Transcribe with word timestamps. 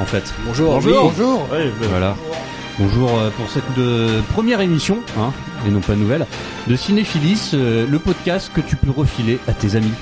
en 0.00 0.04
fait. 0.04 0.32
Bonjour. 0.46 0.74
Bonjour. 0.74 1.10
Bonjour. 1.10 1.46
Voilà. 1.90 2.16
Bonjour 2.78 3.10
euh, 3.18 3.30
pour 3.36 3.50
cette 3.50 3.62
euh, 3.78 4.20
première 4.32 4.60
émission, 4.62 4.98
hein, 5.18 5.32
et 5.66 5.70
non 5.70 5.80
pas 5.80 5.94
nouvelle, 5.94 6.26
de 6.66 6.76
Cinéphilis, 6.76 7.50
euh, 7.52 7.86
le 7.86 7.98
podcast 7.98 8.50
que 8.54 8.62
tu 8.62 8.76
peux 8.76 8.90
refiler 8.90 9.38
à 9.46 9.52
tes 9.52 9.76
amis. 9.76 9.92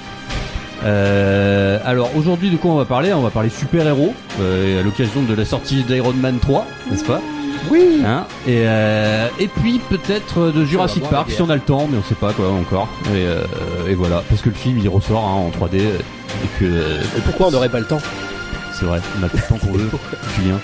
Euh, 0.85 1.81
alors 1.85 2.15
aujourd'hui 2.17 2.51
de 2.51 2.57
quoi 2.57 2.71
on 2.71 2.77
va 2.77 2.85
parler? 2.85 3.13
On 3.13 3.23
va 3.23 3.31
parler 3.31 3.49
super-héros, 3.49 4.15
euh, 4.41 4.81
à 4.81 4.85
l'occasion 4.85 5.23
de 5.23 5.35
la 5.35 5.45
sortie 5.45 5.83
d'Iron 5.83 6.13
Man 6.13 6.39
3, 6.41 6.67
n'est-ce 6.91 7.05
pas? 7.05 7.21
Oui. 7.69 8.01
Hein 8.07 8.25
et, 8.47 8.63
euh, 8.67 9.27
et 9.41 9.49
puis 9.49 9.81
peut-être 9.91 10.53
de 10.53 10.65
Jurassic 10.65 11.03
Park 11.11 11.33
si 11.33 11.43
on 11.43 11.51
a 11.51 11.57
le 11.57 11.61
temps, 11.61 11.89
mais 11.91 11.99
on 11.99 12.03
sait 12.09 12.15
pas 12.15 12.33
quoi 12.33 12.49
encore. 12.51 12.89
Et, 13.07 13.27
euh, 13.27 13.43
et 13.89 13.95
voilà, 13.95 14.23
parce 14.29 14.41
que 14.41 14.51
le 14.51 14.55
film 14.55 14.79
il 14.79 14.89
ressort 14.89 15.25
hein, 15.25 15.35
en 15.35 15.51
3D 15.51 15.81
euh, 15.81 15.99
et 16.45 16.61
que 16.61 16.65
euh, 16.65 17.01
Et 17.17 17.21
pourquoi 17.23 17.49
on 17.49 17.51
n'aurait 17.51 17.69
pas 17.71 17.81
le 17.81 17.87
temps? 17.87 17.99
C'est 18.79 18.87
vrai, 18.87 19.01
on 19.21 19.25
a 19.25 19.29
tout 19.29 19.37
le 19.37 19.43
temps 19.49 19.59
qu'on 19.59 19.73
veut, 19.73 19.89
Julien. 20.37 20.59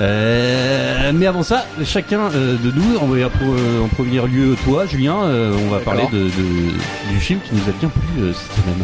Euh, 0.00 1.12
mais 1.14 1.26
avant 1.26 1.42
ça, 1.42 1.66
chacun 1.84 2.30
euh, 2.34 2.56
de 2.56 2.70
nous, 2.70 2.96
on 3.00 3.06
va 3.06 3.28
pour, 3.28 3.54
euh, 3.54 3.82
en 3.84 3.88
premier 3.88 4.20
lieu 4.26 4.56
toi, 4.64 4.86
Julien, 4.86 5.14
on 5.14 5.68
va 5.68 5.78
parler 5.80 6.04
de, 6.12 6.18
de- 6.24 7.10
du 7.12 7.20
film 7.20 7.40
qui 7.40 7.54
nous 7.54 7.68
a 7.68 7.72
bien 7.78 7.88
plu 7.88 8.32
cette 8.32 8.62
semaine. 8.62 8.78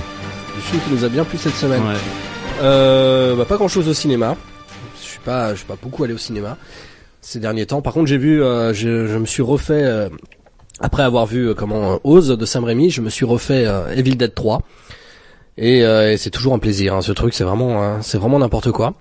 Du 0.55 0.61
film 0.63 0.83
qui 0.87 0.93
nous 0.93 1.05
a 1.05 1.09
bien 1.09 1.25
plu 1.25 1.39
cette 1.39 1.55
semaine. 1.55 1.81
Ouais. 1.83 3.37
Bah, 3.37 3.45
pas 3.47 3.57
grand 3.57 3.69
chose 3.69 3.89
au 3.89 3.95
cinéma. 3.95 4.37
Je 5.01 5.07
suis 5.09 5.21
pas, 5.21 5.53
je 5.53 5.59
suis 5.59 5.67
pas 5.67 5.77
beaucoup 5.81 6.05
allé 6.05 6.13
au 6.15 6.19
cinéma 6.19 6.57
ces 7.21 7.41
derniers 7.41 7.67
temps. 7.67 7.83
Par 7.83 7.93
contre, 7.93 8.07
j'ai 8.07 8.19
vu, 8.19 8.39
je, 8.39 8.73
je 9.07 9.17
me 9.19 9.27
suis 9.27 9.43
refait 9.43 10.09
après 10.81 11.03
avoir 11.03 11.27
vu 11.27 11.55
comment 11.55 12.01
Oz 12.05 12.29
de 12.29 12.45
Sam 12.47 12.65
Raimi, 12.65 12.91
je 12.91 13.01
me 13.01 13.11
suis 13.11 13.25
refait 13.25 13.67
Evil 13.97 14.17
Dead 14.17 14.35
3. 14.35 14.63
Et, 15.61 15.85
euh, 15.85 16.13
et 16.13 16.17
c'est 16.17 16.31
toujours 16.31 16.55
un 16.55 16.59
plaisir. 16.59 16.95
hein, 16.95 17.03
ce 17.03 17.13
truc, 17.13 17.35
c'est 17.35 17.45
vraiment, 17.45 17.83
hein, 17.83 17.99
c'est 18.01 18.17
vraiment 18.17 18.39
n'importe 18.39 18.71
quoi. 18.73 18.95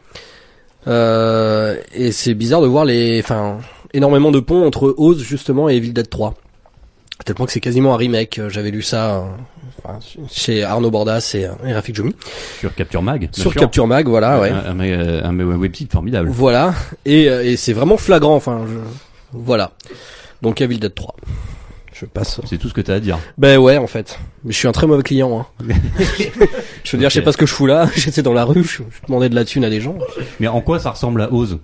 Euh, 0.88 1.76
et 1.94 2.12
c'est 2.12 2.34
bizarre 2.34 2.62
de 2.62 2.68
voir 2.68 2.86
les, 2.86 3.20
enfin, 3.24 3.60
énormément 3.94 4.32
de 4.32 4.40
ponts 4.40 4.66
entre 4.66 4.94
Oz 4.98 5.22
justement 5.22 5.70
et 5.70 5.76
Evil 5.76 5.92
Dead 5.94 6.10
3. 6.10 6.34
À 7.20 7.24
tel 7.24 7.36
point 7.36 7.46
que 7.46 7.52
c'est 7.52 7.60
quasiment 7.60 7.94
un 7.94 7.98
remake. 7.98 8.40
Euh, 8.40 8.50
J'avais 8.50 8.72
lu 8.72 8.82
ça 8.82 9.16
euh, 9.18 9.22
enfin, 9.84 10.00
chez 10.32 10.64
Arnaud 10.64 10.92
Bordas 10.92 11.32
et, 11.36 11.46
euh, 11.46 11.52
et 11.66 11.74
Rafik 11.74 11.96
Joumi. 11.96 12.16
Sur 12.60 12.74
Capture 12.74 13.02
Mag. 13.02 13.30
Sur 13.34 13.52
sûr. 13.52 13.60
Capture 13.62 13.88
Mag, 13.88 14.08
voilà, 14.08 14.40
ouais. 14.40 14.50
Un, 14.52 14.80
un, 14.80 15.30
un- 15.40 15.40
un 15.40 15.58
website 15.58 15.92
formidable. 15.92 16.30
Voilà. 16.32 16.74
Et, 17.06 17.24
et 17.26 17.58
c'est 17.58 17.74
vraiment 17.74 17.98
flagrant, 17.98 18.36
enfin, 18.36 18.66
je... 18.68 18.78
voilà. 19.34 19.72
Donc 20.42 20.62
Evil 20.62 20.78
Dead 20.80 20.94
3. 20.94 21.16
Je 22.00 22.06
passe. 22.06 22.40
C'est 22.46 22.58
tout 22.58 22.70
ce 22.70 22.74
que 22.74 22.82
t'as 22.82 22.96
à 22.96 23.00
dire. 23.00 23.18
Ben 23.38 23.58
ouais, 23.58 23.78
en 23.78 23.88
fait. 23.88 24.20
Mais 24.44 24.52
je 24.52 24.58
suis 24.58 24.68
un 24.68 24.72
très 24.72 24.86
mauvais 24.86 25.02
client. 25.04 25.40
Hein. 25.40 25.66
je 26.84 26.92
veux 26.92 27.00
dire, 27.00 27.10
je 27.10 27.16
sais 27.16 27.22
pas 27.22 27.32
ce 27.32 27.38
que 27.38 27.46
je 27.48 27.54
fous 27.54 27.66
là. 27.66 27.90
J'étais 27.96 28.22
dans 28.22 28.34
la 28.34 28.46
rue, 28.46 28.64
je, 28.64 28.84
je 28.90 29.08
demandais 29.08 29.30
de 29.30 29.36
la 29.36 29.46
thune 29.46 29.64
à 29.64 29.70
des 29.70 29.82
gens. 29.82 29.98
Mais 30.40 30.48
en 30.48 30.62
quoi 30.62 30.80
ça 30.80 30.92
ressemble 30.92 31.22
à 31.22 31.32
Oz 31.34 31.60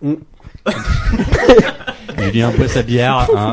Mm. 0.00 0.14
Julien 2.18 2.52
boit 2.56 2.68
sa 2.68 2.82
bière. 2.82 3.28
Hein, 3.36 3.52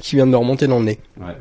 Qui 0.00 0.16
vient 0.16 0.26
de 0.26 0.30
me 0.32 0.36
remonter 0.36 0.66
dans 0.66 0.78
le 0.78 0.84
nez. 0.84 0.98
ouais. 1.18 1.34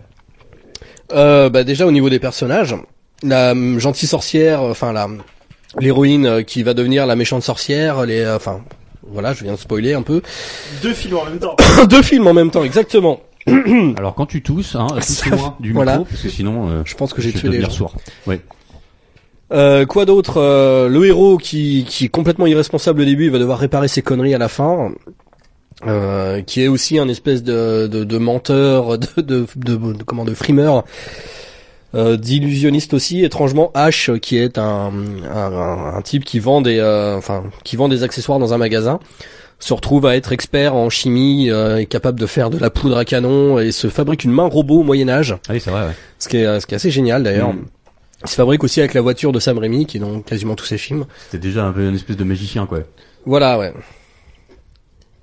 Euh, 1.13 1.49
bah 1.49 1.63
déjà 1.63 1.85
au 1.85 1.91
niveau 1.91 2.09
des 2.09 2.17
personnages, 2.19 2.75
la 3.21 3.51
hum, 3.51 3.79
gentille 3.79 4.07
sorcière, 4.07 4.63
euh, 4.63 4.71
enfin 4.71 4.91
la 4.91 5.07
l'héroïne 5.79 6.25
euh, 6.25 6.41
qui 6.41 6.63
va 6.63 6.73
devenir 6.73 7.05
la 7.05 7.15
méchante 7.15 7.43
sorcière, 7.43 8.05
les, 8.05 8.21
euh, 8.21 8.37
enfin 8.37 8.61
voilà, 9.03 9.33
je 9.33 9.43
viens 9.43 9.53
de 9.53 9.59
spoiler 9.59 9.93
un 9.93 10.01
peu. 10.01 10.23
Deux 10.81 10.93
films 10.95 11.17
en 11.17 11.25
même 11.25 11.37
temps. 11.37 11.55
Deux 11.89 12.01
films 12.01 12.25
en 12.25 12.33
même 12.33 12.49
temps, 12.49 12.63
exactement. 12.63 13.19
Alors 13.97 14.15
quand 14.15 14.25
tu 14.25 14.41
tousses, 14.41 14.75
hein, 14.75 14.87
tousse 14.95 15.03
Ça 15.05 15.29
loin 15.29 15.55
du 15.59 15.71
voilà. 15.73 15.93
micro, 15.99 16.05
parce 16.09 16.21
que 16.21 16.29
sinon 16.29 16.67
euh, 16.69 16.81
Je 16.85 16.95
pense 16.95 17.13
que 17.13 17.21
j'ai 17.21 17.31
tué 17.31 17.49
les 17.49 17.61
gens. 17.61 17.69
sourd. 17.69 17.95
Ouais. 18.27 18.41
Euh, 19.53 19.85
quoi 19.85 20.05
d'autre 20.05 20.37
Euh, 20.41 20.89
Le 20.89 21.05
héros 21.05 21.37
qui, 21.37 21.85
qui 21.87 22.05
est 22.05 22.09
complètement 22.09 22.47
irresponsable 22.47 23.01
au 23.01 23.05
début, 23.05 23.25
il 23.25 23.31
va 23.31 23.37
devoir 23.39 23.59
réparer 23.59 23.87
ses 23.87 24.01
conneries 24.01 24.33
à 24.33 24.39
la 24.39 24.47
fin. 24.47 24.91
Euh, 25.85 26.41
qui 26.41 26.61
est 26.63 26.67
aussi 26.69 26.97
un 26.97 27.07
espèce 27.09 27.43
de, 27.43 27.87
de, 27.87 28.03
de 28.05 28.17
menteur, 28.17 28.97
de, 28.97 29.07
de, 29.21 29.45
de, 29.57 29.75
de- 29.75 30.03
comment 30.03 30.23
de 30.23 30.33
frimeur, 30.33 30.85
euh, 31.93 32.15
d'illusionniste 32.17 32.93
aussi. 32.93 33.23
Étrangement, 33.23 33.71
Ash, 33.75 34.09
qui 34.21 34.37
est 34.37 34.57
un, 34.57 34.91
un, 35.31 35.53
un- 35.53 35.95
un 35.95 36.01
type 36.01 36.23
qui 36.23 36.39
vend 36.39 36.61
des, 36.61 36.79
euh, 36.79 37.17
enfin, 37.17 37.43
qui 37.65 37.75
vend 37.75 37.89
des 37.89 38.03
accessoires 38.03 38.39
dans 38.39 38.53
un 38.53 38.57
magasin, 38.57 38.99
se 39.59 39.73
retrouve 39.73 40.05
à 40.05 40.15
être 40.15 40.31
expert 40.31 40.75
en 40.75 40.89
chimie, 40.89 41.49
euh, 41.49 41.77
est 41.77 41.85
capable 41.85 42.19
de 42.19 42.25
faire 42.25 42.49
de 42.49 42.57
la 42.57 42.69
poudre 42.69 42.97
à 42.97 43.05
canon 43.05 43.57
et 43.59 43.71
se 43.71 43.87
fabrique 43.87 44.23
une 44.23 44.31
main 44.31 44.45
robot 44.45 44.81
au 44.81 44.83
Moyen 44.83 45.09
Âge, 45.09 45.35
Ah 45.47 45.53
oui, 45.53 45.59
c'est 45.59 45.71
vrai. 45.71 45.87
Ouais. 45.87 45.93
ce 46.19 46.27
qui 46.27 46.37
est, 46.37 46.59
ce 46.59 46.67
qui 46.67 46.73
est 46.73 46.77
assez 46.77 46.91
génial 46.91 47.23
d'ailleurs. 47.23 47.53
Mm. 47.53 47.65
Il 48.23 48.29
se 48.29 48.35
fabrique 48.35 48.63
aussi 48.63 48.79
avec 48.79 48.93
la 48.93 49.01
voiture 49.01 49.31
de 49.31 49.39
Sam 49.39 49.57
Raimi, 49.57 49.85
qui 49.85 49.97
est 49.97 49.99
dans 49.99 50.21
quasiment 50.21 50.55
tous 50.55 50.65
ses 50.65 50.77
films. 50.77 51.05
C'était 51.25 51.47
déjà 51.47 51.63
un 51.65 51.71
peu 51.71 51.87
une 51.87 51.95
espèce 51.95 52.17
de 52.17 52.23
magicien, 52.23 52.65
quoi. 52.65 52.79
Voilà, 53.25 53.57
ouais. 53.59 53.73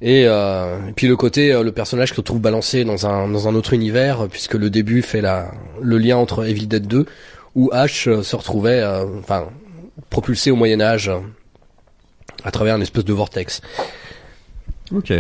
Et, 0.01 0.25
euh, 0.27 0.89
et 0.89 0.93
puis 0.93 1.07
le 1.07 1.17
côté, 1.17 1.53
euh, 1.53 1.63
le 1.63 1.73
personnage 1.73 2.11
qui 2.11 2.17
se 2.17 2.21
retrouve 2.21 2.41
balancé 2.41 2.85
dans 2.85 3.07
un 3.07 3.29
dans 3.29 3.47
un 3.49 3.55
autre 3.55 3.73
univers, 3.73 4.23
euh, 4.23 4.27
puisque 4.29 4.55
le 4.55 4.69
début 4.69 5.01
fait 5.03 5.21
la 5.21 5.53
le 5.81 5.99
lien 5.99 6.17
entre 6.17 6.45
Evil 6.45 6.67
Dead 6.67 6.87
2, 6.87 7.07
où 7.55 7.71
Ash 7.73 8.09
euh, 8.09 8.23
se 8.23 8.35
retrouvait, 8.35 8.81
euh, 8.81 9.05
enfin, 9.21 9.47
propulsé 10.11 10.51
au 10.51 10.57
Moyen 10.57 10.81
Âge 10.81 11.11
à 12.45 12.51
travers 12.51 12.77
une 12.77 12.83
espèce 12.83 13.05
de 13.05 13.13
vortex. 13.13 13.61
Ok. 14.95 15.13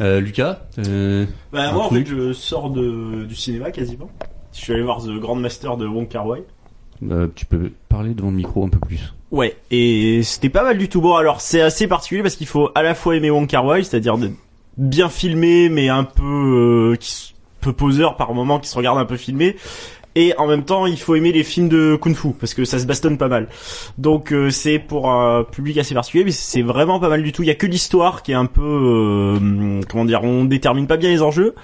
Euh, 0.00 0.20
Lucas 0.20 0.60
euh, 0.78 1.26
Bah, 1.52 1.72
moi, 1.72 1.86
en 1.86 1.90
fait, 1.90 2.06
je 2.06 2.32
sors 2.32 2.70
de, 2.70 3.24
du 3.24 3.34
cinéma 3.34 3.70
quasiment. 3.70 4.10
Je 4.52 4.58
suis 4.60 4.72
allé 4.72 4.82
voir 4.82 5.02
The 5.02 5.10
Grand 5.18 5.36
Master 5.36 5.76
de 5.76 5.86
Wong 5.86 6.08
Kar 6.08 6.26
Wai. 6.26 6.42
euh, 7.10 7.28
Tu 7.34 7.44
peux 7.44 7.70
parler 7.88 8.14
devant 8.14 8.30
le 8.30 8.36
micro 8.36 8.64
un 8.64 8.68
peu 8.68 8.78
plus. 8.78 9.14
Ouais, 9.30 9.56
et 9.70 10.22
c'était 10.22 10.48
pas 10.48 10.62
mal 10.62 10.78
du 10.78 10.88
tout. 10.88 11.00
Bon, 11.00 11.14
alors, 11.14 11.40
c'est 11.40 11.60
assez 11.60 11.86
particulier 11.86 12.22
parce 12.22 12.36
qu'il 12.36 12.46
faut 12.46 12.70
à 12.74 12.82
la 12.82 12.94
fois 12.94 13.14
aimer 13.16 13.30
Wong 13.30 13.46
Kar 13.46 13.64
Wai, 13.64 13.84
c'est-à-dire 13.84 14.16
de 14.18 14.30
bien 14.76 15.08
filmé, 15.08 15.68
mais 15.68 15.88
un 15.88 16.04
peu, 16.04 16.92
euh, 16.92 16.96
qui, 16.96 17.34
peu 17.60 17.72
poseur 17.72 18.16
par 18.16 18.32
moment, 18.34 18.58
qui 18.58 18.68
se 18.68 18.76
regarde 18.76 18.98
un 18.98 19.04
peu 19.04 19.16
filmé. 19.16 19.56
Et 20.14 20.34
en 20.36 20.46
même 20.46 20.64
temps, 20.64 20.86
il 20.86 20.98
faut 20.98 21.14
aimer 21.14 21.32
les 21.32 21.44
films 21.44 21.68
de 21.68 21.96
kung 22.00 22.14
fu 22.14 22.32
parce 22.32 22.54
que 22.54 22.64
ça 22.64 22.78
se 22.78 22.86
bastonne 22.86 23.18
pas 23.18 23.28
mal. 23.28 23.48
Donc 23.98 24.32
euh, 24.32 24.50
c'est 24.50 24.78
pour 24.78 25.10
un 25.10 25.44
public 25.44 25.78
assez 25.78 25.94
particulier, 25.94 26.24
mais 26.24 26.30
c'est 26.30 26.62
vraiment 26.62 26.98
pas 26.98 27.08
mal 27.08 27.22
du 27.22 27.32
tout. 27.32 27.42
Il 27.42 27.46
y 27.46 27.50
a 27.50 27.54
que 27.54 27.66
l'histoire 27.66 28.22
qui 28.22 28.32
est 28.32 28.36
un 28.36 28.46
peu, 28.46 28.62
euh, 28.62 29.80
comment 29.88 30.04
dire, 30.04 30.24
on 30.24 30.44
détermine 30.44 30.86
pas 30.86 30.96
bien 30.96 31.10
les 31.10 31.22
enjeux. 31.22 31.54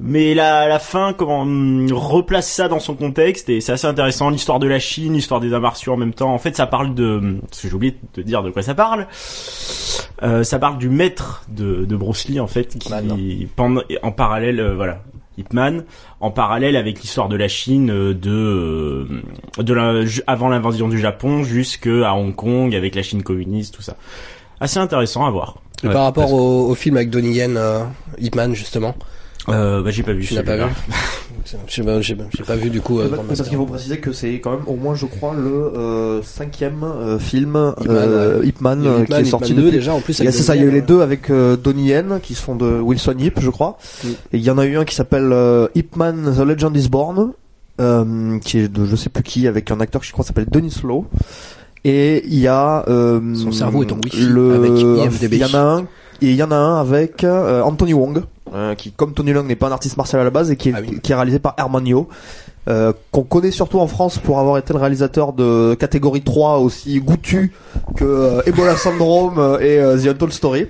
Mais 0.00 0.32
la, 0.32 0.68
la 0.68 0.78
fin, 0.78 1.12
comment 1.12 1.40
hum, 1.40 1.88
replace 1.92 2.48
ça 2.48 2.68
dans 2.68 2.78
son 2.78 2.94
contexte 2.94 3.48
et 3.48 3.60
c'est 3.60 3.72
assez 3.72 3.86
intéressant. 3.86 4.30
L'histoire 4.30 4.60
de 4.60 4.68
la 4.68 4.78
Chine, 4.78 5.14
l'histoire 5.14 5.40
des 5.40 5.52
Amartiaux 5.52 5.92
en 5.92 5.96
même 5.96 6.14
temps. 6.14 6.32
En 6.32 6.38
fait, 6.38 6.54
ça 6.56 6.66
parle 6.66 6.94
de, 6.94 7.38
parce 7.50 7.62
que 7.62 7.68
j'ai 7.68 7.74
oublié 7.74 7.92
de 7.92 7.98
te 8.12 8.20
dire 8.20 8.44
de 8.44 8.50
quoi 8.50 8.62
ça 8.62 8.74
parle. 8.74 9.08
Euh, 10.22 10.44
ça 10.44 10.58
parle 10.60 10.78
du 10.78 10.88
maître 10.88 11.42
de, 11.48 11.84
de 11.84 11.96
Bruce 11.96 12.28
Lee 12.28 12.38
en 12.38 12.46
fait, 12.46 12.78
qui 12.78 12.90
Man. 12.90 13.16
pendant, 13.56 13.82
en 14.02 14.12
parallèle, 14.12 14.60
euh, 14.60 14.74
voilà, 14.76 15.02
Ip 15.38 15.52
Man, 15.52 15.84
en 16.20 16.30
parallèle 16.30 16.76
avec 16.76 17.00
l'histoire 17.00 17.28
de 17.28 17.36
la 17.36 17.48
Chine, 17.48 17.90
euh, 17.90 18.12
de, 18.12 18.30
euh, 18.30 19.62
de 19.62 19.72
la, 19.72 20.04
avant 20.26 20.48
l'invasion 20.48 20.88
du 20.88 20.98
Japon 20.98 21.44
jusqu'à 21.44 22.14
Hong 22.14 22.34
Kong 22.34 22.74
avec 22.74 22.94
la 22.94 23.02
Chine 23.02 23.22
communiste, 23.22 23.74
tout 23.74 23.82
ça. 23.82 23.96
Assez 24.60 24.78
intéressant 24.78 25.24
à 25.26 25.30
voir. 25.30 25.58
Et 25.84 25.86
Ouais, 25.86 25.92
par 25.92 26.04
rapport 26.04 26.32
au, 26.32 26.68
au 26.68 26.74
film 26.74 26.96
avec 26.96 27.08
Donnie 27.10 27.34
Yen, 27.34 27.56
euh, 27.56 27.84
Hitman 28.18 28.52
justement, 28.54 28.96
Euh, 29.50 29.82
bah 29.82 29.90
j'ai 29.90 30.02
pas 30.02 30.12
vu. 30.12 30.24
tu 30.24 30.34
n'as 30.34 30.42
pas 30.42 30.56
vu 30.56 30.62
J'ai 31.66 31.82
pas, 31.82 32.00
j'ai- 32.02 32.16
j'ai 32.36 32.42
pas 32.44 32.56
vu 32.56 32.68
du 32.68 32.82
coup. 32.82 33.00
euh, 33.00 33.08
Parce 33.26 33.40
qu'il 33.48 33.56
faut 33.56 33.64
préciser 33.64 33.98
que 33.98 34.12
c'est 34.12 34.34
quand 34.34 34.50
même 34.50 34.66
au 34.66 34.74
moins, 34.76 34.94
je 34.94 35.06
crois, 35.06 35.32
le 35.34 35.48
euh, 35.78 36.22
cinquième 36.22 36.82
euh, 36.84 37.18
film 37.18 37.72
Ip 37.80 37.86
Man, 37.88 37.94
euh, 38.10 38.42
Ip 38.44 38.60
Man, 38.60 38.80
Il 38.82 38.84
y 38.84 38.88
a 38.88 38.90
euh, 38.92 39.04
qui 39.06 39.12
est 39.14 39.24
sorti 39.24 39.54
2 39.54 39.62
depuis. 39.62 39.72
déjà 39.78 39.94
en 39.94 40.00
plus. 40.00 40.18
Il 40.18 40.24
y 40.24 40.26
a, 40.26 40.28
avec 40.28 40.34
c'est 40.34 40.42
ça, 40.42 40.56
il 40.56 40.62
y 40.62 40.64
a 40.64 40.68
eu 40.68 40.70
les 40.70 40.82
deux 40.82 41.00
avec 41.00 41.30
euh, 41.30 41.56
Donnie 41.56 41.88
Yen 41.88 42.20
qui 42.22 42.34
sont 42.34 42.54
de 42.54 42.78
Wilson 42.80 43.14
Yip, 43.18 43.40
je 43.40 43.48
crois. 43.48 43.78
Mm. 44.04 44.08
Et 44.08 44.36
il 44.36 44.42
y 44.42 44.50
en 44.50 44.58
a 44.58 44.66
eu 44.66 44.76
un 44.76 44.84
qui 44.84 44.94
s'appelle 44.94 45.30
euh, 45.32 45.68
Ip 45.74 45.96
Man 45.96 46.34
The 46.36 46.40
Legend 46.40 46.76
is 46.76 46.88
Born, 46.90 47.32
euh, 47.80 48.38
qui 48.40 48.58
est 48.58 48.68
de 48.68 48.84
je 48.84 48.96
sais 48.96 49.08
plus 49.08 49.22
qui, 49.22 49.48
avec 49.48 49.70
un 49.70 49.80
acteur 49.80 50.02
qui 50.02 50.08
je 50.08 50.12
crois 50.12 50.26
s'appelle 50.26 50.48
Denis 50.50 50.74
Lowe. 50.84 51.06
Et 51.84 52.24
il 52.26 52.38
y 52.40 52.48
a 52.48 52.84
euh, 52.88 53.34
Son 53.34 53.52
cerveau 53.52 53.82
est 53.84 53.92
en 53.92 53.96
Wi-Fi 54.04 54.26
le, 54.26 54.54
avec 54.54 54.72
IMDb. 54.72 55.32
Il 55.34 55.38
y 55.38 55.44
en 55.44 55.54
a 55.54 55.60
un 55.78 55.86
et 56.22 56.26
il 56.30 56.34
y 56.36 56.42
en 56.42 56.50
a 56.50 56.56
un 56.56 56.80
avec 56.80 57.24
euh, 57.24 57.62
Anthony 57.62 57.94
Wong, 57.94 58.22
euh, 58.54 58.74
qui 58.74 58.92
comme 58.92 59.12
Tony 59.14 59.32
Long 59.32 59.42
n'est 59.44 59.56
pas 59.56 59.68
un 59.68 59.72
artiste 59.72 59.96
martial 59.96 60.20
à 60.20 60.24
la 60.24 60.30
base 60.30 60.50
et 60.50 60.56
qui 60.56 60.70
est, 60.70 60.74
Ah 60.76 60.80
oui. 60.80 61.00
qui 61.02 61.12
est 61.12 61.14
réalisé 61.14 61.38
par 61.38 61.54
Herman 61.58 61.86
Yo. 61.86 62.08
Euh, 62.68 62.92
qu'on 63.12 63.22
connaît 63.22 63.50
surtout 63.50 63.78
en 63.78 63.86
France 63.86 64.18
pour 64.18 64.38
avoir 64.38 64.58
été 64.58 64.74
le 64.74 64.78
réalisateur 64.78 65.32
de 65.32 65.74
catégorie 65.74 66.20
3 66.20 66.58
aussi 66.58 67.00
goûtu 67.00 67.54
que 67.96 68.04
euh, 68.04 68.42
Ebola 68.44 68.76
Syndrome 68.76 69.38
euh, 69.38 69.58
et 69.60 69.78
euh, 69.80 69.96
The 69.96 70.08
Untold 70.08 70.32
Story 70.34 70.66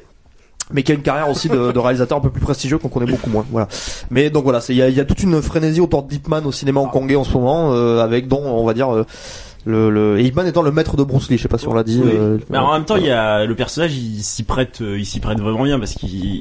mais 0.70 0.84
qui 0.84 0.92
a 0.92 0.94
une 0.94 1.02
carrière 1.02 1.28
aussi 1.28 1.48
de, 1.48 1.72
de 1.72 1.78
réalisateur 1.80 2.18
un 2.18 2.20
peu 2.20 2.30
plus 2.30 2.42
prestigieux 2.42 2.78
qu'on 2.78 2.88
connaît 2.88 3.10
beaucoup 3.10 3.30
moins 3.30 3.44
voilà 3.50 3.66
mais 4.10 4.30
donc 4.30 4.44
voilà 4.44 4.60
c'est- 4.60 4.74
il 4.74 4.78
y 4.78 4.82
a, 4.82 4.88
y 4.90 5.00
a 5.00 5.04
toute 5.04 5.22
une 5.24 5.42
frénésie 5.42 5.80
autour 5.80 6.04
de 6.04 6.08
Deep 6.10 6.28
Man 6.28 6.46
au 6.46 6.52
cinéma 6.52 6.78
hongkongais 6.78 7.16
en 7.16 7.24
ce 7.24 7.32
moment 7.32 7.72
euh, 7.72 8.00
avec 8.00 8.28
dont 8.28 8.42
on 8.44 8.64
va 8.64 8.74
dire 8.74 8.94
euh, 8.94 9.04
le, 9.68 9.90
le 9.90 10.18
et 10.18 10.24
Ip 10.24 10.34
Man 10.34 10.46
étant 10.46 10.62
le 10.62 10.72
maître 10.72 10.96
de 10.96 11.04
Bruce 11.04 11.30
Lee 11.30 11.36
je 11.36 11.42
sais 11.42 11.48
pas 11.48 11.58
si 11.58 11.68
on 11.68 11.74
l'a 11.74 11.84
dit 11.84 12.00
Oui. 12.02 12.10
euh, 12.14 12.38
Mais 12.50 12.58
en 12.58 12.72
même 12.72 12.84
temps, 12.84 12.96
il 12.96 13.04
y 13.06 13.10
a 13.10 13.44
le 13.44 13.54
personnage, 13.54 13.94
il 13.96 14.22
s'y 14.22 14.42
prête, 14.42 14.80
euh, 14.80 14.98
il 14.98 15.06
s'y 15.06 15.20
prête 15.20 15.38
vraiment 15.38 15.64
bien 15.64 15.78
parce 15.78 15.94
qu'il 15.94 16.40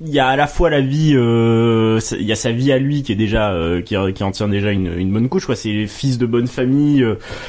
il 0.00 0.10
y 0.14 0.20
a 0.20 0.28
à 0.28 0.36
la 0.36 0.46
fois 0.46 0.70
la 0.70 0.80
vie, 0.80 1.14
euh, 1.16 1.98
il 2.12 2.22
y 2.26 2.30
a 2.30 2.36
sa 2.36 2.52
vie 2.52 2.70
à 2.70 2.78
lui 2.78 3.02
qui 3.02 3.10
est 3.10 3.16
déjà, 3.16 3.50
euh, 3.50 3.80
qui, 3.82 3.96
qui 4.14 4.22
en 4.22 4.30
tient 4.30 4.46
déjà 4.46 4.70
une, 4.70 4.92
une 4.96 5.12
bonne 5.12 5.28
couche. 5.28 5.46
Quoi. 5.46 5.56
C'est 5.56 5.86
fils 5.88 6.18
de 6.18 6.26
bonne 6.26 6.46
famille, 6.46 7.04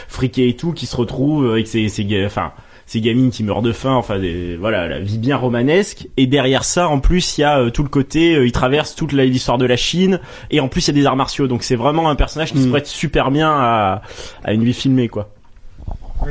friqué 0.08 0.48
et 0.50 0.56
tout, 0.56 0.72
qui 0.74 0.88
se 0.88 0.96
retrouve 0.96 1.52
avec 1.52 1.68
ses, 1.68 1.90
ses, 1.90 2.08
enfin, 2.26 2.52
ses 2.92 3.02
gamines 3.02 3.30
qui 3.30 3.44
meurent 3.44 3.62
de 3.62 3.72
faim. 3.72 3.94
Enfin, 3.94 4.18
des, 4.18 4.58
voilà, 4.58 4.88
la 4.88 5.00
vie 5.00 5.20
bien 5.20 5.38
romanesque. 5.38 6.08
Et 6.18 6.26
derrière 6.26 6.64
ça, 6.64 6.90
en 6.90 7.00
plus, 7.00 7.38
il 7.38 7.42
y 7.42 7.44
a 7.44 7.60
euh, 7.60 7.70
tout 7.70 7.84
le 7.84 7.90
côté, 7.90 8.36
euh, 8.36 8.46
il 8.48 8.52
traverse 8.52 8.96
toute 8.96 9.14
l'histoire 9.14 9.60
de 9.60 9.66
la 9.66 9.78
Chine. 9.78 10.20
Et 10.50 10.60
en 10.60 10.68
plus, 10.68 10.88
il 10.88 10.96
y 10.96 10.98
a 10.98 11.02
des 11.02 11.06
arts 11.06 11.16
martiaux. 11.16 11.48
Donc 11.48 11.64
c'est 11.64 11.76
vraiment 11.76 12.10
un 12.10 12.16
personnage 12.16 12.52
qui 12.52 12.62
se 12.62 12.68
Mm. 12.68 12.72
prête 12.72 12.88
super 12.88 13.30
bien 13.32 13.52
à, 13.52 14.02
à 14.44 14.54
une 14.54 14.64
vie 14.64 14.74
filmée, 14.74 15.08
quoi. 15.08 15.30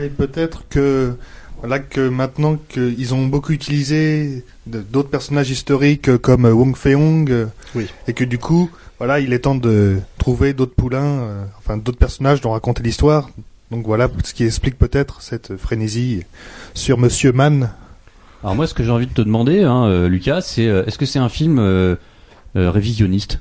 Et 0.02 0.08
peut-être 0.08 0.64
que 0.69 1.14
voilà 1.60 1.78
que 1.78 2.08
maintenant 2.08 2.56
qu'ils 2.69 3.14
ont 3.14 3.26
beaucoup 3.26 3.52
utilisé 3.52 4.44
d'autres 4.66 5.08
personnages 5.11 5.50
historiques 5.50 6.08
euh, 6.08 6.19
comme 6.19 6.44
euh, 6.44 6.52
Wong 6.52 6.76
Fei-hong 6.76 7.31
euh, 7.31 7.46
Oui. 7.75 7.87
et 8.06 8.12
que 8.12 8.22
du 8.25 8.38
coup 8.38 8.70
voilà 8.99 9.19
il 9.19 9.32
est 9.32 9.40
temps 9.40 9.54
de 9.56 9.96
trouver 10.19 10.52
d'autres 10.52 10.75
poulains 10.76 11.00
euh, 11.20 11.44
enfin 11.58 11.76
d'autres 11.76 11.99
personnages 11.99 12.40
dont 12.43 12.50
raconter 12.52 12.82
l'histoire 12.84 13.31
donc 13.70 13.85
voilà 13.87 14.09
ce 14.25 14.32
qui 14.35 14.44
explique 14.44 14.79
peut-être 14.79 15.20
cette 15.23 15.56
frénésie 15.56 16.23
sur 16.75 16.99
Monsieur 16.99 17.32
Mann 17.32 17.70
Alors 18.43 18.55
moi, 18.55 18.67
ce 18.67 18.75
que 18.75 18.82
j'ai 18.82 18.91
envie 18.91 19.06
de 19.06 19.12
te 19.12 19.20
demander, 19.23 19.62
hein, 19.65 19.85
euh, 19.87 20.09
Lucas, 20.09 20.41
c'est 20.43 20.67
euh, 20.67 20.85
est-ce 20.87 20.97
que 20.99 21.06
c'est 21.06 21.19
un 21.19 21.29
film 21.29 21.59
euh, 21.59 21.97
euh, 22.56 22.70
révisionniste? 22.70 23.41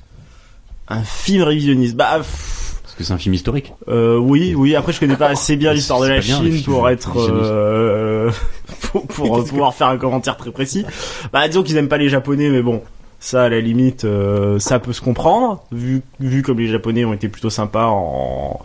Un 0.90 1.02
film 1.04 1.44
révisionniste. 1.44 1.96
Bah. 1.96 2.18
pff, 2.18 2.80
Parce 2.84 2.96
que 2.96 3.04
c'est 3.04 3.14
un 3.14 3.18
film 3.18 3.36
historique. 3.36 3.74
Euh, 3.90 4.18
oui, 4.18 4.54
oui. 4.56 4.76
Après, 4.76 4.92
je 4.94 5.00
connais 5.00 5.16
pas 5.18 5.28
assez 5.28 5.56
bien 5.56 5.72
C'est- 5.72 5.76
l'histoire 5.76 6.00
de 6.02 6.08
la 6.08 6.20
bien, 6.20 6.38
Chine 6.42 6.64
pour 6.64 6.90
être 6.90 7.18
euh, 7.18 8.32
pour, 8.92 9.06
pour 9.08 9.44
pouvoir 9.46 9.74
faire 9.76 9.88
un 9.88 9.98
commentaire 9.98 10.36
très 10.38 10.52
précis. 10.52 10.86
Bah, 11.34 11.48
disons 11.48 11.64
qu'ils 11.64 11.78
aiment 11.78 11.90
pas 11.90 11.98
les 11.98 12.10
Japonais, 12.10 12.50
mais 12.50 12.62
bon, 12.62 12.82
ça 13.20 13.44
à 13.44 13.50
la 13.50 13.60
limite, 13.62 14.04
euh, 14.06 14.60
ça 14.60 14.80
peut 14.80 14.94
se 14.94 15.02
comprendre 15.02 15.64
vu 15.72 16.02
vu 16.20 16.42
comme 16.42 16.60
les 16.60 16.68
Japonais 16.68 17.04
ont 17.06 17.14
été 17.14 17.28
plutôt 17.30 17.50
sympas 17.50 17.88
en 17.88 18.60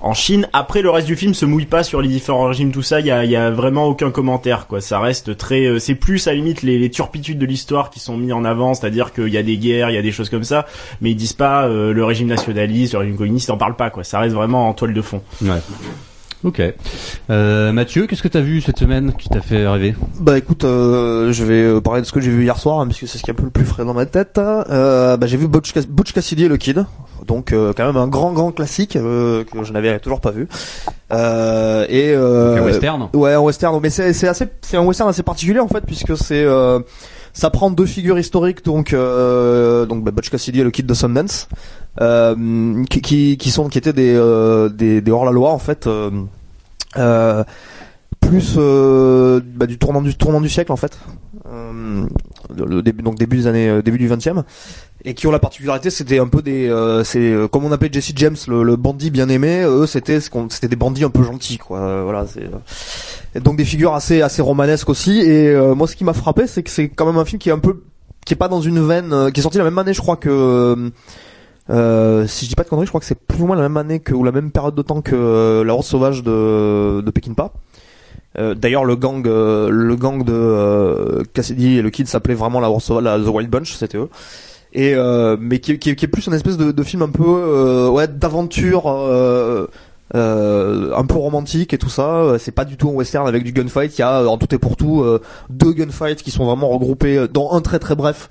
en 0.00 0.14
Chine. 0.14 0.48
Après, 0.52 0.82
le 0.82 0.90
reste 0.90 1.06
du 1.06 1.16
film 1.16 1.34
se 1.34 1.44
mouille 1.44 1.66
pas 1.66 1.82
sur 1.82 2.00
les 2.00 2.08
différents 2.08 2.46
régimes, 2.46 2.70
tout 2.72 2.82
ça. 2.82 3.00
Il 3.00 3.06
y 3.06 3.10
a, 3.10 3.24
y 3.24 3.36
a 3.36 3.50
vraiment 3.50 3.86
aucun 3.86 4.10
commentaire, 4.10 4.66
quoi. 4.66 4.80
Ça 4.80 5.00
reste 5.00 5.36
très. 5.36 5.66
euh, 5.66 5.78
c'est 5.78 5.94
plus 5.94 6.26
à 6.26 6.30
la 6.30 6.36
limite 6.36 6.62
les, 6.62 6.78
les 6.78 6.90
turpitudes 6.90 7.38
de 7.38 7.46
l'histoire 7.46 7.90
qui 7.90 8.00
sont 8.00 8.16
mis 8.16 8.32
en 8.32 8.44
avant, 8.44 8.74
c'est-à-dire 8.74 9.12
qu'il 9.12 9.28
y 9.28 9.38
a 9.38 9.42
des 9.42 9.56
guerres, 9.58 9.90
il 9.90 9.94
y 9.94 9.98
a 9.98 10.02
des 10.02 10.12
choses 10.12 10.30
comme 10.30 10.44
ça, 10.44 10.66
mais 11.00 11.10
ils 11.10 11.16
disent 11.16 11.32
pas 11.32 11.66
euh, 11.66 11.92
le 11.92 12.04
régime 12.04 12.28
nationaliste, 12.28 12.92
le 12.94 13.00
régime 13.00 13.16
communiste, 13.16 13.48
ils 13.48 13.52
en 13.52 13.58
parlent 13.58 13.76
pas, 13.76 13.90
quoi. 13.90 14.04
Ça 14.04 14.20
reste 14.20 14.34
vraiment 14.34 14.68
en 14.68 14.74
toile 14.74 14.94
de 14.94 15.02
fond. 15.02 15.22
Ouais. 15.42 15.60
Ok. 16.44 16.62
Euh, 17.30 17.72
Mathieu, 17.72 18.06
qu'est-ce 18.06 18.22
que 18.22 18.28
t'as 18.28 18.40
vu 18.40 18.60
cette 18.60 18.78
semaine 18.78 19.12
qui 19.14 19.28
t'a 19.28 19.40
fait 19.40 19.66
rêver? 19.66 19.96
Bah 20.20 20.38
écoute, 20.38 20.62
euh, 20.64 21.32
je 21.32 21.42
vais 21.44 21.62
euh, 21.62 21.80
parler 21.80 22.00
de 22.00 22.06
ce 22.06 22.12
que 22.12 22.20
j'ai 22.20 22.30
vu 22.30 22.44
hier 22.44 22.56
soir, 22.58 22.78
hein, 22.78 22.86
puisque 22.86 23.08
c'est 23.08 23.18
ce 23.18 23.24
qui 23.24 23.30
est 23.30 23.34
un 23.34 23.36
peu 23.36 23.42
le 23.42 23.50
plus 23.50 23.64
frais 23.64 23.84
dans 23.84 23.92
ma 23.94 24.06
tête. 24.06 24.38
Euh, 24.38 25.16
bah, 25.16 25.26
j'ai 25.26 25.36
vu 25.36 25.48
Butch, 25.48 25.72
Cass- 25.72 25.88
Butch 25.88 26.12
Cassidy 26.12 26.44
et 26.44 26.48
le 26.48 26.56
Kid, 26.56 26.84
donc 27.26 27.52
quand 27.52 27.84
même 27.86 27.96
un 27.96 28.06
grand 28.06 28.32
grand 28.32 28.52
classique 28.52 28.92
que 28.92 29.44
je 29.64 29.72
n'avais 29.72 29.98
toujours 29.98 30.20
pas 30.20 30.30
vu. 30.30 30.46
Et 31.10 32.14
un 32.14 32.62
western 32.62 33.08
Ouais, 33.14 33.32
un 33.34 33.40
western, 33.40 33.78
mais 33.82 33.90
c'est 33.90 34.12
c'est 34.12 34.28
assez 34.28 34.46
c'est 34.60 34.76
un 34.76 34.84
western 34.84 35.10
assez 35.10 35.24
particulier 35.24 35.58
en 35.60 35.68
fait 35.68 35.84
puisque 35.84 36.16
c'est 36.16 36.46
ça 37.38 37.50
prend 37.50 37.70
deux 37.70 37.86
figures 37.86 38.18
historiques 38.18 38.64
donc 38.64 38.92
euh, 38.92 39.86
donc 39.86 40.02
bah, 40.02 40.10
Butch 40.10 40.28
Cassidy 40.28 40.58
et 40.58 40.64
le 40.64 40.72
Kid 40.72 40.86
de 40.86 40.94
Sundance 40.94 41.48
euh, 42.00 42.84
qui, 42.90 43.00
qui 43.00 43.36
qui 43.36 43.50
sont 43.52 43.68
qui 43.68 43.78
étaient 43.78 43.92
des 43.92 44.12
euh, 44.12 44.68
des, 44.68 45.00
des 45.00 45.10
hors 45.12 45.24
la 45.24 45.30
loi 45.30 45.52
en 45.52 45.60
fait 45.60 45.86
euh, 45.86 46.10
euh, 46.96 47.44
plus 48.20 48.56
euh, 48.58 49.40
bah, 49.54 49.66
du 49.66 49.78
tournant 49.78 50.02
du 50.02 50.16
tournant 50.16 50.40
du 50.40 50.48
siècle 50.48 50.72
en 50.72 50.76
fait 50.76 50.98
euh, 51.46 52.06
le 52.56 52.82
début 52.82 53.04
donc 53.04 53.16
début 53.16 53.36
des 53.36 53.46
années 53.46 53.68
euh, 53.68 53.82
début 53.82 53.98
du 53.98 54.08
20e 54.08 54.42
et 55.04 55.14
qui 55.14 55.26
ont 55.26 55.30
la 55.30 55.38
particularité 55.38 55.90
c'était 55.90 56.18
un 56.18 56.26
peu 56.26 56.42
des 56.42 56.68
euh, 56.68 57.04
c'est 57.04 57.20
euh, 57.20 57.46
comme 57.46 57.64
on 57.64 57.72
appelait 57.72 57.90
Jesse 57.92 58.12
James 58.16 58.36
le, 58.48 58.62
le 58.62 58.76
bandit 58.76 59.10
bien 59.10 59.28
aimé 59.28 59.62
eux 59.64 59.86
c'était 59.86 60.20
ce 60.20 60.28
qu'on 60.28 60.50
c'était 60.50 60.68
des 60.68 60.76
bandits 60.76 61.04
un 61.04 61.10
peu 61.10 61.22
gentils 61.22 61.58
quoi. 61.58 61.78
Euh, 61.78 62.02
voilà 62.02 62.26
c'est 62.26 62.44
euh, 62.44 63.40
donc 63.40 63.56
des 63.56 63.64
figures 63.64 63.94
assez 63.94 64.22
assez 64.22 64.42
romanesques 64.42 64.88
aussi. 64.88 65.20
Et 65.20 65.54
moi 65.74 65.86
ce 65.86 65.94
qui 65.94 66.04
m'a 66.04 66.12
frappé 66.12 66.46
c'est 66.46 66.62
que 66.62 66.70
c'est 66.70 66.88
quand 66.88 67.06
même 67.06 67.18
un 67.18 67.24
film 67.24 67.38
qui 67.38 67.48
est 67.48 67.52
un 67.52 67.58
peu 67.58 67.82
qui 68.26 68.34
est 68.34 68.36
pas 68.36 68.48
dans 68.48 68.60
une 68.60 68.84
veine 68.84 69.30
qui 69.32 69.40
est 69.40 69.42
sorti 69.42 69.58
la 69.58 69.64
même 69.64 69.78
année 69.78 69.94
je 69.94 70.00
crois 70.00 70.16
que 70.16 70.90
si 71.68 72.44
je 72.44 72.48
dis 72.48 72.54
pas 72.56 72.64
de 72.64 72.68
conneries 72.68 72.86
je 72.86 72.90
crois 72.90 73.00
que 73.00 73.06
c'est 73.06 73.18
plus 73.18 73.42
ou 73.42 73.46
moins 73.46 73.56
la 73.56 73.62
même 73.62 73.76
année 73.76 74.00
que 74.00 74.14
ou 74.14 74.24
la 74.24 74.32
même 74.32 74.50
période 74.50 74.74
de 74.74 74.82
temps 74.82 75.02
que 75.02 75.62
la 75.62 75.74
Horde 75.74 75.84
sauvage 75.84 76.22
de 76.22 77.02
de 77.04 77.10
Peckinpah 77.10 77.52
euh, 78.38 78.54
D'ailleurs, 78.54 78.84
le 78.84 78.94
gang, 78.94 79.24
le 79.24 79.96
gang 79.96 80.22
de 80.22 81.22
Cassidy 81.32 81.78
et 81.78 81.82
le 81.82 81.90
Kid 81.90 82.06
s'appelait 82.06 82.34
vraiment 82.34 82.60
la, 82.60 82.70
Horde 82.70 82.82
Sauvage, 82.82 83.04
la 83.04 83.18
The 83.18 83.28
Wild 83.28 83.50
Bunch, 83.50 83.74
c'était 83.74 83.98
eux. 83.98 84.10
Et 84.72 84.94
euh, 84.94 85.36
mais 85.40 85.58
qui, 85.60 85.78
qui, 85.78 85.96
qui 85.96 86.04
est 86.04 86.08
plus 86.08 86.26
une 86.26 86.34
espèce 86.34 86.56
de, 86.56 86.72
de 86.72 86.82
film 86.82 87.02
un 87.02 87.08
peu 87.08 87.24
euh, 87.26 87.88
ouais 87.88 88.06
d'aventure, 88.06 88.84
euh, 88.86 89.66
euh, 90.14 90.92
un 90.94 91.04
peu 91.06 91.16
romantique 91.16 91.72
et 91.72 91.78
tout 91.78 91.88
ça. 91.88 92.34
C'est 92.38 92.52
pas 92.52 92.64
du 92.64 92.76
tout 92.76 92.88
un 92.90 92.92
western 92.92 93.26
avec 93.26 93.44
du 93.44 93.52
gunfight. 93.52 93.96
Il 93.96 94.00
y 94.00 94.04
a 94.04 94.22
en 94.28 94.36
tout 94.38 94.54
et 94.54 94.58
pour 94.58 94.76
tout 94.76 95.02
euh, 95.02 95.20
deux 95.50 95.72
gunfights 95.72 96.22
qui 96.22 96.30
sont 96.30 96.44
vraiment 96.44 96.68
regroupés, 96.68 97.16
euh, 97.16 97.28
dans 97.28 97.52
un 97.52 97.60
très 97.60 97.78
très 97.78 97.94
bref, 97.96 98.28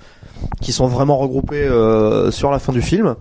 qui 0.60 0.72
sont 0.72 0.86
vraiment 0.86 1.18
regroupés 1.18 1.64
euh, 1.64 2.30
sur 2.30 2.50
la 2.50 2.58
fin 2.58 2.72
du 2.72 2.82
film. 2.82 3.16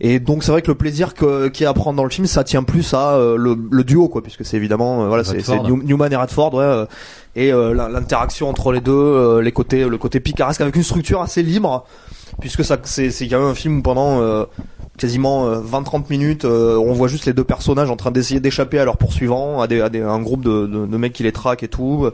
Et 0.00 0.18
donc 0.18 0.42
c'est 0.42 0.50
vrai 0.50 0.60
que 0.60 0.68
le 0.70 0.74
plaisir 0.74 1.14
que- 1.14 1.48
qu'il 1.48 1.64
y 1.64 1.66
a 1.66 1.70
à 1.70 1.74
prendre 1.74 1.96
dans 1.96 2.02
le 2.04 2.10
film, 2.10 2.26
ça 2.26 2.42
tient 2.44 2.64
plus 2.64 2.94
à 2.94 3.12
euh, 3.14 3.36
le, 3.36 3.56
le 3.70 3.84
duo 3.84 4.08
quoi, 4.08 4.22
puisque 4.22 4.44
c'est 4.44 4.56
évidemment 4.56 5.04
euh, 5.04 5.08
voilà 5.08 5.22
c'est 5.22 5.36
Newman 5.84 6.12
et 6.12 6.16
Radford 6.16 6.52
ouais, 6.54 6.64
euh, 6.64 6.84
et 7.36 7.52
euh, 7.52 7.74
l'interaction 7.74 8.48
entre 8.48 8.72
les 8.72 8.80
deux, 8.80 8.92
euh, 8.92 9.40
les 9.42 9.52
côtés 9.52 9.84
le 9.88 9.98
côté 9.98 10.20
picaresque 10.20 10.60
avec 10.60 10.76
une 10.76 10.82
structure 10.82 11.20
assez 11.20 11.42
libre, 11.42 11.84
puisque 12.40 12.64
ça 12.64 12.76
c'est 12.84 13.10
c'est 13.10 13.26
quand 13.28 13.38
même 13.40 13.48
un 13.48 13.54
film 13.54 13.78
où 13.78 13.82
pendant 13.82 14.20
euh, 14.20 14.44
quasiment 14.96 15.50
20-30 15.60 16.04
minutes, 16.10 16.44
euh, 16.44 16.76
on 16.76 16.92
voit 16.92 17.08
juste 17.08 17.26
les 17.26 17.32
deux 17.32 17.42
personnages 17.44 17.90
en 17.90 17.96
train 17.96 18.12
d'essayer 18.12 18.38
d'échapper 18.40 18.78
à 18.78 18.84
leurs 18.84 18.96
poursuivants, 18.96 19.60
à, 19.60 19.66
des, 19.66 19.80
à 19.80 19.88
des- 19.88 20.00
un 20.02 20.20
groupe 20.20 20.42
de, 20.42 20.66
de, 20.66 20.86
de 20.86 20.96
mecs 20.96 21.12
qui 21.12 21.24
les 21.24 21.32
traquent 21.32 21.64
et 21.64 21.68
tout. 21.68 22.08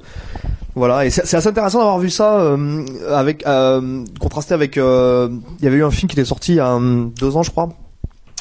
Voilà, 0.77 1.05
et 1.05 1.11
c'est 1.11 1.27
c'est 1.27 1.37
assez 1.37 1.49
intéressant 1.49 1.79
d'avoir 1.81 1.99
vu 1.99 2.09
ça 2.11 2.39
euh, 2.41 2.87
avec 3.11 3.47
euh, 3.47 4.05
contrasté 4.21 4.55
avec. 4.55 4.79
euh, 4.79 5.29
Il 5.59 5.65
y 5.65 5.69
avait 5.69 5.79
eu 5.79 5.85
un 5.85 5.91
film 5.91 6.09
qui 6.09 6.15
était 6.19 6.25
sorti 6.25 6.53
il 6.53 6.57
y 6.57 6.61
a 6.61 6.73
euh, 6.75 7.07
deux 7.21 7.37
ans, 7.37 7.43
je 7.43 7.51
crois, 7.51 7.69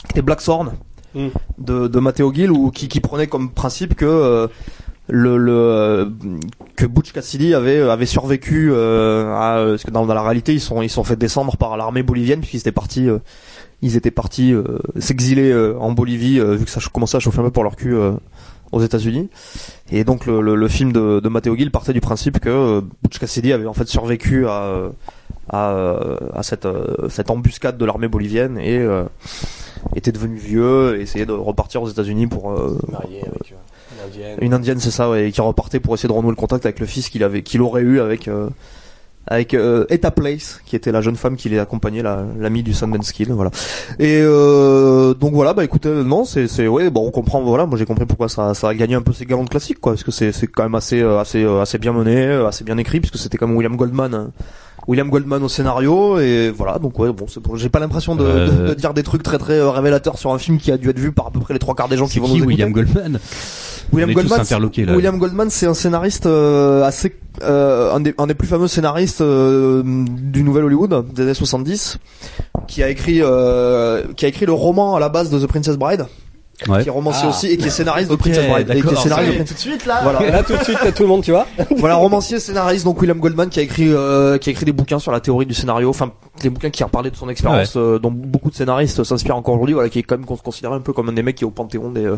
qui 0.05 0.11
était 0.11 0.21
Black 0.21 0.41
Sworn 0.41 0.71
Mm. 1.15 1.29
de, 1.57 1.87
de 1.87 1.99
Matteo 1.99 2.31
Gill, 2.31 2.51
ou 2.51 2.69
qui, 2.69 2.87
qui 2.87 2.99
prenait 2.99 3.25
comme 3.25 3.49
principe 3.49 3.95
que 3.95 4.05
euh, 4.05 4.47
le, 5.09 5.37
le 5.37 5.51
euh, 5.53 6.05
que 6.75 6.85
Butch 6.85 7.11
Cassidy 7.11 7.53
avait 7.53 7.81
avait 7.81 8.05
survécu 8.05 8.69
euh, 8.71 9.33
à, 9.33 9.65
parce 9.71 9.83
que 9.83 9.91
dans, 9.91 10.05
dans 10.05 10.13
la 10.13 10.21
réalité 10.21 10.53
ils 10.53 10.61
sont 10.61 10.81
ils 10.81 10.89
sont 10.89 11.03
fait 11.03 11.15
descendre 11.15 11.57
par 11.57 11.75
l'armée 11.77 12.03
bolivienne 12.03 12.39
puisqu'ils 12.39 12.59
étaient 12.59 12.71
partis 12.71 13.09
euh, 13.09 13.19
ils 13.81 13.95
étaient 13.95 14.11
partis 14.11 14.53
euh, 14.53 14.79
s'exiler 14.99 15.51
euh, 15.51 15.77
en 15.79 15.91
Bolivie 15.91 16.39
euh, 16.39 16.55
vu 16.55 16.65
que 16.65 16.71
ça 16.71 16.81
commençait 16.91 17.17
à 17.17 17.19
chauffer 17.19 17.39
un 17.39 17.43
peu 17.43 17.51
pour 17.51 17.63
leur 17.63 17.75
cul 17.75 17.95
euh, 17.95 18.11
aux 18.71 18.81
États-Unis. 18.81 19.29
Et 19.91 20.03
donc 20.03 20.25
le, 20.25 20.41
le, 20.41 20.55
le 20.55 20.67
film 20.67 20.91
de, 20.91 21.19
de 21.19 21.29
Matteo 21.29 21.55
Gill 21.55 21.71
partait 21.71 21.93
du 21.93 22.01
principe 22.01 22.39
que 22.39 22.49
euh, 22.49 22.81
Butch 23.01 23.17
Cassidy 23.17 23.51
avait 23.53 23.65
en 23.65 23.73
fait 23.73 23.87
survécu 23.87 24.47
à 24.47 24.63
euh, 24.63 24.89
à, 25.49 25.71
euh, 25.71 26.17
à 26.33 26.43
cette 26.43 26.65
euh, 26.65 27.09
cette 27.09 27.31
embuscade 27.31 27.77
de 27.77 27.85
l'armée 27.85 28.07
bolivienne 28.07 28.57
et 28.59 28.77
euh, 28.77 29.05
était 29.95 30.11
devenu 30.11 30.35
vieux 30.37 30.97
et 30.99 31.01
essayait 31.01 31.25
de 31.25 31.31
repartir 31.31 31.81
aux 31.81 31.89
États-Unis 31.89 32.27
pour 32.27 32.51
euh, 32.51 32.77
euh, 32.93 32.97
une 33.49 33.57
indienne. 34.09 34.37
une 34.41 34.53
indienne, 34.53 34.79
c'est 34.79 34.91
ça, 34.91 35.09
ouais, 35.09 35.29
et 35.29 35.31
qui 35.31 35.41
repartait 35.41 35.79
pour 35.79 35.93
essayer 35.93 36.07
de 36.09 36.13
renouer 36.13 36.31
le 36.31 36.35
contact 36.35 36.65
avec 36.65 36.79
le 36.79 36.85
fils 36.85 37.09
qu'il 37.09 37.23
avait, 37.23 37.41
qu'il 37.43 37.61
aurait 37.61 37.81
eu 37.81 37.99
avec 37.99 38.27
euh, 38.27 38.49
avec 39.31 39.53
euh, 39.53 39.85
Etta 39.89 40.09
Place, 40.09 40.59
qui 40.65 40.75
était 40.75 40.91
la 40.91 41.01
jeune 41.01 41.15
femme 41.15 41.35
qui 41.35 41.49
les 41.49 41.59
accompagnait, 41.59 42.01
la- 42.01 42.25
l'amie 42.39 42.63
du 42.63 42.73
Sundance 42.73 43.11
Kid, 43.11 43.29
voilà. 43.29 43.51
Et 43.99 44.19
euh, 44.23 45.13
donc 45.13 45.33
voilà, 45.33 45.53
bah 45.53 45.63
écoutez, 45.63 45.89
non, 45.89 46.25
c'est 46.25 46.47
c'est 46.47 46.67
ouais, 46.67 46.89
bon, 46.89 47.05
on 47.05 47.11
comprend, 47.11 47.41
voilà, 47.41 47.67
moi 47.67 47.77
j'ai 47.77 47.85
compris 47.85 48.05
pourquoi 48.07 48.27
ça 48.27 48.53
ça 48.55 48.69
a 48.69 48.73
gagné 48.73 48.95
un 48.95 49.01
peu 49.03 49.13
ses 49.13 49.25
galons 49.25 49.43
de 49.43 49.49
classique, 49.49 49.79
quoi, 49.79 49.91
parce 49.93 50.03
que 50.03 50.11
c'est 50.11 50.31
c'est 50.31 50.47
quand 50.47 50.63
même 50.63 50.73
assez 50.75 51.01
euh, 51.01 51.19
assez 51.19 51.43
euh, 51.43 51.61
assez 51.61 51.77
bien 51.77 51.93
mené, 51.93 52.15
euh, 52.25 52.47
assez 52.47 52.63
bien 52.63 52.77
écrit, 52.77 52.99
puisque 53.01 53.17
c'était 53.17 53.37
comme 53.37 53.55
William 53.55 53.75
Goldman. 53.75 54.13
hein. 54.15 54.31
William 54.87 55.09
Goldman 55.09 55.43
au 55.43 55.49
scénario 55.49 56.17
et 56.19 56.49
voilà 56.49 56.79
donc 56.79 56.97
ouais 56.97 57.11
bon 57.11 57.25
c'est 57.27 57.41
pour- 57.41 57.57
j'ai 57.57 57.69
pas 57.69 57.79
l'impression 57.79 58.15
de, 58.15 58.23
de- 58.23 58.29
Euh. 58.29 58.69
de 58.69 58.73
dire 58.73 58.93
des 58.95 59.03
trucs 59.03 59.21
très 59.21 59.37
très 59.37 59.53
euh, 59.59 59.69
révélateurs 59.69 60.17
sur 60.17 60.31
un 60.31 60.39
film 60.39 60.57
qui 60.57 60.71
a 60.71 60.77
dû 60.77 60.89
être 60.89 60.97
vu 60.97 61.11
par 61.11 61.27
à 61.27 61.31
peu 61.31 61.39
près 61.41 61.53
les 61.53 61.59
trois 61.59 61.75
quarts 61.75 61.89
des 61.89 61.97
gens 61.97 62.07
qui 62.07 62.17
vont 62.17 62.25
qui 62.25 62.31
nous 62.31 62.37
écouter. 62.39 62.63
William 62.63 62.71
Goldman? 62.71 63.19
William 63.91 64.09
Goldman. 64.13 64.39
William 64.95 65.17
Goldman, 65.17 65.49
c'est 65.49 65.65
un 65.65 65.73
scénariste 65.73 66.25
euh, 66.25 66.83
assez 66.83 67.15
euh, 67.41 67.93
un, 67.93 67.99
des, 68.01 68.13
un 68.17 68.27
des 68.27 68.33
plus 68.33 68.47
fameux 68.47 68.67
scénaristes 68.67 69.21
euh, 69.21 69.81
du 69.85 70.43
Nouvel 70.43 70.65
Hollywood 70.65 71.13
des 71.13 71.23
années 71.23 71.33
70, 71.33 71.97
qui 72.67 72.83
a 72.83 72.89
écrit 72.89 73.19
euh, 73.21 74.03
qui 74.15 74.25
a 74.25 74.27
écrit 74.27 74.45
le 74.45 74.51
roman 74.53 74.95
à 74.95 74.99
la 74.99 75.09
base 75.09 75.29
de 75.29 75.39
The 75.39 75.47
Princess 75.47 75.77
Bride 75.77 76.05
Ouais. 76.67 76.81
qui 76.83 76.89
est 76.89 76.91
romancier 76.91 77.23
Ah. 77.25 77.29
aussi 77.29 77.47
et 77.47 77.57
qui 77.57 77.67
est 77.67 77.69
scénariste 77.69 78.09
de 78.09 78.15
Ok, 78.15 78.19
Princess 78.21 78.49
Bride. 78.49 78.69
Et 78.75 78.81
qui 78.81 78.93
est 78.93 78.95
scénariste 78.97 79.39
de 79.39 79.43
tout 79.47 79.53
de 79.53 79.59
suite 79.59 79.85
là. 79.85 79.99
Voilà. 80.03 80.29
Là 80.29 80.43
tout 80.43 80.57
de 80.57 80.63
suite, 80.63 80.77
t'as 80.81 80.91
tout 80.91 81.03
le 81.03 81.09
monde, 81.09 81.23
tu 81.23 81.31
vois. 81.31 81.47
voilà, 81.77 81.95
romancier, 81.95 82.39
scénariste, 82.39 82.83
donc 82.85 82.99
William 82.99 83.17
Goldman 83.19 83.49
qui 83.49 83.59
a 83.59 83.63
écrit, 83.63 83.87
euh, 83.87 84.37
qui 84.37 84.49
a 84.49 84.51
écrit 84.51 84.65
des 84.65 84.73
bouquins 84.73 84.99
sur 84.99 85.11
la 85.11 85.19
théorie 85.21 85.45
du 85.45 85.53
scénario, 85.53 85.89
enfin 85.89 86.11
des 86.41 86.49
bouquins 86.49 86.69
qui 86.69 86.83
parlé 86.85 87.11
de 87.11 87.15
son 87.15 87.29
expérience, 87.29 87.75
euh, 87.77 87.99
dont 87.99 88.11
beaucoup 88.11 88.49
de 88.49 88.55
scénaristes 88.55 89.03
s'inspirent 89.03 89.35
encore 89.35 89.55
aujourd'hui, 89.55 89.73
voilà, 89.73 89.89
qui 89.89 89.99
est 89.99 90.03
quand 90.03 90.17
même 90.17 90.25
cons- 90.25 90.35
considéré 90.37 90.73
un 90.75 90.79
peu 90.81 90.91
comme 90.93 91.09
un 91.09 91.13
des 91.13 91.21
mecs 91.23 91.35
qui 91.35 91.43
est 91.43 91.47
au 91.47 91.51
panthéon 91.51 91.91
des, 91.91 92.05
euh, 92.05 92.17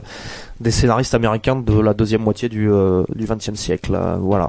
des 0.59 0.71
scénaristes 0.71 1.13
américains 1.13 1.55
de 1.55 1.79
la 1.79 1.93
deuxième 1.93 2.21
moitié 2.21 2.47
du 2.49 2.71
euh, 2.71 3.03
du 3.15 3.25
XXe 3.25 3.55
siècle, 3.55 3.93
euh, 3.95 4.15
voilà. 4.19 4.47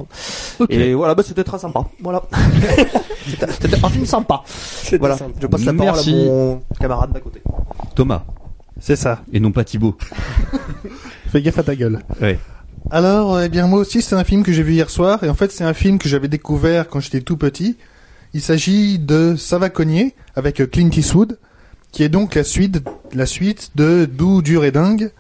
Et 0.71 0.95
voilà, 0.95 1.15
bah 1.15 1.23
c'était 1.27 1.45
très 1.45 1.59
sympa, 1.59 1.81
voilà. 2.03 2.23
c'était 3.27 3.85
un 3.85 3.89
film 3.89 4.07
sympa. 4.07 4.43
Voilà, 4.99 5.17
sympa. 5.17 5.33
je 5.41 5.47
passe 5.47 5.65
la 5.65 5.73
parole 5.73 5.93
Merci. 5.95 6.11
à 6.13 6.17
mon 6.33 6.63
camarade 6.81 7.13
d'à 7.13 7.21
côté. 7.21 7.43
Thomas 7.95 8.23
C'est 8.85 8.97
ça. 8.97 9.23
et 9.33 9.39
non 9.39 9.53
pas 9.53 9.63
Thibaut. 9.63 9.97
Fais 11.29 11.41
gaffe 11.41 11.59
à 11.59 11.63
ta 11.63 11.77
gueule. 11.77 12.01
Ouais. 12.21 12.39
Alors, 12.91 13.41
eh 13.41 13.49
bien 13.49 13.69
moi 13.69 13.79
aussi, 13.79 14.03
c'est 14.03 14.17
un 14.17 14.25
film 14.25 14.43
que 14.43 14.53
j'ai 14.53 14.65
vu 14.65 14.73
hier 14.73 14.91
soir, 14.91 15.23
et 15.23 15.29
en 15.29 15.35
fait, 15.35 15.53
c'est 15.53 15.63
un 15.65 15.73
film 15.73 15.99
que 15.99 16.09
j'avais 16.09 16.27
découvert 16.27 16.89
quand 16.89 16.99
j'étais 16.99 17.21
tout 17.21 17.37
petit. 17.37 17.77
Il 18.35 18.41
s'agit 18.41 18.99
de 18.99 19.37
Ça 19.37 19.59
va 19.59 19.71
cogner 19.71 20.15
avec 20.35 20.69
Clint 20.71 20.91
Eastwood, 20.91 21.39
qui 21.93 22.03
est 22.03 22.09
donc 22.09 22.35
la 22.35 22.43
suite, 22.43 22.83
la 23.15 23.27
suite 23.27 23.71
de 23.77 24.05
Doux, 24.05 24.43
dur 24.43 24.65
et 24.65 24.73
dingue, 24.73 25.13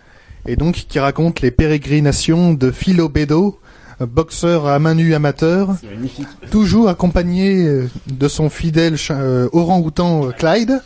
et 0.46 0.56
donc 0.56 0.74
qui 0.88 0.98
raconte 0.98 1.40
les 1.40 1.52
pérégrinations 1.52 2.52
de 2.54 2.72
Philo 2.72 3.08
Bedo, 3.08 3.60
boxeur 4.00 4.66
à 4.66 4.80
main 4.80 4.94
nue 4.94 5.14
amateur, 5.14 5.76
C'est 5.80 5.86
magnifique. 5.94 6.26
toujours 6.50 6.88
accompagné 6.88 7.64
euh, 7.64 7.88
de 8.08 8.26
son 8.26 8.50
fidèle 8.50 8.96
euh, 9.10 9.48
orang-outan 9.52 10.26
euh, 10.26 10.30
Clyde. 10.32 10.82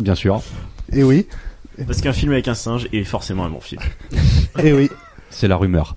Bien 0.00 0.16
sûr. 0.16 0.42
Et 0.92 1.04
oui, 1.04 1.28
Parce 1.86 2.00
qu'un 2.00 2.12
film 2.12 2.32
avec 2.32 2.48
un 2.48 2.54
singe 2.54 2.88
est 2.92 3.04
forcément 3.04 3.44
un 3.44 3.50
bon 3.50 3.60
film. 3.60 3.80
et 4.62 4.72
oui. 4.72 4.90
C'est 5.30 5.48
la 5.48 5.56
rumeur. 5.56 5.96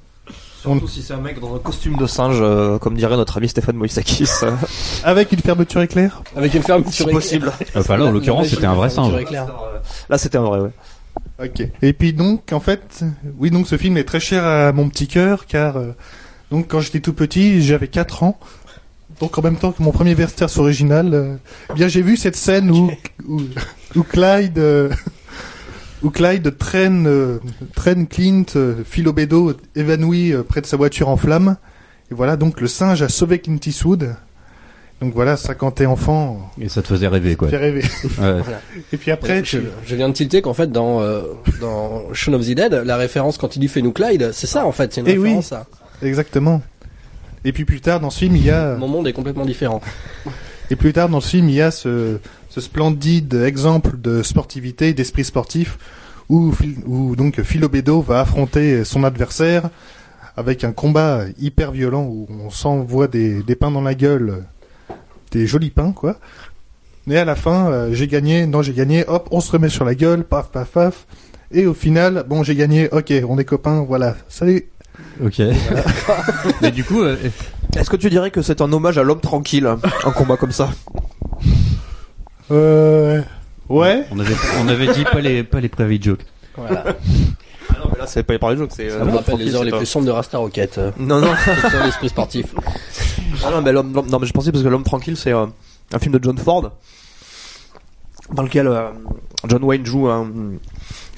Surtout 0.62 0.88
si 0.88 1.04
c'est 1.04 1.14
un 1.14 1.18
mec 1.22 1.40
dans 1.40 1.54
un 1.56 1.60
costume 1.60 1.96
de 1.98 2.08
singe, 2.08 2.38
euh, 2.42 2.80
comme 2.80 2.96
dirait 2.96 3.18
notre 3.18 3.38
ami 3.38 3.48
Stéphane 3.48 3.76
Moïsakis. 3.76 4.28
euh, 4.44 4.52
Avec 5.04 5.32
une 5.32 5.40
fermeture 5.40 5.82
éclair. 5.82 6.24
Avec 6.36 6.54
une 6.56 6.64
fermeture 6.64 6.92
si 6.92 7.04
éclair. 7.04 7.16
possible. 7.16 7.52
Enfin 7.76 7.98
là, 7.98 8.06
en 8.06 8.12
l'occurrence, 8.12 8.48
c'était 8.48 8.66
un 8.66 8.74
vrai 8.74 8.90
singe. 8.90 9.14
Là, 10.10 10.18
c'était 10.18 10.38
un 10.38 10.44
vrai, 10.44 10.60
ouais. 10.62 10.72
Ok. 11.44 11.62
Et 11.82 11.94
puis 11.94 12.14
donc, 12.14 12.52
en 12.52 12.60
fait, 12.60 13.04
oui, 13.38 13.52
donc 13.52 13.68
ce 13.68 13.78
film 13.78 13.98
est 13.98 14.06
très 14.06 14.20
cher 14.20 14.44
à 14.44 14.72
mon 14.72 14.90
petit 14.90 15.08
cœur, 15.08 15.46
car 15.46 15.78
euh, 15.78 15.92
donc 16.52 16.68
quand 16.70 16.80
j'étais 16.80 17.00
tout 17.00 17.14
petit, 17.14 17.62
j'avais 17.62 17.88
4 17.88 18.24
ans. 18.24 18.40
Donc 19.20 19.38
en 19.38 19.42
même 19.42 19.56
temps 19.58 19.72
que 19.72 19.82
mon 19.84 19.92
premier 19.92 20.14
Versters 20.14 20.58
original, 20.60 21.14
euh, 21.14 21.36
eh 21.70 21.74
bien 21.74 21.88
j'ai 21.88 22.02
vu 22.02 22.18
cette 22.18 22.36
scène 22.36 22.70
où 22.72 22.92
où, 23.28 23.42
où 23.96 24.04
Clyde 24.04 24.58
euh, 24.58 24.90
où 26.04 26.10
Clyde 26.10 26.58
traîne 26.58 27.08
euh, 27.08 27.40
traîne 27.76 28.08
Clint 28.08 28.46
euh, 28.56 28.76
Philobedo 28.86 29.54
évanoui 29.76 30.34
euh, 30.34 30.44
près 30.44 30.62
de 30.62 30.66
sa 30.66 30.78
voiture 30.78 31.10
en 31.10 31.18
flammes. 31.18 31.58
Et 32.12 32.14
voilà, 32.14 32.38
donc 32.38 32.62
le 32.62 32.68
singe 32.68 33.02
a 33.02 33.10
sauvé 33.10 33.40
Clint 33.40 33.58
Eastwood. 33.66 34.16
Donc 35.02 35.14
voilà, 35.14 35.36
ça 35.36 35.56
quand 35.56 35.72
t'es 35.72 35.86
enfant, 35.86 36.50
Et 36.62 36.70
ça 36.70 36.82
te 36.82 36.88
faisait 36.88 37.08
rêver, 37.08 37.36
quoi. 37.36 37.50
fait 37.50 37.58
rêver. 37.58 37.84
Ouais. 38.20 38.42
Et 38.94 38.98
puis 38.98 39.12
après, 39.12 39.44
je, 39.44 39.58
tu- 39.58 39.64
je 39.86 39.96
viens 39.96 40.08
de 40.08 40.14
tilter 40.14 40.42
qu'en 40.42 40.54
fait 40.54 40.72
dans 40.72 41.02
euh, 41.02 41.22
dans 41.60 42.14
Shaun 42.14 42.34
of 42.36 42.42
the 42.46 42.52
Dead, 42.52 42.74
la 42.86 42.96
référence 42.96 43.38
quand 43.38 43.56
il 43.56 43.60
dit 43.60 43.68
fais-nous 43.68 43.92
Clyde, 43.92 44.30
c'est 44.34 44.48
ça 44.48 44.66
en 44.66 44.72
fait, 44.72 44.94
c'est 44.94 45.02
une 45.02 45.08
Eh 45.08 45.18
oui. 45.18 45.24
référence 45.24 45.52
à 45.52 45.66
exactement. 46.02 46.62
Et 47.44 47.52
puis 47.52 47.66
plus 47.66 47.82
tard 47.82 48.00
dans 48.00 48.10
ce 48.10 48.20
film, 48.20 48.36
il 48.38 48.46
y 48.46 48.50
a 48.52 48.76
mon 48.76 48.88
monde 48.88 49.08
est 49.08 49.14
complètement 49.14 49.46
différent. 49.46 49.82
Et 50.72 50.76
plus 50.76 50.94
tard 50.94 51.10
dans 51.10 51.18
le 51.18 51.24
film, 51.24 51.50
il 51.50 51.56
y 51.56 51.62
a 51.62 51.72
ce, 51.72 52.18
ce 52.50 52.62
splendide 52.62 53.34
exemple 53.36 53.98
de 54.00 54.24
sportivité, 54.24 54.94
d'esprit 54.94 55.24
sportif, 55.24 55.78
où, 56.30 56.54
où 56.86 57.16
donc 57.16 57.42
Philobedo 57.42 58.02
va 58.02 58.22
affronter 58.22 58.84
son 58.84 59.04
adversaire 59.04 59.70
avec 60.38 60.64
un 60.64 60.72
combat 60.72 61.26
hyper 61.40 61.72
violent 61.72 62.04
où 62.04 62.28
on 62.44 62.50
s'envoie 62.50 63.08
des, 63.08 63.44
des 63.44 63.56
pains 63.56 63.72
dans 63.72 63.82
la 63.82 63.96
gueule, 63.96 64.44
des 65.32 65.48
jolis 65.48 65.70
pains 65.70 65.92
quoi. 65.92 66.18
Mais 67.08 67.18
à 67.18 67.26
la 67.26 67.36
fin, 67.36 67.70
euh, 67.70 67.94
j'ai 67.94 68.08
gagné, 68.08 68.48
non 68.48 68.64
j'ai 68.64 68.74
gagné, 68.74 69.06
hop, 69.08 69.28
on 69.32 69.40
se 69.40 69.52
remet 69.52 69.70
sur 69.70 69.86
la 69.86 69.94
gueule, 69.94 70.24
paf 70.24 70.50
paf 70.50 70.70
paf. 70.70 71.06
Et 71.52 71.68
au 71.68 71.76
final, 71.76 72.26
bon 72.28 72.42
j'ai 72.42 72.56
gagné, 72.56 72.90
ok, 72.92 73.14
on 73.30 73.38
est 73.38 73.46
copains, 73.46 73.84
voilà, 73.84 74.16
salut. 74.28 74.66
Ok. 75.24 75.40
Mais 76.62 76.72
du 76.72 76.84
coup, 76.84 77.02
euh, 77.04 77.16
Est-ce 77.76 77.90
que 77.90 77.96
tu 77.98 78.10
dirais 78.10 78.32
que 78.32 78.42
c'est 78.42 78.62
un 78.62 78.72
hommage 78.74 78.98
à 78.98 79.04
l'homme 79.04 79.22
tranquille, 79.22 79.68
un 80.06 80.12
combat 80.12 80.38
comme 80.38 80.52
ça? 80.52 80.70
Euh, 82.52 83.22
ouais. 83.70 84.06
on 84.12 84.20
avait, 84.20 84.36
on 84.62 84.68
avait 84.68 84.94
dit 84.94 85.04
pas 85.04 85.20
les, 85.22 85.44
pas 85.44 85.60
les 85.60 85.70
private 85.70 86.04
jokes. 86.04 86.26
Voilà. 86.58 86.84
Ah 87.68 87.78
non, 87.84 87.90
mais 87.92 87.98
là, 88.00 88.06
c'est 88.06 88.22
pas 88.22 88.38
par 88.38 88.52
les 88.52 88.58
jokes, 88.58 88.70
c'est. 88.76 88.90
Ça 88.90 88.98
euh, 88.98 89.00
me 89.00 89.06
l'homme 89.06 89.16
rappelle 89.16 89.24
tranquille, 89.34 89.46
les 89.48 89.56
heures 89.56 89.62
c'est 89.62 89.66
les 89.66 89.74
un- 89.74 89.78
plus 89.78 89.86
sombres 89.88 90.06
de 90.06 90.12
Rasta 90.12 90.38
Rocket. 90.38 90.78
euh, 90.78 90.92
Non, 91.00 91.20
non, 91.20 91.34
sur 91.70 91.84
l'esprit 91.84 92.10
sportif. 92.10 92.46
ah 93.44 93.50
non, 93.50 93.62
mais 93.64 93.72
l'homme, 93.72 93.92
l'homme- 93.92 94.08
non, 94.08 94.20
mais 94.20 94.28
je 94.28 94.32
pensais 94.34 94.52
parce 94.52 94.64
que 94.64 94.70
l'homme 94.70 94.84
tranquille, 94.84 95.18
c'est 95.18 95.34
euh, 95.34 95.48
un 95.92 96.00
film 96.00 96.14
de 96.18 96.24
John 96.24 96.38
Ford, 96.38 96.72
dans 98.32 98.44
lequel 98.44 98.68
euh, 98.68 98.90
John 99.48 99.64
Wayne 99.64 99.84
joue 99.84 100.08
un, 100.08 100.28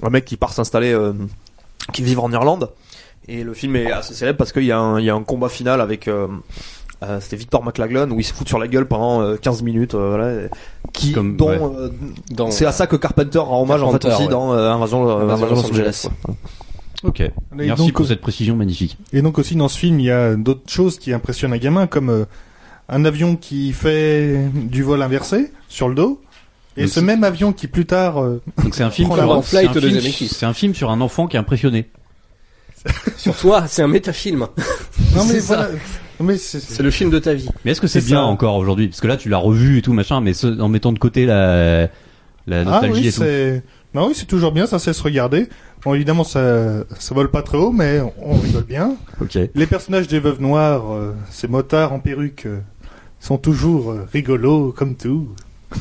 un 0.01 0.09
mec 0.09 0.23
qui 0.23 0.37
part 0.37 0.53
s'installer, 0.53 0.93
euh, 0.93 1.11
qui 1.91 2.01
vit 2.01 2.15
en 2.15 2.31
Irlande. 2.31 2.71
Et 3.27 3.43
le 3.43 3.53
film 3.53 3.75
est 3.75 3.91
assez 3.91 4.13
célèbre 4.13 4.37
parce 4.37 4.51
qu'il 4.53 4.63
y, 4.63 4.71
a 4.71 4.79
un- 4.79 4.99
il 4.99 5.05
y 5.05 5.09
a 5.09 5.15
un 5.15 5.23
combat 5.23 5.49
final 5.49 5.81
avec. 5.81 6.07
euh, 6.07 6.27
euh, 7.03 7.19
c'était 7.21 7.35
Victor 7.35 7.63
McLaglen 7.63 8.11
où 8.11 8.19
il 8.19 8.23
se 8.23 8.33
fout 8.33 8.47
sur 8.47 8.57
la 8.57 8.67
gueule 8.67 8.87
pendant 8.87 9.21
euh, 9.21 9.35
15 9.35 9.61
minutes 9.61 9.93
euh, 9.93 10.09
voilà, 10.09 10.47
qui 10.93 11.11
Comme- 11.11 11.37
dont 11.37 11.49
ouais. 11.49 11.59
euh, 12.39 12.49
c'est 12.49 12.65
à 12.65 12.71
ça 12.71 12.87
que 12.87 12.95
Carpenter 12.95 13.37
rend 13.37 13.61
hommage 13.61 13.83
en 13.83 13.91
fait 13.91 14.05
aussi 14.05 14.23
ouais. 14.23 14.27
dans 14.29 14.53
euh, 14.53 14.71
Invasion, 14.71 15.07
euh, 15.07 15.21
Invasion 15.21 15.45
Invasion 15.47 15.55
Los 15.55 15.69
Angeles. 15.71 16.07
Ok. 17.03 17.21
Merci 17.53 17.83
donc, 17.83 17.93
pour 17.93 18.07
cette 18.07 18.21
précision 18.21 18.55
magnifique. 18.55 18.97
Et 19.13 19.21
donc 19.21 19.37
aussi 19.37 19.55
dans 19.55 19.67
ce 19.67 19.77
film, 19.77 19.99
il 19.99 20.05
y 20.07 20.11
a 20.11 20.35
d'autres 20.35 20.71
choses 20.71 20.97
qui 20.97 21.13
impressionnent 21.13 21.53
un 21.53 21.57
gamin, 21.59 21.85
comme 21.85 22.09
euh, 22.09 22.25
un 22.89 23.05
avion 23.05 23.35
qui 23.35 23.73
fait 23.73 24.49
du 24.53 24.81
vol 24.81 25.01
inversé 25.03 25.51
sur 25.69 25.89
le 25.89 25.93
dos, 25.95 26.19
et 26.77 26.81
Donc 26.83 26.89
ce 26.89 26.99
même 26.99 27.23
avion 27.23 27.53
qui 27.53 27.67
plus 27.67 27.85
tard... 27.85 28.23
euh, 28.23 28.41
Donc 28.63 28.73
c'est 28.73 28.83
un 28.83 28.89
film 28.91 29.11
sur 29.13 29.31
un, 29.31 29.41
Flight 29.43 29.69
un 29.69 29.73
film- 29.79 30.29
un 30.49 30.53
film 30.53 30.73
sur 30.73 30.89
un 30.89 31.01
enfant 31.01 31.27
qui 31.27 31.35
est 31.35 31.39
impressionné. 31.39 31.89
Sur 33.17 33.35
toi, 33.35 33.65
c'est 33.67 33.81
un 33.81 33.87
métafilm. 33.87 34.39
Non 34.39 34.47
mais 35.25 35.33
C'est 35.33 35.41
ça. 35.41 35.55
voilà, 35.55 35.69
mais 36.19 36.37
c'est... 36.37 36.81
Le 36.81 36.91
film 36.91 37.09
de 37.09 37.19
ta 37.19 37.33
vie. 37.33 37.49
Mais 37.65 37.71
est-ce 37.71 37.81
que 37.81 37.87
c'est 37.87 38.01
bien 38.05 38.17
ça. 38.19 38.23
encore 38.23 38.55
aujourd'hui? 38.55 38.87
Parce 38.87 39.01
que 39.01 39.07
là, 39.07 39.17
tu 39.17 39.29
l'as 39.29 39.37
revu 39.37 39.79
et 39.79 39.81
tout 39.81 39.93
machin, 39.93 40.21
mais 40.21 40.33
ce- 40.33 40.59
en 40.59 40.69
mettant 40.69 40.91
de 40.91 40.99
côté 40.99 41.25
la, 41.25 41.87
la 42.47 42.59
Ah 42.61 42.63
nostalgie 42.63 43.01
oui, 43.01 43.07
et 43.07 43.11
tout. 43.11 43.21
c'est... 43.21 43.63
Non 43.93 44.07
oui, 44.09 44.13
c'est 44.15 44.25
toujours 44.25 44.51
bien, 44.51 44.67
ça 44.67 44.79
cesse 44.79 44.99
regarder. 45.01 45.47
Bon 45.83 45.93
évidemment 45.93 46.23
ça, 46.25 46.83
ça 46.99 47.15
vole 47.15 47.31
pas 47.31 47.41
très 47.41 47.57
haut, 47.57 47.71
mais 47.71 48.01
on 48.21 48.35
rigole 48.35 48.63
bien. 48.65 48.95
Ok. 49.21 49.37
Les 49.55 49.65
personnages 49.65 50.07
des 50.07 50.19
Veuves 50.19 50.41
Noires, 50.41 50.91
euh, 50.93 51.13
ces 51.31 51.47
motards 51.47 51.93
en 51.93 51.99
perruque, 51.99 52.45
euh, 52.47 52.59
sont 53.19 53.37
toujours 53.37 53.91
euh, 53.91 54.05
rigolos 54.11 54.73
comme 54.75 54.95
tout. 54.95 55.29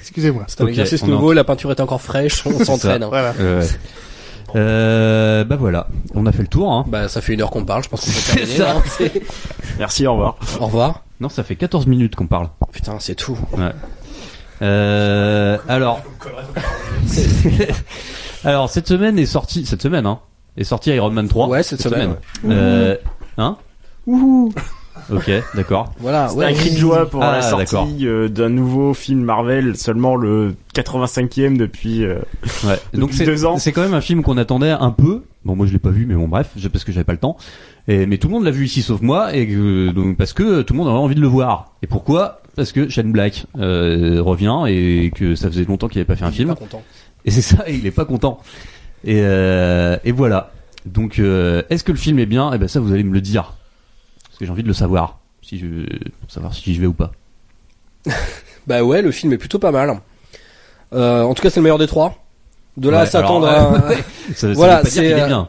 Excusez-moi. 0.00 0.44
C'est 0.48 0.60
un 0.60 0.66
exercice 0.66 1.04
nouveau, 1.04 1.32
la 1.32 1.44
peinture 1.44 1.70
est 1.70 1.80
encore 1.80 2.02
fraîche, 2.02 2.44
on 2.46 2.62
s'entraîne. 2.64 3.02
hein. 3.02 3.08
Voilà. 3.08 3.34
Euh, 4.54 5.44
bah 5.44 5.56
voilà, 5.56 5.88
on 6.14 6.24
a 6.26 6.32
fait 6.32 6.42
le 6.42 6.48
tour. 6.48 6.72
Hein. 6.72 6.84
Bah, 6.88 7.08
ça 7.08 7.20
fait 7.20 7.34
une 7.34 7.42
heure 7.42 7.50
qu'on 7.50 7.64
parle, 7.64 7.82
je 7.82 7.88
pense 7.88 8.00
qu'on 8.04 8.10
peut 8.12 8.46
C'est 8.46 8.56
terminer. 8.56 8.84
ça. 8.88 9.04
Merci, 9.78 10.06
au 10.06 10.12
revoir. 10.12 10.36
Au 10.60 10.66
revoir. 10.66 11.02
Non, 11.20 11.28
ça 11.28 11.42
fait 11.42 11.56
14 11.56 11.86
minutes 11.86 12.14
qu'on 12.14 12.26
parle. 12.26 12.48
Putain, 12.72 12.98
c'est 13.00 13.14
tout. 13.16 13.38
Euh, 14.62 15.58
alors, 15.68 16.00
alors 18.44 18.70
cette 18.70 18.88
semaine 18.88 19.18
est 19.18 19.26
sortie, 19.26 19.66
cette 19.66 19.82
semaine, 19.82 20.06
hein, 20.06 20.20
est 20.56 20.64
sorti 20.64 20.90
Iron 20.90 21.10
Man 21.10 21.28
3. 21.28 21.48
Ouais, 21.48 21.62
cette 21.62 21.82
semaine, 21.82 22.14
Euh, 22.48 22.96
hein 23.38 23.56
Ok, 25.12 25.30
d'accord. 25.54 25.92
Voilà, 26.00 26.28
C'était 26.28 26.40
ouais. 26.40 26.46
un 26.46 26.52
cri 26.54 26.70
de 26.72 26.76
joie 26.76 27.08
pour 27.08 27.22
Ah, 27.22 27.36
la 27.36 27.42
sortie 27.42 28.06
euh, 28.06 28.28
d'un 28.28 28.48
nouveau 28.48 28.92
film 28.94 29.22
Marvel, 29.22 29.76
seulement 29.76 30.16
le 30.16 30.54
85e 30.74 31.56
depuis. 31.56 32.04
euh, 32.04 32.18
Ouais. 32.64 32.78
Donc 32.94 33.10
Depuis 33.10 33.16
c'est 33.18 33.24
deux 33.26 33.44
ans. 33.44 33.56
c'est 33.58 33.72
quand 33.72 33.82
même 33.82 33.94
un 33.94 34.00
film 34.00 34.22
qu'on 34.22 34.36
attendait 34.36 34.70
un 34.70 34.90
peu. 34.90 35.22
Bon, 35.44 35.54
moi 35.54 35.66
je 35.66 35.72
l'ai 35.72 35.78
pas 35.78 35.90
vu, 35.90 36.06
mais 36.06 36.14
bon 36.14 36.26
bref, 36.26 36.50
parce 36.72 36.84
que 36.84 36.90
j'avais 36.92 37.04
pas 37.04 37.12
le 37.12 37.18
temps. 37.18 37.36
Et, 37.88 38.06
mais 38.06 38.18
tout 38.18 38.26
le 38.26 38.34
monde 38.34 38.44
l'a 38.44 38.50
vu 38.50 38.64
ici 38.64 38.82
sauf 38.82 39.00
moi, 39.00 39.34
et 39.34 39.46
que, 39.46 39.90
donc 39.92 40.16
parce 40.16 40.32
que 40.32 40.62
tout 40.62 40.74
le 40.74 40.78
monde 40.78 40.88
avait 40.88 40.98
envie 40.98 41.14
de 41.14 41.20
le 41.20 41.28
voir. 41.28 41.72
Et 41.82 41.86
pourquoi? 41.86 42.40
Parce 42.56 42.72
que 42.72 42.88
Shane 42.88 43.12
Black 43.12 43.46
euh, 43.58 44.20
revient 44.22 44.64
et 44.66 45.12
que 45.14 45.34
ça 45.36 45.48
faisait 45.48 45.64
longtemps 45.64 45.86
qu'il 45.88 45.98
avait 46.00 46.06
pas 46.06 46.16
fait 46.16 46.24
un 46.24 46.32
film. 46.32 46.48
Pas 46.48 46.54
content. 46.56 46.82
Et 47.24 47.30
c'est 47.30 47.42
ça, 47.42 47.64
il 47.68 47.86
est 47.86 47.90
pas 47.92 48.04
content. 48.06 48.40
Et, 49.04 49.20
euh, 49.22 49.98
et 50.04 50.10
voilà. 50.10 50.50
Donc, 50.84 51.18
euh, 51.18 51.62
est-ce 51.70 51.84
que 51.84 51.92
le 51.92 51.98
film 51.98 52.18
est 52.18 52.26
bien? 52.26 52.50
Eh 52.54 52.58
ben 52.58 52.66
ça, 52.66 52.80
vous 52.80 52.92
allez 52.92 53.04
me 53.04 53.12
le 53.12 53.20
dire, 53.20 53.52
parce 54.36 54.40
que 54.40 54.44
j'ai 54.44 54.50
envie 54.52 54.62
de 54.62 54.68
le 54.68 54.74
savoir, 54.74 55.18
si 55.42 55.58
je 55.58 55.66
pour 56.20 56.30
savoir 56.30 56.52
si 56.54 56.62
j'y 56.72 56.78
vais 56.78 56.86
ou 56.86 56.92
pas. 56.92 57.12
Bah 58.66 58.82
ouais, 58.82 59.00
le 59.00 59.12
film 59.12 59.32
est 59.32 59.38
plutôt 59.38 59.58
pas 59.60 59.70
mal. 59.70 60.00
Euh, 60.92 61.22
en 61.22 61.34
tout 61.34 61.42
cas, 61.42 61.50
c'est 61.50 61.60
le 61.60 61.62
meilleur 61.64 61.78
des 61.78 61.86
trois. 61.86 62.24
De 62.76 62.90
là 62.90 63.00
à 63.00 63.06
s'attendre 63.06 63.46
à... 63.48 63.72
Ça, 64.34 64.48
ça 64.48 64.52
Voilà, 64.54 64.84
c'est, 64.84 65.12
euh, 65.12 65.26
bien. 65.26 65.48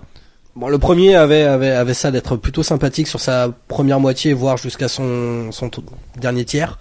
Bon, 0.56 0.67
le 0.70 0.77
premier 0.77 1.15
avait, 1.15 1.41
avait, 1.41 1.72
avait 1.72 1.94
ça 1.96 2.12
d'être 2.12 2.36
plutôt 2.38 2.62
sympathique 2.63 3.08
sur 3.08 3.20
sa 3.20 3.50
première 3.67 4.00
moitié, 4.00 4.34
voire 4.34 4.58
jusqu'à 4.58 4.88
son, 4.88 5.51
son 5.51 5.70
dernier 6.15 6.46
tiers, 6.46 6.77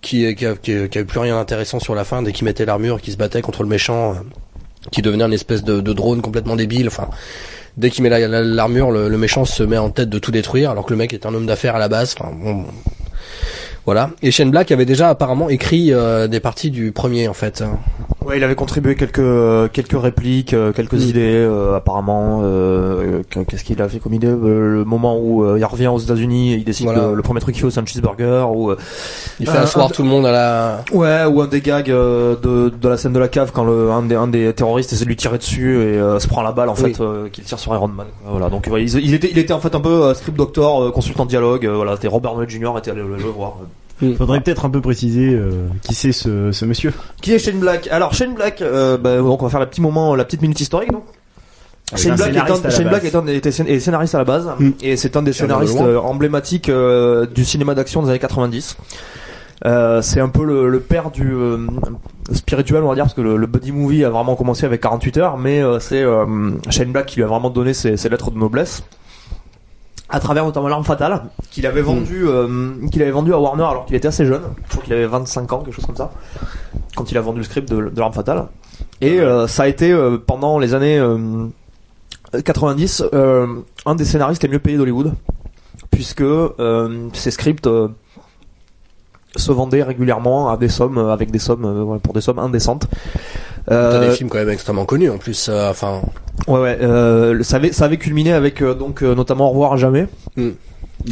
qui, 0.00 0.34
qui, 0.34 0.44
a- 0.46 0.56
qui, 0.56 0.72
a- 0.74 0.88
qui 0.88 0.98
avait 0.98 1.04
plus 1.06 1.20
rien 1.20 1.36
d'intéressant 1.36 1.78
sur 1.80 1.94
la 1.94 2.04
fin 2.04 2.20
dès 2.22 2.32
qu'il 2.32 2.44
mettait 2.44 2.64
l'armure 2.66 2.98
et 2.98 3.00
qu'il 3.00 3.12
se 3.12 3.18
battait 3.18 3.40
contre 3.42 3.62
le 3.62 3.68
méchant. 3.68 4.12
euh, 4.14 4.18
qui 4.90 5.02
devenait 5.02 5.24
un 5.24 5.30
espèce 5.30 5.62
de, 5.62 5.80
de 5.80 5.92
drone 5.92 6.20
complètement 6.22 6.56
débile. 6.56 6.88
Enfin, 6.88 7.08
dès 7.76 7.90
qu'il 7.90 8.02
met 8.02 8.08
la- 8.10 8.26
la- 8.26 8.42
l'armure, 8.42 8.90
le, 8.90 9.08
méchant 9.18 9.44
se 9.44 9.62
met 9.62 9.78
en 9.78 9.90
tête 9.90 10.08
de 10.08 10.18
tout 10.18 10.30
détruire, 10.30 10.70
alors 10.70 10.84
que 10.84 10.90
le 10.90 10.96
mec 10.96 11.12
est 11.12 11.26
un 11.26 11.34
homme 11.34 11.46
d'affaires 11.46 11.76
à 11.76 11.78
la 11.78 11.88
base. 11.88 12.14
Voilà. 13.86 14.10
Et 14.22 14.30
Shane 14.30 14.50
Black 14.50 14.70
avait 14.72 14.84
déjà 14.84 15.08
apparemment 15.08 15.48
écrit 15.48 15.92
euh, 15.92 16.28
des 16.28 16.40
parties 16.40 16.70
du 16.70 16.92
premier 16.92 17.28
en 17.28 17.34
fait. 17.34 17.64
Ouais, 18.24 18.36
il 18.36 18.44
avait 18.44 18.54
contribué 18.54 18.96
quelques 18.96 19.72
quelques 19.72 20.00
répliques, 20.00 20.52
euh, 20.52 20.72
quelques 20.72 20.92
Mm. 20.94 20.98
idées 21.08 21.20
euh, 21.48 21.76
apparemment. 21.76 22.40
euh, 22.44 23.22
que- 23.30 23.40
Qu'est-ce 23.40 23.64
qu'il 23.64 23.80
a 23.80 23.88
fait 23.88 23.98
comme 23.98 24.12
idée 24.12 24.26
Euh, 24.28 24.74
Le 24.74 24.84
moment 24.84 25.16
où 25.18 25.42
euh, 25.44 25.56
il 25.58 25.64
revient 25.64 25.86
aux 25.88 25.98
États-Unis, 25.98 26.52
il 26.54 26.64
décide 26.64 26.86
Voilà. 26.86 27.00
que 27.08 27.14
le 27.14 27.22
premier 27.22 27.40
truc 27.40 27.54
qu'il 27.54 27.62
faut 27.62 27.70
c'est 27.70 27.80
un 27.80 27.86
cheeseburger 27.86 28.46
ou 28.54 28.70
euh, 28.70 28.76
Il 29.40 29.48
fait 29.48 29.56
Euh, 29.56 29.62
asseoir 29.62 29.86
un- 29.86 29.88
tout 29.90 30.02
le 30.02 30.08
monde 30.08 30.26
à 30.26 30.32
la. 30.32 30.84
ouais 30.92 31.24
ou 31.24 31.40
un 31.40 31.46
des 31.46 31.60
gags 31.62 31.90
euh, 31.90 32.36
de, 32.36 32.68
de 32.68 32.88
la 32.88 32.96
scène 32.98 33.12
de 33.14 33.18
la 33.18 33.28
cave 33.28 33.52
quand 33.54 33.64
le 33.64 33.90
un 33.90 34.02
des 34.02 34.14
un 34.16 34.28
des 34.28 34.52
terroristes 34.52 34.92
essaie 34.92 35.04
de 35.04 35.08
lui 35.08 35.16
tirer 35.16 35.38
dessus 35.38 35.76
et 35.76 35.98
euh, 35.98 36.18
se 36.18 36.28
prend 36.28 36.42
la 36.42 36.52
balle 36.52 36.68
en 36.68 36.74
Oui. 36.74 36.92
fait 36.94 37.00
euh, 37.02 37.28
qu'il 37.30 37.44
tire 37.44 37.58
sur 37.58 37.72
Iron 37.74 37.88
Man. 37.88 38.06
Voilà 38.26 38.50
donc 38.50 38.68
ouais, 38.70 38.82
il, 38.84 38.94
il 38.98 39.14
était 39.14 39.30
il 39.30 39.38
était 39.38 39.54
en 39.54 39.60
fait 39.60 39.74
un 39.74 39.80
peu 39.80 40.04
euh, 40.04 40.14
script 40.14 40.36
doctor, 40.36 40.82
euh, 40.82 40.90
consultant 40.90 41.24
dialogue. 41.24 41.64
euh, 41.64 41.74
voilà, 41.74 41.96
c'était 41.96 42.08
Robert 42.08 42.34
Downey 42.34 42.48
Jr. 42.50 42.72
était 42.78 42.90
allé 42.90 43.00
le, 43.00 43.16
le 43.16 43.30
voir. 43.30 43.54
Faudrait 44.16 44.40
peut-être 44.40 44.64
un 44.64 44.70
peu 44.70 44.80
préciser 44.80 45.34
euh, 45.34 45.66
qui 45.82 45.94
c'est 45.94 46.12
ce, 46.12 46.52
ce 46.52 46.64
monsieur. 46.64 46.92
Qui 47.20 47.32
est 47.34 47.38
Shane 47.38 47.58
Black? 47.60 47.88
Alors 47.90 48.14
Shane 48.14 48.34
Black, 48.34 48.62
euh, 48.62 48.96
bah, 48.96 49.18
donc 49.18 49.40
on 49.42 49.44
va 49.44 49.50
faire 49.50 49.60
la 49.60 49.66
petit 49.66 49.80
moment, 49.80 50.14
la 50.14 50.24
petite 50.24 50.42
minute 50.42 50.60
historique. 50.60 50.90
Donc. 50.92 51.04
Avec 51.92 52.02
Shane 52.04 52.14
Black, 52.16 52.28
est 52.30 52.32
scénariste 52.32 52.64
un, 52.64 52.68
à 52.68 52.70
la 52.70 52.70
Shane 52.76 52.84
base. 52.84 52.90
Black 53.00 53.04
est 53.04 53.16
un 53.16 53.22
des- 53.22 53.36
était 53.36 53.50
scén- 53.50 53.66
est 53.66 53.80
scénariste 53.80 54.14
à 54.14 54.18
la 54.18 54.24
base 54.24 54.48
Mm. 54.58 54.70
et 54.82 54.96
c'est 54.96 55.16
un 55.16 55.22
des 55.22 55.32
scénaristes 55.32 55.80
euh, 55.80 55.98
emblématiques 55.98 56.68
euh, 56.68 57.26
du 57.26 57.44
cinéma 57.44 57.74
d'action 57.74 58.02
des 58.02 58.10
années 58.10 58.18
90. 58.18 58.76
Euh, 59.66 60.00
c'est 60.00 60.20
un 60.20 60.28
peu 60.30 60.44
le, 60.44 60.70
le 60.70 60.80
père 60.80 61.10
du 61.10 61.30
euh, 61.34 61.58
spirituel 62.32 62.82
on 62.82 62.88
va 62.88 62.94
dire 62.94 63.04
parce 63.04 63.12
que 63.14 63.20
le, 63.20 63.36
le 63.36 63.46
buddy 63.46 63.72
movie 63.72 64.04
a 64.04 64.08
vraiment 64.10 64.34
commencé 64.34 64.64
avec 64.64 64.80
48 64.80 65.16
heures 65.18 65.36
mais 65.36 65.62
euh, 65.62 65.78
c'est 65.80 66.02
euh, 66.02 66.24
Shane 66.70 66.92
Black 66.92 67.04
qui 67.06 67.16
lui 67.16 67.24
a 67.24 67.26
vraiment 67.26 67.50
donné 67.50 67.74
ses, 67.74 67.98
ses 67.98 68.08
lettres 68.08 68.30
de 68.30 68.38
noblesse 68.38 68.82
à 70.10 70.20
travers 70.20 70.44
notamment 70.44 70.68
l'arme 70.68 70.84
fatale 70.84 71.22
qu'il 71.50 71.66
avait 71.66 71.82
vendu 71.82 72.26
euh, 72.26 72.74
qu'il 72.90 73.00
avait 73.02 73.10
vendu 73.10 73.32
à 73.32 73.38
Warner 73.38 73.64
alors 73.64 73.86
qu'il 73.86 73.94
était 73.96 74.08
assez 74.08 74.26
jeune. 74.26 74.42
Je 74.64 74.70
crois 74.70 74.82
qu'il 74.82 74.92
avait 74.92 75.06
25 75.06 75.52
ans 75.52 75.60
quelque 75.60 75.74
chose 75.74 75.86
comme 75.86 75.96
ça 75.96 76.10
quand 76.96 77.10
il 77.10 77.18
a 77.18 77.20
vendu 77.20 77.38
le 77.38 77.44
script 77.44 77.68
de, 77.70 77.88
de 77.90 78.00
l'arme 78.00 78.12
fatale. 78.12 78.48
Et 79.00 79.20
euh, 79.20 79.46
ça 79.46 79.64
a 79.64 79.66
été 79.68 79.92
euh, 79.92 80.18
pendant 80.18 80.58
les 80.58 80.74
années 80.74 80.98
euh, 80.98 81.46
90 82.44 83.04
euh, 83.12 83.46
un 83.86 83.94
des 83.94 84.04
scénaristes 84.04 84.42
les 84.42 84.48
mieux 84.48 84.58
payés 84.58 84.76
d'Hollywood 84.76 85.14
puisque 85.90 86.24
ses 87.12 87.30
scripts 87.30 87.68
se 89.36 89.52
vendaient 89.52 89.82
régulièrement 89.82 90.48
à 90.48 90.56
des 90.56 90.68
sommes 90.68 90.98
avec 90.98 91.30
des 91.30 91.38
sommes 91.38 91.98
pour 92.02 92.14
des 92.14 92.20
sommes 92.20 92.38
indécentes 92.38 92.86
Euh, 93.70 94.08
des 94.08 94.14
films 94.16 94.28
quand 94.30 94.38
même 94.38 94.50
extrêmement 94.50 94.84
connus 94.84 95.10
en 95.10 95.18
plus. 95.18 95.48
euh, 95.48 95.70
Enfin, 95.70 96.02
ouais 96.48 96.58
ouais 96.60 96.78
euh, 96.80 97.42
ça 97.42 97.56
avait 97.56 97.72
ça 97.72 97.84
avait 97.84 97.98
culminé 97.98 98.32
avec 98.32 98.62
euh, 98.62 98.74
donc 98.74 99.02
euh, 99.02 99.14
notamment 99.14 99.46
au 99.48 99.50
revoir 99.50 99.72
à 99.74 99.76
jamais 99.76 100.06
Il 100.36 100.54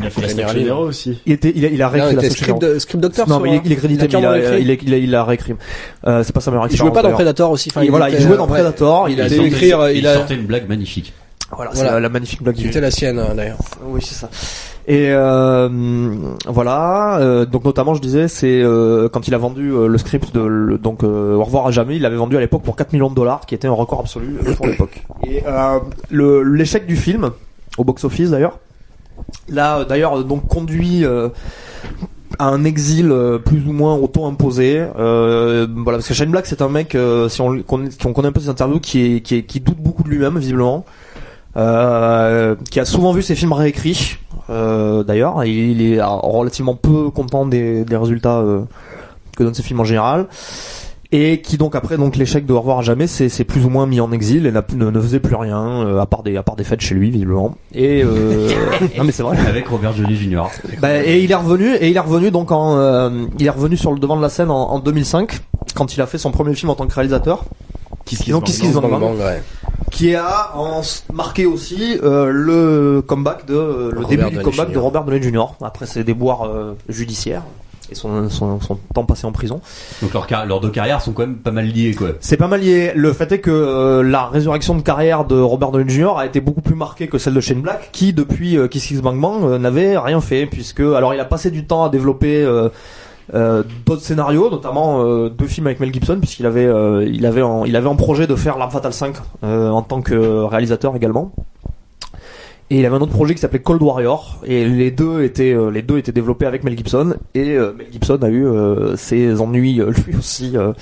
a 0.04 0.10
fait 0.10 0.34
la 0.34 0.52
d'Héros 0.54 0.84
aussi. 0.84 1.20
il 1.26 1.32
était 1.34 1.52
il 1.54 1.64
a, 1.64 1.68
il 1.68 1.82
a 1.82 1.88
réécrit 1.88 2.10
il 2.12 2.16
la 2.16 2.22
Statue 2.22 2.38
script, 2.42 2.60
de- 2.62 2.78
script 2.78 3.02
doctor. 3.02 3.28
non 3.28 3.40
mais 3.40 3.50
il 3.50 3.54
est, 3.56 3.60
il 3.64 3.72
est 3.72 3.76
crédité 3.76 4.06
Il 4.08 4.16
a 4.16 4.32
mais 4.32 4.38
il 4.38 4.44
a, 4.46 4.58
il, 4.58 4.70
est- 4.70 4.78
il, 4.82 4.94
a, 4.94 4.96
il 4.98 5.14
a 5.14 5.24
réécrit 5.24 5.54
euh, 6.06 6.22
c'est 6.24 6.32
pas 6.32 6.40
sa 6.40 6.50
meilleure 6.50 6.66
Il 6.70 6.76
jouait 6.76 6.88
expérience 6.88 6.94
pas 7.02 7.08
dans. 7.08 7.14
Predator 7.14 7.50
aussi. 7.50 7.68
Enfin, 7.70 7.82
Et 7.82 7.88
voilà, 7.90 8.10
il 8.10 8.18
jouait 8.20 8.36
dans 8.36 8.44
ouais. 8.46 8.52
Predator, 8.54 9.08
il 9.08 9.14
Il 9.14 9.20
a 9.20 9.28
dû 9.28 9.40
écrire, 9.46 9.90
il 9.90 10.06
a- 10.06 10.14
sortait 10.14 10.34
une 10.34 10.46
blague 10.46 10.68
magnifique. 10.68 11.12
Voilà, 11.50 11.70
c'est 11.72 11.78
Voilà. 11.78 11.94
la, 11.94 12.00
la 12.00 12.08
magnifique 12.10 12.42
blague 12.42 12.56
du 12.56 12.64
C'était 12.66 12.80
la 12.82 12.90
sienne 12.90 13.22
d'ailleurs. 13.34 13.56
Oui, 13.86 14.00
c'est 14.04 14.14
ça. 14.14 14.28
Et 14.88 15.10
euh, 15.10 15.68
voilà, 16.46 17.18
euh, 17.18 17.44
donc 17.44 17.64
notamment 17.64 17.92
je 17.92 18.00
disais, 18.00 18.26
c'est 18.26 18.62
euh, 18.62 19.10
quand 19.10 19.28
il 19.28 19.34
a 19.34 19.38
vendu 19.38 19.70
le 19.70 19.98
script 19.98 20.34
de 20.34 20.78
donc 20.78 21.02
Au 21.02 21.44
revoir 21.44 21.66
à 21.66 21.70
jamais, 21.70 21.96
il 21.96 22.02
l'avait 22.02 22.16
vendu 22.16 22.38
à 22.38 22.40
l'époque 22.40 22.62
pour 22.62 22.74
4 22.74 22.94
millions 22.94 23.10
de 23.10 23.14
dollars, 23.14 23.44
qui 23.44 23.54
était 23.54 23.68
un 23.68 23.72
record 23.72 24.00
absolu 24.00 24.38
pour 24.56 24.66
l'époque. 24.66 25.04
Et 25.26 25.42
l'échec 26.10 26.86
du 26.86 26.96
film 26.96 27.32
au 27.76 27.84
box 27.84 28.02
office 28.04 28.30
d'ailleurs, 28.30 28.58
euh, 29.54 29.84
d'ailleurs 29.84 30.24
donc 30.24 30.48
conduit 30.48 31.04
à 32.38 32.46
un 32.46 32.64
exil 32.64 33.14
plus 33.44 33.66
ou 33.66 33.72
moins 33.72 33.94
auto-imposé. 33.94 34.84
Euh, 34.98 35.66
voilà, 35.76 35.98
parce 35.98 36.08
que 36.08 36.14
Shane 36.14 36.30
Black 36.30 36.46
c'est 36.46 36.62
un 36.62 36.68
mec, 36.68 36.94
euh, 36.94 37.28
si 37.28 37.40
on 37.40 37.62
si 37.62 38.06
on 38.06 38.12
connaît 38.12 38.28
un 38.28 38.32
peu 38.32 38.40
ses 38.40 38.48
interviews, 38.48 38.80
qui 38.80 39.22
qui, 39.22 39.36
est, 39.36 39.42
qui 39.42 39.60
doute 39.60 39.78
beaucoup 39.78 40.02
de 40.02 40.08
lui-même 40.08 40.38
visiblement. 40.38 40.84
Euh, 41.56 42.54
qui 42.70 42.78
a 42.78 42.84
souvent 42.84 43.12
vu 43.12 43.22
ses 43.22 43.34
films 43.34 43.52
réécrits 43.52 44.18
euh, 44.50 45.02
d'ailleurs. 45.02 45.44
Il, 45.44 45.80
il 45.80 45.94
est 45.94 46.02
relativement 46.02 46.74
peu 46.74 47.10
content 47.10 47.46
des, 47.46 47.84
des 47.84 47.96
résultats 47.96 48.38
euh, 48.38 48.60
que 49.36 49.42
donnent 49.44 49.54
ses 49.54 49.62
films 49.62 49.80
en 49.80 49.84
général. 49.84 50.26
Et 51.10 51.40
qui 51.40 51.56
donc 51.56 51.74
après 51.74 51.96
donc 51.96 52.16
l'échec 52.16 52.44
de 52.44 52.52
Au 52.52 52.58
revoir 52.58 52.80
à 52.80 52.82
jamais 52.82 53.06
c'est 53.06 53.30
c'est 53.30 53.44
plus 53.44 53.64
ou 53.64 53.70
moins 53.70 53.86
mis 53.86 53.98
en 53.98 54.12
exil 54.12 54.44
et 54.44 54.52
ne, 54.52 54.90
ne 54.90 55.00
faisait 55.00 55.20
plus 55.20 55.36
rien 55.36 55.86
euh, 55.86 56.00
à 56.00 56.04
part 56.06 56.22
des 56.22 56.36
à 56.36 56.42
part 56.42 56.54
des 56.54 56.64
fêtes 56.64 56.82
chez 56.82 56.94
lui 56.94 57.10
visiblement. 57.10 57.56
Et 57.72 58.02
euh, 58.04 58.50
non 58.98 59.04
mais 59.04 59.12
c'est 59.12 59.22
vrai. 59.22 59.38
Avec 59.48 59.66
Robert 59.68 59.94
Downey 59.94 60.16
Jr. 60.16 60.42
bah, 60.82 61.02
et 61.02 61.22
il 61.22 61.32
est 61.32 61.34
revenu 61.34 61.74
et 61.76 61.88
il 61.88 61.96
est 61.96 62.00
revenu 62.00 62.30
donc 62.30 62.52
en 62.52 62.76
euh, 62.76 63.24
il 63.38 63.46
est 63.46 63.50
revenu 63.50 63.78
sur 63.78 63.90
le 63.94 63.98
devant 63.98 64.18
de 64.18 64.22
la 64.22 64.28
scène 64.28 64.50
en, 64.50 64.70
en 64.70 64.78
2005 64.80 65.40
quand 65.74 65.94
il 65.96 66.02
a 66.02 66.06
fait 66.06 66.18
son 66.18 66.30
premier 66.30 66.52
film 66.54 66.68
en 66.68 66.74
tant 66.74 66.86
que 66.86 66.94
réalisateur. 66.94 67.46
Kiss 68.04 68.28
Donc, 68.28 68.44
Kiss 68.44 68.58
Kiss 68.58 68.74
Qui 69.90 70.14
a 70.14 70.56
en 70.56 70.82
marqué 71.12 71.46
aussi 71.46 71.98
euh, 72.02 72.30
le 72.30 73.02
comeback 73.02 73.46
de 73.46 73.54
euh, 73.54 73.90
le 73.92 74.00
Robert 74.00 74.08
début 74.08 74.36
du 74.36 74.42
comeback 74.42 74.68
Jr. 74.68 74.74
de 74.74 74.78
Robert 74.78 75.04
Downey 75.04 75.22
Jr. 75.22 75.46
après 75.62 75.86
ses 75.86 76.04
déboires 76.04 76.44
euh, 76.46 76.76
judiciaires 76.88 77.42
et 77.90 77.94
son, 77.94 78.28
son, 78.28 78.60
son 78.60 78.78
temps 78.94 79.04
passé 79.04 79.26
en 79.26 79.32
prison. 79.32 79.60
Donc 80.02 80.12
leurs 80.12 80.60
deux 80.60 80.70
carrières 80.70 81.00
sont 81.00 81.12
quand 81.12 81.22
même 81.22 81.36
pas 81.36 81.50
mal 81.50 81.66
liées, 81.66 81.94
quoi. 81.94 82.10
C'est 82.20 82.36
pas 82.36 82.48
mal 82.48 82.60
lié. 82.60 82.92
Le 82.94 83.12
fait 83.12 83.30
est 83.32 83.40
que 83.40 83.50
euh, 83.50 84.02
la 84.02 84.26
résurrection 84.26 84.74
de 84.74 84.82
carrière 84.82 85.24
de 85.24 85.40
Robert 85.40 85.70
Downey 85.70 85.88
Jr. 85.88 86.18
a 86.18 86.26
été 86.26 86.40
beaucoup 86.40 86.60
plus 86.60 86.74
marquée 86.74 87.08
que 87.08 87.18
celle 87.18 87.34
de 87.34 87.40
Shane 87.40 87.60
Black, 87.60 87.90
qui 87.92 88.12
depuis 88.12 88.56
euh, 88.56 88.68
Kiss 88.68 88.86
Kiss 88.86 89.00
Bang 89.00 89.18
Bang 89.18 89.42
euh, 89.44 89.58
n'avait 89.58 89.96
rien 89.96 90.20
fait, 90.20 90.46
puisque 90.46 90.80
alors 90.80 91.14
il 91.14 91.20
a 91.20 91.24
passé 91.24 91.50
du 91.50 91.64
temps 91.64 91.84
à 91.84 91.88
développer 91.88 92.46
euh, 93.34 93.38
euh, 93.38 93.62
d'autres 93.86 94.02
scénarios, 94.02 94.50
notamment 94.50 95.04
euh, 95.04 95.28
deux 95.28 95.46
films 95.46 95.66
avec 95.66 95.80
Mel 95.80 95.92
Gibson, 95.92 96.18
puisqu'il 96.18 96.46
avait 96.46 96.66
euh, 96.66 97.06
il 97.06 97.26
avait 97.26 97.42
en, 97.42 97.64
il 97.64 97.76
avait 97.76 97.86
en 97.88 97.96
projet 97.96 98.26
de 98.26 98.34
faire 98.34 98.58
L'Arme 98.58 98.70
Fatale 98.70 98.92
5 98.92 99.16
euh, 99.44 99.70
en 99.70 99.82
tant 99.82 100.02
que 100.02 100.42
réalisateur 100.44 100.94
également. 100.96 101.32
Et 102.70 102.80
il 102.80 102.86
avait 102.86 102.96
un 102.96 103.00
autre 103.00 103.12
projet 103.12 103.34
qui 103.34 103.40
s'appelait 103.40 103.60
Cold 103.60 103.80
Warrior 103.80 104.40
et 104.44 104.66
les 104.66 104.90
deux 104.90 105.22
étaient 105.22 105.54
euh, 105.54 105.70
les 105.70 105.80
deux 105.80 105.96
étaient 105.96 106.12
développés 106.12 106.44
avec 106.44 106.64
Mel 106.64 106.76
Gibson 106.76 107.14
et 107.34 107.56
euh, 107.56 107.72
Mel 107.72 107.86
Gibson 107.90 108.18
a 108.20 108.28
eu 108.28 108.46
euh, 108.46 108.94
ses 108.96 109.40
ennuis 109.40 109.80
euh, 109.80 109.90
lui 110.06 110.16
aussi 110.16 110.54
euh, 110.54 110.72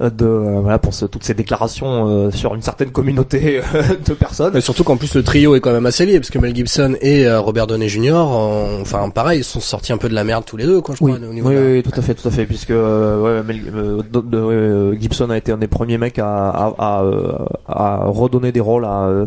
de 0.00 0.24
euh, 0.26 0.60
voilà 0.60 0.78
pour 0.78 0.92
ce- 0.92 1.04
toutes 1.06 1.22
ces 1.24 1.34
déclarations 1.34 2.08
euh, 2.08 2.30
sur 2.30 2.54
une 2.54 2.62
certaine 2.62 2.90
communauté 2.90 3.60
euh, 3.74 3.82
de 4.06 4.12
personnes. 4.14 4.52
Mais 4.54 4.60
surtout 4.60 4.82
qu'en 4.84 4.96
plus 4.96 5.14
le 5.14 5.22
trio 5.22 5.54
est 5.54 5.60
quand 5.60 5.72
même 5.72 5.86
assez 5.86 6.04
lié 6.04 6.18
parce 6.18 6.30
que 6.30 6.38
Mel 6.38 6.54
Gibson 6.54 6.94
et 7.00 7.26
euh, 7.26 7.40
Robert 7.40 7.66
Downey 7.66 7.88
Jr. 7.88 8.12
en- 8.14 8.80
enfin 8.80 9.08
pareil 9.10 9.40
ils 9.40 9.44
sont 9.44 9.60
sortis 9.60 9.92
un 9.92 9.98
peu 9.98 10.08
de 10.08 10.14
la 10.14 10.24
merde 10.24 10.44
tous 10.44 10.56
les 10.56 10.64
deux 10.66 10.80
quoi 10.80 10.94
je 10.98 11.04
Oui, 11.04 11.12
crois 11.12 11.28
au 11.28 11.32
niveau 11.32 11.48
oui, 11.48 11.54
de 11.54 11.60
oui, 11.76 11.82
tout 11.82 11.92
à 11.98 12.02
fait, 12.02 12.14
tout 12.14 12.26
à 12.26 12.30
fait, 12.30 12.44
puisque 12.46 12.70
euh, 12.70 13.40
ouais, 13.40 13.42
Mel- 13.44 13.72
euh, 13.74 14.02
de- 14.12 14.36
euh, 14.36 14.98
Gibson 14.98 15.30
a 15.30 15.36
été 15.36 15.52
un 15.52 15.58
des 15.58 15.68
premiers 15.68 15.98
mecs 15.98 16.18
à, 16.18 16.48
à, 16.50 16.74
à, 16.78 17.02
euh, 17.04 17.32
à 17.68 18.04
redonner 18.06 18.50
des 18.52 18.60
rôles 18.60 18.84
à 18.84 19.04
euh, 19.06 19.26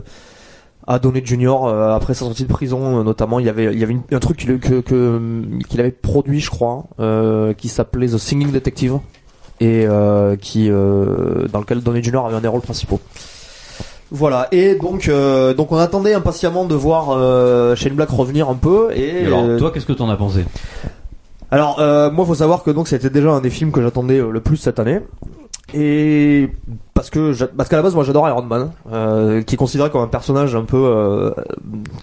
à 0.90 1.02
Jr. 1.02 1.66
euh, 1.66 1.94
après 1.96 2.14
sa 2.14 2.22
sortie 2.26 2.44
de 2.44 2.48
prison, 2.48 3.00
euh, 3.00 3.04
notamment. 3.04 3.40
Il 3.40 3.46
y 3.46 3.50
avait 3.50 3.74
il 3.74 3.78
y 3.80 3.84
avait 3.84 3.92
une- 3.92 4.04
un 4.10 4.20
truc 4.20 4.38
qu'il 4.38 4.58
que, 4.58 4.80
que 4.80 5.20
qu'il 5.68 5.82
avait 5.82 5.92
produit, 5.92 6.40
je 6.40 6.50
crois, 6.50 6.86
euh, 7.02 7.52
qui 7.54 7.68
s'appelait 7.68 8.08
The 8.08 8.18
Singing 8.18 8.52
Detective 8.54 8.98
et 9.60 9.86
euh, 9.88 10.36
qui 10.36 10.70
euh, 10.70 11.48
dans 11.52 11.60
lequel 11.60 11.82
Downey 11.82 12.04
Jr. 12.04 12.26
avait 12.26 12.36
un 12.36 12.42
des 12.42 12.48
rôles 12.48 12.62
principaux. 12.62 13.00
Voilà 14.10 14.48
et 14.54 14.76
donc 14.76 15.10
euh, 15.10 15.54
donc 15.54 15.72
on 15.72 15.78
attendait 15.78 16.14
impatiemment 16.14 16.64
de 16.66 16.76
voir 16.76 17.10
euh, 17.10 17.76
Shane 17.76 17.94
Black 17.94 18.10
revenir 18.10 18.48
un 18.50 18.56
peu 18.56 18.90
et, 18.94 19.24
Et 19.24 19.26
alors, 19.26 19.44
euh, 19.44 19.58
toi, 19.58 19.72
qu'est-ce 19.72 19.86
que 19.86 19.94
t'en 19.94 20.10
as 20.10 20.16
pensé? 20.16 20.46
Alors, 21.50 21.80
euh, 21.80 22.12
moi, 22.12 22.26
faut 22.26 22.36
savoir 22.36 22.64
que 22.64 22.72
donc 22.72 22.88
c'était 22.88 23.10
déjà 23.10 23.32
un 23.32 23.42
des 23.42 23.50
films 23.50 23.72
que 23.72 23.82
j'attendais 23.82 24.20
le 24.20 24.40
plus 24.42 24.58
cette 24.58 24.80
année, 24.80 25.00
et 25.74 26.50
parce 26.94 27.10
que 27.10 27.34
parce 27.46 27.70
qu'à 27.70 27.76
la 27.76 27.84
base, 27.84 27.96
moi, 27.96 28.04
j'adore 28.04 28.28
Iron 28.30 28.42
Man, 28.44 28.72
euh, 28.92 29.42
qui 29.42 29.56
est 29.56 29.58
considéré 29.58 29.90
comme 29.90 30.02
un 30.02 30.08
personnage 30.08 30.56
un 30.56 30.64
peu 30.64 30.78
euh, 30.78 31.32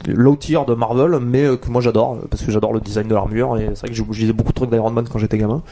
low 0.07 0.37
tier 0.37 0.61
de 0.67 0.75
Marvel, 0.75 1.19
mais 1.21 1.45
euh, 1.45 1.57
que 1.57 1.71
moi 1.71 1.81
j'adore 1.81 2.19
parce 2.31 2.43
que 2.43 2.51
j'adore 2.51 2.73
le 2.75 2.81
design 2.81 3.09
de 3.09 3.15
l'armure 3.15 3.57
et 3.57 3.71
c'est 3.75 3.81
vrai 3.81 3.89
que 3.89 3.95
je 3.95 4.03
je 4.11 4.21
lisais 4.21 4.33
beaucoup 4.33 4.53
de 4.53 4.57
trucs 4.57 4.71
d'Iron 4.71 4.91
Man 4.91 5.07
quand 5.11 5.19
j'étais 5.19 5.39
gamin. 5.39 5.63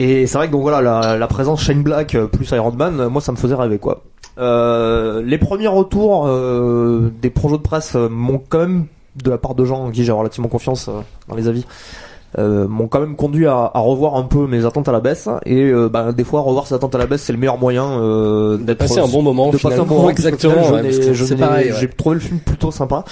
Et 0.00 0.26
c'est 0.26 0.38
vrai 0.38 0.46
que 0.46 0.52
donc 0.52 0.62
voilà 0.62 0.80
la, 0.80 1.16
la 1.16 1.26
présence 1.26 1.60
Shane 1.62 1.82
Black 1.82 2.14
euh, 2.14 2.26
plus 2.26 2.48
Iron 2.52 2.72
Man, 2.72 3.00
euh, 3.00 3.08
moi 3.08 3.20
ça 3.20 3.32
me 3.32 3.36
faisait 3.36 3.54
rêver 3.56 3.78
quoi. 3.78 4.02
Euh, 4.38 5.20
les 5.22 5.38
premiers 5.38 5.66
retours 5.66 6.26
euh, 6.28 7.12
des 7.20 7.30
projets 7.30 7.56
de 7.56 7.62
presse 7.62 7.96
euh, 7.96 8.08
m'ont 8.08 8.40
quand 8.48 8.60
même 8.60 8.86
de 9.20 9.30
la 9.30 9.38
part 9.38 9.56
de 9.56 9.64
gens 9.64 9.86
en 9.86 9.90
qui 9.90 10.04
j'ai 10.04 10.12
relativement 10.12 10.48
confiance 10.48 10.88
dans 11.28 11.34
les 11.34 11.48
avis 11.48 11.66
euh, 12.38 12.68
m'ont 12.68 12.86
quand 12.88 13.00
même 13.00 13.16
conduit 13.16 13.46
à, 13.46 13.70
à 13.74 13.80
revoir 13.80 14.14
un 14.16 14.22
peu 14.22 14.46
mes 14.46 14.66
attentes 14.66 14.86
à 14.86 14.92
la 14.92 15.00
baisse. 15.00 15.28
Et 15.46 15.62
euh, 15.70 15.88
bah, 15.88 16.12
des 16.12 16.24
fois 16.24 16.42
revoir 16.42 16.66
ses 16.66 16.74
attentes 16.74 16.94
à 16.94 16.98
la 16.98 17.06
baisse 17.06 17.22
c'est 17.22 17.32
le 17.32 17.38
meilleur 17.38 17.58
moyen 17.58 17.84
euh, 18.00 18.58
d'être 18.58 18.78
passer 18.78 19.00
un 19.00 19.08
bon 19.08 19.22
moment 19.22 19.50
de 19.50 19.56
passer 19.56 19.80
un 19.80 19.84
bon 19.84 19.96
moment. 19.96 20.10
Exactement 20.10 20.70
ouais, 20.70 21.72
j'ai 21.80 21.88
trouvé 21.88 22.14
le 22.14 22.20
film 22.20 22.38
plutôt 22.38 22.70
sympa 22.70 23.04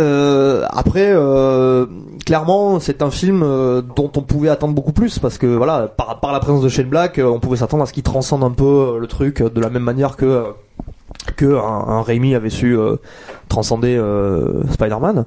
Euh, 0.00 0.64
après, 0.70 1.12
euh, 1.14 1.86
clairement, 2.24 2.80
c'est 2.80 3.02
un 3.02 3.10
film 3.10 3.42
euh, 3.42 3.82
dont 3.82 4.10
on 4.16 4.22
pouvait 4.22 4.48
attendre 4.48 4.74
beaucoup 4.74 4.92
plus 4.92 5.18
parce 5.18 5.38
que 5.38 5.46
voilà, 5.46 5.88
par, 5.88 6.32
la 6.32 6.40
présence 6.40 6.62
de 6.62 6.68
Shane 6.68 6.88
Black, 6.88 7.18
euh, 7.18 7.26
on 7.26 7.40
pouvait 7.40 7.56
s'attendre 7.56 7.82
à 7.82 7.86
ce 7.86 7.92
qu'il 7.92 8.02
transcende 8.02 8.42
un 8.42 8.50
peu 8.50 8.64
euh, 8.64 8.98
le 8.98 9.06
truc 9.06 9.42
de 9.42 9.60
la 9.60 9.70
même 9.70 9.82
manière 9.82 10.16
que 10.16 10.46
que 11.36 11.56
un, 11.56 11.88
un 11.88 12.02
Raimi 12.02 12.34
avait 12.34 12.50
su 12.50 12.76
transcender 13.48 14.00
Spider-Man. 14.72 15.24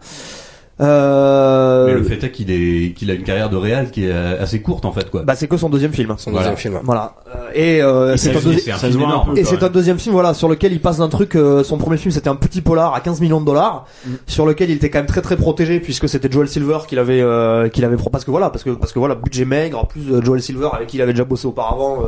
Euh, 0.80 1.88
Mais 1.88 1.94
le 1.94 2.04
fait 2.04 2.24
est 2.24 2.32
qu'il 2.32 2.52
est 2.52 2.94
qu'il 2.94 3.10
a 3.10 3.14
une 3.16 3.24
carrière 3.24 3.50
de 3.50 3.56
réal 3.58 3.90
qui 3.90 4.06
est 4.06 4.12
euh, 4.12 4.42
assez 4.42 4.62
courte 4.62 4.86
en 4.86 4.92
fait 4.92 5.10
quoi. 5.10 5.24
bah 5.24 5.34
c'est 5.36 5.48
que 5.48 5.58
son 5.58 5.70
deuxième 5.70 5.92
film. 5.92 6.14
Son 6.18 6.32
Voilà. 6.32 6.50
deuxième 6.50 6.58
film. 6.74 6.80
Voilà. 6.84 7.14
Euh, 7.28 7.50
et 7.56 7.82
euh, 7.82 8.14
Et 8.14 8.18
c'est 8.18 8.30
un, 8.30 8.40
deuxi- 8.40 8.72
un 8.72 9.26
peu. 9.34 9.38
et 9.40 9.44
c'est 9.44 9.64
un 9.64 9.70
deuxième 9.70 9.98
film 9.98 10.14
voilà 10.14 10.34
sur 10.34 10.48
lequel 10.48 10.72
il 10.74 10.80
passe 10.82 10.98
d'un 11.00 11.10
truc 11.10 11.36
euh, 11.36 11.64
son 11.64 11.78
premier 11.78 11.98
film 11.98 12.12
c'était 12.12 12.30
un 12.30 12.36
petit 12.36 12.62
polar 12.62 12.94
à 12.94 13.00
15 13.02 13.22
millions 13.22 13.42
de 13.42 13.46
dollars 13.46 13.86
Mm. 14.06 14.12
sur 14.28 14.46
lequel 14.46 14.70
il 14.70 14.76
était 14.76 14.90
quand 14.90 15.00
même 15.00 15.08
très 15.08 15.22
très 15.22 15.36
protégé 15.36 15.80
puisque 15.80 16.08
c'était 16.08 16.30
Joel 16.32 16.48
Silver 16.48 16.80
qu'il 16.88 17.00
avait 17.00 17.22
euh, 17.22 17.70
qu'il 17.70 17.84
avait 17.84 17.96
pro- 17.98 18.10
parce 18.10 18.24
que 18.26 18.32
voilà 18.32 18.50
parce 18.50 18.64
que 18.64 18.70
parce 18.72 18.92
que 18.94 19.00
voilà 19.00 19.16
budget 19.16 19.46
maigre 19.46 19.80
en 19.80 19.86
plus 19.86 20.02
euh, 20.12 20.22
Joel 20.22 20.42
Silver 20.42 20.70
avec 20.74 20.88
qui 20.88 20.98
il 20.98 21.02
avait 21.02 21.14
déjà 21.14 21.24
bossé 21.26 21.48
auparavant 21.48 22.04
euh, 22.04 22.08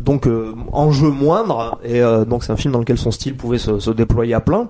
donc 0.00 0.26
euh, 0.26 0.52
enjeu 0.72 1.08
moindre 1.08 1.78
et 1.84 2.00
euh, 2.00 2.24
donc 2.24 2.44
c'est 2.44 2.52
un 2.52 2.56
film 2.56 2.72
dans 2.72 2.78
lequel 2.78 2.98
son 2.98 3.10
style 3.10 3.34
pouvait 3.36 3.58
se, 3.58 3.78
se 3.80 3.90
déployer 3.90 4.34
à 4.34 4.40
plein 4.40 4.68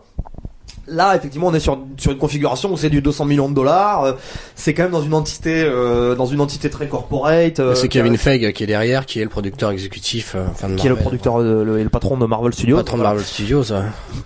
Là, 0.87 1.17
effectivement, 1.17 1.47
on 1.47 1.55
est 1.55 1.61
sur, 1.61 1.79
sur 1.97 2.13
une 2.13 2.19
configuration 2.19 2.71
où 2.73 2.77
c'est 2.77 2.91
du 2.91 3.01
200 3.01 3.25
millions 3.25 3.49
de 3.49 3.55
dollars. 3.55 4.05
euh, 4.05 4.13
c'est 4.55 4.75
quand 4.75 4.83
même 4.83 4.93
dans 4.93 5.03
une 5.03 5.15
entité, 5.15 5.63
euh, 5.65 6.15
dans 6.15 6.27
une 6.27 6.41
entité 6.41 6.69
très 6.69 6.89
corporate. 6.89 7.59
euh, 7.61 7.75
c'est 7.75 7.89
Kevin 7.89 8.17
Feige 8.19 8.53
qui 8.53 8.65
est 8.65 8.67
derrière, 8.67 9.07
qui 9.07 9.21
est 9.21 9.25
le 9.25 9.31
producteur 9.31 9.71
exécutif, 9.71 10.35
euh, 10.35 10.45
enfin 10.51 10.69
de 10.69 10.75
qui 10.77 10.87
est 10.87 10.91
le 10.91 10.97
producteur 10.97 11.41
euh, 11.41 11.65
le- 11.65 11.79
et 11.79 11.83
le 11.85 11.89
patron 11.89 12.17
de 12.19 12.27
Marvel 12.27 12.53
Studios. 12.53 12.77
patron 12.77 12.99
de. 12.99 13.03
Marvel 13.03 13.25
Studios. 13.25 13.73
ouais. 13.73 13.79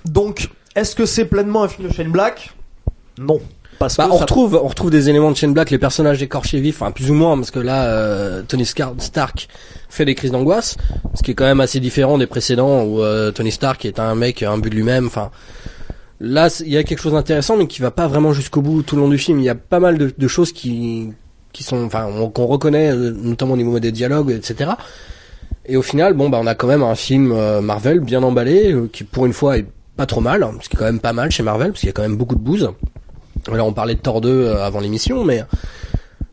Donc, 0.05 0.49
est-ce 0.75 0.97
que 0.97 1.07
c'est 1.07 1.27
pleinement 1.27 1.63
un 1.63 1.69
film 1.69 1.89
de 1.89 1.93
Shane 1.95 2.11
Black? 2.11 2.55
Non. 3.19 3.39
Parce 3.79 3.97
Bah, 3.97 4.07
que 4.07 4.11
on 4.11 4.15
ça- 4.17 4.21
retrouve, 4.23 4.61
on 4.61 4.67
retrouve 4.67 4.91
des 4.91 5.09
éléments 5.09 5.31
de 5.31 5.37
Shane 5.37 5.53
Black, 5.53 5.71
les 5.71 5.79
personnages 5.79 6.21
écorchés 6.21 6.59
vifs, 6.59 6.83
enfin 6.83 6.91
plus 6.91 7.13
ou 7.13 7.15
moins, 7.15 7.37
parce 7.37 7.53
que 7.53 7.61
là, 7.61 7.85
euh, 7.85 8.43
Tony 8.43 8.67
Stark 8.67 9.49
fait 9.89 10.05
des 10.05 10.17
crises 10.17 10.33
d'angoisse, 10.33 10.77
ce 11.15 11.23
qui 11.23 11.31
est 11.31 11.35
quand 11.35 11.45
même 11.45 11.61
assez 11.61 11.79
différent 11.79 12.19
des 12.19 12.27
précédents 12.27 12.83
où 12.83 13.01
euh, 13.01 13.31
Tony 13.31 13.53
Stark 13.53 13.85
est 13.85 14.01
un 14.01 14.17
mec 14.17 14.43
imbu 14.43 14.69
de 14.71 14.75
lui-même. 14.75 15.07
Enfin, 15.07 15.31
là, 16.21 16.49
il 16.65 16.73
y 16.73 16.77
a 16.77 16.83
quelque 16.85 17.01
chose 17.01 17.13
d'intéressant, 17.13 17.57
mais 17.57 17.67
qui 17.67 17.81
va 17.81 17.91
pas 17.91 18.07
vraiment 18.09 18.33
jusqu'au 18.33 18.61
bout 18.63 18.83
tout 18.83 18.97
le 18.97 19.03
long 19.03 19.09
du 19.09 19.19
film. 19.19 19.39
Il 19.39 19.45
y 19.45 19.49
a 19.49 19.55
pas 19.55 19.81
mal 19.81 19.99
de, 19.99 20.29
choses 20.29 20.53
qui, 20.53 21.09
qui 21.53 21.63
sont, 21.63 21.85
enfin, 21.85 22.07
on- 22.07 22.29
qu'on 22.31 22.47
reconnaît, 22.47 22.91
euh, 22.91 23.11
notamment 23.13 23.55
au 23.55 23.57
niveau 23.57 23.79
des 23.81 23.93
dialogues, 23.93 24.31
etc. 24.31 24.73
Et 25.67 25.77
au 25.77 25.83
final, 25.83 26.15
bon, 26.15 26.29
bah, 26.31 26.39
on 26.41 26.47
a 26.47 26.55
quand 26.55 26.67
même 26.67 26.83
un 26.83 26.95
film 26.95 27.33
euh, 27.33 27.61
Marvel 27.61 28.01
bien 28.01 28.23
emballé, 28.23 28.73
euh, 28.73 28.89
qui 28.93 29.05
pour 29.05 29.27
une 29.27 29.33
fois 29.33 29.59
est 29.59 29.67
pas 29.97 30.07
trop 30.07 30.21
mal, 30.21 30.43
hein, 30.43 30.53
ce 30.63 30.69
qui 30.69 30.77
est 30.77 30.79
quand 30.79 30.85
même 30.85 31.01
pas 31.01 31.13
mal 31.13 31.31
chez 31.31 31.43
Marvel, 31.43 31.69
parce 31.73 31.81
qu'il 31.81 31.89
y 31.89 31.91
a 31.91 31.93
quand 31.93 32.03
même 32.03 32.17
beaucoup 32.17 32.37
de 32.37 32.41
bouse. 32.41 32.71
Alors 33.51 33.67
on 33.67 33.73
parlait 33.73 33.95
de 33.95 34.01
Thor 34.01 34.21
2 34.21 34.29
euh, 34.29 34.65
avant 34.65 34.81
l'émission, 34.81 35.25
mais 35.25 35.43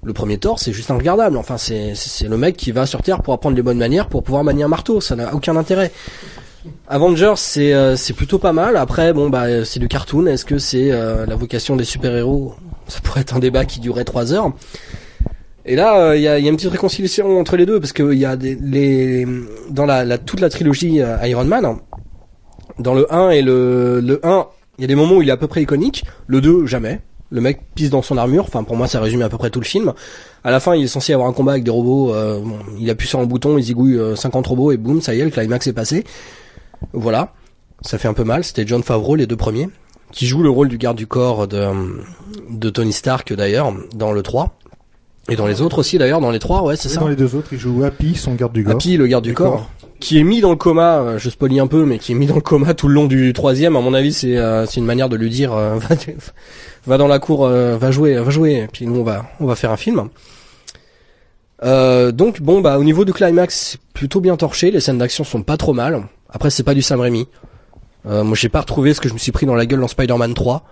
le 0.04 0.14
premier 0.14 0.38
Thor 0.38 0.60
c'est 0.60 0.72
juste 0.74 0.90
regardable. 0.90 1.38
Enfin 1.38 1.58
c'est 1.58 1.94
c'est 1.96 2.28
le 2.28 2.38
mec 2.38 2.58
qui 2.58 2.72
va 2.72 2.86
sur 2.86 3.02
Terre 3.02 3.22
pour 3.22 3.34
apprendre 3.34 3.56
les 3.56 3.62
bonnes 3.62 3.78
manières 3.78 4.08
pour 4.08 4.24
pouvoir 4.24 4.44
manier 4.44 4.64
un 4.64 4.68
marteau. 4.68 5.02
Ça 5.02 5.16
n'a 5.16 5.34
aucun 5.34 5.56
intérêt. 5.56 5.92
Avengers 6.88 7.34
c'est 7.38 7.74
euh, 7.74 7.96
c'est 7.96 8.14
plutôt 8.14 8.40
pas 8.40 8.54
mal. 8.54 8.78
Après 8.78 9.14
bon 9.14 9.30
bah 9.30 9.44
euh, 9.44 9.64
c'est 9.64 9.80
du 9.80 9.88
cartoon. 9.88 10.28
Est-ce 10.28 10.46
que 10.46 10.58
c'est 10.58 10.92
euh, 10.92 11.26
la 11.26 11.36
vocation 11.36 11.76
des 11.76 11.84
super 11.84 12.16
héros 12.16 12.56
Ça 12.88 13.00
pourrait 13.02 13.22
être 13.22 13.36
un 13.36 13.40
débat 13.40 13.66
qui 13.66 13.80
durerait 13.80 14.04
trois 14.06 14.34
heures. 14.34 14.52
Et 15.68 15.76
là, 15.76 16.00
euh, 16.00 16.16
il 16.16 16.22
y, 16.22 16.28
a, 16.28 16.38
y 16.38 16.46
a 16.46 16.50
une 16.50 16.56
petite 16.58 16.72
réconciliation 16.72 17.40
entre 17.40 17.58
les 17.58 17.66
deux 17.66 17.80
parce 17.80 17.92
que 17.92 18.14
il 18.14 18.20
y 18.20 18.26
a 18.26 18.36
des, 18.36 18.56
les 18.62 19.26
dans 19.70 19.88
la, 19.88 20.06
la 20.06 20.20
toute 20.20 20.40
la 20.40 20.50
trilogie 20.50 21.02
euh, 21.02 21.18
Iron 21.26 21.46
Man, 21.46 21.78
dans 22.78 22.94
le 22.94 23.12
1 23.12 23.32
et 23.32 23.42
le 23.42 24.00
le 24.00 24.20
1, 24.24 24.46
il 24.78 24.82
y 24.82 24.86
a 24.86 24.88
des 24.88 24.96
moments 24.96 25.16
où 25.16 25.22
il 25.24 25.30
est 25.30 25.32
à 25.32 25.38
peu 25.38 25.48
près 25.48 25.64
iconique. 25.64 26.06
Le 26.28 26.40
2, 26.40 26.68
jamais. 26.68 27.02
Le 27.32 27.42
mec 27.42 27.62
pisse 27.74 27.90
dans 27.90 28.04
son 28.04 28.18
armure. 28.18 28.44
Enfin, 28.44 28.64
pour 28.64 28.76
moi, 28.76 28.88
ça 28.88 29.02
résume 29.02 29.24
à 29.24 29.30
peu 29.30 29.40
près 29.40 29.50
tout 29.50 29.60
le 29.60 29.66
film. 29.66 29.94
À 30.44 30.52
la 30.52 30.60
fin, 30.60 30.76
il 30.76 30.84
est 30.84 30.88
censé 30.88 31.12
avoir 31.12 31.28
un 31.28 31.34
combat 31.34 31.54
avec 31.54 31.64
des 31.64 31.72
robots. 31.72 32.14
bon, 32.14 32.60
il 32.80 32.88
appuie 32.92 33.08
sur 33.08 33.20
un 33.20 33.26
bouton, 33.26 33.58
il 33.58 33.64
zigouille 33.64 33.98
euh, 33.98 34.16
50 34.16 34.46
robots 34.46 34.72
et 34.72 34.78
boum, 34.78 35.02
ça 35.02 35.16
y 35.16 35.22
est, 35.22 35.26
le 35.26 35.32
climax 35.32 35.66
est 35.66 35.74
passé. 35.74 36.04
Voilà. 36.94 37.34
Ça 37.82 37.98
fait 37.98 38.08
un 38.08 38.14
peu 38.14 38.24
mal. 38.24 38.44
C'était 38.44 38.66
John 38.66 38.84
Favreau, 38.84 39.16
les 39.16 39.28
deux 39.28 39.36
premiers, 39.36 39.70
qui 40.12 40.26
joue 40.26 40.42
le 40.42 40.50
rôle 40.50 40.70
du 40.70 40.78
garde 40.78 40.98
du 40.98 41.08
corps 41.08 41.48
de, 41.48 41.68
de 42.50 42.70
Tony 42.70 42.94
Stark, 42.94 43.34
d'ailleurs, 43.34 43.74
dans 43.94 44.12
le 44.12 44.22
3. 44.24 44.58
Et 45.30 45.36
dans 45.36 45.48
les 45.48 45.62
autres 45.62 45.80
aussi, 45.80 45.98
d'ailleurs, 45.98 46.22
dans 46.22 46.32
les 46.32 46.40
3, 46.40 46.62
ouais, 46.64 46.76
c'est 46.76 46.90
Et 46.90 46.94
ça. 46.94 47.00
Dans 47.02 47.08
les 47.08 47.16
deux 47.16 47.36
autres, 47.36 47.48
il 47.52 47.58
joue 47.60 47.84
Happy, 47.84 48.16
son 48.16 48.34
garde 48.36 48.54
du 48.54 48.64
corps. 48.64 48.74
Happy, 48.74 48.96
le 48.98 49.08
garde 49.08 49.24
du 49.24 49.32
Du 49.32 49.36
corps, 49.36 49.52
corps. 49.54 49.70
qui 50.00 50.20
est 50.20 50.24
mis 50.24 50.40
dans 50.40 50.52
le 50.52 50.56
coma, 50.56 51.00
euh, 51.00 51.18
je 51.18 51.30
spoilie 51.32 51.60
un 51.60 51.66
peu, 51.68 51.84
mais 51.84 51.98
qui 51.98 52.12
est 52.12 52.16
mis 52.16 52.28
dans 52.28 52.36
le 52.36 52.42
coma 52.42 52.74
tout 52.76 52.88
le 52.88 52.94
long 52.94 53.06
du 53.08 53.34
troisième. 53.34 53.76
À 53.76 53.82
mon 53.82 53.94
avis, 53.96 54.14
c'est 54.14 54.38
euh, 54.38 54.66
c'est 54.68 54.80
une 54.80 54.86
manière 54.86 55.10
de 55.10 55.16
lui 55.16 55.32
dire 55.32 55.52
euh, 55.54 55.76
va, 55.80 55.96
va 56.86 56.98
dans 56.98 57.08
la 57.08 57.18
cour, 57.18 57.46
euh, 57.46 57.76
va 57.78 57.90
jouer, 57.90 58.16
va 58.18 58.30
jouer. 58.30 58.54
Et 58.54 58.68
puis 58.68 58.86
nous, 58.86 59.00
on 59.00 59.04
va 59.04 59.26
on 59.40 59.48
va 59.48 59.56
faire 59.56 59.72
un 59.72 59.78
film. 59.78 60.10
Euh, 61.64 62.12
donc 62.12 62.42
bon, 62.42 62.62
bah 62.62 62.78
au 62.78 62.84
niveau 62.84 63.06
du 63.06 63.14
climax, 63.14 63.72
c'est 63.72 63.80
plutôt 63.94 64.22
bien 64.22 64.36
torché. 64.38 64.72
Les 64.72 64.80
scènes 64.80 64.98
d'action 64.98 65.24
sont 65.24 65.42
pas 65.42 65.58
trop 65.58 65.74
mal. 65.74 66.04
Après, 66.36 66.50
c'est 66.52 66.64
pas 66.64 66.74
du 66.76 66.82
Sam 66.84 67.00
Raimi. 67.00 67.28
Euh, 68.06 68.24
moi, 68.24 68.36
j'ai 68.36 68.50
pas 68.50 68.60
retrouvé 68.62 68.94
ce 68.94 69.02
que 69.02 69.10
je 69.10 69.14
me 69.14 69.20
suis 69.20 69.32
pris 69.32 69.46
dans 69.48 69.56
la 69.56 69.66
gueule 69.66 69.80
dans 69.80 69.88
Spider-Man 69.88 70.34
3. 70.36 70.64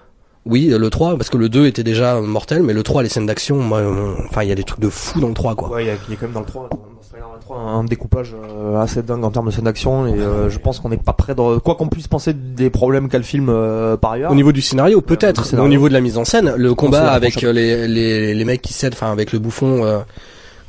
Oui, 0.46 0.68
le 0.68 0.90
3, 0.90 1.16
parce 1.16 1.30
que 1.30 1.38
le 1.38 1.48
2 1.48 1.68
était 1.68 1.84
déjà 1.84 2.20
mortel, 2.20 2.64
mais 2.64 2.74
le 2.74 2.84
3, 2.84 3.02
les 3.02 3.08
scènes 3.10 3.26
d'action, 3.26 3.56
moi, 3.58 3.78
euh, 3.80 4.14
enfin, 4.30 4.44
il 4.44 4.50
y 4.50 4.52
a 4.52 4.56
des 4.56 4.66
trucs 4.66 4.82
de 4.82 4.90
fou 4.90 5.22
dans 5.22 5.30
le 5.30 5.34
3, 5.34 5.56
quoi. 5.56 5.70
Ouais, 5.70 5.86
il 5.86 5.88
y, 5.88 5.90
a, 5.90 5.94
il 6.10 6.14
y 6.14 6.14
a 6.14 6.18
quand 6.20 6.26
même 6.26 6.34
dans 6.34 6.42
le 6.42 6.46
3, 6.46 6.68
dans 6.70 6.80
Spider-Man 7.02 7.40
3, 7.40 7.58
un 7.58 7.84
découpage 7.86 8.36
euh, 8.36 8.76
assez 8.82 9.02
dingue 9.04 9.24
en 9.24 9.32
termes 9.32 9.46
de 9.46 9.52
scènes 9.52 9.64
d'action 9.64 10.06
et 10.06 10.20
euh, 10.20 10.50
je 10.50 10.60
pense 10.60 10.82
qu'on 10.82 10.90
n'est 10.90 10.98
pas 10.98 11.14
près 11.14 11.34
de 11.34 11.60
quoi 11.60 11.76
qu'on 11.76 11.88
puisse 11.88 12.08
penser 12.10 12.34
des 12.34 12.70
problèmes 12.70 13.08
qu'a 13.08 13.20
le 13.20 13.24
film 13.24 13.48
euh, 13.50 13.96
par 13.96 14.12
ailleurs. 14.14 14.32
Au 14.32 14.36
niveau 14.36 14.52
du 14.52 14.62
scénario, 14.62 15.00
peut-être. 15.00 15.58
Au 15.58 15.68
niveau 15.70 15.88
de 15.88 15.94
la 15.94 16.02
mise 16.02 16.18
en 16.18 16.26
scène, 16.26 16.54
le 16.58 16.74
combat 16.74 17.12
avec 17.14 17.42
euh, 17.46 17.54
les, 17.54 17.88
les, 17.88 18.34
les 18.34 18.46
mecs 18.46 18.62
qui 18.62 18.74
cèdent, 18.74 18.94
enfin 18.94 19.12
avec 19.14 19.32
le 19.32 19.40
bouffon, 19.40 19.86
euh, 19.86 20.00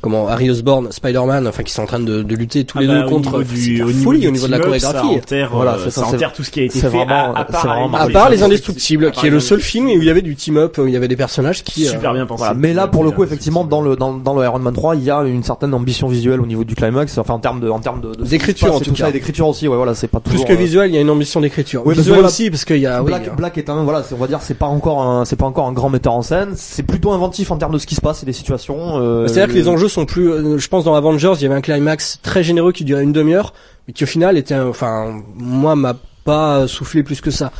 comment 0.05 0.27
Harry 0.27 0.49
Osborn, 0.51 0.91
Spider-Man, 0.91 1.47
enfin 1.47 1.63
qui 1.63 1.73
sont 1.73 1.81
en 1.81 1.85
train 1.87 1.99
de, 1.99 2.21
de 2.21 2.35
lutter 2.35 2.63
tous 2.63 2.77
les 2.77 2.85
Ah 2.87 2.93
bah, 2.93 3.01
deux 3.01 3.09
contre. 3.09 3.43
du, 3.43 3.77
la 3.77 3.85
au 3.85 3.87
niveau 3.87 4.03
folie 4.03 4.27
au 4.27 4.31
niveau 4.31 4.45
de 4.45 4.51
la 4.51 4.59
team-up, 4.59 4.79
Ça 4.79 4.91
chorégraphie. 4.93 5.17
enterre, 5.17 5.49
Voilà, 5.51 5.73
euh, 5.73 5.83
ça, 5.89 5.91
ça 6.01 6.05
enterre 6.07 6.31
tout 6.33 6.43
ce 6.43 6.51
qui 6.51 6.59
a 6.59 6.63
été 6.63 6.75
c'est 6.79 6.81
fait. 6.81 6.87
vraiment- 6.89 7.33
à, 7.33 7.39
à 7.41 7.45
c'est 7.47 7.51
part, 7.51 7.65
vraiment 7.65 7.87
les- 7.97 8.03
À 8.03 8.07
les 8.07 8.13
part 8.13 8.29
les 8.29 8.43
Indestructibles, 8.43 9.11
qui 9.11 9.25
est 9.25 9.29
le 9.29 9.35
les 9.37 9.41
seul 9.41 9.59
film 9.59 9.87
où 9.87 9.89
il 9.89 10.03
y 10.03 10.09
avait 10.09 10.21
du 10.21 10.35
team-up, 10.35 10.77
où 10.77 10.85
il 10.87 10.93
y 10.93 10.95
avait 10.95 11.07
des 11.07 11.15
personnages 11.15 11.63
qui. 11.63 11.87
euh, 11.87 11.91
Super 11.91 12.13
bien 12.13 12.25
pensé. 12.25 12.39
Voilà. 12.43 12.53
Mais 12.53 12.73
là, 12.73 12.87
pour 12.87 13.03
le 13.03 13.11
coup, 13.11 13.23
effectivement, 13.23 13.65
dans 13.65 13.81
le 13.81 13.95
dans, 13.95 14.13
dans 14.13 14.35
le 14.35 14.43
Iron 14.45 14.59
Man 14.59 14.73
3, 14.73 14.95
il 14.95 15.03
y 15.03 15.09
a 15.11 15.23
une 15.23 15.43
certaine 15.43 15.73
ambition 15.73 16.07
visuelle 16.07 16.39
au 16.39 16.45
niveau 16.45 16.63
du 16.63 16.75
climax, 16.75 17.17
enfin 17.17 17.33
en 17.33 17.39
termes 17.39 17.59
de 17.59 17.69
en 17.69 17.79
termes 17.79 18.01
de, 18.01 18.13
D'écriture, 18.23 18.73
en 18.75 18.79
tout 18.79 18.85
tout 18.85 18.93
cas. 18.93 19.09
et 19.09 19.11
d'écriture 19.11 19.47
aussi. 19.47 19.67
Ouais, 19.67 19.75
voilà, 19.75 19.95
c'est 19.95 20.07
pas 20.07 20.19
Plus 20.19 20.43
que 20.45 20.53
euh, 20.53 20.55
visuel, 20.55 20.91
il 20.91 20.95
y 20.95 20.97
a 20.97 21.01
une 21.01 21.09
ambition 21.09 21.41
d'écriture. 21.41 21.87
Visuel 21.89 22.19
aussi, 22.23 22.49
parce 22.51 22.63
qu'il 22.65 22.77
y 22.77 22.85
a. 22.87 23.01
Black, 23.01 23.57
est 23.57 23.69
un 23.69 23.83
voilà, 23.83 24.03
c'est- 24.03 24.13
on 24.13 24.17
va 24.17 24.27
dire 24.27 24.39
c'est 24.41 24.53
pas 24.53 24.65
encore 24.67 25.01
un 25.01 25.25
c'est 25.25 25.35
pas 25.35 25.45
encore 25.45 25.65
un 25.67 25.71
grand 25.73 25.89
metteur 25.89 26.13
en 26.13 26.21
scène, 26.21 26.49
c'est 26.55 26.83
plutôt 26.83 27.11
inventif 27.11 27.51
en 27.51 27.57
termes 27.57 27.73
de 27.73 27.77
ce 27.79 27.87
qui 27.87 27.95
se 27.95 28.01
passe 28.01 28.21
et 28.23 28.25
des 28.25 28.33
situations. 28.33 28.97
euh, 28.99 29.27
C'est-à-dire 29.27 29.53
que 29.53 29.57
les 29.57 29.67
enjeux 29.67 29.87
euh, 30.03 30.57
je 30.57 30.67
pense 30.67 30.83
dans 30.83 30.95
Avengers, 30.95 31.33
il 31.35 31.43
y 31.43 31.45
avait 31.45 31.55
un 31.55 31.61
climax 31.61 32.19
très 32.21 32.43
généreux 32.43 32.71
qui 32.71 32.83
durait 32.83 33.03
une 33.03 33.13
demi-heure, 33.13 33.53
mais 33.87 33.93
qui 33.93 34.03
au 34.03 34.07
final 34.07 34.37
était, 34.37 34.53
un- 34.55 34.67
enfin, 34.67 35.21
moi 35.35 35.75
m'a 35.75 35.95
pas 36.23 36.67
soufflé 36.67 37.03
plus 37.03 37.21
que 37.21 37.31
ça. 37.31 37.51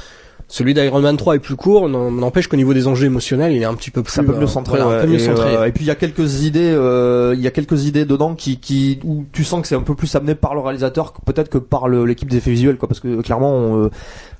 Celui 0.47 0.75
d'Iron 0.75 1.01
Man 1.01 1.17
3 1.17 1.35
est 1.35 1.39
plus 1.39 1.55
court, 1.55 1.89
n'empêche 1.89 2.47
qu'au 2.47 2.55
niveau 2.55 2.73
des 2.73 2.87
enjeux 2.87 3.07
émotionnels, 3.07 3.53
il 3.53 3.61
est 3.63 3.65
un 3.65 3.73
petit 3.73 3.89
peu 3.89 4.03
plus. 4.03 4.13
peu 4.13 4.31
euh, 4.31 4.39
mieux 4.39 4.47
centré, 4.47 4.77
voilà, 4.79 4.99
un 4.99 5.01
peu 5.01 5.07
mieux 5.07 5.15
et, 5.15 5.19
centré. 5.19 5.55
euh, 5.55 5.65
et 5.65 5.71
puis 5.71 5.83
il 5.83 5.87
y 5.87 5.91
a 5.91 5.95
quelques 5.95 6.43
idées, 6.43 6.71
euh, 6.71 7.33
il 7.35 7.41
y 7.41 7.47
a 7.47 7.51
quelques 7.51 7.85
idées 7.85 8.05
dedans 8.05 8.35
qui, 8.35 8.59
qui, 8.59 8.99
où 9.03 9.25
tu 9.31 9.43
sens 9.43 9.61
que 9.61 9.67
c'est 9.67 9.75
un 9.75 9.81
peu 9.81 9.95
plus 9.95 10.13
amené 10.15 10.35
par 10.35 10.53
le 10.53 10.61
réalisateur 10.61 11.13
que 11.13 11.21
peut-être 11.25 11.49
que 11.49 11.57
par 11.57 11.89
l'équipe 11.89 12.29
des 12.29 12.37
effets 12.37 12.51
visuels, 12.51 12.77
quoi, 12.77 12.87
parce 12.87 12.99
que 12.99 13.21
clairement 13.21 13.53
on, 13.53 13.85
euh, 13.85 13.89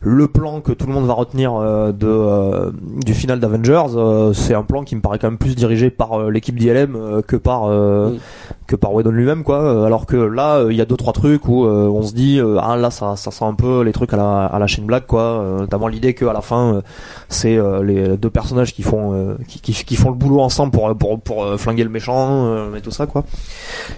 le 0.02 0.28
plan 0.28 0.62
que 0.62 0.72
tout 0.74 0.86
le 0.86 0.94
monde 0.94 1.08
va 1.08 1.14
retenir 1.14 1.60
de 1.60 2.72
du 3.04 3.16
final 3.16 3.40
d'Avengers, 3.40 4.32
c'est 4.36 4.54
un 4.54 4.62
plan 4.62 4.84
qui 4.84 4.96
me 4.96 5.02
paraît 5.02 5.18
quand 5.18 5.30
même 5.30 5.40
plus 5.40 5.56
dirigé 5.56 5.90
par 5.90 6.30
l'équipe 6.30 6.56
d'ILM 6.60 7.24
que 7.26 7.36
par 7.36 7.64
euh, 7.66 8.12
Mm. 8.12 8.18
Que 8.68 8.76
par 8.76 8.94
Whedon 8.94 9.12
lui-même, 9.12 9.44
quoi. 9.44 9.62
Euh, 9.62 9.84
Alors 9.86 10.06
que 10.06 10.16
là, 10.16 10.56
euh, 10.58 10.72
il 10.72 10.78
y 10.78 10.82
a 10.82 10.86
deux 10.86 10.98
trois 10.98 11.14
trucs 11.14 11.48
où 11.48 11.66
euh, 11.66 11.88
on 11.88 12.02
se 12.04 12.14
dit, 12.14 12.40
ah 12.62 12.76
là 12.78 12.90
ça, 12.92 13.16
ça 13.16 13.32
sent 13.32 13.46
un 13.46 13.54
peu 13.54 13.82
les 13.84 13.92
trucs 13.92 14.14
à 14.14 14.18
la 14.18 14.46
à 14.46 14.60
la 14.60 14.68
chaîne 14.68 14.86
Black, 14.86 15.08
quoi. 15.08 15.44
Notamment 15.60 15.88
l'idée 15.88 16.14
que 16.14 16.26
à 16.26 16.34
la 16.34 16.42
fin, 16.42 16.82
c'est 17.30 17.58
les 17.84 18.18
deux 18.18 18.30
personnages 18.30 18.74
qui 18.74 18.82
font 18.84 19.36
qui, 19.48 19.60
qui, 19.62 19.74
qui 19.86 19.96
font 19.96 20.10
le 20.10 20.16
boulot 20.16 20.42
ensemble 20.42 20.72
pour 20.72 20.96
pour 20.98 21.20
pour 21.20 21.60
flinguer 21.60 21.84
le 21.84 21.90
méchant 21.90 22.74
et 22.76 22.82
tout 22.82 22.92
ça, 22.92 23.06
quoi. 23.06 23.24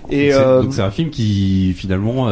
Et 0.10 0.31
C'est- 0.31 0.43
Donc 0.62 0.73
c'est 0.73 0.81
un 0.81 0.91
film 0.91 1.10
qui 1.10 1.73
finalement 1.73 2.27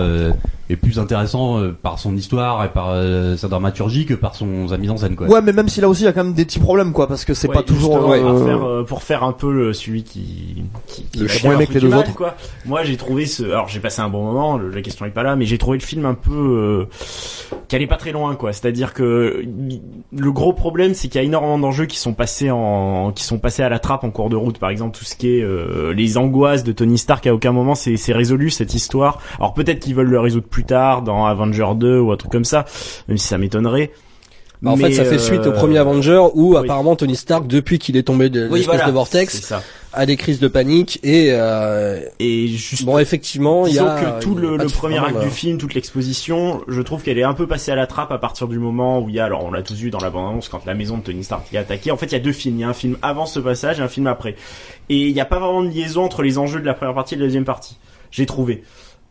est 0.69 0.75
plus 0.75 0.97
intéressant 0.99 1.59
euh, 1.59 1.71
par 1.79 1.99
son 1.99 2.15
histoire 2.15 2.63
et 2.65 2.69
par 2.69 2.89
euh, 2.89 3.35
sa 3.37 3.47
dramaturgie 3.47 4.05
que 4.05 4.13
par 4.15 4.35
son 4.35 4.67
sa 4.67 4.77
mise 4.77 4.89
en 4.89 4.97
scène 4.97 5.15
quoi. 5.15 5.27
ouais, 5.27 5.41
mais 5.41 5.53
même 5.53 5.69
si 5.69 5.79
là 5.81 5.87
aussi 5.89 6.01
il 6.03 6.05
y 6.05 6.07
a 6.07 6.13
quand 6.13 6.23
même 6.23 6.33
des 6.33 6.45
petits 6.45 6.59
problèmes, 6.59 6.91
quoi, 6.91 7.07
parce 7.07 7.23
que 7.25 7.33
c'est 7.33 7.47
Ouais, 7.47 7.53
pas 7.55 7.63
toujours. 7.63 7.93
justement, 7.93 8.13
euh, 8.13 8.21
pour, 8.31 8.45
faire, 8.45 8.63
euh, 8.67 8.83
pour 8.83 9.03
faire 9.03 9.23
un 9.23 9.31
peu 9.31 9.51
le, 9.53 9.73
celui 9.73 10.03
qui, 10.03 10.63
qui, 10.87 11.03
qui 11.03 11.19
Le 11.19 11.27
va 11.27 11.31
chien 11.33 11.41
dire 11.41 11.51
un 11.51 11.55
avec 11.55 11.67
truc 11.69 11.75
les 11.75 11.79
du 11.81 11.85
deux 11.87 11.91
mal, 11.91 11.99
autres. 11.99 12.15
quoi. 12.15 12.35
Moi, 12.65 12.83
j'ai 12.83 12.97
trouvé 12.97 13.25
ce, 13.25 13.43
alors 13.43 13.67
j'ai 13.67 13.79
passé 13.79 14.01
un 14.01 14.09
bon 14.09 14.23
moment, 14.23 14.57
le- 14.57 14.69
la 14.69 14.81
question 14.81 15.05
est 15.05 15.09
pas 15.11 15.23
là, 15.23 15.35
mais 15.35 15.45
j'ai 15.45 15.57
trouvé 15.57 15.77
le 15.77 15.83
film 15.83 16.05
un 16.05 16.13
peu, 16.15 16.31
euh, 16.33 16.85
qui 17.67 17.75
allait 17.75 17.87
pas 17.87 17.97
très 17.97 18.11
loin, 18.11 18.35
quoi. 18.35 18.53
C'est-à-dire 18.53 18.93
que 18.93 19.43
il- 19.43 19.81
le 20.17 20.31
gros 20.31 20.53
problème, 20.53 20.93
c'est 20.93 21.07
qu'il 21.07 21.19
y 21.21 21.23
a 21.23 21.27
énormément 21.27 21.59
d'enjeux 21.59 21.85
qui 21.85 21.97
sont 21.99 22.13
passés 22.13 22.49
en, 22.51 23.11
qui 23.11 23.23
sont 23.23 23.37
passés 23.39 23.63
à 23.63 23.69
la 23.69 23.79
trappe 23.79 24.03
en 24.03 24.09
cours 24.11 24.29
de 24.29 24.35
route. 24.35 24.57
Par 24.59 24.69
exemple, 24.69 24.97
tout 24.97 25.05
ce 25.05 25.15
qui 25.15 25.29
est 25.37 25.41
euh, 25.43 25.93
les 25.93 26.17
angoisses 26.17 26.63
de 26.63 26.71
Tony 26.71 26.97
Stark, 26.97 27.27
à 27.27 27.33
aucun 27.33 27.51
moment 27.51 27.75
c'est 27.75 27.97
c'est 27.97 28.13
résolu 28.13 28.49
cette 28.49 28.73
histoire. 28.73 29.19
Alors 29.39 29.53
peut-être 29.53 29.79
qu'ils 29.79 29.95
veulent 29.95 30.09
le 30.09 30.19
résoudre 30.19 30.47
plus 30.55 30.63
tard 30.63 31.01
dans 31.01 31.25
Avenger 31.25 31.67
2 31.75 31.99
ou 31.99 32.13
un 32.13 32.15
truc 32.15 32.31
comme 32.31 32.45
ça, 32.45 32.63
même 33.09 33.17
si 33.17 33.27
ça 33.27 33.37
m'étonnerait. 33.37 33.91
Bah, 34.61 34.71
en 34.71 34.77
Mais, 34.77 34.85
fait, 34.85 34.93
ça 34.93 35.03
fait 35.03 35.15
euh, 35.15 35.19
suite 35.19 35.45
au 35.47 35.51
premier 35.51 35.79
Avenger 35.79 36.21
où 36.33 36.53
oui. 36.53 36.57
apparemment 36.63 36.95
Tony 36.95 37.17
Stark, 37.17 37.45
depuis 37.45 37.77
qu'il 37.77 37.97
est 37.97 38.03
tombé 38.03 38.29
de 38.29 38.43
Oui, 38.43 38.59
l'espèce 38.59 38.75
voilà, 38.77 38.85
de 38.85 38.91
vortex, 38.93 39.41
ça. 39.41 39.61
a 39.91 40.05
des 40.05 40.15
crises 40.15 40.39
de 40.39 40.47
panique 40.47 40.97
et 41.03 41.31
euh, 41.31 41.99
Et 42.19 42.47
juste 42.47 42.85
bon, 42.85 42.97
effectivement, 42.97 43.67
il 43.67 43.73
y 43.73 43.79
a 43.79 43.83
que 43.83 44.23
tout 44.23 44.33
il 44.37 44.45
y 44.45 44.47
a 44.47 44.51
le, 44.51 44.69
premier 44.69 44.97
acte 44.99 45.19
du 45.21 45.29
film, 45.29 45.57
toute 45.57 45.73
l'exposition, 45.73 46.61
je 46.69 46.81
trouve 46.81 47.03
qu'elle 47.03 47.19
est 47.19 47.23
un 47.23 47.33
peu 47.33 47.47
passée 47.47 47.71
à 47.71 47.75
la 47.75 47.85
trappe 47.85 48.13
à 48.13 48.17
partir 48.17 48.47
du 48.47 48.57
moment 48.57 49.01
où 49.01 49.09
il 49.09 49.15
y 49.15 49.19
a, 49.19 49.25
alors 49.25 49.43
on 49.43 49.51
l'a 49.51 49.61
tous 49.61 49.75
vu 49.75 49.89
dans 49.89 49.99
la 49.99 50.09
bande-annonce, 50.09 50.47
quand 50.47 50.65
la 50.65 50.73
maison 50.73 50.99
de 50.99 51.03
Tony 51.03 51.25
Stark 51.25 51.53
est 51.53 51.57
attaquée. 51.57 51.91
En 51.91 51.97
fait, 51.97 52.05
il 52.05 52.13
y 52.13 52.15
a 52.15 52.19
deux 52.19 52.31
films. 52.31 52.55
Il 52.55 52.61
y 52.61 52.63
a 52.63 52.69
un 52.69 52.73
film 52.73 52.95
avant 53.01 53.25
ce 53.25 53.41
passage 53.41 53.81
et 53.81 53.83
un 53.83 53.89
film 53.89 54.07
après. 54.07 54.37
Et 54.87 55.07
il 55.07 55.13
n'y 55.13 55.19
a 55.19 55.25
pas 55.25 55.39
vraiment 55.39 55.63
de 55.63 55.69
liaison 55.69 56.05
entre 56.05 56.21
les 56.21 56.37
enjeux 56.37 56.61
de 56.61 56.65
la 56.65 56.75
première 56.75 56.95
partie 56.95 57.15
et 57.15 57.17
de 57.17 57.21
la 57.23 57.27
deuxième 57.27 57.43
partie. 57.43 57.75
J'ai 58.09 58.25
trouvé. 58.25 58.63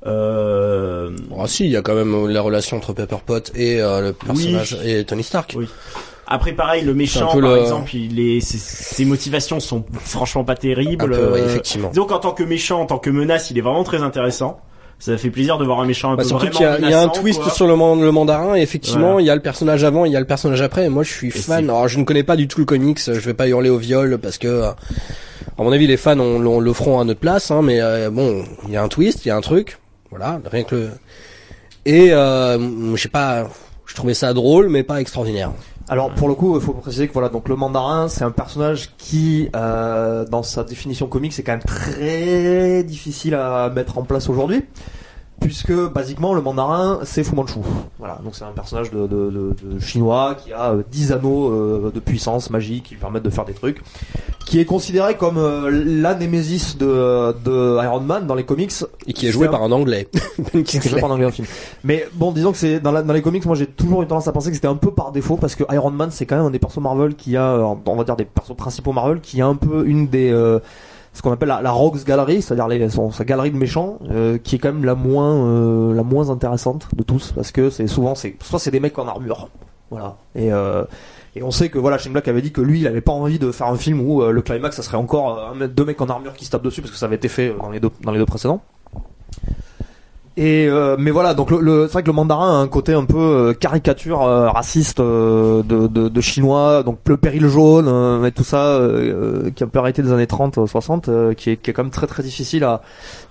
Euh... 0.07 1.11
Ah 1.39 1.47
si, 1.47 1.65
il 1.65 1.71
y 1.71 1.77
a 1.77 1.83
quand 1.83 1.95
même 1.95 2.29
la 2.29 2.41
relation 2.41 2.77
entre 2.77 2.93
Pepper 2.93 3.17
Pot 3.25 3.53
et 3.55 3.81
euh, 3.81 4.01
le 4.01 4.13
personnage 4.13 4.77
et 4.85 5.05
Tony 5.05 5.23
Stark. 5.23 5.55
Oui. 5.57 5.69
Après, 6.27 6.53
pareil, 6.53 6.83
le 6.85 6.95
méchant, 6.95 7.27
par 7.27 7.37
le- 7.39 7.59
exemple, 7.59 7.95
il 7.95 8.19
est, 8.19 8.41
ses, 8.41 8.57
ses 8.59 9.05
motivations 9.05 9.61
sont 9.61 9.85
franchement 10.01 10.43
pas 10.45 10.55
terribles. 10.55 11.11
Peu, 11.11 11.33
ouais, 11.33 11.41
Euh, 11.41 11.47
effectivement. 11.47 11.91
Donc, 11.95 12.13
en 12.13 12.19
tant 12.19 12.33
que 12.33 12.43
méchant, 12.43 12.81
en 12.81 12.87
tant 12.87 12.99
que 12.99 13.11
menace, 13.11 13.51
il 13.51 13.59
est 13.59 13.61
vraiment 13.61 13.85
très 13.85 14.03
intéressant. 14.03 14.59
Ça 14.99 15.19
fait 15.19 15.29
plaisir 15.29 15.59
de 15.59 15.65
voir 15.67 15.81
un 15.81 15.85
méchant 15.87 16.13
un 16.13 16.17
Bah, 16.17 16.23
peu 16.23 16.29
surtout 16.29 16.49
qu'il 16.49 16.61
y 16.63 16.91
y 16.91 16.95
a 16.95 17.01
un 17.03 17.09
twist 17.09 17.43
quoi. 17.43 17.51
sur 17.51 17.67
le, 17.67 17.77
man- 17.77 18.01
le 18.01 18.11
mandarin 18.13 18.55
et 18.55 18.63
effectivement 18.63 19.09
Voilà. 19.15 19.21
il 19.23 19.27
y 19.27 19.31
a 19.31 19.35
le 19.35 19.43
personnage 19.43 19.83
avant, 19.85 20.05
il 20.07 20.13
y 20.13 20.17
a 20.17 20.21
le 20.21 20.25
personnage 20.27 20.63
après 20.63 20.85
et 20.87 20.89
moi 20.89 21.03
je 21.03 21.11
suis 21.13 21.31
fan. 21.33 21.65
Alors 21.69 21.89
je 21.89 21.99
ne 21.99 22.05
connais 22.05 22.23
pas 22.23 22.37
du 22.37 22.47
tout 22.47 22.61
le 22.61 22.65
comics, 22.65 23.01
je 23.05 23.11
vais 23.13 23.35
pas 23.35 23.49
hurler 23.49 23.71
au 23.71 23.77
viol 23.77 24.19
parce 24.23 24.39
que 24.39 24.47
euh, 24.47 24.69
à 24.71 25.63
mon 25.63 25.73
avis 25.73 25.89
les 25.89 25.97
fans 25.97 26.19
on, 26.21 26.47
on 26.47 26.61
le 26.61 26.73
feront 26.73 27.01
à 27.01 27.05
notre 27.05 27.19
place 27.19 27.51
hein, 27.51 27.61
mais 27.61 27.81
euh, 27.83 28.09
bon, 28.09 28.45
il 28.67 28.73
y 28.73 28.77
a 28.77 28.83
un 28.85 28.89
twist, 28.89 29.27
il 29.27 29.29
y 29.29 29.31
a 29.33 29.37
un 29.37 29.41
truc. 29.41 29.79
Voilà, 30.17 30.41
rien 30.49 30.63
que 30.63 30.77
le 30.77 30.91
et 31.87 32.13
euh, 32.13 32.95
je 32.95 33.03
sais 33.03 33.09
pas, 33.09 33.49
je 33.85 33.97
trouvais 33.97 34.15
ça 34.15 34.33
drôle 34.33 34.69
mais 34.69 34.85
pas 34.85 35.01
extraordinaire. 35.01 35.51
Alors 35.89 36.15
pour 36.15 36.29
le 36.29 36.35
coup, 36.37 36.55
il 36.55 36.63
faut 36.63 36.73
préciser 36.73 37.09
que 37.09 37.13
voilà, 37.13 37.31
donc 37.31 37.49
le 37.49 37.57
mandarin, 37.57 38.07
c'est 38.07 38.23
un 38.23 38.31
personnage 38.31 38.95
qui, 38.97 39.49
euh, 39.57 40.25
dans 40.25 40.45
sa 40.45 40.63
définition 40.63 41.09
comique, 41.09 41.33
c'est 41.33 41.43
quand 41.43 41.53
même 41.53 41.63
très 41.63 42.85
difficile 42.85 43.35
à 43.35 43.71
mettre 43.71 43.99
en 43.99 44.05
place 44.05 44.29
aujourd'hui, 44.29 44.63
puisque 45.41 45.75
basiquement 45.75 46.33
le 46.33 46.43
mandarin, 46.43 47.01
c'est 47.03 47.25
Fu 47.25 47.35
Manchu. 47.35 47.59
Voilà, 47.99 48.21
donc 48.23 48.37
c'est 48.37 48.45
un 48.45 48.53
personnage 48.53 48.93
de, 48.93 49.55
chinois 49.81 50.37
qui 50.37 50.53
a 50.53 50.75
euh, 50.75 50.83
10 50.93 51.11
anneaux 51.11 51.51
euh, 51.51 51.91
de 51.93 51.99
puissance 51.99 52.51
magique 52.51 52.85
qui 52.85 52.95
lui 52.95 53.01
permettent 53.01 53.25
de 53.25 53.31
faire 53.31 53.45
des 53.45 53.53
trucs, 53.53 53.83
qui 54.47 54.61
est 54.61 54.65
considéré 54.65 55.17
comme 55.17 55.39
euh, 55.39 55.71
la 55.85 56.15
némésis 56.15 56.77
de, 56.77 57.33
de 57.45 57.83
Iron 57.83 58.01
Man 58.01 58.27
dans 58.27 58.35
les 58.35 58.45
comics. 58.45 58.73
Et 59.07 59.13
qui 59.13 59.27
est 59.27 59.31
joué 59.33 59.47
un- 59.49 59.51
par 59.51 59.63
un 59.63 59.73
anglais. 59.73 60.09
Ben 60.39 60.45
c'est 60.53 60.63
Kingsley. 60.65 61.01
pas 61.01 61.07
en 61.07 61.11
anglais 61.11 61.25
dans 61.25 61.29
le 61.31 61.35
film. 61.35 61.47
Mais 61.83 62.07
bon, 62.15 62.31
disons 62.33 62.53
que 62.53 62.59
c'est 62.59 62.79
dans, 62.81 62.93
la- 62.93 63.03
dans 63.03 63.13
les 63.15 63.23
comics, 63.23 63.45
moi 63.47 63.57
j'ai 63.57 63.67
toujours 63.67 64.03
eu 64.03 64.07
tendance 64.07 64.29
à 64.29 64.33
penser 64.33 64.51
que 64.51 64.55
c'était 64.57 64.69
un 64.69 64.77
peu 64.77 64.91
par 64.91 65.13
défaut 65.13 65.37
parce 65.37 65.55
que 65.55 65.65
Iron 65.73 65.91
Man 65.91 66.11
c'est 66.11 66.27
quand 66.27 66.37
même 66.37 66.45
un 66.47 66.51
des 66.51 66.59
persos 66.59 66.79
Marvel 66.83 67.15
qui 67.15 67.37
a, 67.37 67.43
euh, 67.53 67.75
on 67.87 67.97
va 67.97 68.05
dire 68.05 68.17
des 68.17 68.25
persos 68.27 68.55
principaux 68.57 68.93
Marvel 68.93 69.21
qui 69.21 69.41
a 69.41 69.47
un 69.47 69.57
peu 69.57 69.87
une 69.87 70.09
des 70.09 70.31
euh, 70.31 70.59
ce 71.15 71.23
qu'on 71.23 71.31
appelle 71.33 71.49
la, 71.49 71.63
la 71.63 71.71
Rogues 71.71 72.03
Gallery, 72.05 72.43
c'est-à-dire 72.43 72.91
sa 73.13 73.25
galerie 73.25 73.53
de 73.53 73.57
méchants, 73.57 73.99
euh, 74.11 74.37
qui 74.37 74.57
est 74.57 74.59
quand 74.59 74.73
même 74.73 74.85
la 74.85 74.97
moins 74.97 75.33
euh, 75.47 75.95
la 75.95 76.03
moins 76.03 76.29
intéressante 76.29 76.89
de 76.95 77.03
tous 77.05 77.33
parce 77.33 77.53
que 77.53 77.71
c'est 77.71 77.87
souvent 77.87 78.15
c'est 78.17 78.35
soit 78.43 78.59
c'est 78.59 78.73
des 78.73 78.81
mecs 78.81 78.99
en 78.99 79.07
armure, 79.07 79.49
voilà, 79.91 80.17
et 80.35 80.53
euh, 80.53 80.83
et 81.37 81.43
on 81.43 81.51
sait 81.51 81.69
que 81.69 81.79
voilà, 81.79 81.99
Shane 81.99 82.13
Black 82.13 82.29
avait 82.29 82.43
dit 82.43 82.53
que 82.53 82.61
lui, 82.61 82.81
il 82.81 82.87
avait 82.87 83.01
pas 83.01 83.13
envie 83.13 83.39
de 83.39 83.51
faire 83.51 83.67
un 83.67 83.77
film 83.77 84.01
où 84.01 84.23
euh, 84.23 84.31
le 84.31 84.41
climax, 84.43 84.77
ça 84.77 84.83
serait 84.83 84.97
encore 84.97 85.55
euh, 85.61 85.67
deux 85.67 85.85
mecs 85.85 86.01
en 86.01 86.07
armure 86.07 86.35
qui 86.35 86.45
se 86.45 86.51
tapent 86.51 86.63
dessus 86.63 86.81
parce 86.81 86.93
que 86.93 86.99
ça 86.99 87.07
avait 87.07 87.17
été 87.17 87.29
fait 87.29 87.49
euh, 87.49 87.57
dans 87.59 87.71
les 87.71 87.81
deux 87.81 87.91
dans 88.03 88.13
les 88.13 88.19
deux 88.19 88.27
précédents. 88.27 88.63
Et 90.37 90.67
euh, 90.69 90.97
mais 90.99 91.13
voilà, 91.13 91.33
donc 91.33 91.53
le, 91.53 91.61
le- 91.61 91.87
c'est 91.87 91.93
vrai 91.93 92.03
que 92.03 92.09
le 92.09 92.13
mandarin 92.13 92.59
a 92.59 92.63
un 92.63 92.67
côté 92.67 92.93
un 92.93 93.05
peu 93.05 93.19
euh, 93.19 93.53
caricature 93.53 94.23
euh, 94.23 94.51
raciste 94.51 94.99
euh, 94.99 95.63
de, 95.63 95.87
de, 95.87 96.09
de 96.09 96.21
chinois, 96.21 96.83
donc 96.83 96.99
le 97.07 97.17
péril 97.17 97.47
jaune 97.47 97.87
euh, 97.87 98.25
et 98.27 98.33
tout 98.33 98.43
ça 98.43 98.65
euh, 98.67 99.51
qui 99.55 99.63
a 99.63 99.67
un 99.67 99.69
peu 99.69 99.79
arrêté 99.79 100.03
des 100.03 100.11
années 100.11 100.27
30 100.27 100.59
euh, 100.59 100.67
60 100.67 101.09
euh, 101.09 101.35
qui 101.35 101.51
est 101.51 101.57
qui 101.57 101.71
est 101.71 101.73
quand 101.73 101.85
même 101.85 101.93
très 101.93 102.09
très 102.09 102.25
difficile 102.25 102.65
à 102.65 102.83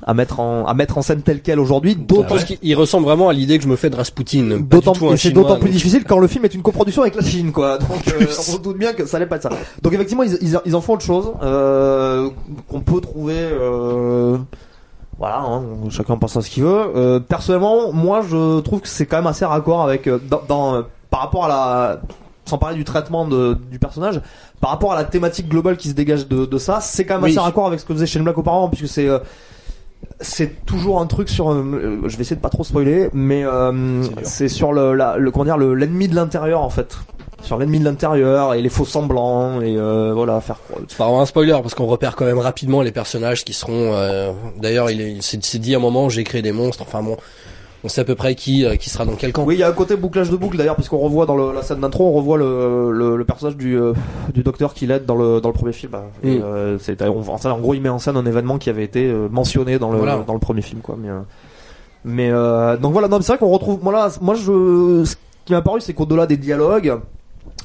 à 0.08 0.14
mettre 0.14 0.40
en 0.40 0.66
à 0.66 0.74
mettre 0.76 0.98
en 0.98 1.02
scène 1.02 1.24
tel 1.24 1.42
quel 1.42 1.60
aujourd'hui, 1.60 1.98
d'autant 1.98 2.24
Parce 2.24 2.46
qu'il 2.46 2.76
ressemble 2.78 3.06
vraiment 3.06 3.28
à 3.28 3.34
l'idée 3.34 3.58
que 3.58 3.66
je 3.66 3.70
me 3.70 3.76
fais 3.76 3.90
de 3.90 3.98
Rasputin. 3.98 4.60
D'autant 4.62 4.94
c'est 5.18 5.32
d'autant 5.32 5.56
plus 5.58 5.66
donc- 5.66 5.72
difficile 5.74 6.06
quand 6.06 6.20
le 6.20 6.28
film 6.28 6.46
est 6.46 6.54
une 6.56 6.62
coproduction 6.62 7.02
avec 7.02 7.16
la 7.16 7.22
Chine, 7.24 7.52
quoi. 7.52 7.78
Donc 7.80 8.08
euh, 8.08 8.26
on 8.30 8.32
se 8.42 8.58
doute 8.60 8.78
bien 8.78 8.94
que 8.94 9.06
ça 9.06 9.18
allait 9.18 9.26
pas 9.26 9.36
être 9.36 9.44
ça. 9.44 9.50
Donc 9.82 9.92
effectivement, 9.94 10.24
ils, 10.24 10.38
ils, 10.42 10.58
ils 10.66 10.74
en 10.76 10.80
font 10.80 10.94
autre 10.94 11.04
chose 11.06 11.32
euh, 11.44 12.30
qu'on 12.70 12.80
peut 12.80 13.02
trouver. 13.02 13.36
Voilà, 15.20 15.40
hein, 15.42 15.62
chacun 15.90 16.18
pense 16.18 16.36
à 16.38 16.42
ce 16.42 16.50
qu'il 16.50 16.64
veut. 16.64 16.92
Euh, 16.96 17.20
personnellement, 17.20 17.92
moi, 17.94 18.22
je 18.28 18.60
trouve 18.62 18.82
que 18.82 18.88
c'est 18.88 19.06
quand 19.06 19.18
même 19.18 19.28
assez 19.28 19.46
raccord 19.46 19.82
avec 19.84 20.08
euh, 20.08 20.20
dans, 20.30 20.42
dans, 20.48 20.76
euh, 20.76 20.82
par 21.10 21.22
rapport 21.22 21.46
à 21.46 21.48
la 21.48 22.02
sans 22.46 22.58
parler 22.58 22.76
du 22.76 22.84
traitement 22.84 23.26
de, 23.26 23.58
du 23.72 23.80
personnage, 23.80 24.20
par 24.60 24.72
rapport 24.72 24.92
à 24.92 24.96
la 24.96 25.06
thématique 25.06 25.48
globale 25.48 25.78
qui 25.78 25.88
se 25.88 25.94
dégage 25.94 26.28
de, 26.28 26.46
de 26.46 26.58
ça, 26.58 26.82
c'est 26.82 27.06
quand 27.06 27.14
même 27.14 27.24
Oui. 27.24 27.30
assez 27.32 27.40
raccord 27.40 27.68
avec 27.68 27.80
ce 27.80 27.86
que 27.86 27.94
faisait 27.94 28.06
Shane 28.06 28.24
Black 28.24 28.38
auparavant, 28.38 28.68
puisque 28.68 28.92
c'est 28.92 29.08
euh, 29.08 29.20
c'est 30.22 30.66
toujours 30.66 31.00
un 31.02 31.06
truc 31.08 31.30
sur. 31.30 31.52
euh, 31.52 32.02
je 32.06 32.16
vais 32.18 32.22
essayer 32.22 32.36
de 32.36 32.42
pas 32.42 32.50
trop 32.50 32.64
spoiler, 32.64 33.10
mais 33.14 33.44
euh, 33.46 34.04
C'est 34.24 34.48
sur 34.48 34.72
le, 34.74 34.94
la, 34.94 35.18
le 35.18 35.32
comment 35.32 35.46
dire 35.46 35.58
le 35.58 35.74
l'ennemi 35.76 36.08
de 36.08 36.16
l'intérieur 36.16 36.62
en 36.62 36.70
fait, 36.70 36.96
sur 37.42 37.58
l'ennemi 37.58 37.80
de 37.80 37.86
l'intérieur 37.86 38.54
et 38.54 38.62
les 38.62 38.70
faux 38.70 38.86
semblants 38.86 39.62
et 39.62 39.76
euh, 39.78 40.14
voilà 40.14 40.40
faire. 40.42 40.58
C'est 40.88 40.98
pas 40.98 41.06
vraiment 41.06 41.22
un 41.22 41.26
spoiler 41.26 41.58
parce 41.62 41.76
qu'on 41.76 41.86
repère 41.88 42.16
quand 42.16 42.26
même 42.26 42.40
rapidement 42.40 42.82
les 42.82 42.92
personnages 42.92 43.44
qui 43.44 43.54
seront. 43.54 43.94
euh, 43.94 44.32
D'ailleurs, 44.58 44.90
il 44.92 45.02
est- 45.02 45.12
il 45.12 45.22
s'est 45.24 45.40
s'est 45.42 45.60
dit 45.60 45.74
à 45.74 45.78
un 45.78 45.82
moment 45.82 46.10
j'ai 46.10 46.24
créé 46.24 46.42
des 46.42 46.52
monstres. 46.54 46.84
Enfin 46.84 47.02
bon, 47.04 47.18
on 47.84 47.90
sait 47.90 48.02
à 48.02 48.04
peu 48.06 48.16
près 48.16 48.36
qui 48.36 48.66
euh, 48.66 48.76
qui 48.76 48.90
sera 48.90 49.06
dans 49.06 49.14
quel 49.16 49.32
camp. 49.34 49.44
Oui, 49.44 49.56
il 49.56 49.60
y 49.60 49.64
a 49.64 49.68
un 49.70 49.74
côté 49.74 49.96
bouclage 49.96 50.30
de 50.30 50.36
boucle 50.38 50.58
d'ailleurs, 50.58 50.76
puisqu'on 50.76 50.98
revoit 51.00 51.26
dans 51.26 51.36
le- 51.36 51.54
la 51.54 51.62
scène 51.64 51.80
d'intro, 51.82 52.08
on 52.08 52.14
revoit 52.14 52.38
le, 52.38 52.92
le, 52.92 53.16
le 53.18 53.26
personnage 53.26 53.58
du, 53.58 53.78
euh, 53.78 53.94
du 54.34 54.44
docteur 54.44 54.74
qui 54.74 54.86
l'aide 54.88 55.06
dans 55.06 55.16
le, 55.16 55.42
dans 55.42 55.50
le 55.50 55.54
premier 55.54 55.74
film. 55.74 55.92
Et, 56.24 56.38
Mm. 56.38 56.42
euh, 56.44 56.78
c'est- 56.80 57.02
on- 57.02 57.22
en, 57.22 57.60
gros, 57.60 57.74
il 57.74 57.82
met 57.82 57.90
en 57.90 58.00
scène 58.00 58.18
un 58.18 58.26
événement 58.26 58.58
qui 58.58 58.70
avait 58.70 58.84
été 58.84 59.06
euh, 59.06 59.28
mentionné 59.30 59.80
dans 59.80 59.92
le, 59.92 59.98
Voilà. 59.98 60.24
dans 60.26 60.34
le 60.34 60.40
premier 60.40 60.62
film, 60.62 60.82
quoi. 60.82 60.96
Mais, 61.02 61.10
euh, 61.10 61.20
mais 62.06 62.30
euh, 62.32 62.78
donc 62.78 62.94
voilà, 62.94 63.08
non, 63.08 63.20
c'est 63.22 63.32
vrai 63.34 63.38
qu'on 63.38 63.50
retrouve. 63.50 63.80
Voilà, 63.82 64.10
moi, 64.22 64.36
je, 64.36 65.04
ce 65.06 65.16
qui 65.46 65.54
m'a 65.54 65.62
paru, 65.62 65.82
c'est 65.82 65.94
qu'au-delà 65.94 66.26
des 66.26 66.38
dialogues, 66.38 67.00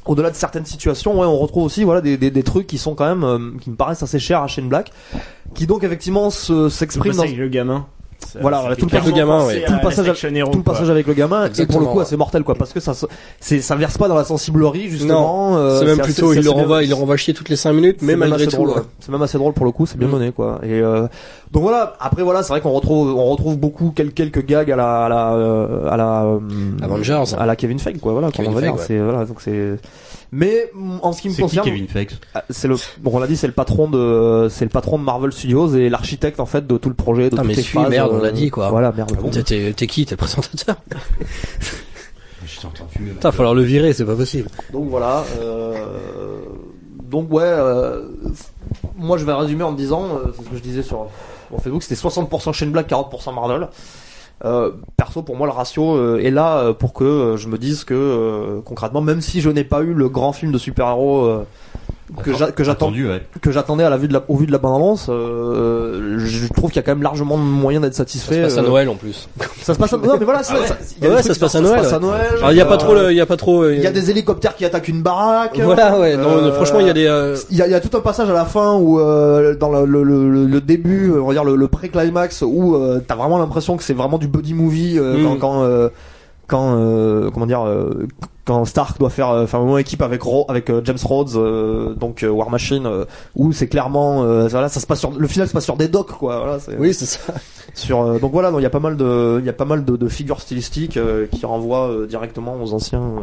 au-delà 0.07 0.31
de 0.31 0.35
certaines 0.37 0.65
situations, 0.65 1.19
ouais, 1.21 1.27
on 1.27 1.39
retrouve 1.39 1.65
aussi 1.65 1.85
voilà 1.85 2.01
des, 2.01 2.17
des, 2.17 2.31
des 2.31 2.43
trucs 2.43 2.67
qui 2.67 2.79
sont 2.79 2.95
quand 2.95 3.07
même 3.07 3.25
euh, 3.25 3.39
qui 3.61 3.71
me 3.71 3.77
paraissent 3.77 4.03
assez 4.03 4.19
chers 4.19 4.43
à 4.43 4.47
Shane 4.47 4.69
Black, 4.69 4.91
qui 5.55 5.67
donc 5.67 5.85
effectivement 5.85 6.31
se- 6.31 6.69
s'expriment 6.69 7.13
dans 7.15 7.23
passage 7.23 7.31
avec 7.35 7.41
le 7.41 7.49
gamin. 7.49 7.87
Ça- 8.27 8.41
Voilà, 8.43 8.63
tout 8.77 8.87
le 8.93 9.13
gamin, 9.13 9.47
ouais. 9.47 9.65
Tout 9.65 9.73
le 9.73 9.81
passage- 9.81 10.25
Hero, 10.35 10.51
tout 10.51 10.59
le 10.59 10.65
passage 10.65 10.91
avec 10.91 11.07
le 11.07 11.15
gamin 11.15 11.45
et 11.45 11.47
Exactement, 11.47 11.79
pour 11.79 11.81
le 11.81 11.93
coup 11.93 11.99
ouais. 11.99 12.03
assez 12.05 12.17
mortel 12.17 12.43
quoi 12.43 12.57
parce 12.57 12.73
que 12.73 12.81
ça 12.81 12.93
c'est 13.41 13.61
ça 13.61 13.77
verse 13.77 13.97
pas 13.97 14.09
dans 14.09 14.17
la 14.17 14.25
sensiblerie 14.25 14.91
justement 14.91 15.57
euh, 15.57 15.79
c'est 15.79 15.85
même 15.87 16.01
assez- 16.01 16.13
plutôt 16.13 16.33
c'est 16.35 16.41
il 16.41 16.45
le 16.45 16.51
assez 16.51 16.61
renvoie, 16.61 16.83
il 16.83 16.89
le 16.89 16.95
renvoie 16.97 17.17
chier 17.17 17.33
toutes 17.33 17.49
les 17.49 17.57
5 17.57 17.73
minutes, 17.73 17.99
c'est 18.01 18.07
mais 18.07 18.17
malgré 18.17 18.43
assez 18.47 18.57
tout. 18.57 18.65
ouais. 18.65 18.83
c'est 19.01 19.13
même 19.13 19.23
assez 19.23 19.39
drôle 19.39 19.53
pour 19.55 19.65
le 19.65 19.73
coup 19.73 19.87
c'est 19.87 19.97
bien 19.99 20.09
Mm. 20.09 20.13
mené 20.13 20.33
quoi 20.33 20.59
et 20.65 20.81
euh, 20.81 21.07
donc 21.53 21.63
voilà 21.63 21.95
après 22.01 22.23
voilà 22.23 22.43
c'est 22.43 22.53
vrai 22.53 22.61
qu'on 22.61 22.73
retrouve 22.73 23.15
on 23.17 23.27
retrouve 23.31 23.57
beaucoup 23.57 23.93
quel- 23.95 24.13
quelques 24.13 24.45
gags 24.45 24.71
à 24.73 24.77
la 24.77 25.05
à 25.05 25.09
la 25.09 25.33
euh, 25.35 25.89
à 25.89 25.97
la 25.97 26.25
euh, 26.25 26.39
Avengers. 26.83 27.23
à 27.39 27.47
la 27.47 27.57
Kevin 27.57 27.79
Feige 27.79 27.99
quoi 28.01 28.13
voilà 28.13 28.31
Kevin 28.33 28.51
qu'on 28.51 28.57
va 28.57 28.63
dire 28.63 28.75
c'est 28.79 28.99
voilà 28.99 29.25
donc 29.25 29.41
c'est 29.41 29.77
mais 30.33 30.71
mm, 30.75 30.99
en 31.03 31.13
ce 31.13 31.23
qui 31.23 31.29
me 31.29 31.33
C'est 31.35 31.43
qui 31.43 31.49
concerne 31.49 31.67
Kevin 31.67 31.89
Feige? 31.89 32.19
ah, 32.35 32.45
c'est 32.51 32.69
le 32.69 32.77
bon 33.01 33.11
on 33.15 33.19
l'a 33.19 33.27
dit 33.27 33.37
c'est 33.37 33.47
le 33.47 33.53
patron 33.53 33.89
de 33.89 34.49
c'est 34.51 34.65
le 34.65 34.71
patron 34.71 34.99
de 34.99 35.05
Marvel 35.05 35.33
Studios 35.33 35.75
et 35.75 35.89
l'architecte 35.89 36.41
en 36.41 36.47
fait 36.47 36.67
de 36.67 36.77
tout 36.77 36.89
le 36.89 36.95
projet 36.95 37.31
de 37.31 37.37
toutes 37.37 37.47
mais 37.47 37.55
les 37.55 37.63
suis, 37.63 37.73
phases 37.79 37.89
merde, 37.91 38.11
on 38.13 38.19
euh, 38.19 38.23
l'a 38.23 38.31
dit, 38.33 38.51
quoi. 38.51 38.69
voilà 38.71 38.93
merde 38.93 39.17
T'es- 39.33 39.43
T'es 39.43 39.73
t'es 39.75 39.87
qui 39.87 40.05
T'es 40.07 40.13
le 40.15 40.17
présentateur? 40.19 40.77
Train 42.61 42.71
de 42.87 42.91
fumer. 42.91 43.11
Putain, 43.11 43.31
falloir 43.31 43.55
le 43.55 43.63
virer, 43.63 43.93
c'est 43.93 44.05
pas 44.05 44.17
possible. 44.17 44.49
Donc 44.73 44.89
voilà. 44.89 45.25
Euh, 45.41 46.41
donc 47.05 47.33
ouais. 47.33 47.43
euh, 47.45 48.09
moi 48.97 49.17
je 49.19 49.25
vais 49.25 49.33
résumer 49.33 49.63
en 49.63 49.73
me 49.73 49.77
disant, 49.77 50.05
euh, 50.17 50.33
c'est 50.37 50.45
ce 50.45 50.49
que 50.51 50.57
je 50.57 50.63
disais 50.63 50.83
sur 50.83 51.07
mon 51.51 51.59
Facebook, 51.59 51.83
c'était 51.83 51.95
60% 52.01 52.53
Shane 52.53 52.71
Black, 52.71 52.89
40% 52.91 53.35
Marvel. 53.35 53.69
Euh, 54.45 54.71
perso, 54.97 55.23
pour 55.23 55.37
moi, 55.37 55.47
le 55.47 55.53
ratio 55.53 55.97
euh, 55.97 56.21
est 56.23 56.31
là 56.31 56.59
euh, 56.59 56.73
pour 56.73 56.93
que 56.93 57.05
euh, 57.05 57.37
je 57.37 57.49
me 57.49 57.59
dise 57.59 57.85
que 57.85 58.61
concrètement, 58.65 59.01
même 59.01 59.21
si 59.21 59.41
je 59.41 59.51
n'ai 59.51 59.65
pas 59.65 59.83
eu 59.83 59.95
le 59.95 60.09
grand 60.09 60.33
film 60.33 60.53
de 60.53 60.59
super-héros 60.59 61.45
que 62.23 62.33
j'a- 62.35 62.51
que 62.53 62.65
j'attends 62.65 62.87
Attendu, 62.87 63.09
ouais. 63.09 63.23
que 63.43 63.51
j'attendais 63.51 63.85
à 63.85 63.91
la 63.91 63.97
vue 63.97 64.09
de 64.09 64.13
la, 64.15 64.23
au 64.29 64.37
vu 64.37 64.47
de 64.47 64.53
la 64.53 64.59
bande-annonce, 64.59 65.09
euh, 65.11 66.19
je 66.19 66.47
trouve 66.53 66.71
qu'il 66.71 66.77
y 66.77 66.79
a 66.81 66.83
quand 66.83 66.93
même 66.93 67.03
largement 67.03 67.37
moyen 67.37 67.81
d'être 67.81 67.93
Ça 67.95 67.99
satisfait. 67.99 68.37
se 68.37 68.41
passe 68.43 68.59
à 68.59 68.61
euh, 68.61 68.67
Noël 68.69 68.89
en 68.89 68.95
plus. 68.95 69.29
Ça 69.63 69.75
se 69.75 69.79
passe 69.79 69.93
à 69.93 69.97
non 69.99 70.17
mais 70.19 70.25
voilà, 70.25 70.41
Ah 70.49 70.55
ouais. 70.55 70.67
ça, 70.67 70.77
il 70.99 71.05
y 71.05 71.07
a 71.07 71.11
Ouais, 71.15 71.23
ça 71.23 71.35
se 71.35 71.39
passe 71.41 71.51
qui 71.53 71.57
à 71.59 71.61
Noël, 71.61 71.79
se 71.79 71.83
passe 71.85 71.93
à 71.93 71.97
ouais. 71.99 72.03
Noël. 72.07 72.27
Alors 72.39 72.51
il 72.53 72.57
y 72.57 72.61
a 72.61 72.65
pas 72.67 72.75
Euh, 72.75 72.77
trop, 72.79 72.95
le- 72.95 73.11
il 73.13 73.17
y 73.17 73.21
a 73.21 73.27
pas 73.27 73.37
trop. 73.37 73.63
euh, 73.63 73.75
Il 73.75 73.83
y 73.83 73.87
a 73.87 73.91
des 73.91 74.11
hélicoptères 74.11 74.57
qui 74.57 74.65
attaquent 74.65 74.89
une 74.89 75.03
baraque. 75.03 75.59
Voilà, 75.61 75.99
ouais. 75.99 76.17
Non, 76.17 76.29
Euh, 76.39 76.53
franchement, 76.53 76.81
il 76.81 76.87
y 76.87 76.91
a 76.91 76.95
des. 76.95 77.07
euh, 77.07 77.37
Il 77.51 77.57
y, 77.57 77.63
a, 77.63 77.67
il 77.67 77.71
y 77.73 77.75
a 77.75 77.81
tout 77.81 77.97
un 77.97 78.01
passage 78.01 78.31
à 78.31 78.33
la 78.35 78.45
fin 78.45 78.75
où 78.77 78.99
euh, 79.01 79.55
dans 79.55 79.71
le, 79.71 79.85
le, 79.85 80.03
le, 80.03 80.47
le 80.47 80.61
début, 80.61 81.11
euh, 81.13 81.21
on 81.23 81.27
va 81.27 81.33
dire 81.35 81.45
le, 81.45 81.57
le 81.57 81.69
pré-climax, 81.69 82.43
où 82.43 82.75
euh, 82.77 83.01
t'as 83.07 83.17
vraiment 83.17 83.39
l'impression 83.39 83.77
que 83.77 83.83
c'est 83.85 83.95
vraiment 83.95 84.19
du 84.19 84.29
buddy 84.29 84.55
movie 84.55 84.99
euh, 84.99 85.19
Mm. 85.19 85.25
quand 85.25 85.37
quand 85.39 85.63
euh, 85.65 85.89
quand 86.49 86.77
euh, 86.77 87.31
comment 87.31 87.47
dire 87.47 87.65
euh, 87.65 88.09
quand 88.45 88.65
Stark 88.65 88.99
doit 88.99 89.11
faire 89.11 89.29
euh, 89.31 89.45
enfin 89.45 89.59
moment 89.61 89.79
équipe 89.79 90.03
avec 90.03 90.21
Ro 90.23 90.47
avec 90.49 90.71
euh, 90.71 90.81
James 90.85 90.99
Rhodes 91.05 91.37
euh, 91.37 91.95
donc 91.95 92.23
euh, 92.25 92.29
War 92.29 92.51
Machine 92.51 92.87
euh, 92.87 93.05
où 93.37 93.53
c'est 93.53 93.69
clairement 93.69 94.25
euh, 94.25 94.49
voilà 94.49 94.69
ça 94.69 94.81
se 94.81 94.87
passe 94.87 94.99
sur 95.01 95.13
le 95.13 95.29
final 95.29 95.47
se 95.47 95.53
passe 95.53 95.65
sur 95.65 95.77
des 95.77 95.89
docks 95.89 96.11
quoi 96.13 96.39
voilà 96.39 96.59
Oui, 96.79 96.93
c'est 96.95 97.07
ça. 97.07 97.35
sur 97.75 98.01
euh, 98.03 98.19
donc 98.19 98.33
voilà 98.33 98.51
donc 98.51 98.61
il 98.61 98.65
y 98.65 98.67
a 98.67 98.71
pas 98.71 98.81
mal 98.81 98.97
de 98.97 99.37
il 99.41 99.47
y 99.47 99.51
a 99.51 99.53
pas 99.53 99.67
mal 99.67 99.85
de, 99.85 99.97
de 99.97 100.09
figures 100.09 100.41
stylistiques 100.41 100.97
euh, 100.97 101.27
qui 101.31 101.45
renvoient 101.47 101.89
euh, 101.91 102.07
directement 102.07 102.57
aux 102.61 102.73
anciens 102.73 103.03
euh, 103.03 103.21